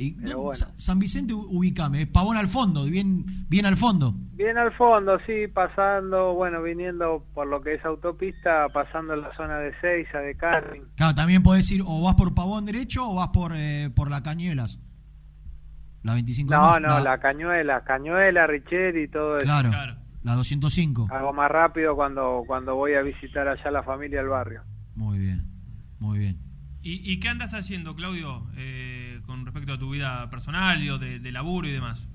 Y, 0.00 0.12
bueno. 0.12 0.52
San 0.76 0.98
Vicente, 0.98 1.34
ubicame, 1.34 2.06
Pavón 2.06 2.38
al 2.38 2.46
fondo, 2.46 2.84
bien, 2.84 3.46
bien 3.50 3.66
al 3.66 3.76
fondo. 3.76 4.14
Bien 4.32 4.56
al 4.56 4.72
fondo, 4.72 5.18
sí, 5.26 5.46
pasando, 5.46 6.32
bueno, 6.32 6.62
viniendo 6.62 7.26
por 7.34 7.46
lo 7.46 7.60
que 7.60 7.74
es 7.74 7.84
autopista, 7.84 8.66
pasando 8.72 9.14
la 9.14 9.30
zona 9.36 9.58
de 9.58 9.78
Seiza, 9.80 10.20
de 10.20 10.34
Carmen. 10.36 10.84
Claro, 10.96 11.14
también 11.14 11.42
podés 11.42 11.70
ir 11.70 11.82
o 11.86 12.02
vas 12.02 12.14
por 12.14 12.34
Pavón 12.34 12.64
derecho 12.64 13.10
o 13.10 13.16
vas 13.16 13.28
por, 13.28 13.52
eh, 13.54 13.90
por 13.94 14.10
la 14.10 14.22
Cañuelas. 14.22 14.78
La 16.02 16.14
25 16.14 16.50
de 16.50 16.56
No, 16.56 16.80
no, 16.80 17.00
la 17.00 17.18
cañuela, 17.18 17.84
cañuela, 17.84 18.46
Richeri 18.46 19.02
y 19.02 19.08
todo 19.08 19.36
eso. 19.36 19.44
Claro, 19.44 19.70
la 20.22 20.34
205. 20.34 21.08
Hago 21.10 21.34
más 21.34 21.50
rápido 21.50 21.94
cuando, 21.94 22.42
cuando 22.46 22.74
voy 22.74 22.94
a 22.94 23.02
visitar 23.02 23.46
allá 23.46 23.70
la 23.70 23.82
familia 23.82 24.20
al 24.20 24.28
barrio. 24.28 24.62
Muy 24.94 25.18
bien, 25.18 25.44
muy 25.98 26.18
bien. 26.18 26.49
¿Y, 26.82 27.12
y 27.12 27.20
qué 27.20 27.28
andas 27.28 27.52
haciendo, 27.54 27.94
Claudio, 27.94 28.46
eh, 28.56 29.20
con 29.26 29.44
respecto 29.44 29.74
a 29.74 29.78
tu 29.78 29.90
vida 29.90 30.28
personal, 30.30 30.80
digo, 30.80 30.98
de, 30.98 31.18
de 31.18 31.32
laburo 31.32 31.68
y 31.68 31.72
demás? 31.72 32.08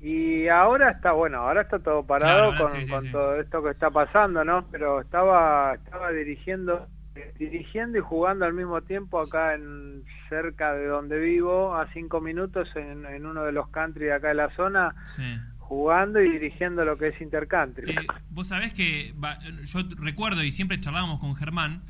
Y 0.00 0.48
ahora 0.48 0.90
está, 0.92 1.12
bueno, 1.12 1.38
ahora 1.38 1.62
está 1.62 1.78
todo 1.78 2.06
parado 2.06 2.50
Claro, 2.54 2.64
con, 2.72 2.78
sí, 2.80 2.84
sí, 2.86 2.90
con 2.90 3.04
sí. 3.04 3.12
todo 3.12 3.38
esto 3.40 3.62
que 3.62 3.70
está 3.70 3.90
pasando, 3.90 4.44
¿no? 4.44 4.66
Pero 4.70 5.00
estaba, 5.02 5.74
estaba 5.74 6.10
dirigiendo, 6.10 6.88
dirigiendo 7.38 7.98
y 7.98 8.00
jugando 8.00 8.46
al 8.46 8.54
mismo 8.54 8.80
tiempo 8.82 9.20
acá 9.20 9.54
en 9.54 10.02
cerca 10.30 10.72
de 10.72 10.86
donde 10.86 11.18
vivo, 11.18 11.74
a 11.76 11.86
cinco 11.92 12.20
minutos 12.20 12.68
en, 12.76 13.04
en 13.04 13.26
uno 13.26 13.44
de 13.44 13.52
los 13.52 13.68
country 13.68 14.06
de 14.06 14.14
acá 14.14 14.28
de 14.28 14.34
la 14.34 14.50
zona, 14.56 14.94
Sí. 15.16 15.36
jugando 15.58 16.20
y 16.22 16.30
dirigiendo 16.30 16.82
lo 16.84 16.96
que 16.96 17.08
es 17.08 17.20
intercountry. 17.20 17.92
Eh, 17.92 18.06
vos 18.30 18.48
sabés 18.48 18.72
que 18.72 19.12
va, 19.22 19.38
yo 19.64 19.80
recuerdo 19.98 20.42
y 20.42 20.50
siempre 20.52 20.80
charlábamos 20.80 21.20
con 21.20 21.34
Germán, 21.36 21.82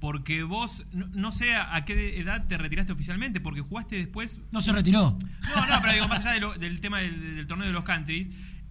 porque 0.00 0.42
vos, 0.44 0.84
no, 0.92 1.06
no 1.08 1.32
sé 1.32 1.54
a, 1.56 1.84
qué 1.84 2.20
edad 2.20 2.46
te 2.46 2.56
retiraste 2.58 2.92
oficialmente, 2.92 3.40
porque 3.40 3.60
jugaste 3.60 3.96
después... 3.96 4.40
No 4.52 4.60
se 4.60 4.72
retiró. 4.72 5.18
No, 5.56 5.66
no, 5.66 5.80
pero 5.80 5.92
digo, 5.94 6.08
más 6.08 6.20
allá 6.20 6.32
de 6.32 6.40
lo- 6.40 6.54
del 6.54 6.80
tema 6.80 6.98
del, 6.98 7.36
del 7.36 7.46
torneo 7.46 7.66
de 7.66 7.72
los 7.72 7.82
countries, 7.84 8.28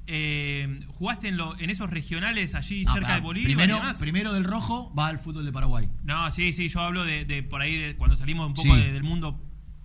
eh, 0.09 0.79
jugaste 0.87 1.27
en, 1.27 1.35
lo, 1.37 1.59
en 1.59 1.69
esos 1.69 1.89
regionales 1.89 2.55
allí 2.55 2.85
cerca 2.85 3.15
de 3.15 3.19
Bolivia 3.21 3.57
primero, 3.99 4.31
del 4.33 4.43
rojo 4.45 4.93
va 4.97 5.07
al 5.07 5.19
fútbol 5.19 5.43
de 5.45 5.51
Paraguay. 5.51 5.89
No, 6.03 6.31
sí, 6.31 6.53
sí, 6.53 6.69
yo 6.69 6.79
hablo 6.79 7.03
de, 7.03 7.25
de 7.25 7.43
por 7.43 7.61
ahí, 7.61 7.75
de 7.75 7.95
cuando 7.97 8.15
salimos 8.15 8.47
un 8.47 8.53
poco 8.53 8.73
Sí. 8.75 8.81
de- 8.81 8.93
del 8.93 9.03
mundo 9.03 9.31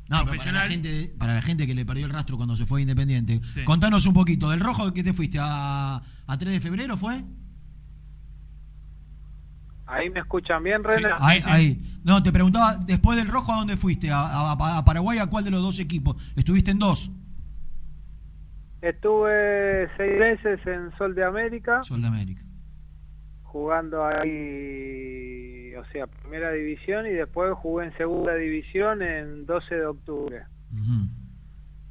No, 0.08 0.18
para 0.18 0.24
profesional. 0.26 0.62
la, 0.64 0.70
gente, 0.70 1.12
para 1.18 1.34
la 1.34 1.42
gente 1.42 1.66
que 1.66 1.74
le 1.74 1.84
perdió 1.84 2.06
el 2.06 2.12
rastro 2.12 2.36
cuando 2.36 2.54
se 2.54 2.66
fue 2.66 2.82
Independiente. 2.82 3.40
Sí. 3.52 3.64
Contanos 3.64 4.06
un 4.06 4.14
poquito. 4.14 4.48
¿Del 4.50 4.60
rojo 4.60 4.92
que 4.94 5.02
te 5.02 5.12
fuiste? 5.12 5.38
¿A, 5.40 5.96
a 6.26 6.38
3 6.38 6.52
de 6.52 6.60
febrero 6.60 6.96
fue? 6.96 7.24
Ahí 9.86 10.08
me 10.10 10.20
escuchan 10.20 10.62
bien, 10.62 10.82
René. 10.82 11.08
ahí, 11.18 11.40
ahí. 11.44 11.98
No, 12.04 12.22
te 12.22 12.32
preguntaba, 12.32 12.76
después 12.76 13.16
del 13.18 13.28
rojo, 13.28 13.52
¿a 13.52 13.56
dónde 13.56 13.76
fuiste? 13.76 14.10
¿A, 14.10 14.20
a- 14.52 14.78
a 14.78 14.84
Paraguay? 14.84 15.18
¿A 15.18 15.26
cuál 15.26 15.44
de 15.44 15.50
los 15.50 15.62
dos 15.62 15.78
equipos? 15.78 16.16
¿Estuviste 16.36 16.70
en 16.70 16.78
dos? 16.78 17.10
Estuve 18.80 19.88
seis 19.96 20.18
meses 20.18 20.60
en 20.66 20.90
Sol 20.98 21.14
de 21.14 21.24
América. 21.24 21.82
Sol 21.84 22.00
de 22.02 22.08
América. 22.08 22.42
Jugando 23.44 24.04
ahí, 24.04 25.72
o 25.76 25.84
sea, 25.92 26.06
primera 26.06 26.50
división 26.52 27.06
y 27.06 27.10
después 27.10 27.52
jugué 27.54 27.86
en 27.86 27.96
segunda 27.96 28.34
división 28.34 29.02
en 29.02 29.46
12 29.46 29.74
de 29.74 29.86
octubre. 29.86 30.42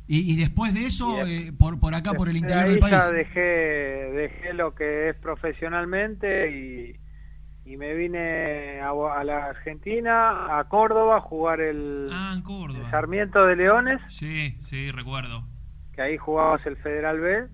Y, 0.07 0.33
y 0.33 0.35
después 0.35 0.73
de 0.73 0.85
eso, 0.85 1.25
eh, 1.25 1.53
por, 1.57 1.79
por 1.79 1.93
acá, 1.95 2.13
por 2.13 2.27
el 2.27 2.35
interior 2.35 2.65
ahí 2.65 2.71
del 2.71 2.79
país. 2.79 2.95
ya 2.97 3.09
dejé, 3.11 3.39
dejé 3.39 4.53
lo 4.53 4.73
que 4.75 5.09
es 5.09 5.15
profesionalmente 5.17 6.51
y, 6.51 6.95
y 7.65 7.77
me 7.77 7.93
vine 7.93 8.79
a, 8.81 8.89
a 8.89 9.23
la 9.23 9.45
Argentina, 9.47 10.57
a 10.59 10.63
Córdoba, 10.65 11.17
a 11.17 11.21
jugar 11.21 11.61
el, 11.61 12.09
Ah, 12.11 12.33
en 12.35 12.41
Córdoba. 12.41 12.85
el 12.85 12.91
Sarmiento 12.91 13.45
de 13.45 13.55
Leones, 13.55 14.01
Sí, 14.09 14.57
sí, 14.63 14.91
recuerdo. 14.91 15.43
que 15.93 16.01
ahí 16.01 16.17
jugabas 16.17 16.65
el 16.65 16.77
Federal 16.77 17.19
B. 17.19 17.47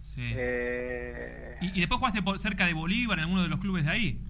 Sí. 0.00 0.32
Eh, 0.34 1.56
¿Y, 1.60 1.76
y 1.76 1.80
después 1.80 1.98
jugaste 1.98 2.22
por- 2.22 2.38
cerca 2.38 2.66
de 2.66 2.74
Bolívar 2.74 3.18
en 3.18 3.24
alguno 3.24 3.42
de 3.42 3.48
los 3.48 3.60
clubes 3.60 3.84
de 3.84 3.90
ahí? 3.90 4.24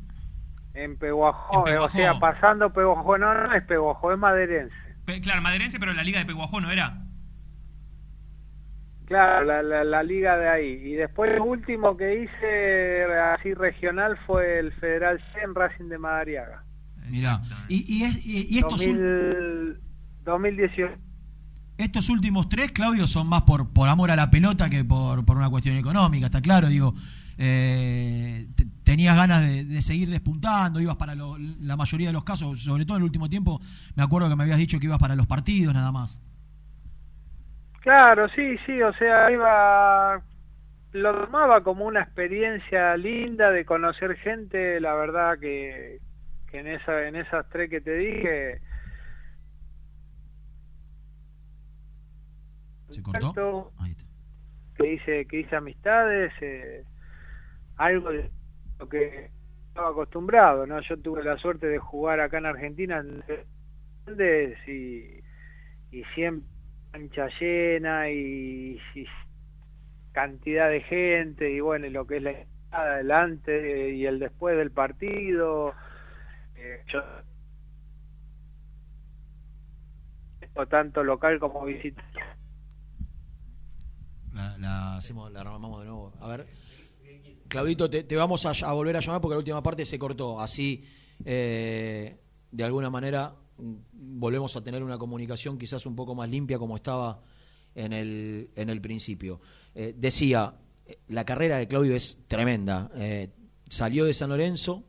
en 0.75 0.97
Peguajó, 0.97 1.67
En 1.67 1.75
eh, 1.75 1.79
o 1.79 1.89
sea, 1.91 2.19
pasando 2.21 2.73
Peguajó, 2.73 3.19
no, 3.19 3.35
no 3.35 3.53
es 3.55 3.63
Peguajó, 3.65 4.13
es 4.13 4.19
maderense. 4.19 4.75
Pe- 5.05 5.21
claro, 5.21 5.41
maderense, 5.43 5.81
pero 5.81 5.93
la 5.93 6.03
liga 6.05 6.19
de 6.21 6.27
Peguajó 6.27 6.61
no 6.61 6.71
era. 6.71 6.99
Claro, 9.09 9.47
la, 9.47 9.63
la, 9.63 9.85
la 9.85 10.03
liga 10.03 10.37
de 10.37 10.49
ahí. 10.49 10.67
Y 10.85 10.93
después 10.93 11.35
lo 11.35 11.45
último 11.45 11.97
que 11.97 12.23
hice 12.25 13.05
así 13.35 13.55
regional 13.55 14.19
fue 14.27 14.59
el 14.59 14.71
Federal 14.73 15.19
C 15.33 15.41
en 15.43 15.55
Racing 15.55 15.87
de 15.89 15.97
Madariaga. 15.99 16.63
Mirá. 17.09 17.41
Y, 17.69 17.87
y, 17.89 18.05
es- 18.05 18.27
y- 18.27 18.47
y 18.51 18.59
estos 18.59 18.87
ul- 18.87 18.93
2000 18.99 19.81
2018. 20.27 20.95
Estos 21.79 22.11
últimos 22.11 22.49
tres, 22.51 22.71
Claudio, 22.73 23.07
son 23.07 23.29
más 23.29 23.43
por, 23.43 23.71
por 23.73 23.89
amor 23.89 24.11
a 24.11 24.17
la 24.17 24.31
pelota 24.31 24.69
que 24.69 24.85
por, 24.85 25.25
por 25.25 25.39
una 25.39 25.49
cuestión 25.49 25.77
económica, 25.79 26.27
está 26.27 26.43
claro. 26.43 26.69
Digo, 26.69 26.95
eh, 27.39 28.47
te- 28.55 28.67
tenías 28.85 29.17
ganas 29.17 29.41
de, 29.49 29.65
de 29.65 29.81
seguir 29.81 30.11
despuntando, 30.11 30.81
ibas 30.81 30.97
para 30.97 31.15
lo- 31.15 31.39
la 31.39 31.77
mayoría 31.77 32.09
de 32.09 32.13
los 32.13 32.25
casos, 32.25 32.61
sobre 32.61 32.85
todo 32.85 32.97
en 32.99 33.03
el 33.03 33.05
último 33.07 33.31
tiempo, 33.31 33.61
me 33.95 34.03
acuerdo 34.03 34.29
que 34.29 34.37
me 34.37 34.43
habías 34.43 34.59
dicho 34.59 34.79
que 34.79 34.87
ibas 34.87 34.99
para 34.99 35.15
los 35.17 35.27
partidos 35.27 35.73
nada 35.73 35.93
más. 35.93 36.19
Claro, 37.89 38.29
sí, 38.29 38.59
sí, 38.67 38.83
o 38.83 38.93
sea, 38.93 39.31
iba, 39.31 40.23
lo 40.93 41.25
tomaba 41.25 41.63
como 41.63 41.87
una 41.87 42.03
experiencia 42.03 42.95
linda 42.99 43.51
de 43.51 43.65
conocer 43.65 44.15
gente, 44.17 44.79
la 44.79 44.93
verdad 44.93 45.39
que, 45.39 45.99
que 46.51 46.59
en 46.59 46.67
esa, 46.67 47.09
en 47.09 47.17
esas 47.17 47.49
tres 47.49 47.71
que 47.71 47.81
te 47.81 47.95
dije, 47.95 48.61
¿Se 52.91 53.03
cortó? 53.03 53.73
que 54.77 54.93
hice, 54.93 55.25
que 55.25 55.41
hice 55.41 55.57
amistades, 55.57 56.31
eh, 56.43 56.85
algo 57.79 58.11
de 58.11 58.31
lo 58.79 58.87
que 58.87 59.31
estaba 59.69 59.89
acostumbrado, 59.89 60.67
¿no? 60.67 60.79
Yo 60.83 60.99
tuve 60.99 61.25
la 61.25 61.39
suerte 61.39 61.67
de 61.69 61.79
jugar 61.79 62.21
acá 62.21 62.37
en 62.37 62.45
Argentina 62.45 62.99
en 62.99 63.25
y, 64.67 65.23
y 65.91 66.05
siempre 66.15 66.58
cancha 66.91 67.29
llena 67.41 68.11
y, 68.11 68.81
cantidad 70.13 70.69
de 70.71 70.81
gente 70.83 71.51
y 71.51 71.61
bueno, 71.61 71.87
y 71.87 71.91
lo 71.91 72.07
que 72.07 72.17
es 72.17 72.23
la 72.23 72.31
entrada 72.31 72.95
adelante 72.95 73.95
y 73.95 74.07
el 74.07 74.19
después 74.19 74.57
del 74.57 74.71
partido. 74.71 75.75
eh, 76.57 76.83
yo 76.89 77.03
tanto 80.67 81.05
local 81.05 81.39
como 81.39 81.65
visitante. 81.65 82.21
La, 84.33 84.59
la 84.59 84.97
hacemos, 84.97 85.31
la 85.33 85.41
armamos 85.41 85.81
de 85.81 85.87
nuevo. 85.87 86.13
A 86.21 86.29
ver. 86.29 86.47
Claudito, 87.49 87.89
te, 87.89 88.17
vamos 88.17 88.45
a, 88.45 88.53
a 88.67 88.73
volver 88.73 88.97
a 88.97 89.01
llamar 89.01 89.21
porque 89.21 89.35
la 89.35 89.39
última 89.39 89.63
parte 89.63 89.85
se 89.85 89.99
cortó. 89.99 90.41
Así, 90.41 90.85
eh, 91.25 92.19
de 92.51 92.65
alguna 92.65 92.91
manera, 92.91 93.35
volvemos 93.59 94.57
a 94.57 94.63
tener 94.63 94.83
una 94.83 94.99
comunicación 94.99 95.59
quizás 95.59 95.87
un 95.87 95.97
poco 95.97 96.15
más 96.15 96.31
limpia 96.31 96.59
como 96.59 96.77
estaba 96.77 97.21
en 97.75 97.93
el, 97.93 98.51
en 98.55 98.71
el 98.71 98.81
principio. 98.81 99.41
Eh, 99.75 99.95
decía, 99.97 100.55
la 101.09 101.25
carrera 101.25 101.59
de 101.59 101.69
Claudio 101.69 101.95
es 101.95 102.19
tremenda. 102.27 102.91
Eh, 102.95 103.31
salió 103.69 104.05
de 104.05 104.15
San 104.15 104.31
Lorenzo, 104.31 104.85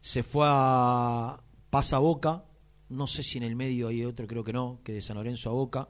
se 0.00 0.22
fue 0.22 0.46
a 0.48 1.40
pasa 1.70 1.98
Boca, 1.98 2.44
no 2.88 3.06
sé 3.06 3.22
si 3.22 3.38
en 3.38 3.44
el 3.44 3.54
medio 3.54 3.88
hay 3.88 4.04
otro, 4.04 4.26
creo 4.26 4.42
que 4.42 4.52
no, 4.52 4.80
que 4.82 4.92
de 4.92 5.00
San 5.00 5.16
Lorenzo 5.16 5.50
a 5.50 5.52
Boca. 5.52 5.88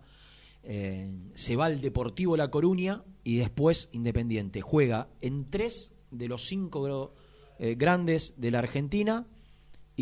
Eh, 0.63 1.11
se 1.35 1.57
va 1.57 1.67
al 1.67 1.81
Deportivo 1.81 2.37
La 2.37 2.51
Coruña 2.51 3.03
y 3.25 3.39
después 3.39 3.89
Independiente. 3.93 4.61
Juega 4.61 5.09
en 5.23 5.49
tres 5.49 5.95
de 6.11 6.29
los 6.29 6.47
cinco 6.47 7.15
grandes 7.59 8.35
de 8.39 8.51
la 8.51 8.61
Argentina 8.61 9.27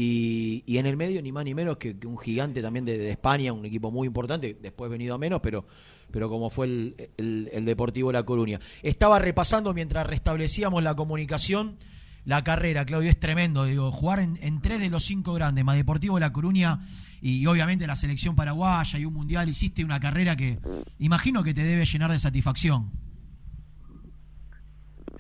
y, 0.01 0.79
en 0.79 0.87
el 0.87 0.97
medio 0.97 1.21
ni 1.21 1.33
más 1.33 1.45
ni 1.45 1.55
menos 1.55 1.77
que, 1.77 1.97
un 2.07 2.19
gigante 2.19 2.63
también 2.63 2.85
de, 2.85 2.97
de 2.99 3.11
España, 3.11 3.53
un 3.53 3.65
equipo 3.65 3.91
muy 3.91 4.07
importante, 4.07 4.57
después 4.61 4.89
venido 4.91 5.15
a 5.15 5.19
menos, 5.19 5.41
pero, 5.41 5.65
pero 6.13 6.29
como 6.29 6.51
fue 6.51 6.67
el, 6.67 7.11
el- 7.17 7.51
el 7.53 7.65
Deportivo 7.65 8.13
La 8.13 8.23
Coruña. 8.23 8.61
Estaba 8.83 9.19
repasando 9.19 9.75
mientras 9.75 10.07
restablecíamos 10.07 10.85
la 10.85 10.95
comunicación 10.95 11.79
la 12.25 12.45
carrera, 12.45 12.85
Claudio, 12.85 13.11
es 13.11 13.19
tremendo. 13.19 13.65
Digo, 13.65 13.91
jugar 13.91 14.21
en, 14.21 14.61
tres 14.61 14.79
de 14.79 14.91
los 14.91 15.03
cinco 15.05 15.33
grandes, 15.33 15.65
más 15.65 15.77
Deportivo 15.77 16.21
La 16.21 16.33
Coruña 16.33 16.79
y, 17.21 17.45
obviamente 17.47 17.87
la 17.87 17.97
selección 17.97 18.37
paraguaya 18.37 18.99
y 19.01 19.05
un 19.05 19.15
mundial, 19.15 19.49
hiciste 19.49 19.83
una 19.85 19.99
carrera 19.99 20.37
que 20.37 20.59
imagino 21.01 21.43
que 21.43 21.55
te 21.55 21.65
debe 21.65 21.87
llenar 21.87 22.13
de 22.13 22.19
satisfacción. 22.21 22.91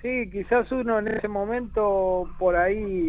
Sí, 0.02 0.30
quizás 0.30 0.70
uno 0.70 1.00
en 1.00 1.08
ese 1.08 1.26
momento 1.26 2.28
por 2.38 2.54
ahí 2.54 3.06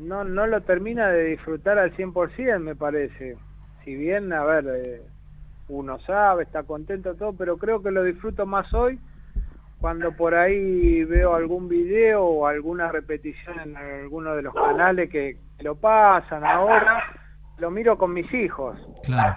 no, 0.00 0.24
no 0.24 0.46
lo 0.46 0.62
termina 0.62 1.08
de 1.08 1.24
disfrutar 1.24 1.78
al 1.78 1.94
100%, 1.94 2.58
me 2.58 2.74
parece. 2.74 3.36
Si 3.84 3.94
bien, 3.94 4.32
a 4.32 4.44
ver, 4.44 4.66
eh, 4.68 5.02
uno 5.68 5.98
sabe, 6.00 6.42
está 6.42 6.62
contento, 6.64 7.14
todo, 7.14 7.32
pero 7.34 7.56
creo 7.58 7.82
que 7.82 7.90
lo 7.90 8.02
disfruto 8.02 8.46
más 8.46 8.72
hoy 8.74 8.98
cuando 9.80 10.12
por 10.12 10.34
ahí 10.34 11.04
veo 11.04 11.34
algún 11.34 11.68
video 11.68 12.22
o 12.22 12.46
alguna 12.46 12.92
repetición 12.92 13.58
en 13.60 13.76
alguno 13.76 14.36
de 14.36 14.42
los 14.42 14.54
canales 14.54 15.08
que 15.08 15.38
lo 15.60 15.74
pasan 15.74 16.44
ahora, 16.44 17.02
lo 17.56 17.70
miro 17.70 17.96
con 17.96 18.12
mis 18.12 18.32
hijos. 18.34 18.78
Claro. 19.04 19.36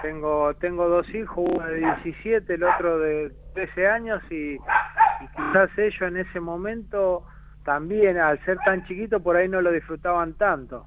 Tengo 0.00 0.54
tengo 0.54 0.88
dos 0.88 1.12
hijos, 1.12 1.44
uno 1.52 1.66
de 1.66 1.78
17, 1.78 2.54
el 2.54 2.62
otro 2.62 3.00
de 3.00 3.32
13 3.54 3.88
años 3.88 4.22
y, 4.30 4.54
y 4.54 5.28
quizás 5.36 5.76
ellos 5.76 6.02
en 6.02 6.18
ese 6.18 6.38
momento 6.38 7.24
también 7.64 8.18
al 8.18 8.42
ser 8.44 8.58
tan 8.64 8.84
chiquito 8.86 9.22
por 9.22 9.36
ahí 9.36 9.48
no 9.48 9.60
lo 9.60 9.70
disfrutaban 9.72 10.34
tanto. 10.34 10.86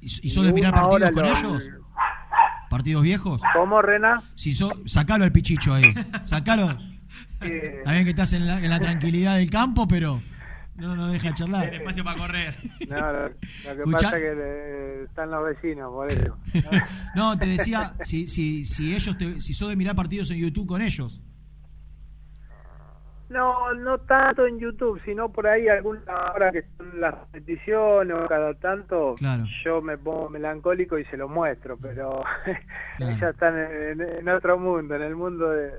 ¿Y, 0.00 0.06
y 0.06 0.28
sos 0.30 0.44
de 0.46 0.52
mirar 0.52 0.72
partidos 0.74 1.10
con 1.12 1.22
lo- 1.24 1.30
ellos? 1.36 1.68
¿Partidos 2.68 3.02
viejos? 3.02 3.42
¿Cómo, 3.54 3.82
Rena? 3.82 4.22
Si 4.36 4.54
so, 4.54 4.70
sacalo 4.86 5.24
al 5.24 5.32
pichicho 5.32 5.74
ahí. 5.74 5.92
Sacalo. 6.24 6.78
Eh, 7.40 7.76
Está 7.78 7.92
bien 7.92 8.04
que 8.04 8.10
estás 8.10 8.32
en 8.32 8.46
la, 8.46 8.58
en 8.62 8.70
la 8.70 8.78
tranquilidad 8.78 9.36
del 9.38 9.50
campo, 9.50 9.88
pero 9.88 10.22
no 10.76 10.94
no 10.94 11.08
deja 11.08 11.28
de 11.28 11.34
charlar. 11.34 11.62
Tiene 11.62 11.76
espacio 11.78 12.04
para 12.04 12.18
correr. 12.18 12.56
no, 12.88 13.12
lo, 13.12 13.28
lo 13.28 13.34
que 13.34 13.70
Escuchá- 13.72 14.02
pasa 14.04 14.18
es 14.18 14.22
que 14.22 14.32
eh, 14.36 15.02
están 15.04 15.30
los 15.32 15.44
vecinos, 15.44 15.90
por 15.90 16.12
eso. 16.12 16.36
No, 17.16 17.36
te 17.36 17.46
decía, 17.46 17.94
si, 18.02 18.28
si, 18.28 18.64
si 18.64 18.94
ellos 18.94 19.18
te, 19.18 19.40
si 19.40 19.52
sos 19.52 19.68
de 19.68 19.76
mirar 19.76 19.96
partidos 19.96 20.30
en 20.30 20.38
YouTube 20.38 20.66
con 20.68 20.80
ellos. 20.80 21.20
No, 23.30 23.72
no 23.74 23.98
tanto 24.00 24.44
en 24.46 24.58
YouTube, 24.58 25.00
sino 25.04 25.30
por 25.32 25.46
ahí 25.46 25.68
alguna 25.68 26.02
hora 26.34 26.50
que 26.50 26.64
son 26.76 27.00
las 27.00 27.14
repeticiones 27.32 28.16
o 28.16 28.26
cada 28.26 28.54
tanto, 28.54 29.14
Claro. 29.14 29.44
yo 29.64 29.80
me 29.80 29.96
pongo 29.96 30.28
melancólico 30.30 30.98
y 30.98 31.04
se 31.04 31.16
lo 31.16 31.28
muestro, 31.28 31.78
pero 31.78 32.24
Claro. 32.96 33.12
ellos 33.12 33.30
están 33.30 33.56
en, 33.58 34.00
en 34.00 34.28
otro 34.28 34.58
mundo, 34.58 34.96
en 34.96 35.02
el 35.02 35.14
mundo 35.14 35.48
de, 35.50 35.70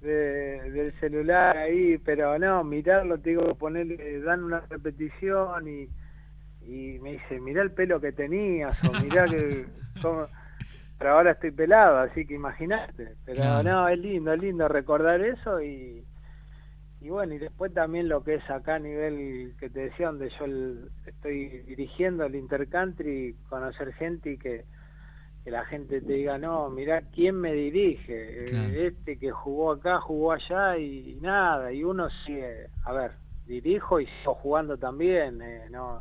de- 0.00 0.70
del 0.72 0.92
celular 1.00 1.56
ahí, 1.56 1.98
pero 1.98 2.38
no, 2.38 2.64
mirarlo, 2.64 3.18
te 3.20 3.30
digo, 3.30 3.54
ponerle, 3.56 4.20
dan 4.20 4.44
una 4.44 4.60
repetición 4.68 5.68
y, 5.68 5.88
y 6.62 6.98
me 7.00 7.12
dice, 7.12 7.40
mirá 7.40 7.62
el 7.62 7.72
pelo 7.72 8.00
que 8.00 8.12
tenías, 8.12 8.76
o 8.84 8.94
mirá 8.94 9.28
que... 9.28 9.66
cómo- 10.02 10.28
Pero 10.98 11.12
ahora 11.12 11.32
estoy 11.32 11.50
pelado, 11.52 11.98
así 11.98 12.26
que 12.26 12.34
imagínate. 12.34 13.16
Pero 13.26 13.62
Claro. 13.62 13.62
no, 13.62 13.88
es 13.88 13.98
lindo, 13.98 14.32
es 14.32 14.40
lindo 14.40 14.68
recordar 14.68 15.20
eso 15.20 15.60
y, 15.62 16.04
y 17.06 17.08
bueno, 17.08 17.34
y 17.34 17.38
después 17.38 17.72
también 17.72 18.08
lo 18.08 18.24
que 18.24 18.34
es 18.34 18.50
acá 18.50 18.74
a 18.74 18.78
nivel 18.80 19.54
que 19.60 19.70
te 19.70 19.78
decía, 19.80 20.06
donde 20.08 20.28
yo 20.36 20.44
el- 20.44 20.90
estoy 21.06 21.60
dirigiendo 21.60 22.24
el 22.24 22.34
Intercountry, 22.34 23.36
conocer 23.48 23.92
gente 23.94 24.32
y 24.32 24.38
que, 24.38 24.64
que 25.44 25.50
la 25.52 25.64
gente 25.66 26.00
te 26.00 26.12
diga, 26.14 26.36
no, 26.36 26.68
mirá 26.68 27.02
quién 27.14 27.36
me 27.36 27.52
dirige, 27.52 28.08
Eh, 28.08 28.46
Claro. 28.50 28.74
este 28.74 29.18
que 29.18 29.30
jugó 29.30 29.70
acá, 29.70 30.00
jugó 30.00 30.32
allá 30.32 30.76
y, 30.78 31.16
nada, 31.22 31.72
y 31.72 31.84
uno 31.84 32.08
sigue, 32.24 32.66
a 32.82 32.92
ver, 32.92 33.12
dirijo 33.46 34.00
y 34.00 34.06
sigo 34.06 34.34
jugando 34.34 34.76
también, 34.76 35.40
eh, 35.42 35.66
no, 35.70 36.00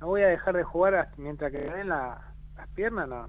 no 0.00 0.06
voy 0.08 0.20
a 0.20 0.26
dejar 0.28 0.54
de 0.54 0.64
jugar 0.64 0.96
hasta- 0.96 1.16
mientras 1.16 1.50
que 1.50 1.60
me 1.60 1.74
den 1.78 1.88
la- 1.88 2.20
las 2.58 2.68
piernas, 2.74 3.08
no, 3.08 3.26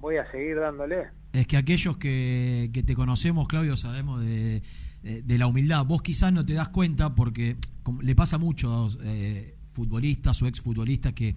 voy 0.00 0.16
a 0.16 0.28
seguir 0.32 0.58
dándole. 0.58 1.10
Es 1.32 1.46
que 1.46 1.56
aquellos 1.56 1.96
que, 1.98 2.70
que 2.74 2.82
te 2.82 2.96
conocemos, 2.96 3.46
Claudio, 3.46 3.76
sabemos 3.76 4.20
de, 4.24 4.62
de- 5.08 5.22
de 5.22 5.38
la 5.38 5.46
humildad. 5.46 5.84
Vos 5.86 6.02
quizás 6.02 6.32
no 6.32 6.44
te 6.44 6.52
das 6.52 6.68
cuenta 6.68 7.14
porque 7.14 7.56
le 8.02 8.14
pasa 8.14 8.36
a 8.36 8.38
muchos 8.38 8.98
eh, 9.02 9.56
futbolistas 9.72 10.42
o 10.42 10.46
exfutbolistas 10.46 11.14
que, 11.14 11.36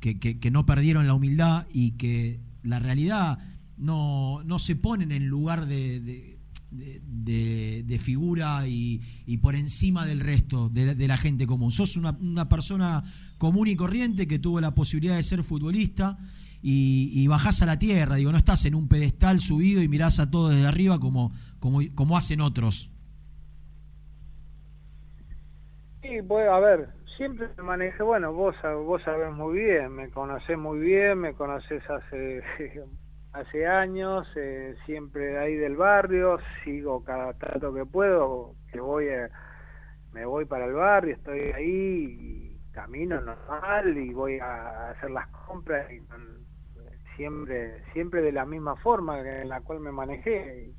que, 0.00 0.18
que, 0.18 0.50
no 0.50 0.66
perdieron 0.66 1.06
la 1.06 1.14
humildad 1.14 1.66
y 1.72 1.92
que 1.92 2.40
la 2.62 2.78
realidad 2.78 3.38
no, 3.78 4.42
no 4.44 4.58
se 4.58 4.76
ponen 4.76 5.12
en 5.12 5.26
lugar 5.26 5.66
de, 5.66 6.36
de, 6.70 7.98
figura 7.98 8.68
y, 8.68 9.00
y 9.26 9.38
por 9.38 9.54
encima 9.54 10.04
del 10.06 10.20
resto 10.20 10.68
de, 10.68 10.94
de 10.94 11.08
la 11.08 11.16
gente 11.16 11.46
común. 11.46 11.72
Sos 11.72 11.96
una, 11.96 12.10
una 12.20 12.48
persona 12.48 13.04
común 13.38 13.68
y 13.68 13.76
corriente 13.76 14.26
que 14.26 14.38
tuvo 14.38 14.60
la 14.60 14.74
posibilidad 14.74 15.16
de 15.16 15.22
ser 15.22 15.42
futbolista 15.42 16.18
y, 16.62 17.10
y 17.14 17.26
bajás 17.26 17.62
a 17.62 17.66
la 17.66 17.78
tierra, 17.78 18.16
digo, 18.16 18.32
no 18.32 18.38
estás 18.38 18.64
en 18.64 18.74
un 18.74 18.88
pedestal 18.88 19.40
subido 19.40 19.82
y 19.82 19.88
mirás 19.88 20.18
a 20.18 20.30
todo 20.30 20.48
desde 20.50 20.66
arriba 20.66 20.98
como, 20.98 21.32
como, 21.58 21.80
como 21.94 22.16
hacen 22.16 22.40
otros. 22.40 22.90
Sí, 26.08 26.22
pues, 26.22 26.48
a 26.48 26.58
ver, 26.60 26.88
siempre 27.16 27.48
me 27.56 27.62
manejé, 27.64 28.02
bueno, 28.02 28.32
vos, 28.32 28.54
vos 28.84 29.02
sabés 29.02 29.32
muy 29.32 29.58
bien, 29.58 29.92
me 29.92 30.10
conocés 30.10 30.56
muy 30.56 30.78
bien, 30.78 31.18
me 31.18 31.34
conocés 31.34 31.82
hace, 31.90 32.42
hace 33.32 33.66
años, 33.66 34.26
eh, 34.36 34.76
siempre 34.86 35.38
ahí 35.38 35.56
del 35.56 35.76
barrio, 35.76 36.38
sigo 36.64 37.02
cada 37.02 37.34
tanto 37.34 37.74
que 37.74 37.84
puedo, 37.86 38.56
que 38.70 38.80
voy, 38.80 39.08
a- 39.08 39.30
me 40.12 40.26
voy 40.26 40.44
para 40.46 40.66
el 40.66 40.74
barrio, 40.74 41.14
estoy 41.16 41.40
ahí, 41.54 42.18
y 42.20 42.60
camino 42.72 43.20
normal 43.20 43.96
y 43.98 44.12
voy 44.14 44.38
a 44.40 44.90
hacer 44.90 45.10
las 45.10 45.28
compras 45.28 45.90
y 45.92 46.00
con- 46.06 46.46
siempre 47.16 47.82
siempre 47.92 48.22
de 48.22 48.32
la 48.32 48.46
misma 48.46 48.76
forma 48.76 49.20
en 49.20 49.48
la 49.48 49.60
cual 49.62 49.80
me 49.80 49.92
manejé 49.92 50.75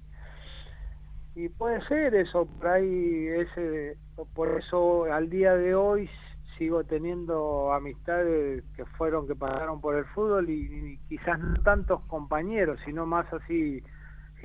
y, 1.38 1.50
puede 1.50 1.86
ser 1.88 2.16
eso 2.16 2.46
por 2.46 2.68
ahí 2.68 3.28
ese 3.28 3.98
por 4.34 4.60
eso 4.60 5.06
al 5.06 5.30
día 5.30 5.56
de 5.56 5.76
hoy 5.76 6.10
sigo 6.58 6.84
teniendo 6.84 7.72
amistades 7.72 8.64
que 8.76 8.86
fueron 8.86 9.28
que 9.28 9.36
pasaron 9.36 9.80
por 9.80 9.96
el 9.96 10.06
fútbol 10.06 10.50
y, 10.50 10.64
y 10.64 10.98
quizás 11.08 11.40
no 11.40 11.62
tantos 11.62 12.02
compañeros 12.08 12.80
sino 12.84 13.06
más 13.06 13.32
así 13.32 13.84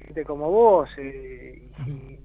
gente 0.07 0.25
como 0.25 0.51
vos 0.51 0.91
eh, 0.99 1.71
y, 1.87 2.19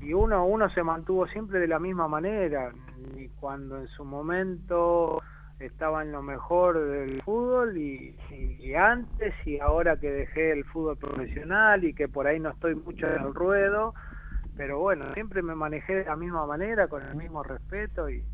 y 0.00 0.14
uno 0.14 0.46
uno 0.46 0.70
se 0.70 0.82
mantuvo 0.82 1.26
siempre 1.26 1.58
de 1.60 1.68
la 1.68 1.78
misma 1.78 2.08
manera 2.08 2.72
y 3.16 3.28
cuando 3.40 3.78
en 3.78 3.88
su 3.88 4.04
momento 4.04 5.20
estaba 5.60 6.02
en 6.02 6.12
lo 6.12 6.22
mejor 6.22 6.78
del 6.80 7.22
fútbol 7.22 7.76
y, 7.76 8.16
antes 8.74 9.34
y 9.44 9.58
ahora 9.58 9.98
que 9.98 10.10
dejé 10.10 10.52
el 10.52 10.64
fútbol 10.64 10.96
profesional 10.96 11.84
y 11.84 11.92
que 11.92 12.08
por 12.08 12.26
ahí 12.26 12.40
no 12.40 12.50
estoy 12.50 12.74
mucho 12.74 13.06
en 13.06 13.22
el 13.22 13.34
ruedo 13.34 13.94
pero 14.56 14.78
bueno 14.78 15.12
siempre 15.12 15.42
me 15.42 15.54
manejé 15.54 15.96
de 15.96 16.04
la 16.04 16.16
misma 16.16 16.46
manera 16.46 16.88
con 16.88 17.02
el 17.02 17.14
mismo 17.14 17.42
respeto 17.42 18.08
y 18.08 18.24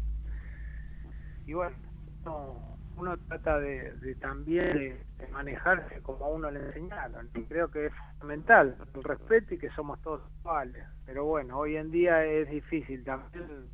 y 1.47 1.53
bueno 1.53 1.77
uno, 2.25 2.79
uno 2.97 3.17
trata 3.29 3.59
de, 3.59 3.93
de 3.97 4.15
también 4.17 4.75
de, 4.75 5.05
de 5.19 5.29
manejarse 5.29 6.01
como 6.03 6.25
a 6.27 6.29
uno 6.29 6.51
le 6.51 6.61
enseñaron 6.61 7.29
y 7.35 7.43
creo 7.45 7.69
que 7.71 7.87
es 7.87 7.93
fundamental 8.13 8.77
el 8.95 9.03
respeto 9.03 9.55
y 9.55 9.59
que 9.59 9.71
somos 9.71 10.01
todos 10.03 10.23
iguales 10.41 10.85
pero 11.05 11.25
bueno 11.25 11.59
hoy 11.59 11.77
en 11.77 11.91
día 11.91 12.25
es 12.25 12.49
difícil 12.51 13.03
también 13.05 13.69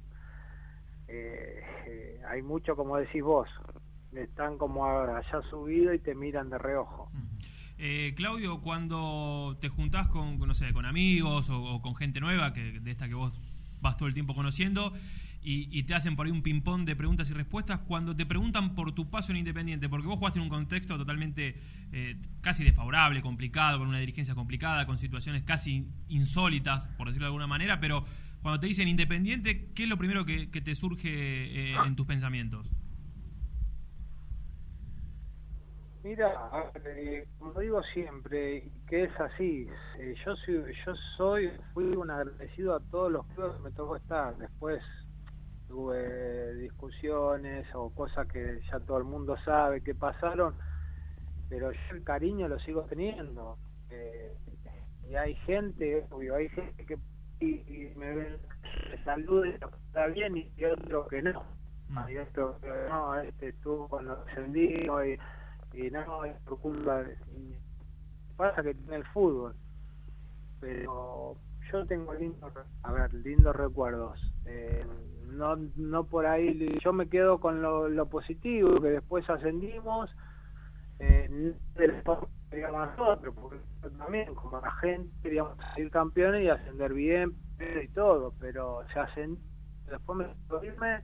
eh, 1.15 2.21
hay 2.29 2.43
mucho 2.43 2.77
como 2.77 2.97
decís 2.97 3.23
vos 3.23 3.49
están 4.21 4.59
como 4.59 4.85
allá 4.85 5.41
subido 5.49 5.95
y 5.95 5.99
te 5.99 6.15
miran 6.15 6.51
de 6.51 6.59
reojo. 6.59 7.11
Eh, 7.79 8.13
Claudio, 8.17 8.61
cuando 8.61 9.57
te 9.61 9.69
juntás 9.69 10.09
con, 10.09 10.39
no 10.39 10.55
sé, 10.55 10.73
con 10.73 10.85
amigos 10.85 11.49
o, 11.51 11.81
con 11.83 11.97
gente 11.97 12.21
nueva, 12.21 12.53
que 12.53 12.81
de 12.81 12.91
esta 12.91 13.09
que 13.09 13.15
vos 13.15 13.33
vas 13.81 13.97
todo 13.97 14.09
el 14.09 14.15
tiempo 14.15 14.35
conociendo, 14.35 14.93
y, 15.43 15.69
y 15.77 15.83
te 15.83 15.95
hacen 15.95 16.15
por 16.15 16.27
ahí 16.27 16.33
un 16.33 16.43
ping-pong 16.43 16.85
de 16.85 16.95
preguntas 16.95 17.29
y 17.31 17.33
respuestas, 17.33 17.81
cuando 17.81 18.15
te 18.15 18.25
preguntan 18.25 18.77
por 18.77 18.93
tu 18.93 19.11
paso 19.11 19.33
en 19.33 19.39
Independiente, 19.39 19.89
porque 19.89 20.07
vos 20.07 20.19
jugaste 20.19 20.39
en 20.39 20.45
un 20.45 20.49
contexto 20.49 20.97
totalmente 20.97 21.61
eh, 21.91 22.17
casi 22.41 22.63
desfavorable, 22.63 23.21
complicado, 23.23 23.81
con 23.81 23.89
una 23.89 23.99
dirigencia 23.99 24.37
complicada, 24.37 24.87
con 24.87 24.99
situaciones 24.99 25.43
casi 25.43 25.89
insólitas, 26.09 26.85
por 26.97 27.09
decirlo 27.09 27.25
de 27.25 27.31
alguna 27.31 27.49
manera, 27.49 27.81
pero 27.81 28.05
cuando 28.43 28.61
te 28.61 28.67
dicen 28.67 28.89
Independiente, 28.89 29.69
¿qué 29.75 29.85
es 29.85 29.89
lo 29.89 29.97
primero 29.97 30.25
que, 30.25 30.51
que 30.51 30.61
te 30.61 30.75
surge 30.75 31.09
eh, 31.09 31.77
en 31.87 31.97
tus 31.97 32.07
pensamientos? 32.07 32.69
Mira, 36.05 36.51
eh, 36.85 37.29
como 37.39 37.61
digo 37.61 37.81
siempre, 37.95 38.69
que 38.89 39.05
es 39.05 39.21
así, 39.21 39.69
eh, 40.01 40.15
yo 40.27 40.35
soy, 40.35 40.75
yo 40.85 40.95
soy, 41.17 41.53
fui 41.73 41.85
un 41.85 42.11
agradecido 42.11 42.75
a 42.75 42.81
todos 42.81 43.13
los 43.13 43.25
clubes 43.29 43.57
que 43.57 43.63
me 43.63 43.71
tocó 43.71 43.95
estar. 43.95 44.37
Después 44.37 44.83
tuve 45.69 46.55
discusiones 46.57 47.67
o 47.75 47.91
cosas 47.95 48.27
que 48.27 48.61
ya 48.71 48.81
todo 48.81 48.99
el 48.99 49.05
mundo 49.05 49.37
sabe 49.45 49.81
que 49.81 49.95
pasaron, 49.95 50.55
pero 51.49 51.71
yo 51.71 51.79
el 51.93 52.03
cariño 52.03 52.49
lo 52.49 52.59
sigo 52.59 52.83
teniendo. 52.87 53.57
Eh, 53.91 54.37
y 55.09 55.15
hay 55.15 55.37
gente, 55.47 56.05
obvio, 56.11 56.35
hay 56.35 56.49
gente 56.49 56.85
que 56.85 56.99
y, 57.43 57.65
y 57.67 57.93
me, 57.97 58.15
ven, 58.15 58.37
y 59.17 59.21
lo 59.23 59.45
está 59.45 60.07
bien 60.09 60.37
y 60.37 60.65
otro 60.65 61.07
que 61.09 61.23
no. 61.23 61.43
Hay 61.97 62.17
otro 62.17 62.59
que 62.61 62.69
no, 62.89 63.21
este 63.21 63.49
estuvo 63.49 63.89
cuando 63.89 64.25
ascendí 64.29 64.65
y 64.65 65.19
y 65.75 65.91
no 65.91 66.25
es 66.25 66.37
por 66.43 66.59
culpa 66.61 67.03
y 67.35 67.55
pasa 68.37 68.63
que 68.63 68.75
tiene 68.75 68.97
el 68.97 69.05
fútbol 69.07 69.55
pero 70.61 71.37
yo 71.71 71.87
tengo 71.87 72.15
lindos 72.15 72.53
a 72.83 72.93
ver 72.93 73.13
lindos 73.15 73.57
recuerdos. 73.57 74.21
Eh, 74.47 74.85
no 75.31 75.57
no 75.77 76.05
por 76.05 76.27
ahí 76.27 76.79
yo 76.85 76.93
me 76.93 77.09
quedo 77.09 77.41
con 77.41 77.63
lo, 77.63 77.89
lo 77.89 78.07
positivo 78.07 78.81
que 78.81 78.91
después 78.91 79.29
ascendimos 79.31 80.11
eh, 80.99 81.55
queríamos 82.51 82.97
nosotros 82.97 83.35
porque 83.35 83.57
también 84.03 84.35
como 84.35 84.61
la 84.61 84.71
gente 84.73 85.11
queríamos 85.23 85.57
salir 85.59 85.91
campeones 85.91 86.43
y 86.43 86.49
ascender 86.49 86.93
bien 86.93 87.33
y 87.83 87.89
todo 87.89 88.35
pero 88.41 88.81
hacen 88.95 89.39
después 89.89 90.19
me 90.79 91.03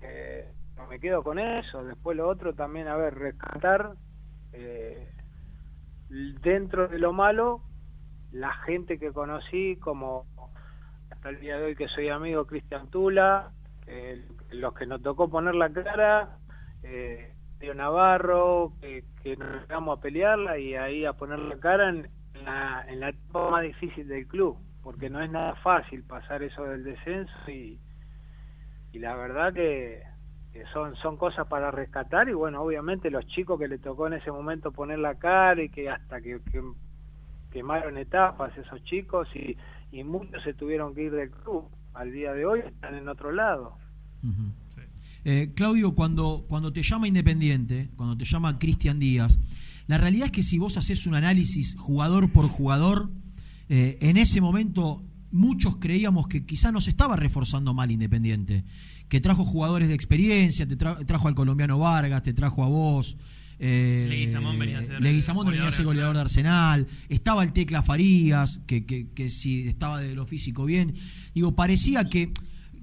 eh, 0.00 0.52
me 0.88 1.00
quedo 1.00 1.22
con 1.22 1.38
eso. 1.38 1.84
Después 1.84 2.16
lo 2.16 2.28
otro 2.28 2.54
también, 2.54 2.88
a 2.88 2.96
ver, 2.96 3.14
rescatar 3.14 3.92
eh, 4.52 5.10
dentro 6.42 6.88
de 6.88 6.98
lo 6.98 7.12
malo 7.12 7.62
la 8.32 8.52
gente 8.52 8.98
que 8.98 9.12
conocí, 9.12 9.76
como 9.76 10.26
hasta 11.10 11.30
el 11.30 11.40
día 11.40 11.58
de 11.58 11.64
hoy 11.64 11.76
que 11.76 11.88
soy 11.88 12.08
amigo 12.08 12.46
Cristian 12.46 12.90
Tula, 12.90 13.52
eh, 13.86 14.24
los 14.50 14.74
que 14.74 14.86
nos 14.86 15.02
tocó 15.02 15.28
poner 15.30 15.54
la 15.54 15.72
cara, 15.72 16.38
eh, 16.82 17.34
Navarro, 17.74 18.72
que, 18.80 19.04
nos 19.36 19.62
llegamos 19.62 19.98
a 19.98 20.00
pelearla 20.00 20.58
y 20.58 20.74
ahí 20.74 21.04
a 21.04 21.12
poner 21.12 21.38
la 21.38 21.58
cara 21.58 21.90
en, 21.90 22.08
la, 22.44 22.84
en 22.88 23.00
la 23.00 23.10
etapa 23.10 23.50
más 23.50 23.62
difícil 23.62 24.08
del 24.08 24.26
club, 24.26 24.56
porque 24.82 25.10
no 25.10 25.20
es 25.20 25.30
nada 25.30 25.54
fácil 25.56 26.02
pasar 26.04 26.42
eso 26.42 26.64
del 26.64 26.84
descenso 26.84 27.32
y, 27.48 27.78
y 28.92 28.98
la 28.98 29.14
verdad 29.16 29.52
que, 29.52 30.02
son 30.72 30.96
son 30.96 31.16
cosas 31.16 31.46
para 31.46 31.70
rescatar 31.70 32.28
y 32.28 32.32
bueno 32.32 32.62
obviamente 32.62 33.10
los 33.10 33.24
chicos 33.28 33.60
que 33.60 33.68
le 33.68 33.78
tocó 33.78 34.08
en 34.08 34.14
ese 34.14 34.32
momento 34.32 34.72
poner 34.72 34.98
la 34.98 35.14
cara 35.14 35.62
y 35.62 35.68
que 35.68 35.88
hasta 35.88 36.20
que, 36.20 36.40
que 36.50 36.60
quemaron 37.52 37.96
etapas 37.96 38.56
esos 38.58 38.82
chicos 38.82 39.28
y, 39.36 39.56
y 39.92 40.02
muchos 40.02 40.42
se 40.42 40.54
tuvieron 40.54 40.96
que 40.96 41.02
ir 41.02 41.12
del 41.12 41.30
club 41.30 41.70
al 41.94 42.10
día 42.10 42.32
de 42.32 42.44
hoy 42.44 42.60
están 42.60 42.96
en 42.96 43.08
otro 43.08 43.30
lado 43.30 43.76
Eh, 45.24 45.52
Claudio, 45.54 45.94
cuando, 45.94 46.44
cuando 46.48 46.72
te 46.72 46.82
llama 46.82 47.08
Independiente, 47.08 47.90
cuando 47.96 48.16
te 48.16 48.24
llama 48.24 48.58
Cristian 48.58 48.98
Díaz, 48.98 49.38
la 49.86 49.98
realidad 49.98 50.26
es 50.26 50.32
que 50.32 50.42
si 50.42 50.58
vos 50.58 50.76
haces 50.76 51.06
un 51.06 51.14
análisis 51.14 51.74
jugador 51.76 52.30
por 52.32 52.48
jugador, 52.48 53.10
eh, 53.68 53.98
en 54.00 54.16
ese 54.16 54.40
momento 54.40 55.02
muchos 55.30 55.76
creíamos 55.76 56.26
que 56.28 56.46
quizás 56.46 56.72
nos 56.72 56.88
estaba 56.88 57.16
reforzando 57.16 57.74
mal 57.74 57.90
Independiente, 57.90 58.64
que 59.08 59.20
trajo 59.20 59.44
jugadores 59.44 59.88
de 59.88 59.94
experiencia, 59.94 60.66
te 60.66 60.76
tra- 60.78 61.04
trajo 61.06 61.28
al 61.28 61.34
colombiano 61.34 61.78
Vargas, 61.78 62.22
te 62.22 62.32
trajo 62.32 62.62
a 62.64 62.68
vos. 62.68 63.16
Eh, 63.58 64.06
Leguizamón 64.08 64.56
venía 64.58 64.78
a 64.78 64.82
ser 64.82 65.00
Leguizamón 65.02 65.46
venía 65.46 65.62
a 65.62 65.64
goleador 65.64 65.72
ser 65.72 65.82
de 65.82 65.86
goleador 65.86 66.14
de 66.16 66.20
Arsenal, 66.22 66.86
estaba 67.08 67.42
el 67.42 67.52
Tecla 67.52 67.82
Farías, 67.82 68.60
que, 68.66 68.86
que, 68.86 69.08
que 69.08 69.28
si 69.30 69.66
estaba 69.66 70.00
de 70.00 70.14
lo 70.14 70.26
físico 70.26 70.64
bien. 70.64 70.94
Digo, 71.34 71.52
parecía 71.56 72.04
que 72.04 72.32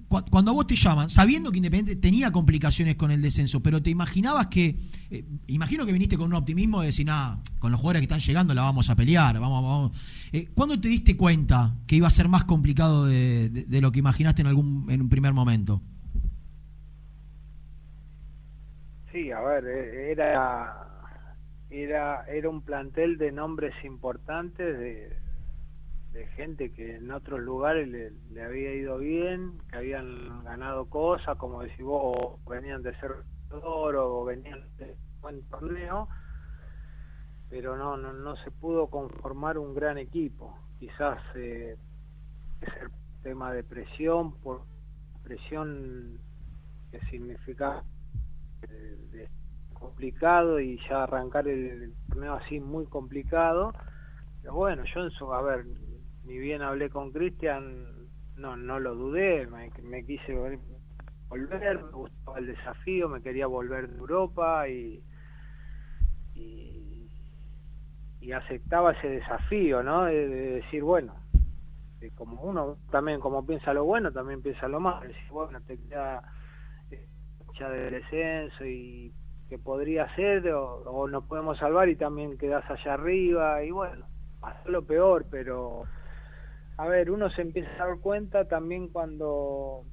cuando 0.07 0.53
vos 0.53 0.67
te 0.67 0.75
llaman, 0.75 1.09
sabiendo 1.09 1.51
que 1.51 1.57
Independiente 1.57 1.95
tenía 1.99 2.31
complicaciones 2.31 2.95
con 2.95 3.11
el 3.11 3.21
descenso, 3.21 3.61
pero 3.61 3.81
te 3.81 3.89
imaginabas 3.89 4.47
que, 4.47 4.77
eh, 5.09 5.25
imagino 5.47 5.85
que 5.85 5.91
viniste 5.93 6.17
con 6.17 6.27
un 6.27 6.35
optimismo 6.35 6.81
de 6.81 6.87
decir, 6.87 7.05
nada, 7.05 7.39
con 7.59 7.71
los 7.71 7.79
jugadores 7.79 8.01
que 8.01 8.05
están 8.05 8.19
llegando 8.19 8.53
la 8.53 8.61
vamos 8.63 8.89
a 8.89 8.95
pelear, 8.95 9.39
vamos, 9.39 9.63
vamos. 9.63 9.91
Eh, 10.31 10.47
¿Cuándo 10.53 10.79
te 10.79 10.87
diste 10.87 11.17
cuenta 11.17 11.75
que 11.87 11.95
iba 11.95 12.07
a 12.07 12.11
ser 12.11 12.27
más 12.27 12.43
complicado 12.45 13.05
de, 13.05 13.49
de- 13.49 13.81
lo 13.81 13.91
que 13.91 13.99
imaginaste 13.99 14.41
en 14.41 14.47
algún 14.47 14.85
en 14.89 15.01
un 15.01 15.09
primer 15.09 15.33
momento? 15.33 15.81
sí 19.11 19.31
a 19.31 19.39
ver 19.41 19.65
eh, 19.65 20.11
era 20.11 20.87
era 21.69 22.25
era 22.27 22.49
un 22.49 22.61
plantel 22.61 23.17
de 23.17 23.31
nombres 23.31 23.73
importantes 23.83 24.77
de 24.77 25.17
de 26.15 26.25
gente 26.27 26.71
que 26.71 26.95
en 26.95 27.11
otros 27.11 27.41
lugares 27.41 27.89
le, 27.89 28.41
había 28.41 28.73
ido 28.73 28.97
bien, 28.99 29.59
que 29.69 29.77
habían 29.77 30.45
ganado 30.45 30.85
cosas, 30.89 31.37
como 31.37 31.61
decís 31.61 31.83
vos, 31.83 32.39
o 32.45 32.49
venían 32.49 32.81
de 32.81 32.97
ser 33.01 33.11
oro 33.51 34.21
o 34.21 34.23
venían 34.23 34.63
de 34.77 34.95
buen 35.19 35.43
torneo, 35.49 36.07
pero 37.49 37.75
no, 37.75 37.97
no, 37.97 38.13
no 38.13 38.37
se 38.37 38.51
pudo 38.51 38.87
conformar 38.87 39.57
un 39.57 39.75
gran 39.75 39.97
equipo. 39.97 40.57
Quizás 40.79 41.19
eh, 41.35 41.75
es 42.61 42.73
el 42.81 42.89
tema 43.21 43.51
de 43.51 43.65
presión, 43.65 44.39
por 44.39 44.61
presión 45.21 46.17
que 46.91 46.99
significa 47.11 47.83
eh, 48.69 49.27
complicado 49.73 50.61
y 50.61 50.79
ya 50.87 51.03
arrancar 51.03 51.49
el, 51.49 51.83
el 51.83 51.93
torneo 52.07 52.35
así 52.35 52.61
muy 52.61 52.85
complicado. 52.85 53.73
Pero 54.41 54.53
bueno, 54.53 54.83
yo 54.93 55.03
en 55.03 55.11
su, 55.11 55.33
a 55.33 55.41
ver, 55.41 55.65
ni 56.25 56.37
bien 56.37 56.61
hablé 56.61 56.89
con 56.89 57.11
Cristian, 57.11 57.85
no, 58.37 58.55
no 58.57 58.79
lo 58.79 58.95
dudé, 58.95 59.47
me, 59.47 59.71
me 59.83 60.05
quise 60.05 60.35
vol- 60.35 60.59
volver, 61.29 61.83
me 61.83 61.91
gustaba 61.91 62.39
el 62.39 62.47
desafío, 62.47 63.09
me 63.09 63.21
quería 63.21 63.47
volver 63.47 63.89
de 63.89 63.97
Europa 63.97 64.67
y, 64.67 65.03
y, 66.35 68.31
aceptaba 68.31 68.91
ese 68.91 69.07
desafío, 69.07 69.83
¿no? 69.83 70.05
De, 70.05 70.27
de 70.27 70.51
decir, 70.55 70.83
bueno, 70.83 71.13
como 72.15 72.41
uno 72.41 72.77
también, 72.91 73.19
como 73.19 73.45
piensa 73.45 73.73
lo 73.73 73.85
bueno, 73.85 74.11
también 74.11 74.41
piensa 74.41 74.67
lo 74.67 74.79
malo, 74.79 75.07
decir, 75.07 75.29
bueno, 75.31 75.61
te 75.61 75.77
queda 75.77 76.21
eh, 76.91 77.07
ya 77.59 77.69
de 77.69 77.91
descenso 77.91 78.65
y 78.65 79.13
que 79.47 79.57
podría 79.59 80.13
ser 80.15 80.47
o, 80.53 80.81
o 80.83 81.07
nos 81.07 81.23
podemos 81.25 81.57
salvar 81.59 81.87
y 81.87 81.95
también 81.95 82.37
quedás 82.37 82.69
allá 82.69 82.95
arriba 82.95 83.63
y 83.63 83.71
bueno, 83.71 84.05
pasó 84.39 84.69
lo 84.69 84.83
peor, 84.83 85.25
pero 85.29 85.83
a 86.77 86.87
ver, 86.87 87.09
uno 87.09 87.29
se 87.29 87.41
empieza 87.41 87.71
a 87.75 87.87
dar 87.87 87.99
cuenta 87.99 88.47
también 88.47 88.89
cuando 88.89 89.83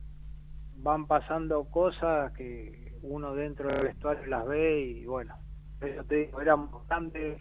van 0.77 1.07
pasando 1.07 1.65
cosas 1.71 2.33
que 2.33 2.99
uno 3.03 3.35
dentro 3.35 3.69
del 3.69 3.83
vestuario 3.83 4.27
las 4.27 4.47
ve 4.47 4.81
y 4.81 5.07
bueno, 5.07 5.37
eso 5.81 6.05
te 6.05 6.17
digo, 6.17 6.41
éramos 6.41 6.87
grandes, 6.89 7.41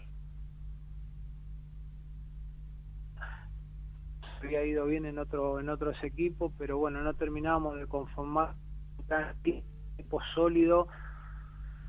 había 4.42 4.64
ido 4.66 4.86
bien 4.86 5.06
en 5.06 5.20
otro 5.20 5.60
en 5.60 5.70
otros 5.70 5.96
equipos, 6.04 6.52
pero 6.58 6.78
bueno, 6.78 7.02
no 7.02 7.14
terminábamos 7.14 7.78
de 7.78 7.88
conformar 7.88 8.56
un 8.98 9.38
equipo 9.98 10.20
sólido. 10.36 10.88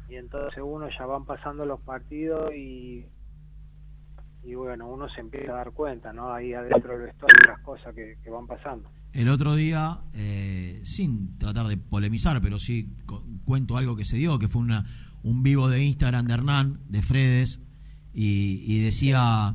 Y 0.08 0.16
entonces 0.16 0.62
uno 0.62 0.88
ya 0.90 1.06
van 1.06 1.24
pasando 1.24 1.64
los 1.64 1.80
partidos 1.80 2.54
y 2.54 3.06
y 4.44 4.54
bueno, 4.54 4.88
uno 4.88 5.08
se 5.08 5.20
empieza 5.20 5.52
a 5.52 5.56
dar 5.56 5.70
cuenta, 5.72 6.12
¿no? 6.12 6.32
Ahí 6.32 6.52
adentro 6.52 6.92
del 6.92 7.02
vestuario 7.06 7.38
las 7.46 7.60
cosas 7.60 7.94
que, 7.94 8.16
que 8.22 8.30
van 8.30 8.46
pasando. 8.46 8.88
El 9.12 9.28
otro 9.28 9.54
día, 9.54 9.98
eh, 10.14 10.80
sin 10.84 11.36
tratar 11.38 11.66
de 11.68 11.76
polemizar, 11.76 12.40
pero 12.40 12.58
sí 12.58 12.88
cu- 13.06 13.22
cuento 13.44 13.76
algo 13.76 13.94
que 13.94 14.04
se 14.04 14.16
dio, 14.16 14.38
que 14.38 14.48
fue 14.48 14.62
una, 14.62 14.86
un 15.22 15.42
vivo 15.42 15.68
de 15.68 15.84
Instagram 15.84 16.26
de 16.26 16.32
Hernán, 16.34 16.80
de 16.88 17.02
Fredes, 17.02 17.60
y, 18.14 18.80
decía, 18.80 19.54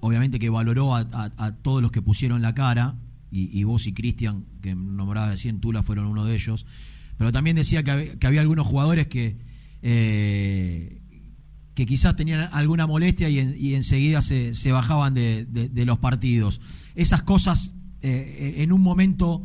obviamente 0.00 0.38
que 0.38 0.48
valoró 0.50 0.94
a, 0.94 1.52
todos 1.62 1.82
los 1.82 1.90
que 1.90 2.00
pusieron 2.02 2.40
la 2.42 2.54
cara, 2.54 2.94
y, 3.30 3.64
vos 3.64 3.86
y 3.86 3.92
Cristian, 3.92 4.44
que 4.62 4.74
nombraba 4.74 5.28
recién 5.30 5.60
Tula, 5.60 5.82
fueron 5.82 6.06
uno 6.06 6.24
de 6.24 6.34
ellos, 6.34 6.64
pero 7.18 7.32
también 7.32 7.56
decía 7.56 7.82
que, 7.82 7.90
hab- 7.90 8.18
que 8.18 8.26
había 8.26 8.40
algunos 8.40 8.66
jugadores 8.66 9.08
que... 9.08 9.36
eh, 9.82 11.00
que 11.76 11.86
quizás 11.86 12.16
tenían 12.16 12.48
alguna 12.52 12.88
molestia 12.88 13.28
y, 13.28 13.38
en- 13.38 13.54
enseguida 13.76 14.20
se, 14.22 14.72
bajaban 14.72 15.14
de 15.14 15.84
los 15.86 15.98
partidos. 15.98 16.60
Esas 16.96 17.22
cosas 17.22 17.72
eh, 18.02 18.54
en 18.58 18.72
un 18.72 18.82
momento 18.82 19.42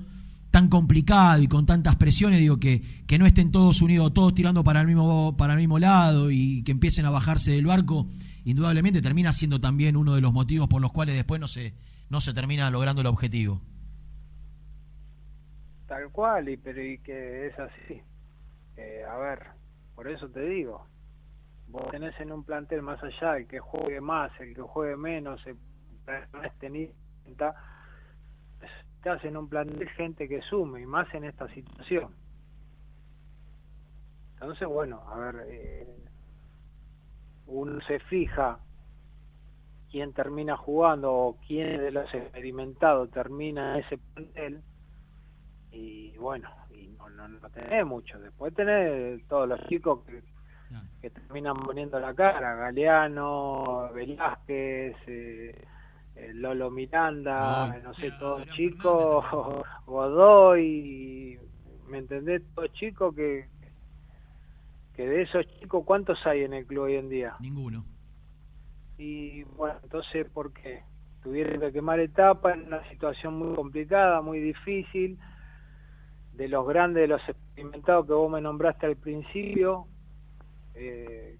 tan 0.52 0.68
complicado 0.68 1.41
y 1.41 1.48
con 1.48 1.66
tantas 1.66 1.95
presiones, 1.95 2.40
digo 2.40 2.58
que, 2.60 3.03
que 3.08 3.18
no 3.18 3.26
estén 3.26 3.52
todos 3.52 3.82
unidos, 3.82 4.14
todos 4.14 4.36
tirando 4.36 4.64
para 4.64 4.82
el 4.82 4.88
mismo 4.88 5.36
para 5.38 5.53
el 5.53 5.60
mismo 5.60 5.80
lado 5.80 6.30
y 6.30 6.62
que 6.64 6.72
empiecen 6.72 7.06
a 7.06 7.10
bajarse 7.10 7.52
del 7.52 7.66
barco, 7.66 8.08
indudablemente 8.45 9.02
termina 9.02 9.34
siendo 9.34 9.60
también 9.62 9.95
uno 9.95 10.14
de 10.14 10.22
los 10.22 10.34
motivos 10.34 10.68
por 10.68 10.82
los 10.82 10.91
cuales 10.91 11.16
después 11.16 11.40
no 11.41 11.48
se 11.48 11.74
no 12.10 12.22
se 12.22 12.34
termina 12.34 12.70
logrando 12.70 13.02
el 13.02 13.08
objetivo. 13.08 13.62
Tal 15.88 16.10
cual, 16.12 16.49
y 16.49 16.58
pero 16.58 16.84
y 16.86 16.98
que 16.99 17.48
es 17.48 17.60
así. 17.60 18.02
Eh, 18.78 19.02
a 19.10 19.18
ver, 19.18 19.40
por 19.95 20.08
eso 20.10 20.28
te 20.30 20.48
digo, 20.48 20.86
vos 21.72 21.89
tenés 21.89 22.19
en 22.19 22.31
un 22.31 22.43
plantel 22.43 22.81
más 22.81 23.02
allá 23.02 23.38
el 23.38 23.48
que 23.48 23.60
juegue 23.60 24.02
más, 24.02 24.31
el 24.39 24.53
que 24.53 24.61
juegue 24.61 24.98
menos, 24.98 25.45
el 25.48 25.57
no 26.34 26.43
es 26.43 26.53
tenido 26.60 26.91
en 26.91 27.35
cuenta, 27.35 27.56
estás 28.98 29.23
en 29.23 29.38
un 29.38 29.48
plantel 29.48 29.88
gente 29.89 30.27
que 30.27 30.41
sume, 30.41 30.81
y 30.81 30.85
más 30.85 31.11
en 31.14 31.23
esta 31.26 31.48
situación. 31.53 32.14
Entonces, 34.34 34.68
bueno, 34.68 35.02
a 35.07 35.18
ver, 35.18 35.45
eh, 35.48 35.88
uno 37.45 37.80
se 37.81 37.99
fija 37.99 38.60
quién 39.89 40.14
termina 40.14 40.57
jugando 40.57 41.14
o 41.14 41.38
quién 41.48 41.77
de 41.77 41.91
los 41.91 42.14
experimentados 42.14 43.11
termina 43.11 43.77
ese 43.77 43.98
plantel 43.98 44.64
y 45.72 46.18
bueno, 46.18 46.49
y 46.72 46.88
no, 46.88 47.10
no, 47.10 47.27
no 47.27 47.49
tenés 47.49 47.85
mucho. 47.85 48.19
Después 48.19 48.53
tenés 48.53 49.26
todos 49.27 49.48
los 49.48 49.60
chicos 49.68 50.03
que, 50.06 50.23
que 51.02 51.10
terminan 51.10 51.57
poniendo 51.57 51.99
la 51.99 52.14
cara, 52.14 52.56
Galeano, 52.56 53.90
Velázquez, 53.94 54.95
eh, 55.07 55.65
eh, 56.15 56.32
Lolo 56.34 56.69
Miranda, 56.69 57.80
no 57.84 57.94
sé, 57.95 58.11
todos 58.19 58.48
chicos, 58.56 59.26
Godoy, 59.88 61.40
¿me 61.88 61.98
entendés? 61.98 62.44
Todos 62.53 62.72
chicos 62.73 63.15
que, 63.15 63.48
que 64.95 65.07
de 65.07 65.23
esos 65.23 65.45
chicos, 65.60 65.84
¿cuántos 65.86 66.26
hay 66.28 66.44
en 66.44 66.53
el 66.53 66.68
club 66.68 66.84
hoy 66.84 66.95
en 66.95 67.10
día? 67.10 67.36
Ninguno. 67.40 67.84
Y 68.99 69.44
bueno, 69.44 69.80
entonces, 69.82 70.30
¿por 70.30 70.53
qué? 70.53 70.84
Tuvieron 71.23 71.60
que 71.60 71.72
quemar 71.72 71.99
etapas 71.99 72.56
en 72.56 72.68
una 72.68 72.88
situación 72.90 73.36
muy 73.36 73.56
complicada, 73.56 74.22
muy 74.22 74.40
difícil. 74.40 75.18
De 76.34 76.48
los 76.48 76.68
grandes, 76.68 77.02
de 77.02 77.07
los 77.07 77.22
experimentados 77.28 78.06
que 78.06 78.14
vos 78.14 78.32
me 78.32 78.41
nombraste 78.41 78.86
al 78.86 78.95
principio, 78.95 79.88
eh, 80.76 81.38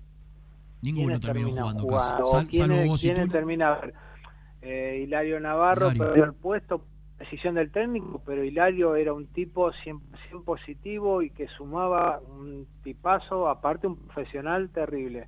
Ninguno 0.82 1.06
¿quiénes 1.08 1.22
terminó 1.22 1.50
jugando, 1.52 1.88
casi. 1.88 2.06
jugando? 2.06 2.26
Sal- 2.32 2.48
¿Quiénes, 2.48 2.68
salvo 2.78 2.92
vos 2.92 3.04
y 3.04 3.08
quiénes 3.08 3.26
tú. 3.28 3.32
terminan? 3.32 3.78
Eh, 4.62 5.02
Hilario 5.04 5.40
Navarro 5.40 5.88
Hilario. 5.88 6.04
perdió 6.06 6.24
el 6.26 6.34
puesto, 6.34 6.86
decisión 7.20 7.56
del 7.56 7.72
técnico, 7.72 8.22
pero 8.26 8.44
Hilario 8.44 8.96
era 8.96 9.14
un 9.14 9.28
tipo 9.28 9.72
100%, 9.72 10.44
positivo 10.44 11.22
y 11.22 11.30
que 11.30 11.48
sumaba 11.50 12.20
un 12.20 12.68
tipazo, 12.84 13.48
aparte 13.50 13.88
un 13.88 13.96
profesional 13.96 14.70
terrible. 14.70 15.28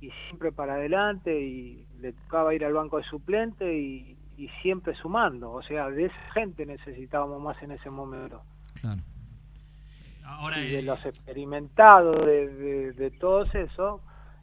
Y 0.00 0.10
siempre 0.28 0.52
para 0.52 0.74
adelante 0.74 1.38
y 1.40 1.86
le 2.00 2.12
tocaba 2.12 2.54
ir 2.54 2.64
al 2.64 2.74
banco 2.74 2.98
de 2.98 3.04
suplente 3.04 3.78
y, 3.78 4.18
y 4.36 4.48
siempre 4.62 4.94
sumando. 4.96 5.50
O 5.52 5.62
sea, 5.62 5.88
de 5.90 6.06
esa 6.06 6.32
gente 6.34 6.66
necesitábamos 6.66 7.40
más 7.42 7.62
en 7.62 7.72
ese 7.72 7.88
momento. 7.88 8.42
Claro. 8.80 9.00
Ahora, 10.24 10.58
y 10.58 10.70
de 10.70 10.78
eh, 10.78 10.82
los 10.82 11.04
experimentados 11.04 12.24
de, 12.24 12.48
de, 12.48 12.92
de 12.92 13.10
todos 13.10 13.54
esos, 13.54 14.00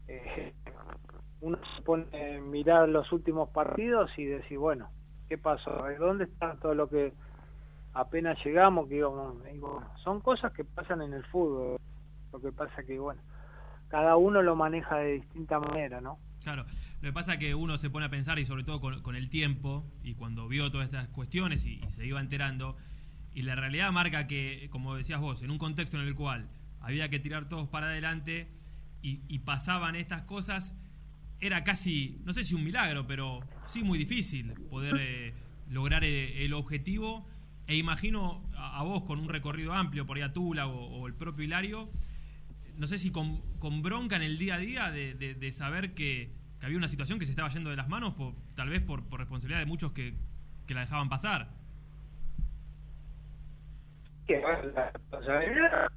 eh, 0.07 0.53
uno 1.41 1.57
se 1.75 1.81
pone 1.81 2.05
a 2.13 2.39
mirar 2.39 2.87
los 2.87 3.11
últimos 3.11 3.49
partidos 3.49 4.11
y 4.17 4.25
decir, 4.25 4.57
bueno, 4.59 4.89
¿qué 5.27 5.37
pasó? 5.37 5.71
¿Dónde 5.99 6.25
está 6.25 6.55
todo 6.55 6.75
lo 6.75 6.87
que 6.87 7.13
apenas 7.93 8.37
llegamos? 8.45 8.87
Que 8.87 8.97
íbamos? 8.97 9.37
Bueno, 9.39 9.83
son 10.03 10.21
cosas 10.21 10.53
que 10.53 10.63
pasan 10.63 11.01
en 11.01 11.13
el 11.13 11.25
fútbol. 11.25 11.79
Lo 12.31 12.39
que 12.39 12.51
pasa 12.51 12.83
que, 12.83 12.99
bueno, 12.99 13.21
cada 13.89 14.15
uno 14.17 14.41
lo 14.41 14.55
maneja 14.55 14.97
de 14.97 15.13
distinta 15.13 15.59
manera, 15.59 15.99
¿no? 15.99 16.17
Claro, 16.43 16.65
lo 17.01 17.09
que 17.09 17.13
pasa 17.13 17.33
es 17.33 17.39
que 17.39 17.53
uno 17.53 17.77
se 17.77 17.89
pone 17.89 18.05
a 18.05 18.09
pensar 18.09 18.39
y 18.39 18.45
sobre 18.45 18.63
todo 18.63 18.79
con, 18.79 19.01
con 19.01 19.15
el 19.15 19.29
tiempo 19.29 19.83
y 20.03 20.15
cuando 20.15 20.47
vio 20.47 20.71
todas 20.71 20.85
estas 20.85 21.07
cuestiones 21.09 21.65
y, 21.65 21.81
y 21.83 21.91
se 21.91 22.05
iba 22.05 22.19
enterando 22.19 22.77
y 23.33 23.43
la 23.43 23.55
realidad 23.55 23.91
marca 23.91 24.27
que, 24.27 24.67
como 24.71 24.95
decías 24.95 25.19
vos, 25.19 25.41
en 25.41 25.51
un 25.51 25.57
contexto 25.57 25.99
en 25.99 26.07
el 26.07 26.15
cual 26.15 26.49
había 26.81 27.09
que 27.09 27.19
tirar 27.19 27.47
todos 27.47 27.69
para 27.69 27.87
adelante 27.87 28.47
y, 29.03 29.39
pasaban 29.39 29.95
estas 29.95 30.23
cosas, 30.23 30.75
era 31.39 31.63
casi, 31.63 32.21
no 32.23 32.33
sé 32.33 32.43
si 32.43 32.53
un 32.53 32.63
milagro, 32.63 33.07
pero 33.07 33.39
sí 33.65 33.83
muy 33.83 33.97
difícil 33.97 34.53
poder 34.69 34.95
eh, 34.99 35.33
lograr 35.69 36.03
eh, 36.03 36.45
el 36.45 36.53
objetivo 36.53 37.25
e 37.65 37.77
imagino 37.77 38.47
a, 38.55 38.83
vos 38.83 39.03
con 39.03 39.19
un 39.19 39.27
recorrido 39.27 39.73
amplio 39.73 40.05
por 40.05 40.17
ahí 40.17 40.23
a 40.23 40.33
Tula 40.33 40.67
o, 40.67 41.07
el 41.07 41.15
propio 41.15 41.43
Hilario, 41.45 41.89
no 42.77 42.85
sé 42.85 42.99
si 42.99 43.09
con, 43.09 43.41
con 43.57 43.81
bronca 43.81 44.17
en 44.17 44.21
el 44.21 44.37
día 44.37 44.55
a 44.55 44.59
día 44.59 44.91
de, 44.91 45.51
saber 45.51 45.95
que, 45.95 46.31
que 46.59 46.65
había 46.65 46.77
una 46.77 46.87
situación 46.87 47.17
que 47.17 47.25
se 47.25 47.31
estaba 47.31 47.49
yendo 47.49 47.71
de 47.71 47.75
las 47.75 47.89
manos, 47.89 48.13
por- 48.13 48.35
tal 48.55 48.69
vez 48.69 48.83
por, 48.83 49.03
por 49.05 49.19
responsabilidad 49.19 49.59
de 49.59 49.65
muchos 49.65 49.93
que, 49.93 50.15
que 50.67 50.73
la 50.75 50.81
dejaban 50.81 51.09
pasar. 51.09 51.60
Que 54.39 54.71
la 54.73 54.91
responsabilidad, 54.91 55.87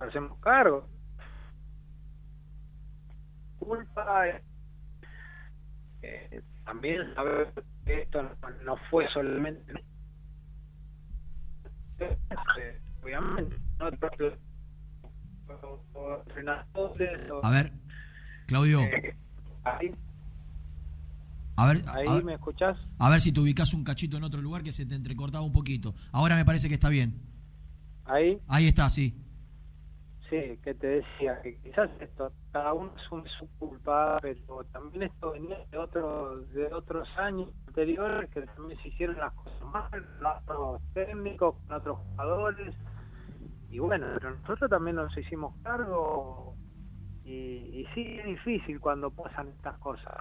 hacemos 0.00 0.38
cargo. 0.40 0.88
Culpa 3.58 4.26
eh, 6.02 6.42
también 6.64 7.14
saber 7.14 7.52
que 7.84 8.02
esto 8.02 8.22
no, 8.22 8.30
no 8.64 8.76
fue 8.90 9.06
solamente 9.12 9.72
obviamente 13.02 13.56
nosotros 13.78 14.38
como 15.60 16.16
entrenadores 16.26 17.30
o- 17.30 17.44
A 17.44 17.50
ver, 17.50 17.72
Claudio, 18.46 18.80
eh, 18.80 19.14
ahí, 19.64 19.94
a 21.56 21.66
ver, 21.68 21.84
ahí 21.88 22.08
a, 22.08 22.20
me 22.22 22.34
escuchás 22.34 22.76
a 22.98 23.10
ver 23.10 23.20
si 23.20 23.32
te 23.32 23.40
ubicas 23.40 23.74
un 23.74 23.84
cachito 23.84 24.16
en 24.16 24.24
otro 24.24 24.40
lugar 24.40 24.62
que 24.62 24.72
se 24.72 24.86
te 24.86 24.94
entrecortaba 24.94 25.44
un 25.44 25.52
poquito. 25.52 25.94
Ahora 26.10 26.34
me 26.36 26.44
parece 26.44 26.68
que 26.68 26.74
está 26.74 26.88
bien. 26.88 27.14
Ahí 28.04 28.40
Ahí 28.48 28.68
está, 28.68 28.88
sí. 28.90 29.14
Sí, 30.30 30.58
que 30.64 30.72
te 30.74 30.86
decía 30.86 31.42
que 31.42 31.58
quizás 31.58 31.90
esto, 32.00 32.32
cada 32.52 32.72
uno 32.72 32.90
asume 32.96 33.28
su 33.38 33.46
culpa, 33.58 34.18
pero 34.22 34.64
también 34.72 35.02
esto 35.02 35.32
venía 35.32 35.58
de 35.70 35.76
otros 35.76 36.50
de 36.52 36.72
otros 36.72 37.06
años 37.18 37.50
anteriores 37.68 38.30
que 38.30 38.40
también 38.42 38.80
se 38.80 38.88
hicieron 38.88 39.18
las 39.18 39.32
cosas 39.34 39.60
mal, 39.62 40.06
con 40.46 40.56
otros 40.56 40.82
técnicos, 40.94 41.54
con 41.66 41.76
otros 41.76 41.98
jugadores, 41.98 42.74
y 43.70 43.78
bueno, 43.78 44.06
pero 44.14 44.30
nosotros 44.36 44.70
también 44.70 44.96
nos 44.96 45.14
hicimos 45.18 45.54
cargo, 45.62 46.54
y, 47.24 47.30
y 47.80 47.86
sí 47.94 48.18
es 48.18 48.24
difícil 48.24 48.80
cuando 48.80 49.10
pasan 49.10 49.48
estas 49.48 49.76
cosas. 49.78 50.16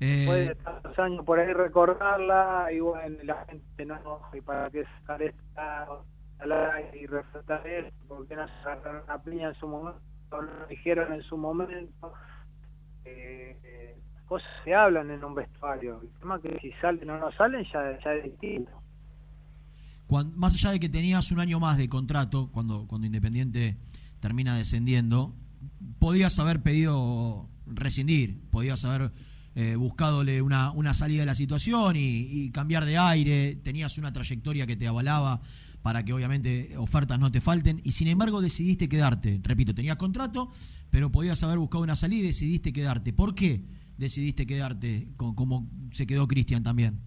Después 0.00 0.46
de 0.46 0.52
Eh, 0.52 0.54
tantos 0.64 0.98
años 0.98 1.24
por 1.26 1.38
ahí 1.38 1.52
recordarla, 1.52 2.72
y 2.72 2.80
bueno, 2.80 3.18
la 3.22 3.44
gente 3.44 3.84
no, 3.84 4.20
y 4.32 4.40
para 4.40 4.70
qué 4.70 4.84
sacar 5.00 5.22
esta 5.22 5.88
y 6.94 7.06
refletar 7.06 7.66
esto, 7.66 7.96
porque 8.08 8.34
no 8.34 8.46
se 8.46 8.54
sacaron 8.64 9.02
una 9.04 9.22
piña 9.22 9.48
en 9.48 9.54
su 9.54 9.68
momento, 9.68 10.00
nos 10.30 10.68
dijeron 10.68 11.12
en 11.12 11.22
su 11.22 11.36
momento. 11.36 12.12
Eh, 13.04 13.56
eh, 13.64 13.96
cosas 14.26 14.48
se 14.64 14.74
hablan 14.74 15.10
en 15.10 15.22
un 15.24 15.34
vestuario. 15.34 16.00
El 16.02 16.08
tema 16.20 16.36
es 16.36 16.42
que 16.42 16.58
si 16.60 16.72
salen 16.80 17.10
o 17.10 17.18
no 17.18 17.30
salen 17.32 17.64
ya, 17.72 17.90
es 17.90 18.24
distinto. 18.24 18.70
Más 20.36 20.54
allá 20.54 20.72
de 20.72 20.80
que 20.80 20.88
tenías 20.88 21.30
un 21.32 21.40
año 21.40 21.58
más 21.58 21.78
de 21.78 21.88
contrato, 21.88 22.50
cuando, 22.52 22.86
cuando 22.86 23.06
Independiente 23.06 23.78
termina 24.20 24.56
descendiendo, 24.56 25.34
podías 25.98 26.38
haber 26.38 26.62
pedido 26.62 27.48
rescindir, 27.66 28.42
podías 28.50 28.84
haber 28.84 29.12
eh, 29.54 29.76
buscadole 29.76 30.42
una, 30.42 30.70
una 30.72 30.92
salida 30.92 31.20
de 31.20 31.26
la 31.26 31.34
situación 31.34 31.96
y, 31.96 32.26
y 32.30 32.50
cambiar 32.50 32.84
de 32.84 32.98
aire, 32.98 33.56
tenías 33.56 33.96
una 33.96 34.12
trayectoria 34.12 34.66
que 34.66 34.76
te 34.76 34.86
avalaba 34.86 35.40
para 35.82 36.04
que 36.04 36.12
obviamente 36.12 36.76
ofertas 36.78 37.18
no 37.18 37.30
te 37.32 37.40
falten 37.40 37.80
y 37.84 37.92
sin 37.92 38.08
embargo 38.08 38.40
decidiste 38.40 38.88
quedarte. 38.88 39.40
Repito, 39.42 39.74
tenías 39.74 39.96
contrato, 39.96 40.50
pero 40.90 41.10
podías 41.10 41.42
haber 41.42 41.58
buscado 41.58 41.82
una 41.84 41.96
salida 41.96 42.22
y 42.24 42.26
decidiste 42.26 42.72
quedarte. 42.72 43.12
¿Por 43.12 43.34
qué 43.34 43.64
decidiste 43.98 44.46
quedarte 44.46 45.08
co- 45.16 45.34
como 45.34 45.68
se 45.92 46.06
quedó 46.06 46.26
Cristian 46.28 46.62
también? 46.62 47.00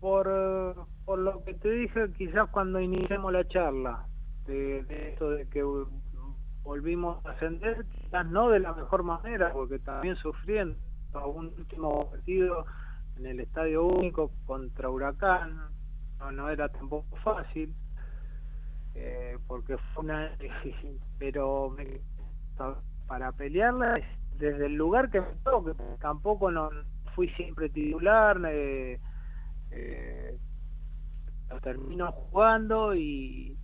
por, 0.00 0.86
por 1.04 1.18
lo 1.18 1.42
que 1.44 1.54
te 1.54 1.70
dije 1.70 2.12
quizás 2.16 2.48
cuando 2.50 2.80
iniciamos 2.80 3.32
la 3.32 3.46
charla, 3.48 4.06
de, 4.46 4.84
de 4.84 5.10
esto 5.10 5.30
de 5.30 5.48
que 5.48 5.62
volvimos 6.62 7.24
a 7.26 7.30
ascender, 7.30 7.84
quizás 8.02 8.26
no 8.26 8.48
de 8.50 8.60
la 8.60 8.72
mejor 8.74 9.02
manera, 9.02 9.52
porque 9.52 9.78
también 9.78 10.16
sufriendo 10.16 10.78
un 11.24 11.46
último 11.58 12.10
partido 12.10 12.66
en 13.16 13.26
el 13.26 13.40
Estadio 13.40 13.86
Único 13.86 14.30
contra 14.44 14.90
Huracán, 14.90 15.58
no, 16.20 16.32
no 16.32 16.50
era 16.50 16.68
tampoco 16.68 17.16
fácil, 17.24 17.74
eh, 18.94 19.38
porque 19.46 19.76
fue 19.94 20.04
una... 20.04 20.30
pero 21.18 21.70
me- 21.70 22.00
para 23.06 23.32
pelearla 23.32 24.00
desde 24.38 24.66
el 24.66 24.74
lugar 24.74 25.10
que 25.10 25.20
me 25.20 25.26
toque, 25.44 25.72
tampoco 26.00 26.50
no 26.50 26.70
fui 27.14 27.28
siempre 27.30 27.68
titular, 27.68 28.40
eh, 28.48 28.98
eh, 29.70 30.36
lo 31.50 31.60
termino 31.60 32.10
jugando 32.12 32.94
y, 32.94 33.56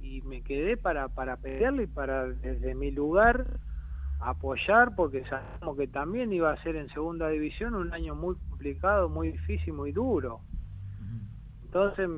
y 0.00 0.22
me 0.22 0.42
quedé 0.42 0.76
para, 0.76 1.08
para 1.08 1.36
pelearle 1.36 1.84
y 1.84 1.86
para 1.86 2.26
desde 2.26 2.74
mi 2.74 2.90
lugar 2.90 3.44
apoyar 4.20 4.94
porque 4.96 5.24
sabemos 5.24 5.76
que 5.76 5.88
también 5.88 6.32
iba 6.32 6.52
a 6.52 6.62
ser 6.62 6.76
en 6.76 6.88
segunda 6.90 7.28
división 7.28 7.74
un 7.74 7.92
año 7.92 8.14
muy 8.14 8.36
complicado, 8.48 9.08
muy 9.08 9.32
difícil, 9.32 9.72
muy 9.74 9.92
duro. 9.92 10.40
Entonces, 11.72 12.10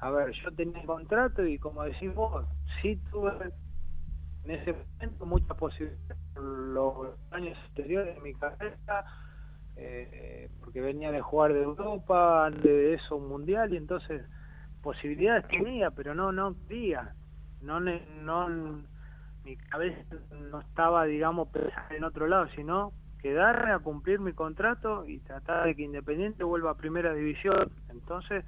a 0.00 0.10
ver, 0.10 0.32
yo 0.32 0.52
tenía 0.52 0.84
contrato 0.84 1.46
y 1.46 1.58
como 1.58 1.82
decís 1.82 2.14
vos, 2.14 2.44
sí 2.82 3.00
tuve 3.10 3.32
en 4.44 4.50
ese 4.50 4.74
momento 4.74 5.24
muchas 5.24 5.56
posibilidades 5.56 6.18
los 6.34 7.08
años 7.30 7.56
anteriores 7.68 8.16
de 8.16 8.20
mi 8.20 8.34
carrera 8.34 9.06
eh, 9.76 10.50
porque 10.60 10.82
venía 10.82 11.10
de 11.10 11.22
jugar 11.22 11.54
de 11.54 11.62
Europa, 11.62 12.50
de 12.50 12.92
eso 12.92 13.16
un 13.16 13.28
mundial 13.28 13.72
y 13.72 13.78
entonces 13.78 14.22
posibilidades 14.82 15.48
tenía, 15.48 15.90
pero 15.90 16.14
no 16.14 16.30
no 16.30 16.54
quería. 16.68 17.14
No 17.62 17.80
no 17.80 18.82
mi 19.42 19.56
cabeza 19.56 20.16
no 20.50 20.60
estaba 20.60 21.06
digamos 21.06 21.48
pensando 21.48 21.94
en 21.94 22.04
otro 22.04 22.26
lado, 22.26 22.48
sino 22.54 22.92
quedarme 23.22 23.72
a 23.72 23.78
cumplir 23.78 24.20
mi 24.20 24.34
contrato 24.34 25.06
y 25.06 25.20
tratar 25.20 25.64
de 25.64 25.74
que 25.74 25.82
Independiente 25.82 26.44
vuelva 26.44 26.72
a 26.72 26.76
primera 26.76 27.14
división. 27.14 27.72
Entonces 27.88 28.44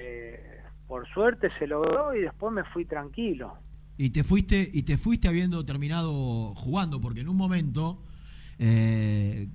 eh, 0.00 0.60
por 0.86 1.06
suerte 1.12 1.48
se 1.58 1.66
logró 1.66 2.14
y 2.14 2.22
después 2.22 2.52
me 2.52 2.64
fui 2.72 2.84
tranquilo. 2.86 3.54
Y 3.96 4.10
te 4.10 4.24
fuiste 4.24 4.68
y 4.72 4.82
te 4.84 4.96
fuiste 4.96 5.28
habiendo 5.28 5.64
terminado 5.64 6.54
jugando, 6.54 7.00
porque 7.00 7.20
en 7.20 7.28
un 7.28 7.36
momento 7.36 8.02
eh, 8.58 9.48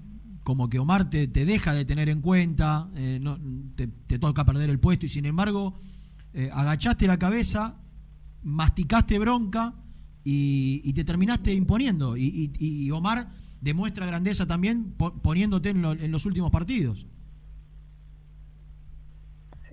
como 0.44 0.70
que 0.70 0.78
Omar 0.80 1.10
te, 1.10 1.28
te 1.28 1.46
deja 1.46 1.74
de 1.74 1.86
tener 1.86 2.10
en 2.10 2.22
cuenta, 2.22 2.90
eh, 2.96 3.18
no, 3.22 3.40
te, 3.76 3.88
toca 4.20 4.46
perder 4.46 4.70
el 4.70 4.80
puesto 4.80 5.06
y 5.08 5.10
sin 5.10 5.26
embargo 5.26 5.80
agachaste 6.52 7.08
la 7.08 7.18
cabeza, 7.18 7.78
masticaste 8.44 9.18
bronca 9.20 9.74
y, 10.24 10.92
te 10.94 11.04
terminaste 11.04 11.54
imponiendo. 11.54 12.18
Y, 12.18 12.52
y- 12.60 12.92
Omar 12.92 13.30
demuestra 13.62 14.06
grandeza 14.06 14.46
también 14.46 14.94
po- 14.98 15.14
poniéndote 15.22 15.70
en, 15.70 15.82
lo- 15.82 15.94
en 15.94 16.12
los 16.12 16.26
últimos 16.26 16.52
partidos. 16.52 17.08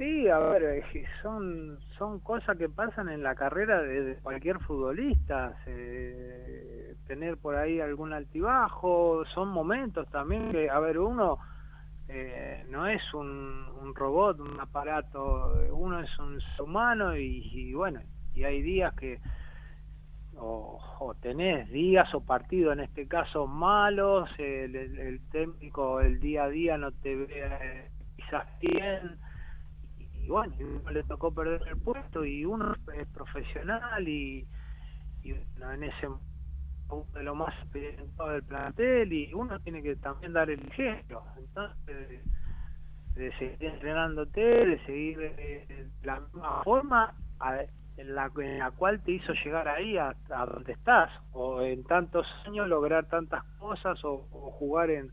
Sí, 0.02 0.28
a 0.28 0.38
ver, 0.40 0.82
son, 1.22 1.78
son 1.96 2.18
cosas 2.18 2.58
que 2.58 2.68
pasan 2.68 3.08
en 3.08 3.22
la 3.22 3.36
carrera 3.36 3.80
de, 3.82 4.16
cualquier 4.16 4.58
futbolista. 4.58 5.56
tener 7.06 7.36
por 7.36 7.54
ahí 7.54 7.78
algún 7.80 8.12
altibajo, 8.12 9.24
son 9.32 9.50
momentos 9.50 10.08
también 10.10 10.50
que, 10.50 10.68
a 10.68 10.80
ver, 10.80 10.98
uno 10.98 11.38
eh, 12.08 12.64
no 12.68 12.88
es 12.88 13.02
un, 13.14 13.64
un 13.80 13.94
robot, 13.94 14.40
un 14.40 14.58
aparato, 14.58 15.54
uno 15.70 16.00
es 16.00 16.18
un 16.18 16.40
ser 16.40 16.62
humano 16.62 17.16
y, 17.16 17.48
y 17.52 17.72
bueno, 17.74 18.00
y 18.34 18.42
hay 18.42 18.60
días 18.60 18.92
que 18.94 19.20
o, 20.36 20.80
o 20.98 21.14
tenés 21.14 21.70
días 21.70 22.12
o 22.14 22.20
partidos 22.24 22.72
en 22.72 22.80
este 22.80 23.06
caso 23.06 23.46
malos, 23.46 24.28
el, 24.38 24.74
el- 24.74 24.98
el 24.98 25.20
técnico 25.30 26.00
el 26.00 26.18
día 26.18 26.44
a 26.44 26.48
día 26.48 26.76
no 26.76 26.90
te 26.90 27.14
ve 27.14 27.26
eh, 27.30 27.90
quizás 28.16 28.46
bien 28.60 29.21
y 30.22 30.28
bueno, 30.28 30.54
y 30.58 30.62
uno 30.64 30.90
le 30.90 31.02
tocó 31.04 31.32
perder 31.32 31.62
el 31.68 31.76
puesto 31.78 32.24
y 32.24 32.44
uno 32.44 32.74
es 32.94 33.06
profesional 33.08 34.06
y, 34.08 34.46
y 35.22 35.32
bueno, 35.32 35.72
en 35.72 35.84
ese 35.84 36.08
uno 36.08 37.06
de 37.14 37.22
lo 37.22 37.34
más 37.34 37.54
experimentado 37.62 38.30
del 38.30 38.42
plantel 38.42 39.12
y 39.12 39.32
uno 39.34 39.58
tiene 39.60 39.82
que 39.82 39.96
también 39.96 40.32
dar 40.32 40.50
el 40.50 40.60
ejemplo. 40.68 41.22
Entonces, 41.38 42.20
de 43.14 43.32
seguir 43.38 43.64
entrenándote, 43.64 44.40
de 44.40 44.78
seguir 44.86 45.18
eh, 45.20 45.66
de 46.00 46.06
la 46.06 46.20
misma 46.20 46.62
forma 46.64 47.14
a- 47.40 47.60
en 47.98 48.14
la, 48.14 48.30
en 48.38 48.58
la 48.58 48.70
cual 48.70 49.00
te 49.02 49.12
hizo 49.12 49.32
llegar 49.44 49.68
ahí 49.68 49.98
a, 49.98 50.14
donde 50.28 50.72
estás, 50.72 51.10
o 51.32 51.60
en 51.60 51.84
tantos 51.84 52.26
años 52.46 52.66
lograr 52.68 53.06
tantas 53.06 53.44
cosas 53.58 54.02
o, 54.04 54.26
o 54.32 54.50
jugar 54.52 54.90
en, 54.90 55.10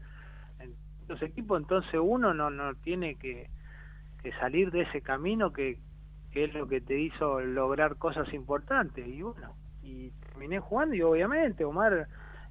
en 0.59 0.73
tantos 0.99 1.21
equipos, 1.23 1.59
entonces 1.61 1.99
uno 2.01 2.33
no, 2.33 2.49
no 2.49 2.73
tiene 2.75 3.15
que, 3.15 3.49
que 4.21 4.31
salir 4.33 4.71
de 4.71 4.81
ese 4.81 5.01
camino 5.01 5.51
que, 5.53 5.79
es 6.33 6.53
lo 6.53 6.67
que 6.67 6.81
te 6.81 6.99
hizo 6.99 7.41
lograr 7.41 7.97
cosas 7.97 8.31
importantes 8.33 9.05
y 9.07 9.21
bueno, 9.21 9.55
y 9.81 10.11
terminé 10.11 10.59
jugando 10.59 10.95
y 10.95 11.01
obviamente 11.01 11.65
Omar 11.65 12.07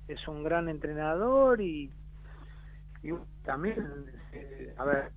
es 0.08 0.26
un 0.26 0.42
gran 0.42 0.68
entrenador 0.68 1.60
y, 1.60 1.90
y 3.02 3.10
también, 3.44 4.06
eh, 4.32 4.74
a 4.76 4.84
ver, 4.84 5.12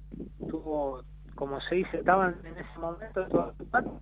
tuvo, 0.50 1.04
como 1.36 1.60
se 1.62 1.76
dice, 1.76 1.98
estaban 1.98 2.36
en 2.44 2.58
ese 2.58 2.80
momento 2.80 3.28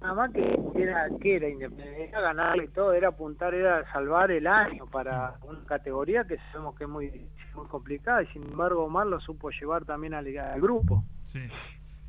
nada 0.02 0.14
más 0.14 0.32
que 0.32 0.60
era, 0.76 1.08
que 1.22 1.36
era 1.36 1.48
independiente, 1.48 2.10
era 2.10 2.22
ganarle 2.22 2.66
y 2.66 2.68
todo, 2.70 2.94
era 2.94 3.10
apuntar, 3.10 3.54
era 3.54 3.90
salvar 3.94 4.32
el 4.32 4.48
año 4.48 4.88
para 4.88 5.36
una 5.44 5.64
categoría 5.66 6.26
que 6.26 6.38
sabemos 6.52 6.76
que 6.76 6.84
es 6.84 6.90
muy, 6.90 7.30
muy 7.56 7.68
complicada 7.68 8.24
y 8.24 8.28
sin 8.28 8.44
embargo 8.44 8.84
Omar 8.84 9.08
lo 9.08 9.20
supo 9.20 9.52
llevar 9.52 9.86
también 9.86 10.14
al, 10.14 10.28
al 10.38 10.60
grupo. 10.60 11.04
Sí. 11.24 11.40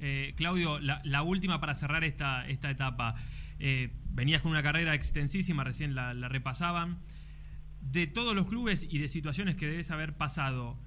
Eh, 0.01 0.33
Claudio, 0.37 0.79
la, 0.81 1.03
la 1.05 1.23
última 1.23 1.61
para 1.61 1.75
cerrar 1.75 2.05
esta, 2.05 2.49
esta 2.49 2.71
etapa. 2.71 3.17
Eh, 3.59 3.91
venías 4.09 4.41
con 4.41 4.51
una 4.51 4.63
carrera 4.63 4.95
extensísima, 4.95 5.63
recién 5.65 5.95
la, 5.95 6.15
repasaban. 6.29 6.99
De 7.83 8.07
todos 8.07 8.35
los 8.35 8.49
clubes 8.49 8.87
y 8.91 8.99
de 8.99 9.09
situaciones 9.09 9.57
que 9.57 9.67
debes 9.67 9.91
haber 9.91 10.17
pasado, 10.17 10.79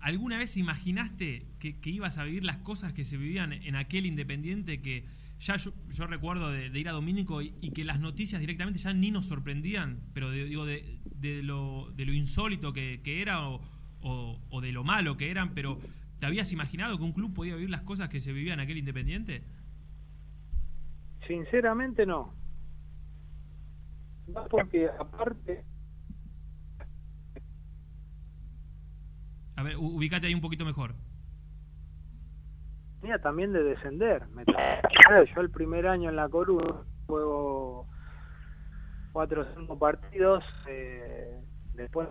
¿alguna 0.00 0.36
vez 0.38 0.56
imaginaste 0.56 1.46
que, 1.60 1.78
ibas 1.84 2.18
a 2.18 2.24
vivir 2.24 2.44
las 2.44 2.58
cosas 2.58 2.92
que 2.92 3.04
se 3.04 3.16
vivían 3.16 3.52
en 3.52 3.76
aquel 3.76 4.06
Independiente 4.06 4.80
que 4.80 5.06
ya 5.40 5.56
yo, 5.56 5.72
yo 5.92 6.06
recuerdo 6.06 6.50
de, 6.50 6.78
ir 6.78 6.88
a 6.88 6.92
Domínico 6.92 7.42
y, 7.42 7.52
que 7.70 7.84
las 7.84 8.00
noticias 8.00 8.40
directamente 8.40 8.80
ya 8.80 8.92
ni 8.92 9.10
nos 9.10 9.26
sorprendían, 9.26 10.00
pero 10.12 10.30
de, 10.30 10.44
digo, 10.44 10.66
de, 10.66 10.98
de 11.04 11.42
lo, 11.42 11.92
insólito 11.98 12.72
que, 12.72 13.00
era 13.04 13.48
o- 13.48 13.60
o 14.02 14.60
de 14.60 14.72
lo 14.72 14.82
malo 14.82 15.16
que 15.16 15.30
eran, 15.30 15.54
pero 15.54 15.80
¿te 16.20 16.26
habías 16.26 16.52
imaginado 16.52 16.96
que 16.98 17.02
un 17.04 17.12
club 17.12 17.34
podía 17.34 17.54
vivir 17.56 17.70
las 17.70 17.82
cosas 17.82 18.08
que 18.08 18.20
se 18.20 18.32
vivían 18.32 18.60
en 18.60 18.64
aquel 18.64 18.78
Independiente? 18.78 19.42
Sinceramente 21.26 22.06
no. 22.06 22.34
No 24.28 24.46
porque 24.48 24.88
aparte 24.88 25.64
A 29.56 29.62
ver, 29.62 29.76
u- 29.76 29.96
ubícate 29.96 30.26
ahí 30.26 30.34
un 30.34 30.40
poquito 30.40 30.64
mejor. 30.64 30.94
tenía 33.00 33.18
también 33.20 33.52
de 33.52 33.62
descender. 33.62 34.26
Me 34.28 34.44
yo 35.34 35.40
el 35.40 35.50
primer 35.50 35.86
año 35.86 36.10
en 36.10 36.16
la 36.16 36.28
Coruña 36.28 36.82
juego 37.06 37.88
cuatro 39.12 39.42
o 39.42 39.54
cinco 39.58 39.78
partidos, 39.78 40.44
eh, 40.68 41.40
después 41.74 42.08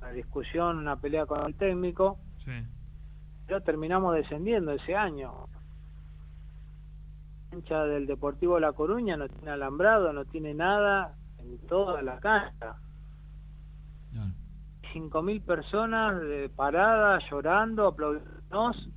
una 0.00 0.10
discusión, 0.10 0.76
una 0.78 0.96
pelea 1.00 1.24
con 1.24 1.46
el 1.46 1.54
técnico, 1.54 2.18
Sí. 2.44 2.50
Pero 3.46 3.60
terminamos 3.62 4.14
descendiendo 4.14 4.72
ese 4.72 4.94
año. 4.96 5.32
cancha 7.50 7.84
del 7.84 8.06
Deportivo 8.06 8.58
La 8.58 8.72
Coruña 8.72 9.16
no 9.16 9.28
tiene 9.28 9.52
alambrado, 9.52 10.12
no 10.12 10.24
tiene 10.24 10.52
nada 10.54 11.14
en 11.38 11.58
toda 11.66 12.02
la 12.02 12.18
cancha. 12.18 12.76
Cinco 14.92 15.22
mil 15.22 15.40
personas 15.42 16.20
eh, 16.24 16.50
paradas, 16.54 17.22
llorando, 17.30 17.86
aplaudiéndonos, 17.86 18.88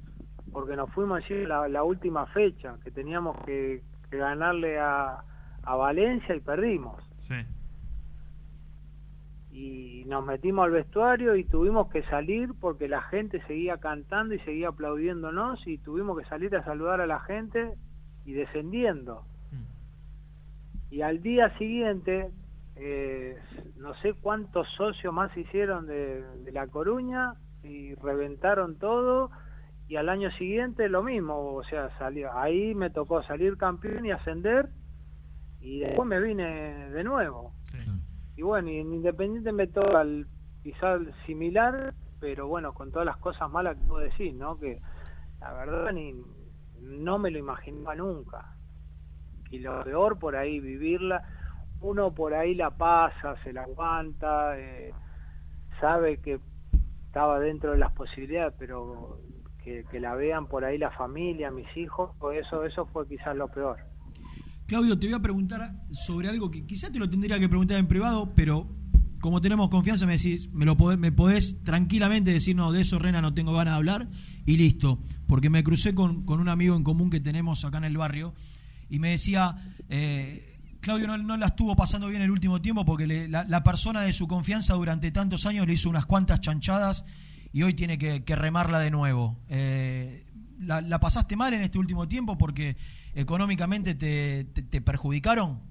porque 0.51 0.76
nos 0.76 0.89
fuimos 0.91 1.23
allí 1.23 1.45
la, 1.45 1.67
la 1.67 1.84
última 1.84 2.26
fecha, 2.27 2.77
que 2.84 2.91
teníamos 2.91 3.38
que, 3.45 3.84
que 4.09 4.17
ganarle 4.17 4.80
a, 4.80 5.23
a 5.63 5.76
Valencia 5.76 6.35
y 6.35 6.39
perdimos. 6.39 7.03
Sí. 7.27 7.35
Y 9.60 10.06
nos 10.06 10.26
metimos 10.26 10.64
al 10.64 10.72
vestuario 10.72 11.36
y 11.36 11.44
tuvimos 11.44 11.90
que 11.90 12.02
salir 12.03 12.52
porque 12.61 12.88
la 12.88 13.02
gente 13.02 13.41
seguía 13.45 13.77
cantando 13.77 14.34
y 14.34 14.40
seguía 14.40 14.69
aplaudiéndonos 14.69 15.68
y 15.68 15.77
tuvimos 15.80 16.18
que 16.18 16.23
salir 16.30 16.56
a 16.56 16.64
saludar 16.64 17.02
a 17.02 17.06
la 17.06 17.19
gente 17.19 17.73
y 18.26 18.31
descendiendo. 18.31 19.26
Y 20.90 21.02
al 21.02 21.22
día 21.22 21.57
siguiente, 21.57 22.31
eh, 22.77 23.38
no 23.76 23.94
sé 23.95 24.14
cuántos 24.14 24.65
socios 24.77 25.14
más 25.14 25.36
hicieron 25.36 25.88
de, 25.88 26.23
de 26.45 26.52
La 26.53 26.68
Coruña 26.68 27.34
y 27.61 27.95
reventaron 27.95 28.77
todo 28.77 29.30
y 29.90 29.98
al 29.98 30.07
año 30.07 30.31
siguiente 30.38 30.88
lo 30.88 31.03
mismo, 31.03 31.56
o 31.56 31.64
sea, 31.65 31.90
salió, 31.98 32.31
ahí 32.34 32.73
me 32.76 32.91
tocó 32.91 33.23
salir 33.23 33.57
campeón 33.57 34.06
y 34.06 34.11
ascender 34.11 34.69
y 35.60 35.80
después 35.80 36.07
me 36.07 36.22
vine 36.22 36.91
de 36.91 37.03
nuevo. 37.03 37.52
Y 38.39 38.41
bueno, 38.41 38.69
y 38.69 38.77
en 38.77 38.93
Independiente 38.93 39.51
me 39.51 39.67
quizás 40.63 41.01
similar, 41.25 41.93
pero 42.21 42.47
bueno, 42.47 42.73
con 42.73 42.89
todas 42.89 43.05
las 43.05 43.17
cosas 43.17 43.51
malas 43.51 43.75
que 43.75 43.83
puedo 43.83 44.01
decir, 44.01 44.33
¿no? 44.33 44.57
Que 44.57 44.79
la 45.41 45.51
verdad 45.51 45.91
ni 45.91 46.15
no 46.79 47.19
me 47.19 47.31
lo 47.31 47.37
imaginaba 47.37 47.95
nunca. 47.95 48.55
Y 49.51 49.59
lo 49.59 49.83
peor 49.83 50.19
por 50.19 50.37
ahí 50.37 50.61
vivirla, 50.61 51.21
uno 51.81 52.13
por 52.13 52.33
ahí 52.33 52.55
la 52.55 52.71
pasa, 52.71 53.35
se 53.43 53.51
la 53.51 53.63
aguanta, 53.63 54.57
eh, 54.57 54.93
sabe 55.81 56.21
que 56.21 56.39
estaba 57.07 57.41
dentro 57.41 57.73
de 57.73 57.77
las 57.77 57.91
posibilidades, 57.91 58.53
pero 58.57 59.19
que, 59.65 59.83
que 59.91 59.99
la 59.99 60.15
vean 60.15 60.47
por 60.47 60.63
ahí 60.63 60.77
la 60.77 60.91
familia, 60.91 61.51
mis 61.51 61.75
hijos, 61.75 62.15
pues 62.21 62.47
eso, 62.47 62.63
eso 62.63 62.85
fue 62.85 63.05
quizás 63.05 63.35
lo 63.35 63.49
peor. 63.49 63.88
Claudio, 64.69 64.99
te 64.99 65.07
voy 65.07 65.15
a 65.15 65.19
preguntar 65.19 65.81
sobre 65.89 66.29
algo 66.29 66.51
que 66.51 66.63
quizás 66.63 66.91
te 66.91 66.99
lo 66.99 67.09
tendría 67.09 67.39
que 67.39 67.49
preguntar 67.49 67.79
en 67.79 67.87
privado, 67.87 68.35
pero 68.35 68.69
como 69.19 69.41
tenemos 69.41 69.69
confianza 69.69 70.05
me 70.05 70.11
decís, 70.11 70.47
me 70.53 70.63
lo 70.63 70.77
podés, 70.77 70.99
me 70.99 71.11
podés 71.11 71.63
tranquilamente 71.63 72.31
decir, 72.31 72.55
no, 72.55 72.71
de 72.71 72.81
eso 72.81 72.99
Rena 72.99 73.19
no 73.19 73.33
tengo 73.33 73.51
ganas 73.53 73.73
de 73.73 73.77
hablar 73.77 74.09
y 74.45 74.57
listo, 74.57 75.01
porque 75.25 75.49
me 75.49 75.63
crucé 75.63 75.95
con, 75.95 76.23
un 76.29 76.49
amigo 76.49 76.75
en 76.75 76.83
común 76.83 77.09
que 77.09 77.19
tenemos 77.19 77.65
acá 77.65 77.79
en 77.79 77.85
el 77.85 77.97
barrio 77.97 78.35
y 78.91 78.99
me 78.99 79.09
decía, 79.09 79.55
eh, 79.89 80.59
Claudio 80.81 81.07
no, 81.07 81.17
no 81.17 81.35
la 81.35 81.47
estuvo 81.47 81.75
pasando 81.75 82.07
bien 82.07 82.21
el 82.21 82.29
último 82.29 82.61
tiempo 82.61 82.85
porque 82.85 83.27
la, 83.27 83.63
persona 83.63 84.01
de 84.01 84.13
su 84.13 84.27
confianza 84.27 84.75
durante 84.75 85.09
tantos 85.09 85.47
años 85.47 85.65
le 85.65 85.73
hizo 85.73 85.89
unas 85.89 86.05
cuantas 86.05 86.41
chanchadas 86.41 87.05
y 87.51 87.63
hoy 87.63 87.73
tiene 87.73 87.97
que, 87.97 88.35
remarla 88.35 88.77
de 88.77 88.91
nuevo. 88.91 89.39
Eh, 89.49 90.27
la 90.59 90.99
pasaste 90.99 91.35
mal 91.35 91.55
en 91.55 91.61
este 91.61 91.79
último 91.79 92.07
tiempo 92.07 92.37
porque 92.37 92.77
económicamente 93.15 93.95
te, 93.95 94.45
te- 94.53 94.64
te 94.64 94.81
perjudicaron? 94.81 95.61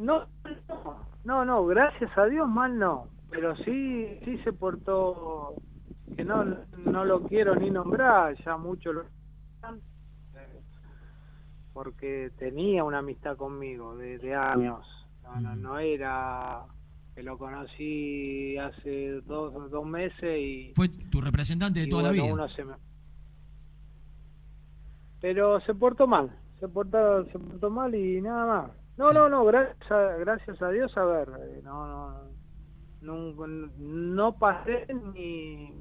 No, 0.00 0.26
no, 0.68 1.06
no, 1.24 1.44
no, 1.44 1.66
gracias 1.66 2.16
a 2.16 2.26
Dios 2.26 2.48
mal 2.48 2.78
no, 2.78 3.08
pero 3.30 3.56
sí, 3.56 4.18
sí 4.24 4.38
se 4.44 4.52
portó, 4.52 5.54
que 6.16 6.24
no, 6.24 6.44
no 6.76 7.04
lo 7.04 7.22
quiero 7.22 7.54
ni 7.56 7.70
nombrar, 7.70 8.36
ya 8.44 8.56
mucho 8.56 8.92
lo 8.92 9.04
porque 11.72 12.32
tenía 12.38 12.82
una 12.82 12.98
amistad 12.98 13.36
conmigo 13.36 13.96
de, 13.96 14.18
de 14.18 14.34
años, 14.34 14.84
no, 15.22 15.40
no, 15.40 15.54
no 15.56 15.78
era 15.78 16.64
que 17.18 17.24
lo 17.24 17.36
conocí 17.36 18.56
hace 18.58 19.20
dos, 19.22 19.52
dos 19.72 19.84
meses 19.84 20.38
y... 20.38 20.72
Fue 20.76 20.88
tu 20.88 21.20
representante 21.20 21.80
de 21.80 21.88
toda 21.88 22.04
la 22.04 22.10
vida. 22.12 22.32
uno 22.32 22.48
se 22.50 22.64
me- 22.64 22.76
Pero 25.20 25.58
se 25.62 25.74
portó 25.74 26.06
mal, 26.06 26.30
se 26.60 26.68
portó, 26.68 27.24
se 27.32 27.38
portó 27.40 27.70
mal 27.70 27.92
y 27.92 28.20
nada 28.20 28.46
más. 28.46 28.70
No, 28.96 29.12
no, 29.12 29.28
no, 29.28 29.44
gracias 29.44 29.90
a, 29.90 30.14
gracias 30.18 30.62
a 30.62 30.70
Dios, 30.70 30.96
a 30.96 31.04
ver, 31.06 31.28
eh, 31.40 31.60
no, 31.64 31.88
no, 33.02 33.34
no, 33.34 33.68
no 33.78 34.32
pasé 34.38 34.86
ni, 35.12 35.74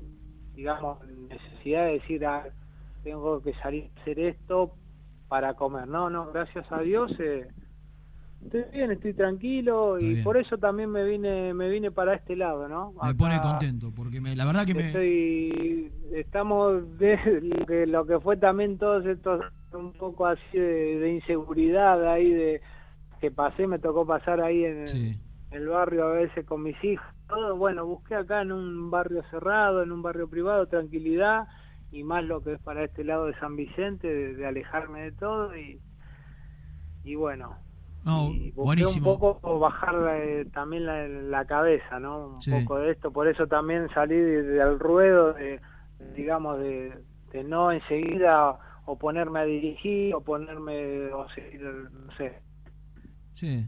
digamos, 0.56 0.98
necesidad 1.08 1.86
de 1.86 1.94
decir, 2.00 2.26
ah, 2.26 2.48
tengo 3.04 3.44
que 3.44 3.54
salir 3.62 3.92
a 3.96 4.02
hacer 4.02 4.20
esto 4.20 4.72
para 5.28 5.54
comer. 5.54 5.88
No, 5.88 6.10
no, 6.10 6.32
gracias 6.32 6.66
a 6.72 6.80
Dios, 6.82 7.12
eh, 7.20 7.48
estoy 8.44 8.66
bien, 8.72 8.92
estoy 8.92 9.14
tranquilo 9.14 10.00
y 10.00 10.22
por 10.24 10.38
eso 10.38 10.58
también 10.58 10.90
me 10.90 11.04
vine, 11.04 11.54
me 11.54 11.70
vine 11.70 11.92
para 11.92 12.14
este 12.16 12.36
lado, 12.36 12.68
¿no? 12.68 12.94
Me 13.04 13.16
pone 13.16 13.40
contento 13.42 13.92
porque 13.96 14.22
me, 14.22 14.36
la 14.36 14.46
verdad 14.46 14.66
que 14.66 14.74
me... 14.74 14.88
Estoy, 14.88 15.92
estamos 16.14 16.98
de 16.98 17.18
lo 17.42 17.66
que, 17.66 17.88
lo 17.88 18.06
que 18.06 18.20
fue 18.20 18.38
también 18.38 18.78
todos 18.78 19.06
estos 19.06 19.44
un 19.74 19.94
poco 19.94 20.26
así 20.26 20.58
de, 20.58 21.00
de 21.00 21.10
inseguridad 21.12 22.08
ahí 22.10 22.32
de 22.32 22.62
que 23.20 23.32
pasé, 23.32 23.68
me 23.68 23.80
tocó 23.80 24.06
pasar 24.06 24.42
ahí 24.42 24.64
en 24.64 24.88
Sí. 24.88 25.18
el 25.52 25.68
barrio 25.68 26.06
a 26.08 26.12
veces 26.14 26.46
con 26.46 26.64
mis 26.64 26.82
hijos, 26.84 27.06
todo, 27.28 27.56
bueno, 27.58 27.86
busqué 27.86 28.16
acá 28.16 28.42
en 28.42 28.52
un 28.52 28.90
barrio 28.92 29.24
cerrado, 29.30 29.84
en 29.84 29.92
un 29.92 30.02
barrio 30.02 30.30
privado, 30.30 30.68
tranquilidad 30.68 31.48
y 31.92 32.04
más 32.04 32.24
lo 32.24 32.42
que 32.44 32.54
es 32.54 32.60
para 32.60 32.84
este 32.84 33.04
lado 33.04 33.26
de 33.26 33.34
San 33.40 33.56
Vicente, 33.56 34.08
de, 34.08 34.36
de 34.36 34.46
alejarme 34.46 35.02
de 35.02 35.12
todo 35.14 35.58
y, 35.58 35.82
y 37.04 37.16
bueno, 37.16 37.56
No, 38.08 38.32
y 38.32 38.52
buenísimo. 38.52 39.12
un 39.14 39.20
poco 39.20 39.60
bajar 39.60 39.96
eh, 40.16 40.46
también 40.54 40.86
la, 40.86 41.08
la 41.08 41.46
cabeza, 41.46 42.00
¿no? 42.00 42.28
Un 42.36 42.42
Sí. 42.42 42.52
poco 42.52 42.80
de 42.80 42.92
esto, 42.92 43.12
por 43.12 43.28
eso 43.28 43.46
también 43.48 43.90
salí 43.94 44.16
de- 44.16 44.44
del 44.44 44.80
ruedo, 44.80 45.34
de, 45.34 45.60
digamos, 46.16 46.58
de, 46.60 47.04
de 47.34 47.44
no 47.44 47.72
enseguida 47.72 48.58
o 48.86 48.98
ponerme 48.98 49.40
a 49.40 49.44
dirigir 49.44 50.16
o 50.16 50.22
ponerme, 50.22 51.12
o 51.12 51.28
seguir, 51.32 51.62
no 51.62 52.12
sé, 52.16 52.42
Sí. 53.36 53.68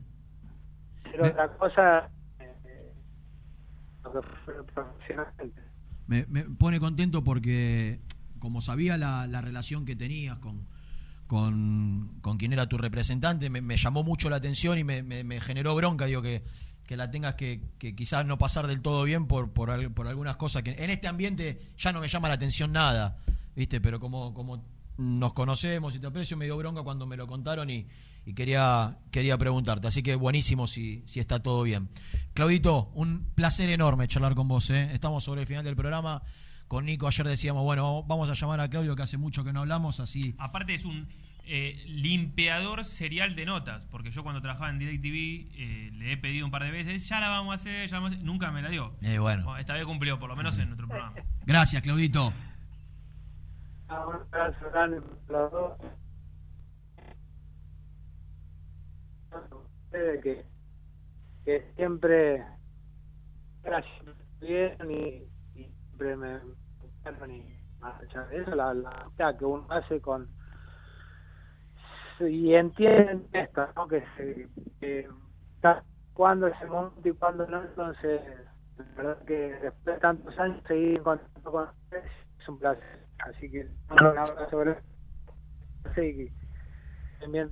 hacer 1.06 1.22
otra 1.22 1.48
cosa, 1.58 2.10
eh, 2.40 2.94
lo 4.06 4.14
que 4.22 4.28
fue 4.46 4.66
profesionalmente. 4.68 5.62
Me, 6.08 6.26
me 6.28 6.44
pone 6.46 6.80
contento 6.80 7.24
porque, 7.24 8.00
como 8.40 8.62
sabía 8.62 8.98
la, 8.98 9.28
la 9.28 9.42
relación 9.42 9.86
que 9.86 9.96
tenías 9.98 10.40
con, 10.40 10.66
con, 11.30 12.18
con 12.22 12.38
quien 12.40 12.54
era 12.54 12.68
tu 12.68 12.78
representante, 12.80 13.52
me, 13.52 13.78
llamó 13.78 14.04
mucho 14.04 14.32
la 14.32 14.38
atención 14.38 14.80
y 14.80 14.84
me, 14.84 15.40
generó 15.42 15.76
bronca, 15.76 16.06
digo, 16.08 16.24
que, 16.24 16.44
que 16.88 16.98
la 16.98 17.12
tengas 17.12 17.36
que, 17.36 17.62
que 17.78 17.96
quizás 17.96 18.26
no 18.26 18.40
pasar 18.40 18.66
del 18.66 18.82
todo 18.82 19.04
bien 19.04 19.28
por, 19.28 19.52
por, 19.52 19.70
al- 19.70 19.92
por 19.92 20.08
algunas 20.08 20.38
cosas 20.38 20.64
que 20.64 20.72
en 20.72 20.90
este 20.90 21.08
ambiente 21.08 21.62
ya 21.78 21.92
no 21.94 22.00
me 22.02 22.08
llama 22.08 22.30
la 22.30 22.34
atención 22.34 22.72
nada, 22.72 23.20
¿viste? 23.56 23.80
Pero 23.80 24.00
como, 24.00 24.34
como 24.34 24.66
nos 24.98 25.34
conocemos 25.34 25.94
y 25.96 26.00
te 26.00 26.08
aprecio, 26.08 26.36
me 26.36 26.46
dio 26.46 26.58
bronca 26.58 26.82
cuando 26.82 27.06
me 27.06 27.16
lo 27.16 27.28
contaron 27.28 27.70
y, 27.70 27.86
y 28.26 28.34
quería, 28.34 28.98
quería 29.12 29.38
preguntarte. 29.38 29.88
Así 29.88 30.02
que 30.02 30.16
buenísimo 30.16 30.66
si, 30.66 31.04
si 31.06 31.20
está 31.20 31.44
todo 31.44 31.62
bien. 31.62 31.90
Claudito, 32.34 32.90
un 32.96 33.28
placer 33.36 33.70
enorme 33.70 34.08
charlar 34.08 34.34
con 34.34 34.48
vos. 34.48 34.72
¿eh? 34.72 34.90
Estamos 34.94 35.24
sobre 35.24 35.42
el 35.42 35.48
final 35.48 35.64
del 35.64 35.76
programa. 35.76 36.24
Con 36.70 36.86
Nico 36.86 37.08
ayer 37.08 37.28
decíamos, 37.28 37.64
bueno, 37.64 38.04
vamos 38.04 38.30
a 38.30 38.36
llamar 38.36 38.60
a 38.60 38.70
Claudio 38.70 38.96
que 38.96 39.02
hace 39.02 39.18
mucho 39.18 39.44
que 39.44 39.52
no 39.52 39.62
hablamos, 39.62 40.00
así. 40.00 40.36
Aparte 40.38 40.76
es 40.76 40.86
un 40.86 41.08
eh, 41.46 41.84
limpiador 41.88 42.86
serial 42.86 43.34
de 43.34 43.44
notas, 43.44 43.88
porque 43.88 44.12
yo 44.12 44.22
cuando 44.22 44.40
trabajaba 44.40 44.70
en 44.70 44.78
DirecTV 44.78 45.50
eh, 45.58 45.90
le 45.94 46.12
he 46.12 46.18
pedido 46.18 46.46
un 46.46 46.52
par 46.52 46.64
de 46.64 46.70
veces, 46.70 47.10
ya 47.10 47.20
la 47.20 47.30
vamos 47.30 47.54
a 47.54 47.56
hacer, 47.56 47.88
ya 47.88 47.96
la 47.96 48.02
vamos 48.02 48.12
a 48.12 48.14
hacer", 48.18 48.24
nunca 48.24 48.52
me 48.52 48.62
la 48.62 48.70
dio. 48.70 48.94
Eh, 49.02 49.18
bueno. 49.18 49.58
Esta 49.58 49.74
vez 49.74 49.84
cumplió, 49.84 50.20
por 50.20 50.30
lo 50.30 50.36
menos 50.36 50.60
en 50.60 50.68
nuestro 50.68 50.88
programa. 50.88 51.16
Gracias, 51.44 51.82
Claudito. 51.82 52.32
Ah, 53.90 54.06
que, 60.22 60.46
que 61.46 61.74
siempre 61.76 62.46
gracias 63.64 64.06
bien 64.40 64.78
y, 64.88 65.60
y 65.60 65.64
siempre 65.64 66.16
me 66.16 66.59
buscaron 67.04 67.32
y 67.32 67.44
más 67.80 68.02
allá 68.02 68.26
de 68.28 68.42
eso 68.42 68.56
la, 68.56 68.74
la 68.74 68.90
amistad 68.90 69.38
que 69.38 69.46
uno 69.46 69.66
hace 69.70 70.02
con 70.02 70.30
y 72.20 72.54
entienden 72.54 73.28
esto 73.32 73.68
¿no? 73.76 73.88
que 73.88 74.04
se 74.18 74.50
que 74.80 75.08
está 75.56 75.84
cuando 76.14 76.48
es 76.48 76.62
el 76.62 76.70
momento 76.70 77.08
y 77.08 77.14
cuando 77.14 77.48
no 77.48 77.62
entonces 77.62 78.22
la 78.78 78.86
verdad 78.96 79.26
que 79.26 79.34
después 79.34 79.96
de 79.96 80.02
tantos 80.02 80.38
años 80.38 80.62
seguir 80.68 80.98
en 80.98 81.04
contacto 81.04 81.52
con 81.52 81.70
ustedes 81.70 82.12
es 82.40 82.50
un 82.50 82.60
placer 82.60 83.08
así 83.20 83.50
que 83.50 83.70
un 83.90 84.00
abrazo 84.00 84.58
grande 84.58 84.82
Sí, 85.96 86.30
bien 87.32 87.52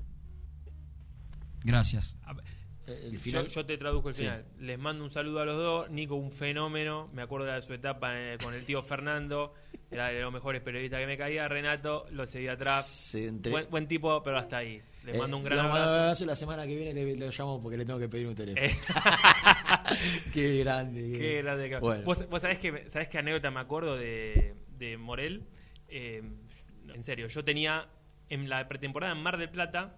Gracias. 1.63 2.17
El 2.87 3.11
Yo, 3.13 3.19
final. 3.19 3.47
yo 3.47 3.65
te 3.65 3.77
traduzco 3.77 4.09
el 4.09 4.15
Sí. 4.15 4.23
final. 4.23 4.45
Les 4.59 4.79
mando 4.79 5.03
un 5.03 5.09
saludo 5.09 5.41
a 5.41 5.45
los 5.45 5.57
dos. 5.57 5.89
Nico, 5.89 6.15
un 6.15 6.31
fenómeno. 6.31 7.09
Me 7.13 7.21
acuerdo 7.21 7.45
de 7.47 7.61
su 7.61 7.73
etapa 7.73 8.11
eh, 8.17 8.37
con 8.41 8.53
el 8.53 8.65
tío 8.65 8.81
Fernando. 8.81 9.53
Era 9.91 10.07
de 10.07 10.21
los 10.21 10.31
mejores 10.33 10.61
periodistas 10.61 10.99
que 10.99 11.05
me 11.07 11.17
caía. 11.17 11.47
Renato, 11.47 12.05
lo 12.11 12.25
seguí 12.25 12.47
atrás. 12.47 13.13
entre- 13.15 13.51
Buen, 13.51 13.69
buen 13.69 13.87
tipo, 13.87 14.21
pero 14.23 14.37
hasta 14.37 14.57
ahí. 14.57 14.81
Les 15.05 15.15
Eh, 15.15 15.19
mando 15.19 15.37
un 15.37 15.43
gran 15.43 15.59
abrazo. 15.59 15.89
abrazo, 15.89 16.25
La 16.25 16.35
semana 16.35 16.67
que 16.67 16.75
viene 16.75 16.93
le, 16.93 17.15
lo 17.15 17.29
llamo 17.29 17.61
porque 17.61 17.77
le 17.77 17.85
tengo 17.85 17.99
que 17.99 18.09
pedir 18.09 18.27
un 18.27 18.35
teléfono. 18.35 18.67
qué 20.33 20.57
grande. 20.59 21.15
Eh. 21.15 21.17
Qué 21.17 21.41
grande. 21.41 21.79
Bueno. 21.79 22.03
¿Vos, 22.03 22.27
vos 22.29 22.41
sabés, 22.41 22.59
que, 22.59 22.89
sabés 22.89 23.07
qué 23.09 23.17
anécdota 23.17 23.51
me 23.51 23.59
acuerdo 23.59 23.95
de, 23.97 24.55
de 24.77 24.97
Morel? 24.97 25.43
Eh, 25.89 26.21
en 26.93 27.03
serio, 27.03 27.27
yo 27.27 27.43
tenía 27.43 27.87
en 28.29 28.49
la 28.49 28.67
pretemporada 28.67 29.13
en 29.13 29.19
Mar 29.23 29.37
del 29.37 29.49
Plata 29.49 29.97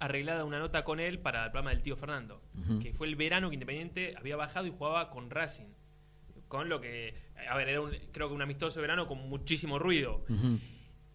arreglada 0.00 0.44
una 0.44 0.58
nota 0.58 0.84
con 0.84 1.00
él 1.00 1.18
para 1.18 1.44
el 1.46 1.50
programa 1.50 1.70
del 1.70 1.82
tío 1.82 1.96
Fernando, 1.96 2.40
que 2.82 2.92
fue 2.92 3.06
el 3.08 3.16
verano 3.16 3.48
que 3.50 3.54
Independiente 3.54 4.14
había 4.16 4.36
bajado 4.36 4.66
y 4.66 4.70
jugaba 4.70 5.10
con 5.10 5.30
Racing. 5.30 5.66
Con 6.48 6.68
lo 6.68 6.80
que, 6.80 7.14
a 7.50 7.56
ver, 7.56 7.68
era 7.68 7.80
un- 7.80 7.96
creo 8.12 8.28
que 8.28 8.34
un 8.34 8.40
amistoso 8.42 8.80
verano 8.80 9.06
con 9.06 9.18
muchísimo 9.28 9.78
ruido. 9.78 10.24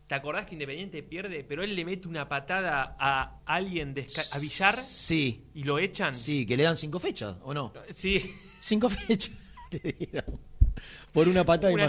¿Te 0.07 0.15
acordás 0.15 0.45
que 0.45 0.53
Independiente 0.53 1.01
pierde, 1.01 1.43
pero 1.43 1.63
él 1.63 1.75
le 1.75 1.85
mete 1.85 2.07
una 2.07 2.27
patada 2.27 2.95
a 2.99 3.39
alguien 3.45 3.93
de 3.93 4.01
a 4.33 4.37
Villar 4.39 4.75
Sí. 4.75 5.45
y 5.55 5.63
lo 5.63 5.79
echan? 5.79 6.13
Sí, 6.13 6.45
que 6.45 6.55
le 6.57 6.63
dan 6.63 6.75
cinco 6.77 6.99
fechas, 6.99 7.37
¿o 7.41 7.53
no? 7.53 7.73
Sí. 7.93 8.35
Cinco 8.59 8.89
fechas. 8.89 9.31
le 9.71 9.79
dieron. 9.93 10.39
Por 11.11 11.27
una 11.27 11.43
patada, 11.43 11.73
Un. 11.73 11.79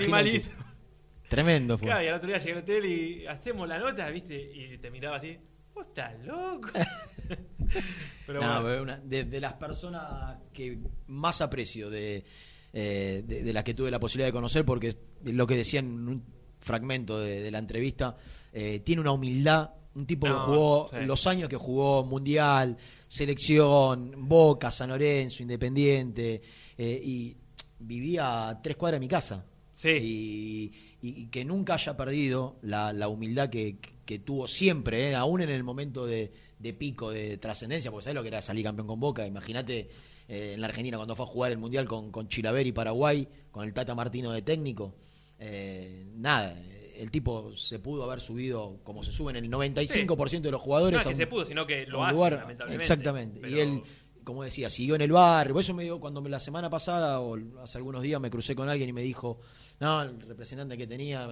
Tremendo 1.29 1.77
fue. 1.79 1.87
Claro, 1.89 2.05
y 2.05 2.09
al 2.09 2.15
otro 2.15 2.29
día 2.29 2.39
llegué 2.39 2.53
al 2.53 2.59
hotel 2.59 2.85
y 2.87 3.27
hacemos 3.27 3.69
la 3.69 3.79
nota, 3.79 4.09
¿viste? 4.11 4.37
Y 4.55 4.79
te 4.79 4.91
miraba 4.91 5.17
así, 5.17 5.37
vos 5.75 5.87
estás 5.89 6.13
loco. 6.25 6.69
Pero 8.27 8.41
No, 8.41 8.63
bueno. 8.63 8.83
una- 8.83 8.99
de, 8.99 9.25
de 9.25 9.41
las 9.41 9.55
personas 9.55 10.39
que 10.53 10.79
más 11.09 11.41
aprecio 11.41 11.91
de, 11.91 12.25
eh, 12.73 13.23
de, 13.27 13.43
de 13.43 13.53
las 13.53 13.65
que 13.65 13.75
tuve 13.75 13.91
la 13.91 13.99
posibilidad 14.01 14.29
de 14.29 14.33
conocer, 14.33 14.65
porque 14.65 14.95
lo 15.25 15.47
que 15.47 15.57
decía 15.57 15.81
en 15.81 16.09
un 16.09 16.25
fragmento 16.61 17.19
de, 17.19 17.41
de 17.43 17.51
la 17.51 17.59
entrevista, 17.59 18.17
eh, 18.53 18.81
tiene 18.81 19.01
una 19.03 19.13
humildad, 19.13 19.71
un 19.95 20.07
tipo 20.07 20.27
que 20.27 20.33
jugó 20.33 20.91
sí. 20.91 21.05
los 21.05 21.27
años 21.27 21.49
que 21.49 21.57
jugó 21.57 22.05
Mundial, 22.05 22.77
Selección, 23.07 24.13
Boca, 24.29 24.71
San 24.71 24.89
Lorenzo, 24.91 25.43
Independiente, 25.43 26.41
eh, 26.79 27.01
y 27.05 27.37
vivía 27.79 28.49
a 28.49 28.63
tres 28.63 28.77
cuadras 28.77 28.97
de 28.99 29.05
mi 29.05 29.09
casa. 29.09 29.45
Y, 29.85 29.89
y- 29.89 30.73
y 31.03 31.27
que 31.27 31.45
nunca 31.45 31.75
haya 31.75 31.97
perdido 31.97 32.57
la, 32.63 32.93
la 32.93 33.09
humildad 33.09 33.51
que, 33.51 33.79
que 33.79 33.94
tuvo 34.25 34.47
siempre, 34.47 35.11
¿eh? 35.11 35.15
aún 35.15 35.41
en 35.41 35.49
el 35.51 35.65
momento 35.65 36.07
de, 36.07 36.33
de 36.59 36.73
pico, 36.75 37.11
de 37.11 37.37
trascendencia, 37.39 37.91
porque 37.91 38.05
sabes 38.05 38.15
lo 38.17 38.23
que 38.23 38.29
era 38.29 38.41
salir 38.43 38.65
campeón 38.65 38.87
con 38.87 39.01
Boca. 39.01 39.27
Imagínate 39.27 39.89
eh, 40.29 40.53
en 40.55 40.61
la 40.61 40.67
Argentina 40.69 40.97
cuando 40.97 41.15
fue 41.15 41.25
a 41.25 41.29
jugar 41.29 41.53
el 41.53 41.59
Mundial 41.59 41.87
con, 41.87 42.11
con 42.11 42.29
Chilaveri 42.29 42.71
y 42.71 42.73
Paraguay, 42.73 43.29
con 43.51 43.65
el 43.65 43.73
Tata 43.75 43.95
Martino 43.95 44.33
de 44.33 44.43
técnico. 44.43 44.95
Eh, 45.39 46.07
nada, 46.15 46.57
el 46.97 47.11
tipo 47.11 47.55
se 47.57 47.79
pudo 47.81 48.05
haber 48.05 48.21
subido 48.21 48.79
como 48.85 49.03
se 49.03 49.11
suben 49.13 49.37
el 49.37 49.51
95% 49.51 50.41
de 50.43 50.51
los 50.51 50.61
jugadores. 50.63 50.93
No 50.95 51.01
es 51.01 51.07
a 51.07 51.09
que 51.11 51.15
un- 51.15 51.19
se 51.21 51.27
pudo, 51.27 51.45
sino 51.45 51.67
que 51.67 51.87
lo 51.87 51.99
lugar. 52.11 52.33
lamentablemente. 52.35 52.83
Exactamente. 52.83 53.41
Pero- 53.41 53.57
Y 53.57 53.61
él, 53.61 53.83
como 54.23 54.43
decía, 54.45 54.71
siguió 54.71 54.95
en 54.95 55.03
el 55.03 55.13
barrio. 55.13 55.53
Por 55.55 55.61
eso 55.63 55.75
me 55.75 55.83
dio, 55.83 56.01
cuando 56.01 56.23
me- 56.23 56.31
la 56.31 56.41
semana 56.41 56.71
pasada 56.71 57.21
o 57.21 57.37
hace 57.63 57.79
algunos 57.79 58.03
días 58.03 58.21
me 58.21 58.31
crucé 58.31 58.55
con 58.55 58.69
alguien 58.69 58.89
y 58.89 58.93
me 58.93 59.03
dijo, 59.03 59.41
no, 59.81 60.03
el 60.03 60.21
representante 60.21 60.79
que 60.79 60.87
tenía 60.87 61.29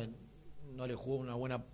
no 0.75 0.87
le 0.87 0.95
jugó 0.95 1.17
una 1.17 1.35
buena... 1.35 1.65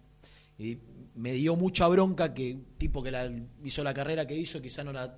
Y 0.58 0.78
me 1.14 1.32
dio 1.32 1.56
mucha 1.56 1.86
bronca 1.88 2.34
que 2.34 2.54
un 2.54 2.64
tipo 2.78 3.02
que 3.02 3.10
la, 3.10 3.30
hizo 3.64 3.82
la 3.84 3.94
carrera 3.94 4.26
que 4.26 4.34
hizo 4.36 4.60
quizá 4.60 4.82
no 4.84 4.92
la, 4.92 5.16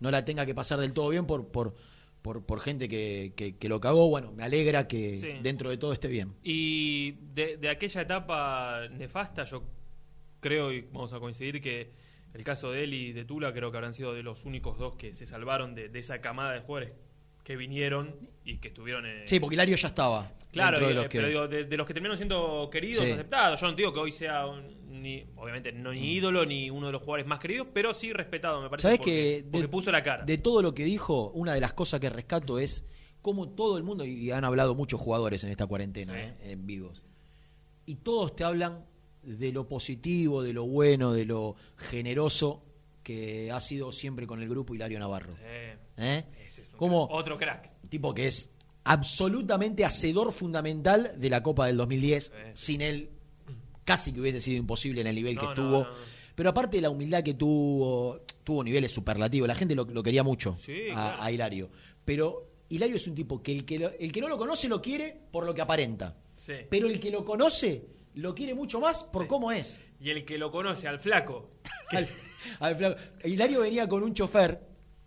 no 0.00 0.10
la 0.10 0.24
tenga 0.24 0.46
que 0.46 0.54
pasar 0.54 0.78
del 0.78 0.92
todo 0.92 1.08
bien 1.10 1.26
por, 1.26 1.48
por, 1.48 1.74
por, 2.22 2.44
por 2.46 2.60
gente 2.60 2.88
que, 2.88 3.32
que, 3.36 3.56
que 3.56 3.68
lo 3.68 3.80
cagó. 3.80 4.08
Bueno, 4.08 4.32
me 4.32 4.42
alegra 4.44 4.86
que 4.88 5.18
Sí. 5.18 5.28
dentro 5.42 5.70
de 5.70 5.76
todo 5.76 5.92
esté 5.92 6.08
bien. 6.08 6.34
Y 6.42 7.12
de, 7.34 7.56
de 7.56 7.68
aquella 7.68 8.00
etapa 8.02 8.88
nefasta, 8.90 9.44
yo 9.44 9.62
creo, 10.40 10.72
y 10.72 10.82
vamos 10.82 11.12
a 11.12 11.18
coincidir, 11.20 11.60
que 11.60 11.90
el 12.34 12.44
caso 12.44 12.70
de 12.70 12.84
él 12.84 12.94
y 12.94 13.12
de 13.12 13.24
Tula 13.24 13.52
creo 13.52 13.70
que 13.70 13.76
habrán 13.78 13.92
sido 13.94 14.14
de 14.14 14.22
los 14.22 14.44
únicos 14.44 14.78
dos 14.78 14.94
que 14.96 15.14
se 15.14 15.26
salvaron 15.26 15.74
de, 15.74 15.88
de 15.88 15.98
esa 15.98 16.20
camada 16.20 16.52
de 16.52 16.60
jugadores 16.60 16.92
que 17.42 17.56
vinieron 17.56 18.14
y 18.44 18.58
que 18.58 18.68
estuvieron 18.68 19.06
en... 19.06 19.28
Sí, 19.28 19.38
porque 19.40 19.54
Hilario 19.54 19.76
ya 19.76 19.88
estaba. 19.88 20.32
Claro, 20.50 20.80
de 20.86 20.94
los 20.94 21.06
que- 21.08 21.18
pero 21.18 21.28
digo, 21.28 21.48
de, 21.48 21.64
de 21.64 21.76
los 21.76 21.86
que 21.86 21.94
terminaron 21.94 22.16
siendo 22.16 22.68
queridos, 22.72 23.04
Sí. 23.04 23.10
aceptados. 23.12 23.60
Yo 23.60 23.68
no 23.68 23.74
digo 23.76 23.92
que 23.92 24.00
hoy 24.00 24.10
sea, 24.10 24.46
un- 24.46 24.75
ni, 25.02 25.24
obviamente, 25.36 25.72
no 25.72 25.92
ni 25.92 26.14
ídolo 26.14 26.44
ni 26.46 26.70
uno 26.70 26.86
de 26.86 26.92
los 26.92 27.02
jugadores 27.02 27.26
más 27.26 27.38
queridos, 27.38 27.66
pero 27.72 27.94
sí 27.94 28.12
respetado, 28.12 28.60
me 28.62 28.68
parece. 28.70 28.82
¿Sabés 28.82 28.98
porque, 28.98 29.12
que 29.12 29.42
de- 29.42 29.50
porque 29.50 29.68
puso 29.68 29.90
la 29.92 30.02
cara. 30.02 30.24
De 30.24 30.38
todo 30.38 30.62
lo 30.62 30.74
que 30.74 30.84
dijo, 30.84 31.30
una 31.30 31.54
de 31.54 31.60
las 31.60 31.72
cosas 31.72 32.00
que 32.00 32.08
rescato 32.10 32.58
es 32.58 32.84
cómo 33.22 33.48
todo 33.50 33.76
el 33.78 33.82
mundo, 33.84 34.04
y 34.04 34.30
han 34.30 34.44
hablado 34.44 34.74
muchos 34.74 35.00
jugadores 35.00 35.42
en 35.44 35.50
esta 35.50 35.66
cuarentena, 35.66 36.20
¿eh? 36.20 36.36
en 36.42 36.66
vivos, 36.66 37.02
y 37.86 37.96
todos 37.96 38.34
te 38.36 38.44
hablan 38.44 38.84
de 39.22 39.52
lo 39.52 39.66
positivo, 39.68 40.42
de 40.42 40.52
lo 40.52 40.64
bueno, 40.66 41.12
de 41.12 41.24
lo 41.24 41.56
generoso 41.76 42.62
que 43.02 43.50
ha 43.52 43.60
sido 43.60 43.90
siempre 43.92 44.26
con 44.26 44.42
el 44.42 44.48
grupo 44.48 44.74
Hilario 44.74 44.98
Navarro. 44.98 45.34
Eh, 45.42 45.76
¿Eh? 45.96 46.24
ese 46.46 46.62
es 46.62 46.70
Como 46.72 47.06
crack. 47.08 47.18
Otro 47.20 47.36
crack. 47.36 47.70
tipo 47.88 48.12
que 48.14 48.26
es 48.28 48.50
absolutamente 48.84 49.84
hacedor 49.84 50.32
fundamental 50.32 51.14
de 51.16 51.30
la 51.30 51.42
Copa 51.42 51.66
del 51.66 51.76
2010. 51.76 52.32
Sin 52.54 52.80
él, 52.80 53.10
casi 53.86 54.12
que 54.12 54.20
hubiese 54.20 54.42
sido 54.42 54.58
imposible 54.58 55.00
en 55.00 55.06
el 55.06 55.14
nivel 55.16 55.38
que 55.38 55.44
No, 55.46 55.50
estuvo. 55.52 55.70
no. 55.84 55.88
Pero 56.34 56.50
aparte 56.50 56.76
de 56.76 56.82
la 56.82 56.90
humildad 56.90 57.22
que 57.22 57.32
tuvo, 57.32 58.20
tuvo 58.44 58.62
niveles 58.62 58.92
superlativos. 58.92 59.48
La 59.48 59.54
gente 59.54 59.74
lo, 59.74 59.84
lo 59.86 60.02
quería 60.02 60.22
mucho 60.22 60.54
Sí, 60.54 60.90
a, 60.90 60.92
claro. 60.92 61.22
a 61.22 61.32
Hilario. 61.32 61.70
Pero 62.04 62.50
Hilario 62.68 62.96
es 62.96 63.06
un 63.06 63.14
tipo 63.14 63.42
que 63.42 63.52
el 63.52 63.64
que, 63.64 63.78
lo- 63.78 63.90
el 63.98 64.12
que 64.12 64.20
no 64.20 64.28
lo 64.28 64.36
conoce 64.36 64.68
lo 64.68 64.82
quiere 64.82 65.18
por 65.32 65.46
lo 65.46 65.54
que 65.54 65.62
aparenta. 65.62 66.14
Sí. 66.34 66.52
Pero 66.68 66.88
el 66.88 67.00
que 67.00 67.10
lo 67.10 67.24
conoce 67.24 67.86
lo 68.14 68.34
quiere 68.34 68.54
mucho 68.54 68.80
más 68.80 69.02
por 69.04 69.26
cómo 69.26 69.50
es. 69.50 69.80
Y 69.98 70.10
el 70.10 70.26
que 70.26 70.36
lo 70.36 70.50
conoce 70.50 70.86
al 70.88 71.00
flaco. 71.00 71.52
Al- 71.92 72.08
al 72.60 72.76
flaco. 72.76 73.00
Hilario 73.24 73.60
venía 73.60 73.88
con 73.88 74.02
un 74.02 74.12
chofer, 74.12 74.60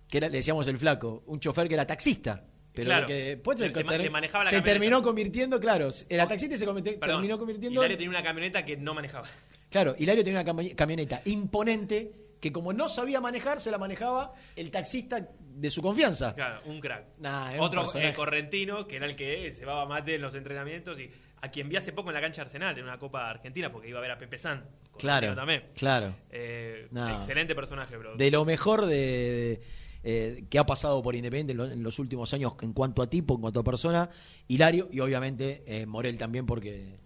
que 0.08 0.18
era, 0.18 0.30
le 0.30 0.38
decíamos 0.38 0.68
el 0.68 0.80
flaco, 0.80 1.22
un 1.28 1.40
chofer 1.40 1.68
que 1.68 1.76
era 1.76 1.86
taxista. 1.86 2.48
Pero 2.74 2.86
Claro. 2.86 3.08
que 3.08 3.42
se, 3.58 3.70
le 3.70 3.84
ma- 3.84 3.98
le 3.98 4.10
manejaba 4.10 4.44
la 4.44 4.50
se 4.50 4.56
camioneta. 4.58 4.72
terminó 4.72 5.02
convirtiendo, 5.02 5.60
claro, 5.60 5.90
era 6.08 6.28
taxista 6.28 6.56
se 6.58 6.66
convirtió- 6.66 7.00
Perdón, 7.00 7.18
terminó 7.18 7.38
convirtiendo. 7.40 7.80
Hilario 7.82 7.98
tenía 7.98 8.10
una 8.12 8.24
camioneta 8.24 8.64
que 8.64 8.78
no 8.78 8.94
manejaba. 8.94 9.28
Claro, 9.70 9.96
Hilario 9.98 10.24
tenía 10.24 10.42
una 10.42 10.52
cami- 10.54 10.76
camioneta 10.76 11.22
imponente 11.26 12.12
que 12.40 12.52
como 12.54 12.72
no 12.72 12.88
sabía 12.88 13.20
manejar, 13.20 13.60
se 13.60 13.70
la 13.70 13.78
manejaba 13.78 14.34
el 14.56 14.72
taxista 14.72 15.28
de 15.40 15.70
su 15.70 15.82
confianza. 15.82 16.34
Claro, 16.36 16.62
un 16.66 16.80
crack. 16.80 17.06
Nah, 17.18 17.60
Otro 17.60 17.84
eh, 17.96 18.14
correntino, 18.16 18.88
que 18.88 18.96
era 18.96 19.08
el 19.08 19.16
que 19.18 19.52
se 19.52 19.60
llevaba 19.62 19.86
mate 19.86 20.16
en 20.16 20.22
los 20.22 20.34
entrenamientos 20.36 21.00
y 21.02 21.12
a 21.42 21.50
quien 21.50 21.68
vi 21.68 21.76
hace 21.76 21.92
poco 21.92 22.10
en 22.12 22.16
la 22.16 22.22
cancha 22.22 22.42
Arsenal, 22.44 22.78
en 22.78 22.84
una 22.86 22.98
Copa 22.98 23.30
Argentina, 23.30 23.70
porque 23.72 23.90
iba 23.90 24.00
a 24.00 24.02
ver 24.02 24.12
a 24.12 24.18
Pepe 24.18 24.38
San. 24.38 24.66
Claro, 24.98 25.36
También. 25.36 25.66
claro. 25.76 26.16
Eh. 26.32 26.88
Excelente 27.18 27.56
personaje, 27.56 27.98
bro. 27.98 28.16
De 28.16 28.32
lo 28.32 28.46
mejor 28.46 28.86
de, 28.86 29.62
eh, 30.04 30.46
que 30.50 30.60
ha 30.60 30.66
pasado 30.66 31.02
por 31.04 31.16
Independiente 31.16 31.52
en, 31.52 31.58
lo- 31.58 31.72
en 31.72 31.84
los 31.84 32.00
últimos 32.00 32.34
años 32.34 32.54
en 32.62 32.74
cuanto 32.74 33.02
a 33.02 33.10
tipo, 33.10 33.36
en 33.36 33.42
cuanto 33.42 33.60
a 33.60 33.64
persona, 33.64 34.10
Hilario 34.48 34.88
y 34.92 35.00
obviamente 35.00 35.64
eh, 35.68 35.86
Morel 35.86 36.18
también 36.18 36.46
porque 36.46 36.98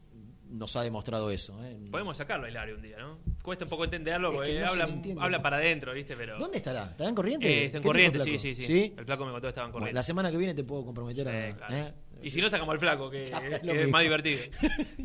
nos 0.49 0.75
ha 0.75 0.83
demostrado 0.83 1.31
eso. 1.31 1.57
¿eh? 1.65 1.75
Podemos 1.89 2.15
sacarlo 2.15 2.45
a 2.45 2.49
Hilario 2.49 2.75
un 2.75 2.81
día, 2.83 2.97
¿no? 2.99 3.17
Cuesta 3.41 3.65
un 3.65 3.71
poco 3.71 3.85
entenderlo 3.85 4.27
Es 4.29 4.33
que 4.33 4.37
porque 4.37 4.59
no 4.59 4.67
habla, 4.67 4.85
le 4.85 4.91
entiende. 4.93 5.21
habla 5.23 5.41
para 5.41 5.57
adentro, 5.57 5.93
¿viste? 5.93 6.15
Pero... 6.15 6.37
¿Dónde 6.37 6.57
estará? 6.57 6.91
¿Estará 6.91 7.09
en 7.09 7.15
Corriente? 7.15 7.47
Eh, 7.51 7.65
está 7.65 7.77
en 7.77 7.81
¿Qué 7.81 7.87
Corriente, 7.87 8.19
sí, 8.19 8.37
sí, 8.37 8.53
sí, 8.53 8.93
El 8.95 9.03
flaco 9.05 9.25
me 9.25 9.31
contó 9.31 9.47
que 9.47 9.49
estaba 9.49 9.65
en 9.65 9.71
Bueno, 9.71 9.83
Corriente. 9.85 9.95
la 9.95 10.03
semana 10.03 10.29
que 10.29 10.37
viene 10.37 10.53
te 10.53 10.63
puedo 10.63 10.85
comprometer 10.85 11.27
a... 11.27 11.55
Claro. 11.57 11.75
¿eh? 11.75 11.93
Y 12.21 12.29
si 12.29 12.39
no, 12.39 12.49
sacamos 12.51 12.73
al 12.73 12.79
flaco, 12.79 13.09
que, 13.09 13.25
Claro, 13.25 13.49
que 13.49 13.55
es 13.55 13.63
lo 13.63 13.73
es 13.73 13.89
más 13.89 14.03
divertido. 14.03 14.41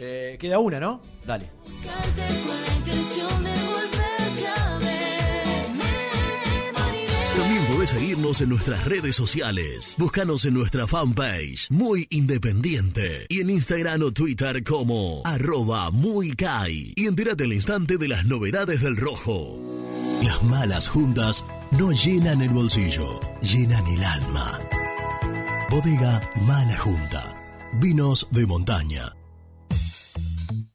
Eh, 0.00 0.36
queda 0.38 0.60
una, 0.60 0.78
¿no? 0.78 1.02
Dale. 1.26 1.46
Podés 7.78 7.90
seguirnos 7.90 8.40
en 8.40 8.48
nuestras 8.48 8.84
redes 8.86 9.14
sociales. 9.14 9.94
Búscanos 9.98 10.44
en 10.44 10.54
nuestra 10.54 10.88
fanpage, 10.88 11.70
Muy 11.70 12.08
Independiente. 12.10 13.26
Y 13.28 13.38
en 13.38 13.50
Instagram 13.50 14.02
o 14.02 14.10
Twitter 14.10 14.64
como 14.64 15.22
arroba 15.24 15.92
muy 15.92 16.32
Kai. 16.32 16.92
Y 16.96 17.06
entérate 17.06 17.44
al 17.44 17.52
instante 17.52 17.96
de 17.96 18.08
las 18.08 18.24
novedades 18.24 18.82
del 18.82 18.96
rojo. 18.96 19.60
Las 20.24 20.42
malas 20.42 20.88
juntas 20.88 21.44
no 21.70 21.92
llenan 21.92 22.42
el 22.42 22.48
bolsillo, 22.48 23.20
llenan 23.42 23.86
el 23.86 24.02
alma. 24.02 24.58
Bodega 25.70 26.28
Mala 26.48 26.76
Junta. 26.78 27.36
Vinos 27.80 28.26
de 28.32 28.44
montaña. 28.44 29.17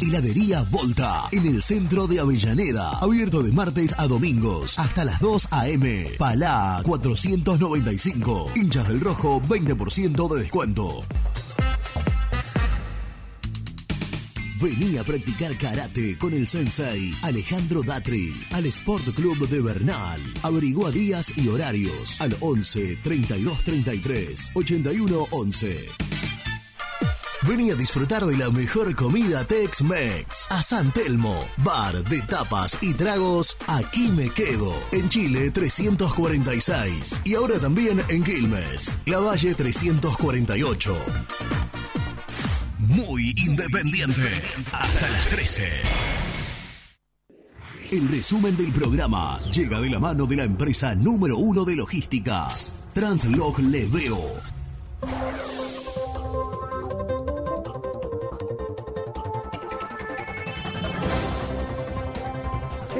Heladería 0.00 0.62
Volta, 0.70 1.24
en 1.32 1.46
el 1.46 1.62
centro 1.62 2.06
de 2.06 2.20
Avellaneda. 2.20 2.98
Abierto 3.00 3.42
de 3.42 3.52
martes 3.52 3.94
a 3.98 4.06
domingos, 4.06 4.78
hasta 4.78 5.04
las 5.04 5.20
2 5.20 5.48
a.m. 5.50 6.10
Palá 6.18 6.80
495. 6.84 8.50
Hinchas 8.56 8.88
del 8.88 9.00
Rojo, 9.00 9.40
20% 9.40 10.28
de 10.34 10.42
descuento. 10.42 11.04
Vení 14.60 14.96
a 14.96 15.04
practicar 15.04 15.58
karate 15.58 16.16
con 16.16 16.32
el 16.32 16.46
sensei 16.46 17.14
Alejandro 17.22 17.82
Datri 17.82 18.32
al 18.52 18.64
Sport 18.66 19.14
Club 19.14 19.46
de 19.48 19.60
Bernal. 19.60 20.20
Averigua 20.42 20.90
días 20.90 21.36
y 21.36 21.48
horarios 21.48 22.18
al 22.20 22.34
11 22.40 22.96
32 23.02 23.62
33 23.62 24.52
81 24.54 25.26
11. 25.30 26.33
Vení 27.46 27.70
a 27.70 27.74
disfrutar 27.74 28.24
de 28.24 28.38
la 28.38 28.48
mejor 28.48 28.94
comida 28.94 29.44
Tex-Mex 29.44 30.46
a 30.48 30.62
San 30.62 30.90
Telmo, 30.92 31.44
bar 31.58 32.02
de 32.02 32.22
tapas 32.22 32.78
y 32.80 32.94
tragos 32.94 33.58
Aquí 33.66 34.08
me 34.08 34.30
quedo, 34.30 34.72
en 34.92 35.10
Chile 35.10 35.50
346 35.50 37.20
y 37.24 37.34
ahora 37.34 37.58
también 37.60 38.02
en 38.08 38.24
Quilmes, 38.24 38.98
La 39.04 39.18
Valle 39.18 39.54
348. 39.54 40.96
Muy 42.78 43.34
independiente, 43.36 44.42
hasta 44.72 45.10
las 45.10 45.28
13. 45.28 45.68
El 47.90 48.08
resumen 48.08 48.56
del 48.56 48.72
programa 48.72 49.38
llega 49.50 49.80
de 49.80 49.90
la 49.90 49.98
mano 49.98 50.24
de 50.24 50.36
la 50.36 50.44
empresa 50.44 50.94
número 50.94 51.36
uno 51.36 51.66
de 51.66 51.76
logística, 51.76 52.48
Translog 52.94 53.58
Leveo. 53.60 54.32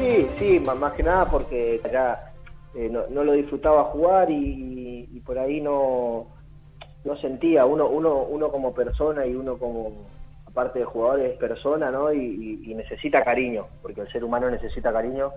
Sí, 0.04 0.28
sí, 0.38 0.60
más, 0.60 0.92
que 0.92 1.02
nada 1.02 1.24
porque 1.30 1.80
ya 1.90 2.30
eh, 2.74 2.90
no, 2.90 3.04
no 3.08 3.24
lo 3.24 3.32
disfrutaba 3.32 3.84
jugar 3.84 4.30
y, 4.30 5.08
y 5.10 5.20
por 5.20 5.38
ahí 5.38 5.62
no, 5.62 6.26
no 7.04 7.16
sentía, 7.16 7.64
uno, 7.64 7.88
uno, 7.88 8.18
uno 8.24 8.50
como 8.50 8.74
persona 8.74 9.24
y 9.24 9.34
uno 9.34 9.56
como, 9.56 9.92
aparte 10.46 10.80
de 10.80 10.84
jugador, 10.84 11.20
es 11.20 11.38
persona, 11.38 11.90
¿no? 11.90 12.12
Y, 12.12 12.18
y- 12.18 12.70
y 12.70 12.74
necesita 12.74 13.24
cariño, 13.24 13.66
porque 13.80 14.02
el 14.02 14.12
ser 14.12 14.24
humano 14.24 14.50
necesita 14.50 14.92
cariño, 14.92 15.32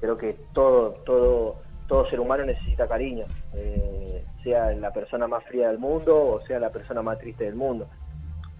creo 0.00 0.16
que 0.16 0.36
todo, 0.52 0.90
todo, 1.04 1.56
todo 1.88 2.08
ser 2.08 2.20
humano 2.20 2.44
necesita 2.44 2.86
cariño, 2.86 3.24
eh, 3.54 4.24
sea 4.44 4.70
la 4.74 4.92
persona 4.92 5.26
más 5.26 5.42
fría 5.44 5.68
del 5.68 5.78
mundo 5.78 6.34
o 6.34 6.40
sea 6.46 6.60
la 6.60 6.70
persona 6.70 7.02
más 7.02 7.18
triste 7.18 7.44
del 7.44 7.56
mundo. 7.56 7.88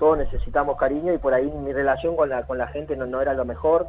Todos 0.00 0.18
necesitamos 0.18 0.76
cariño 0.76 1.12
y 1.14 1.18
por 1.18 1.32
ahí 1.32 1.48
mi 1.48 1.72
relación 1.72 2.16
con 2.16 2.28
la, 2.28 2.44
con 2.44 2.58
la 2.58 2.66
gente 2.66 2.96
no, 2.96 3.06
no 3.06 3.20
era 3.22 3.34
lo 3.34 3.44
mejor, 3.44 3.86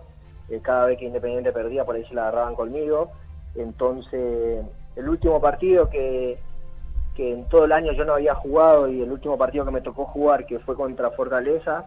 eh, 0.50 0.60
cada 0.62 0.86
vez 0.88 0.98
que 0.98 1.06
Independiente 1.06 1.52
perdía 1.52 1.86
por 1.86 1.96
ahí 1.96 2.06
se 2.06 2.14
la 2.14 2.24
agarraban 2.24 2.56
conmigo, 2.56 3.12
entonces 3.56 4.66
el 4.96 5.10
último 5.10 5.42
partido 5.42 5.90
que, 5.90 6.38
que 7.16 7.34
en 7.34 7.46
todo 7.50 7.66
el 7.66 7.72
año 7.72 7.94
yo 7.94 8.06
no 8.06 8.14
había 8.14 8.36
jugado 8.36 8.88
y 8.88 9.02
el 9.02 9.12
último 9.12 9.38
partido 9.38 9.66
que 9.66 9.72
me 9.72 9.82
tocó 9.82 10.06
jugar, 10.06 10.46
que 10.46 10.60
fue 10.60 10.76
contra 10.76 11.12
Fortaleza, 11.12 11.86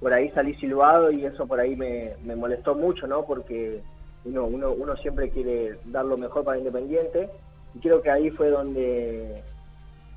por 0.00 0.12
ahí 0.12 0.30
salí 0.30 0.54
silbado 0.56 1.10
y 1.10 1.24
eso 1.24 1.46
por 1.46 1.60
ahí 1.60 1.76
me, 1.76 2.14
molestó 2.36 2.74
mucho, 2.74 3.06
¿no? 3.06 3.24
Porque 3.24 3.82
uno, 4.24 4.44
uno, 4.44 4.72
uno 4.72 4.96
siempre 4.96 5.30
quiere 5.30 5.78
dar 5.86 6.04
lo 6.04 6.16
mejor 6.16 6.44
para 6.44 6.58
Independiente. 6.58 7.30
Y 7.74 7.78
creo 7.78 8.02
que 8.02 8.10
ahí 8.10 8.30
fue 8.30 8.50
donde 8.50 9.42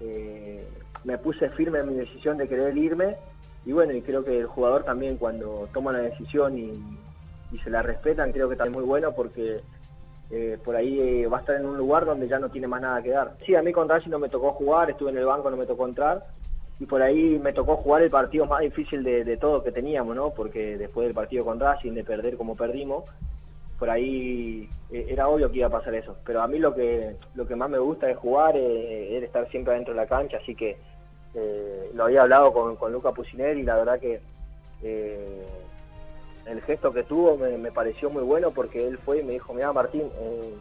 eh, 0.02 0.68
me 1.04 1.18
puse 1.18 1.50
firme 1.52 1.80
en 1.80 1.88
mi 1.88 1.94
decisión 1.96 2.38
de 2.38 2.48
querer 2.48 2.78
irme. 2.78 3.16
Y 3.66 3.72
bueno, 3.72 3.94
y 3.94 4.02
creo 4.02 4.24
que 4.24 4.38
el 4.40 4.48
jugador 4.48 4.84
también 4.84 5.18
cuando 5.18 5.70
toma 5.74 5.92
una 5.92 6.00
decisión 6.00 6.58
y, 6.58 6.72
y 7.52 7.60
se 7.60 7.70
la 7.70 7.82
respetan, 7.82 8.32
creo 8.32 8.50
que 8.50 8.56
también 8.56 8.76
es 8.76 8.80
muy 8.80 8.88
bueno 8.88 9.14
porque 9.14 9.62
eh, 10.30 10.58
por 10.64 10.76
ahí 10.76 11.00
eh, 11.00 11.28
va 11.28 11.38
a 11.38 11.40
estar 11.40 11.56
en 11.56 11.66
un 11.66 11.78
lugar 11.78 12.06
donde 12.06 12.28
ya 12.28 12.40
no 12.40 12.50
tiene 12.50 12.68
más 12.68 12.82
nada 12.82 13.02
que 13.02 13.12
dar. 13.12 13.34
Sí, 13.46 13.56
a 13.56 13.62
mí 13.62 13.72
con 13.72 13.88
Racing 13.88 14.10
no 14.10 14.20
me 14.20 14.30
tocó 14.30 14.52
jugar, 14.52 14.90
estuve 14.90 15.12
en 15.12 15.18
el 15.18 15.26
banco, 15.26 15.50
no 15.50 15.58
me 15.58 15.66
tocó 15.66 15.88
entrar, 15.88 16.26
y 16.80 16.86
por 16.86 17.02
ahí 17.02 17.40
me 17.42 17.54
tocó 17.54 17.78
jugar 17.78 18.02
el 18.02 18.10
partido 18.10 18.46
más 18.46 18.62
difícil 18.62 19.04
de, 19.04 19.24
de 19.24 19.38
todo 19.38 19.64
que 19.64 19.72
teníamos, 19.72 20.16
¿no? 20.16 20.32
Porque 20.32 20.78
después 20.78 21.08
del 21.08 21.16
partido 21.16 21.46
con 21.46 21.60
Racing, 21.60 21.94
de 21.94 22.04
perder 22.04 22.36
como 22.36 22.56
perdimos, 22.56 23.06
por 23.80 23.90
ahí 23.90 24.70
eh, 24.92 25.06
era 25.10 25.30
obvio 25.30 25.50
que 25.50 25.60
iba 25.60 25.68
a 25.68 25.72
pasar 25.72 25.96
eso. 25.96 26.18
Pero 26.26 26.42
a 26.42 26.48
mí 26.48 26.60
lo 26.60 26.76
que 26.76 27.16
lo 27.36 27.48
que 27.48 27.56
más 27.56 27.70
me 27.70 27.80
gusta 27.80 28.10
es 28.10 28.18
jugar, 28.18 28.58
es 28.58 29.24
estar 29.24 29.50
siempre 29.50 29.74
adentro 29.74 29.94
de 29.94 30.02
la 30.02 30.08
cancha, 30.08 30.38
así 30.38 30.56
que 30.56 30.78
lo 31.94 32.06
había 32.06 32.24
hablado 32.24 32.52
con, 32.52 32.76
con 32.78 32.92
Luca 32.92 33.12
Pucineri 33.12 33.60
y 33.60 33.64
la 33.64 33.76
verdad 33.76 34.00
que 34.00 34.20
el 36.48 36.62
gesto 36.62 36.92
que 36.94 37.04
tuvo 37.04 37.38
me, 37.38 37.72
pareció 37.72 38.10
muy 38.10 38.24
bueno 38.24 38.52
porque 38.52 38.88
él 38.88 38.98
fue 39.00 39.20
y 39.20 39.24
me 39.24 39.34
dijo, 39.34 39.54
mira 39.54 39.74
Martín, 39.74 40.10
eh, 40.20 40.54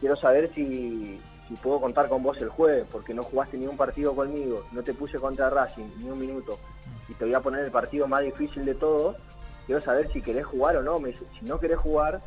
quiero 0.00 0.16
saber 0.16 0.50
si, 0.54 1.20
si 1.48 1.54
puedo 1.54 1.80
contar 1.80 2.08
con 2.08 2.22
vos 2.22 2.40
el 2.40 2.48
jueves, 2.48 2.86
porque 2.90 3.14
no 3.14 3.22
jugaste 3.22 3.56
ni 3.56 3.66
un 3.66 3.76
partido 3.76 4.14
conmigo, 4.14 4.64
no 4.72 4.82
te 4.82 4.94
puse 4.94 5.18
contra 5.18 5.50
Racing 5.50 5.88
ni 5.98 6.10
un 6.10 6.18
minuto, 6.18 6.58
y 7.08 7.14
te 7.14 7.24
voy 7.24 7.34
a 7.34 7.40
poner 7.40 7.64
el 7.64 7.70
partido 7.70 8.06
más 8.08 8.22
difícil 8.22 8.64
de 8.64 8.74
todos, 8.74 9.16
quiero 9.66 9.80
saber 9.80 10.12
si 10.12 10.22
querés 10.22 10.46
jugar 10.46 10.76
o 10.76 10.82
no. 10.82 10.98
Me 10.98 11.08
dice, 11.10 11.24
si 11.38 11.44
no 11.44 11.58
querés 11.58 11.78
jugar, 11.78 12.20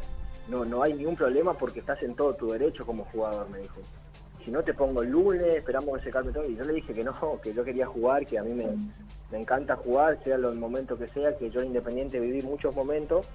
no, 0.47 0.65
no 0.65 0.83
hay 0.83 0.93
ningún 0.93 1.15
problema 1.15 1.53
porque 1.53 1.79
estás 1.79 2.01
en 2.03 2.15
todo 2.15 2.33
tu 2.35 2.51
derecho 2.51 2.85
como 2.85 3.05
jugador, 3.05 3.49
me 3.49 3.59
dijo. 3.59 3.81
Si 4.45 4.51
no 4.51 4.61
te 4.61 4.75
pongo 4.75 5.01
el 5.01 5.09
lunes, 5.09 5.41
esperamos 5.55 5.97
que 5.97 6.05
se 6.05 6.11
calme 6.11 6.31
todo. 6.31 6.45
Y 6.45 6.55
yo 6.55 6.63
le 6.63 6.73
dije 6.73 6.93
que 6.93 7.03
no, 7.03 7.41
que 7.41 7.51
yo 7.51 7.63
quería 7.63 7.87
jugar, 7.87 8.27
que 8.27 8.37
a 8.37 8.43
mí 8.43 8.53
me, 8.53 9.37
encanta 9.37 9.75
jugar, 9.75 10.23
sea 10.23 10.37
lo 10.37 10.51
el 10.51 10.59
momento 10.59 10.97
que 10.97 11.07
sea, 11.07 11.35
que 11.35 11.49
yo 11.49 11.61
en 11.61 11.67
Independiente 11.67 12.19
viví 12.19 12.43
muchos 12.43 12.75
momentos 12.75 13.25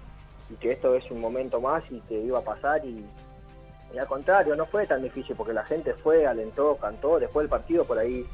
y 0.48 0.54
que 0.54 0.70
esto 0.70 0.94
es 0.94 1.10
un 1.10 1.20
momento 1.20 1.60
más 1.60 1.82
y 1.90 2.00
que 2.02 2.14
iba 2.14 2.38
a 2.38 2.42
pasar 2.42 2.84
y, 2.84 3.04
y 3.92 3.98
al 3.98 4.06
contrario, 4.06 4.54
no 4.54 4.66
fue 4.66 4.86
tan 4.86 5.02
difícil 5.02 5.34
porque 5.34 5.52
la 5.52 5.64
gente 5.64 5.94
fue, 5.94 6.26
alentó, 6.26 6.76
cantó, 6.76 7.18
después 7.18 7.42
del 7.42 7.50
partido 7.50 7.84
por 7.84 7.98
ahí. 7.98 8.24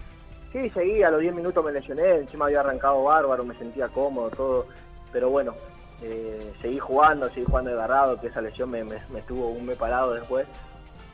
Sí, 0.53 0.69
seguí, 0.71 1.03
a 1.03 1.11
los 1.11 1.21
10 1.21 1.35
minutos 1.35 1.65
me 1.65 1.73
lesioné, 1.73 2.17
encima 2.17 2.45
había 2.45 2.61
arrancado 2.61 3.03
bárbaro, 3.05 3.43
me 3.43 3.57
sentía 3.57 3.89
cómodo, 3.89 4.31
todo, 4.31 4.67
pero 5.13 5.31
bueno, 5.31 5.55
eh, 6.03 6.53
seguí 6.61 6.79
jugando, 6.79 7.29
seguí 7.31 7.47
jugando 7.47 7.71
agarrado, 7.71 8.21
que 8.21 8.27
esa 8.27 8.43
lesión 8.43 8.71
me, 8.71 8.85
me, 8.85 9.01
me 9.09 9.23
tuvo 9.23 9.49
un 9.49 9.65
mes 9.65 9.77
parado 9.77 10.13
después, 10.13 10.47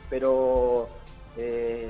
pero 0.09 0.87
eh, 1.37 1.89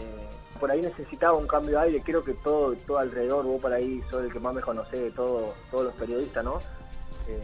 por 0.59 0.71
ahí 0.71 0.81
necesitaba 0.81 1.33
un 1.33 1.47
cambio 1.47 1.79
de 1.79 1.85
aire, 1.85 2.01
creo 2.01 2.23
que 2.23 2.33
todo, 2.35 2.73
todo 2.87 2.97
alrededor, 2.97 3.45
vos 3.45 3.61
por 3.61 3.73
ahí 3.73 4.01
sos 4.09 4.23
el 4.23 4.31
que 4.31 4.39
más 4.39 4.53
me 4.53 4.61
conocés 4.61 5.01
de 5.01 5.11
todo, 5.11 5.53
todos 5.69 5.85
los 5.85 5.93
periodistas, 5.95 6.43
¿no? 6.43 6.59
Eh, 7.27 7.41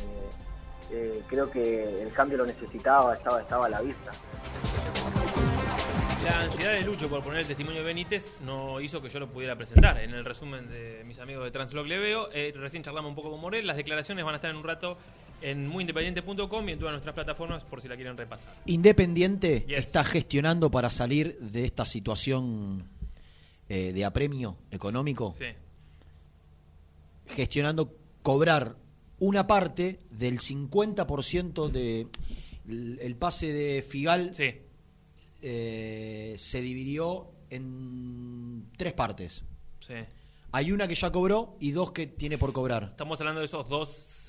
eh, 0.92 1.22
creo 1.28 1.50
que 1.50 2.02
el 2.02 2.12
cambio 2.12 2.38
lo 2.38 2.46
necesitaba, 2.46 3.16
estaba, 3.16 3.42
estaba 3.42 3.66
a 3.66 3.70
la 3.70 3.82
vista. 3.82 4.12
La 6.24 6.42
ansiedad 6.42 6.74
de 6.74 6.82
Lucho 6.82 7.08
por 7.10 7.24
poner 7.24 7.40
el 7.40 7.48
testimonio 7.48 7.82
de 7.82 7.88
Benítez 7.88 8.36
no 8.42 8.82
hizo 8.82 9.02
que 9.02 9.10
yo 9.10 9.20
lo 9.20 9.28
pudiera 9.28 9.56
presentar. 9.56 9.98
En 10.00 10.14
el 10.14 10.26
resumen 10.26 10.68
de 10.70 11.04
mis 11.06 11.20
amigos 11.20 11.44
de 11.46 11.52
Translog 11.52 11.86
le 11.86 11.98
veo, 11.98 12.30
eh, 12.34 12.54
recién 12.56 12.84
charlamos 12.84 13.10
un 13.10 13.16
poco 13.16 13.32
con 13.32 13.40
Morel, 13.40 13.66
las 13.66 13.78
declaraciones 13.78 14.26
van 14.26 14.34
a 14.34 14.38
estar 14.38 14.52
en 14.52 14.58
un 14.58 14.64
rato 14.64 14.98
en 15.42 15.68
muyindependiente.com 15.68 16.70
y 16.70 16.72
en 16.74 16.80
todas 16.80 16.94
nuestras 16.94 17.14
plataformas 17.16 17.64
por 17.64 17.82
si 17.82 17.88
la 17.88 17.96
quieren 17.96 18.18
repasar. 18.18 18.54
Independiente 18.66 19.66
Yes. 19.68 19.80
está 19.80 20.04
gestionando 20.04 20.70
para 20.72 20.90
salir 20.90 21.38
de 21.40 21.66
esta 21.66 21.86
situación 21.86 22.84
eh, 23.70 23.94
de 23.94 24.06
apremio 24.06 24.58
económico, 24.72 25.36
Sí. 25.38 25.46
gestionando 27.28 27.94
cobrar 28.22 28.76
una 29.20 29.48
parte 29.48 30.00
del 30.12 30.40
50% 30.40 31.70
de 31.70 32.08
el, 32.68 33.00
el 33.02 33.16
pase 33.16 33.52
de 33.52 33.82
Figal 33.82 34.32
eh, 35.42 36.34
se 36.38 36.62
dividió 36.62 37.28
en 37.50 38.66
tres 38.78 38.94
partes. 38.94 39.44
Sí. 39.86 39.94
Hay 40.52 40.72
una 40.72 40.88
que 40.88 40.96
ya 40.96 41.12
cobró 41.12 41.56
y 41.60 41.72
dos 41.72 41.92
que 41.92 42.08
tiene 42.08 42.38
por 42.38 42.54
cobrar. 42.54 42.84
Estamos 42.92 43.20
hablando 43.20 43.40
de 43.40 43.46
esos 43.46 43.68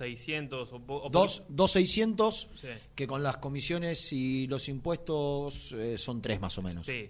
2.600 0.01 0.72
o, 0.72 0.81
po- 0.81 1.02
o 1.05 1.10
Dos, 1.10 1.40
poquito- 1.40 1.55
dos 1.56 1.70
600 1.72 2.48
Sí. 2.60 2.68
que 2.94 3.06
con 3.06 3.22
las 3.22 3.36
comisiones 3.39 4.12
y 4.12 4.47
los 4.47 4.68
impuestos 4.68 5.72
eh, 5.72 5.98
son 5.98 6.20
tres 6.22 6.40
más 6.40 6.56
o 6.59 6.62
menos. 6.62 6.86
Sí. 6.86 7.09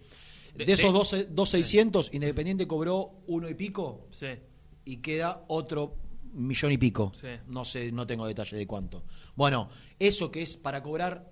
De, 0.54 0.64
De- 0.64 0.72
esos 0.72 0.92
dos, 0.92 1.14
dos 1.30 1.48
600, 1.50 2.12
Independiente 2.12 2.66
cobró 2.66 3.22
uno 3.28 3.48
y 3.48 3.54
pico 3.54 4.08
Sí. 4.10 4.26
y 4.84 4.96
queda 4.98 5.44
otro 5.48 5.94
millón 6.32 6.72
y 6.72 6.78
pico. 6.78 7.12
Sí. 7.20 7.28
No 7.48 7.64
sé, 7.64 7.90
no 7.92 8.06
tengo 8.06 8.26
detalle 8.26 8.56
de 8.56 8.66
cuánto. 8.66 9.04
Bueno, 9.36 9.68
eso 9.98 10.30
que 10.30 10.42
es 10.42 10.56
para 10.56 10.82
cobrar 10.82 11.30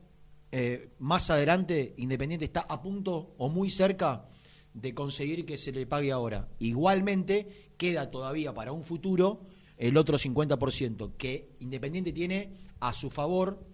eh, 0.51 0.93
más 1.01 1.29
adelante, 1.31 1.95
Independiente 1.99 2.47
está 2.47 2.61
a 2.61 2.81
punto 2.81 3.35
o 3.37 3.49
muy 3.51 3.69
cerca 3.71 4.25
de 4.73 4.95
conseguir 4.95 5.45
que 5.45 5.57
se 5.59 5.73
le 5.73 5.87
pague 5.87 6.11
ahora. 6.11 6.49
Igualmente, 6.59 7.73
queda 7.77 8.11
todavía 8.11 8.55
para 8.55 8.73
un 8.73 8.83
futuro 8.83 9.43
el 9.79 9.97
otro 9.97 10.19
50% 10.19 11.13
que 11.17 11.51
Independiente 11.61 12.13
tiene 12.13 12.53
a 12.81 12.93
su 12.93 13.09
favor, 13.11 13.65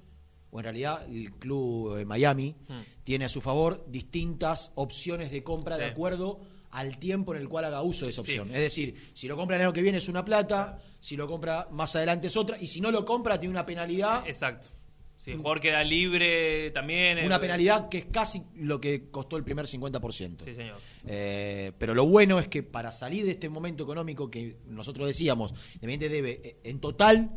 o 0.51 0.59
en 0.61 0.65
realidad 0.65 1.05
el 1.09 1.33
club 1.33 1.97
de 1.97 2.05
Miami 2.05 2.55
tiene 3.03 3.25
a 3.25 3.29
su 3.29 3.41
favor 3.41 3.85
distintas 3.89 4.71
opciones 4.77 5.31
de 5.33 5.43
compra 5.43 5.77
de 5.77 5.87
acuerdo 5.87 6.41
al 6.71 6.99
tiempo 6.99 7.35
en 7.35 7.41
el 7.41 7.49
cual 7.49 7.65
haga 7.67 7.83
uso 7.83 8.05
de 8.05 8.11
esa 8.11 8.23
Sí. 8.23 8.33
opción. 8.33 8.51
Es 8.51 8.61
decir, 8.61 9.11
si 9.15 9.29
lo 9.29 9.37
compra 9.37 9.57
el 9.57 9.63
año 9.63 9.73
que 9.73 9.81
viene 9.83 9.99
es 9.99 10.09
una 10.09 10.25
plata, 10.25 10.79
si 11.01 11.17
lo 11.17 11.27
compra 11.29 11.69
más 11.71 11.95
adelante 11.97 12.27
es 12.27 12.37
otra, 12.37 12.57
y 12.61 12.67
si 12.67 12.81
no 12.81 12.91
lo 12.91 13.05
compra 13.05 13.39
tiene 13.39 13.53
una 13.53 13.65
penalidad. 13.65 14.27
Exacto. 14.27 14.69
Si 15.16 15.31
el 15.31 15.39
jugador 15.39 15.61
queda 15.61 15.82
libre 15.82 16.70
también. 16.70 17.24
Una 17.24 17.41
penalidad 17.41 17.89
que 17.89 17.99
es 17.99 18.07
casi 18.07 18.43
lo 18.57 18.81
que 18.81 19.11
costó 19.11 19.36
el 19.36 19.45
primer 19.45 19.66
50%. 19.66 20.45
Sí, 20.45 20.55
señor. 20.55 20.78
Eh, 21.07 21.73
pero 21.78 21.95
lo 21.95 22.07
bueno 22.07 22.39
es 22.39 22.49
que 22.49 22.62
para 22.62 22.93
salir 22.93 23.24
de 23.24 23.32
este 23.32 23.49
momento 23.49 23.85
económico 23.85 24.31
que 24.31 24.59
nosotros 24.66 25.07
decíamos, 25.07 25.53
Independiente 25.74 26.09
debe 26.09 26.41
eh, 26.45 26.57
en 26.65 26.81
total, 26.81 27.31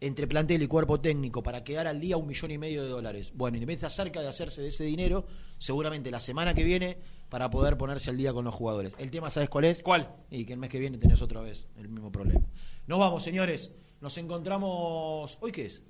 entre 0.00 0.26
plantel 0.26 0.62
y 0.62 0.66
cuerpo 0.66 1.00
técnico, 1.00 1.42
para 1.42 1.64
quedar 1.64 1.86
al 1.86 2.00
día 2.00 2.16
un 2.16 2.26
millón 2.26 2.50
y 2.50 2.58
medio 2.58 2.82
de 2.82 2.90
dólares. 2.90 3.32
Bueno, 3.34 3.56
Independiente 3.56 3.86
está 3.86 4.02
cerca 4.02 4.20
de 4.20 4.28
hacerse 4.28 4.60
de 4.60 4.68
ese 4.68 4.84
dinero, 4.84 5.26
seguramente 5.58 6.10
la 6.10 6.20
semana 6.20 6.52
que 6.52 6.64
viene, 6.64 6.98
para 7.30 7.48
poder 7.50 7.78
ponerse 7.78 8.10
al 8.10 8.16
día 8.16 8.32
con 8.32 8.44
los 8.44 8.54
jugadores. 8.54 8.94
El 8.98 9.10
tema, 9.10 9.30
¿sabes 9.30 9.48
cuál 9.48 9.64
es? 9.64 9.82
¿Cuál? 9.82 10.14
Y 10.30 10.44
que 10.44 10.52
el 10.52 10.58
mes 10.58 10.70
que 10.70 10.78
viene 10.78 10.98
tenés 10.98 11.22
otra 11.22 11.40
vez 11.40 11.66
el 11.78 11.88
mismo 11.88 12.12
problema. 12.12 12.46
Nos 12.86 12.98
vamos, 12.98 13.22
señores. 13.22 13.72
Nos 14.00 14.18
encontramos. 14.18 15.38
¿Hoy 15.40 15.52
qué 15.52 15.66
es? 15.66 15.82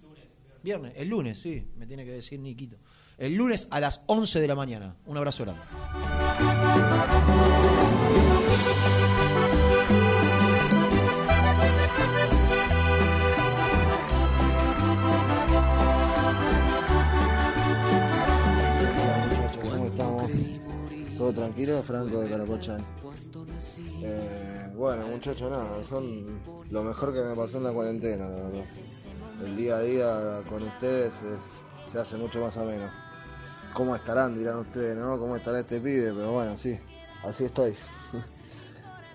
Viernes. 0.67 0.95
El 0.97 1.11
lunes, 1.11 1.39
sí, 1.39 1.65
me 1.77 1.87
tiene 1.87 2.05
que 2.05 2.11
decir 2.11 2.41
Niquito. 2.41 2.77
El 3.19 3.37
lunes 3.37 3.69
a 3.71 3.79
las 3.79 4.03
11 4.07 4.41
de 4.41 4.49
la 4.49 4.57
mañana. 4.57 4.97
Un 5.07 5.17
abrazo 5.17 5.45
grande. 5.45 5.63
¿Todo 21.17 21.33
tranquilo? 21.33 21.81
Franco 21.85 22.21
de 22.23 22.29
Caracocha. 22.29 22.79
Eh, 24.03 24.69
bueno, 24.75 25.07
muchachos, 25.07 25.49
nada, 25.49 25.85
son 25.85 26.41
lo 26.71 26.83
mejor 26.83 27.15
que 27.15 27.23
me 27.23 27.37
pasó 27.37 27.59
en 27.59 27.63
la 27.63 27.73
cuarentena, 27.73 28.29
la 28.29 28.35
verdad. 28.35 28.65
El 29.45 29.57
día 29.57 29.77
a 29.77 29.81
día 29.81 30.41
con 30.49 30.63
ustedes 30.63 31.15
es- 31.23 31.91
se 31.93 31.99
hace 31.99 32.17
mucho 32.17 32.41
más 32.41 32.57
ameno. 32.57 32.91
¿Cómo 33.75 33.95
estarán? 33.95 34.37
Dirán 34.39 34.57
ustedes, 34.59 34.97
¿no? 34.97 35.19
¿Cómo 35.19 35.37
estará 35.37 35.61
este 35.61 35.81
pibe? 35.81 36.13
Pero 36.15 36.33
bueno, 36.33 36.57
sí, 36.57 36.79
así 37.25 37.45
estoy. 37.45 37.75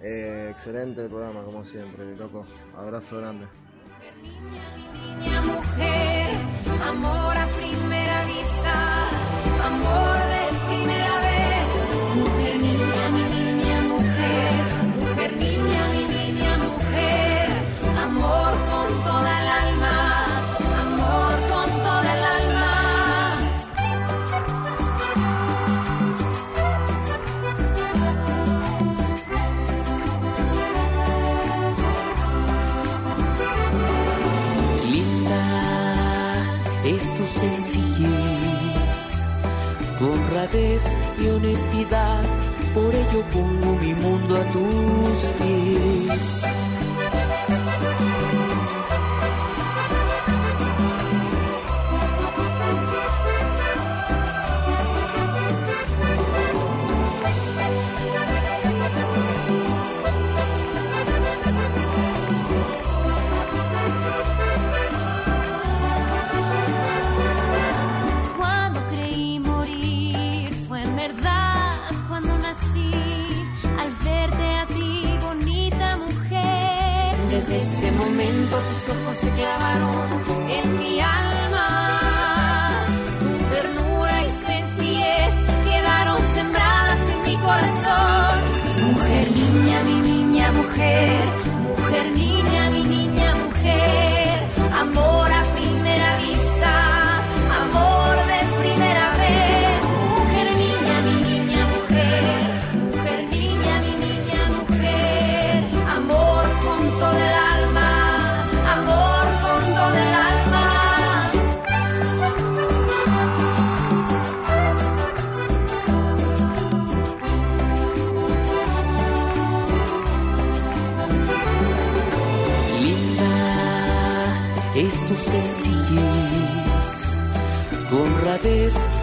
Eh, 0.04 0.48
excelente 0.50 1.04
el 1.04 1.10
programa, 1.10 1.44
como 1.44 1.64
siempre, 1.64 2.16
loco. 2.16 2.48
Abrazo 2.76 3.18
grande. 3.20 3.46
Amor 6.90 7.38
a 7.38 7.48
primera 7.52 8.26
vista, 8.26 9.10
amor 9.64 10.18
de 10.34 10.44
primera 10.68 11.20
vez. 11.20 12.16
Mujer, 12.16 12.56
niña, 12.58 12.81
y 41.20 41.28
honestidad, 41.28 42.24
por 42.74 42.96
ello 42.96 43.24
pongo 43.32 43.76
mi 43.76 43.94
mundo 43.94 44.38
a 44.38 44.50
tus 44.50 45.32
pies. 45.38 46.71
tus 78.68 78.90
ojos 78.90 79.18
se 79.18 79.30
clavaron 79.32 80.50
en 80.50 80.76
mi 80.76 81.00
alma. 81.00 81.31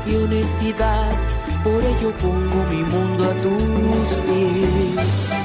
y 0.06 0.14
honestidad, 0.14 1.10
por 1.62 1.84
ello 1.84 2.12
pongo 2.16 2.64
mi 2.70 2.82
mundo 2.82 3.24
a 3.24 3.34
tus 3.34 4.08
pies. 4.22 5.37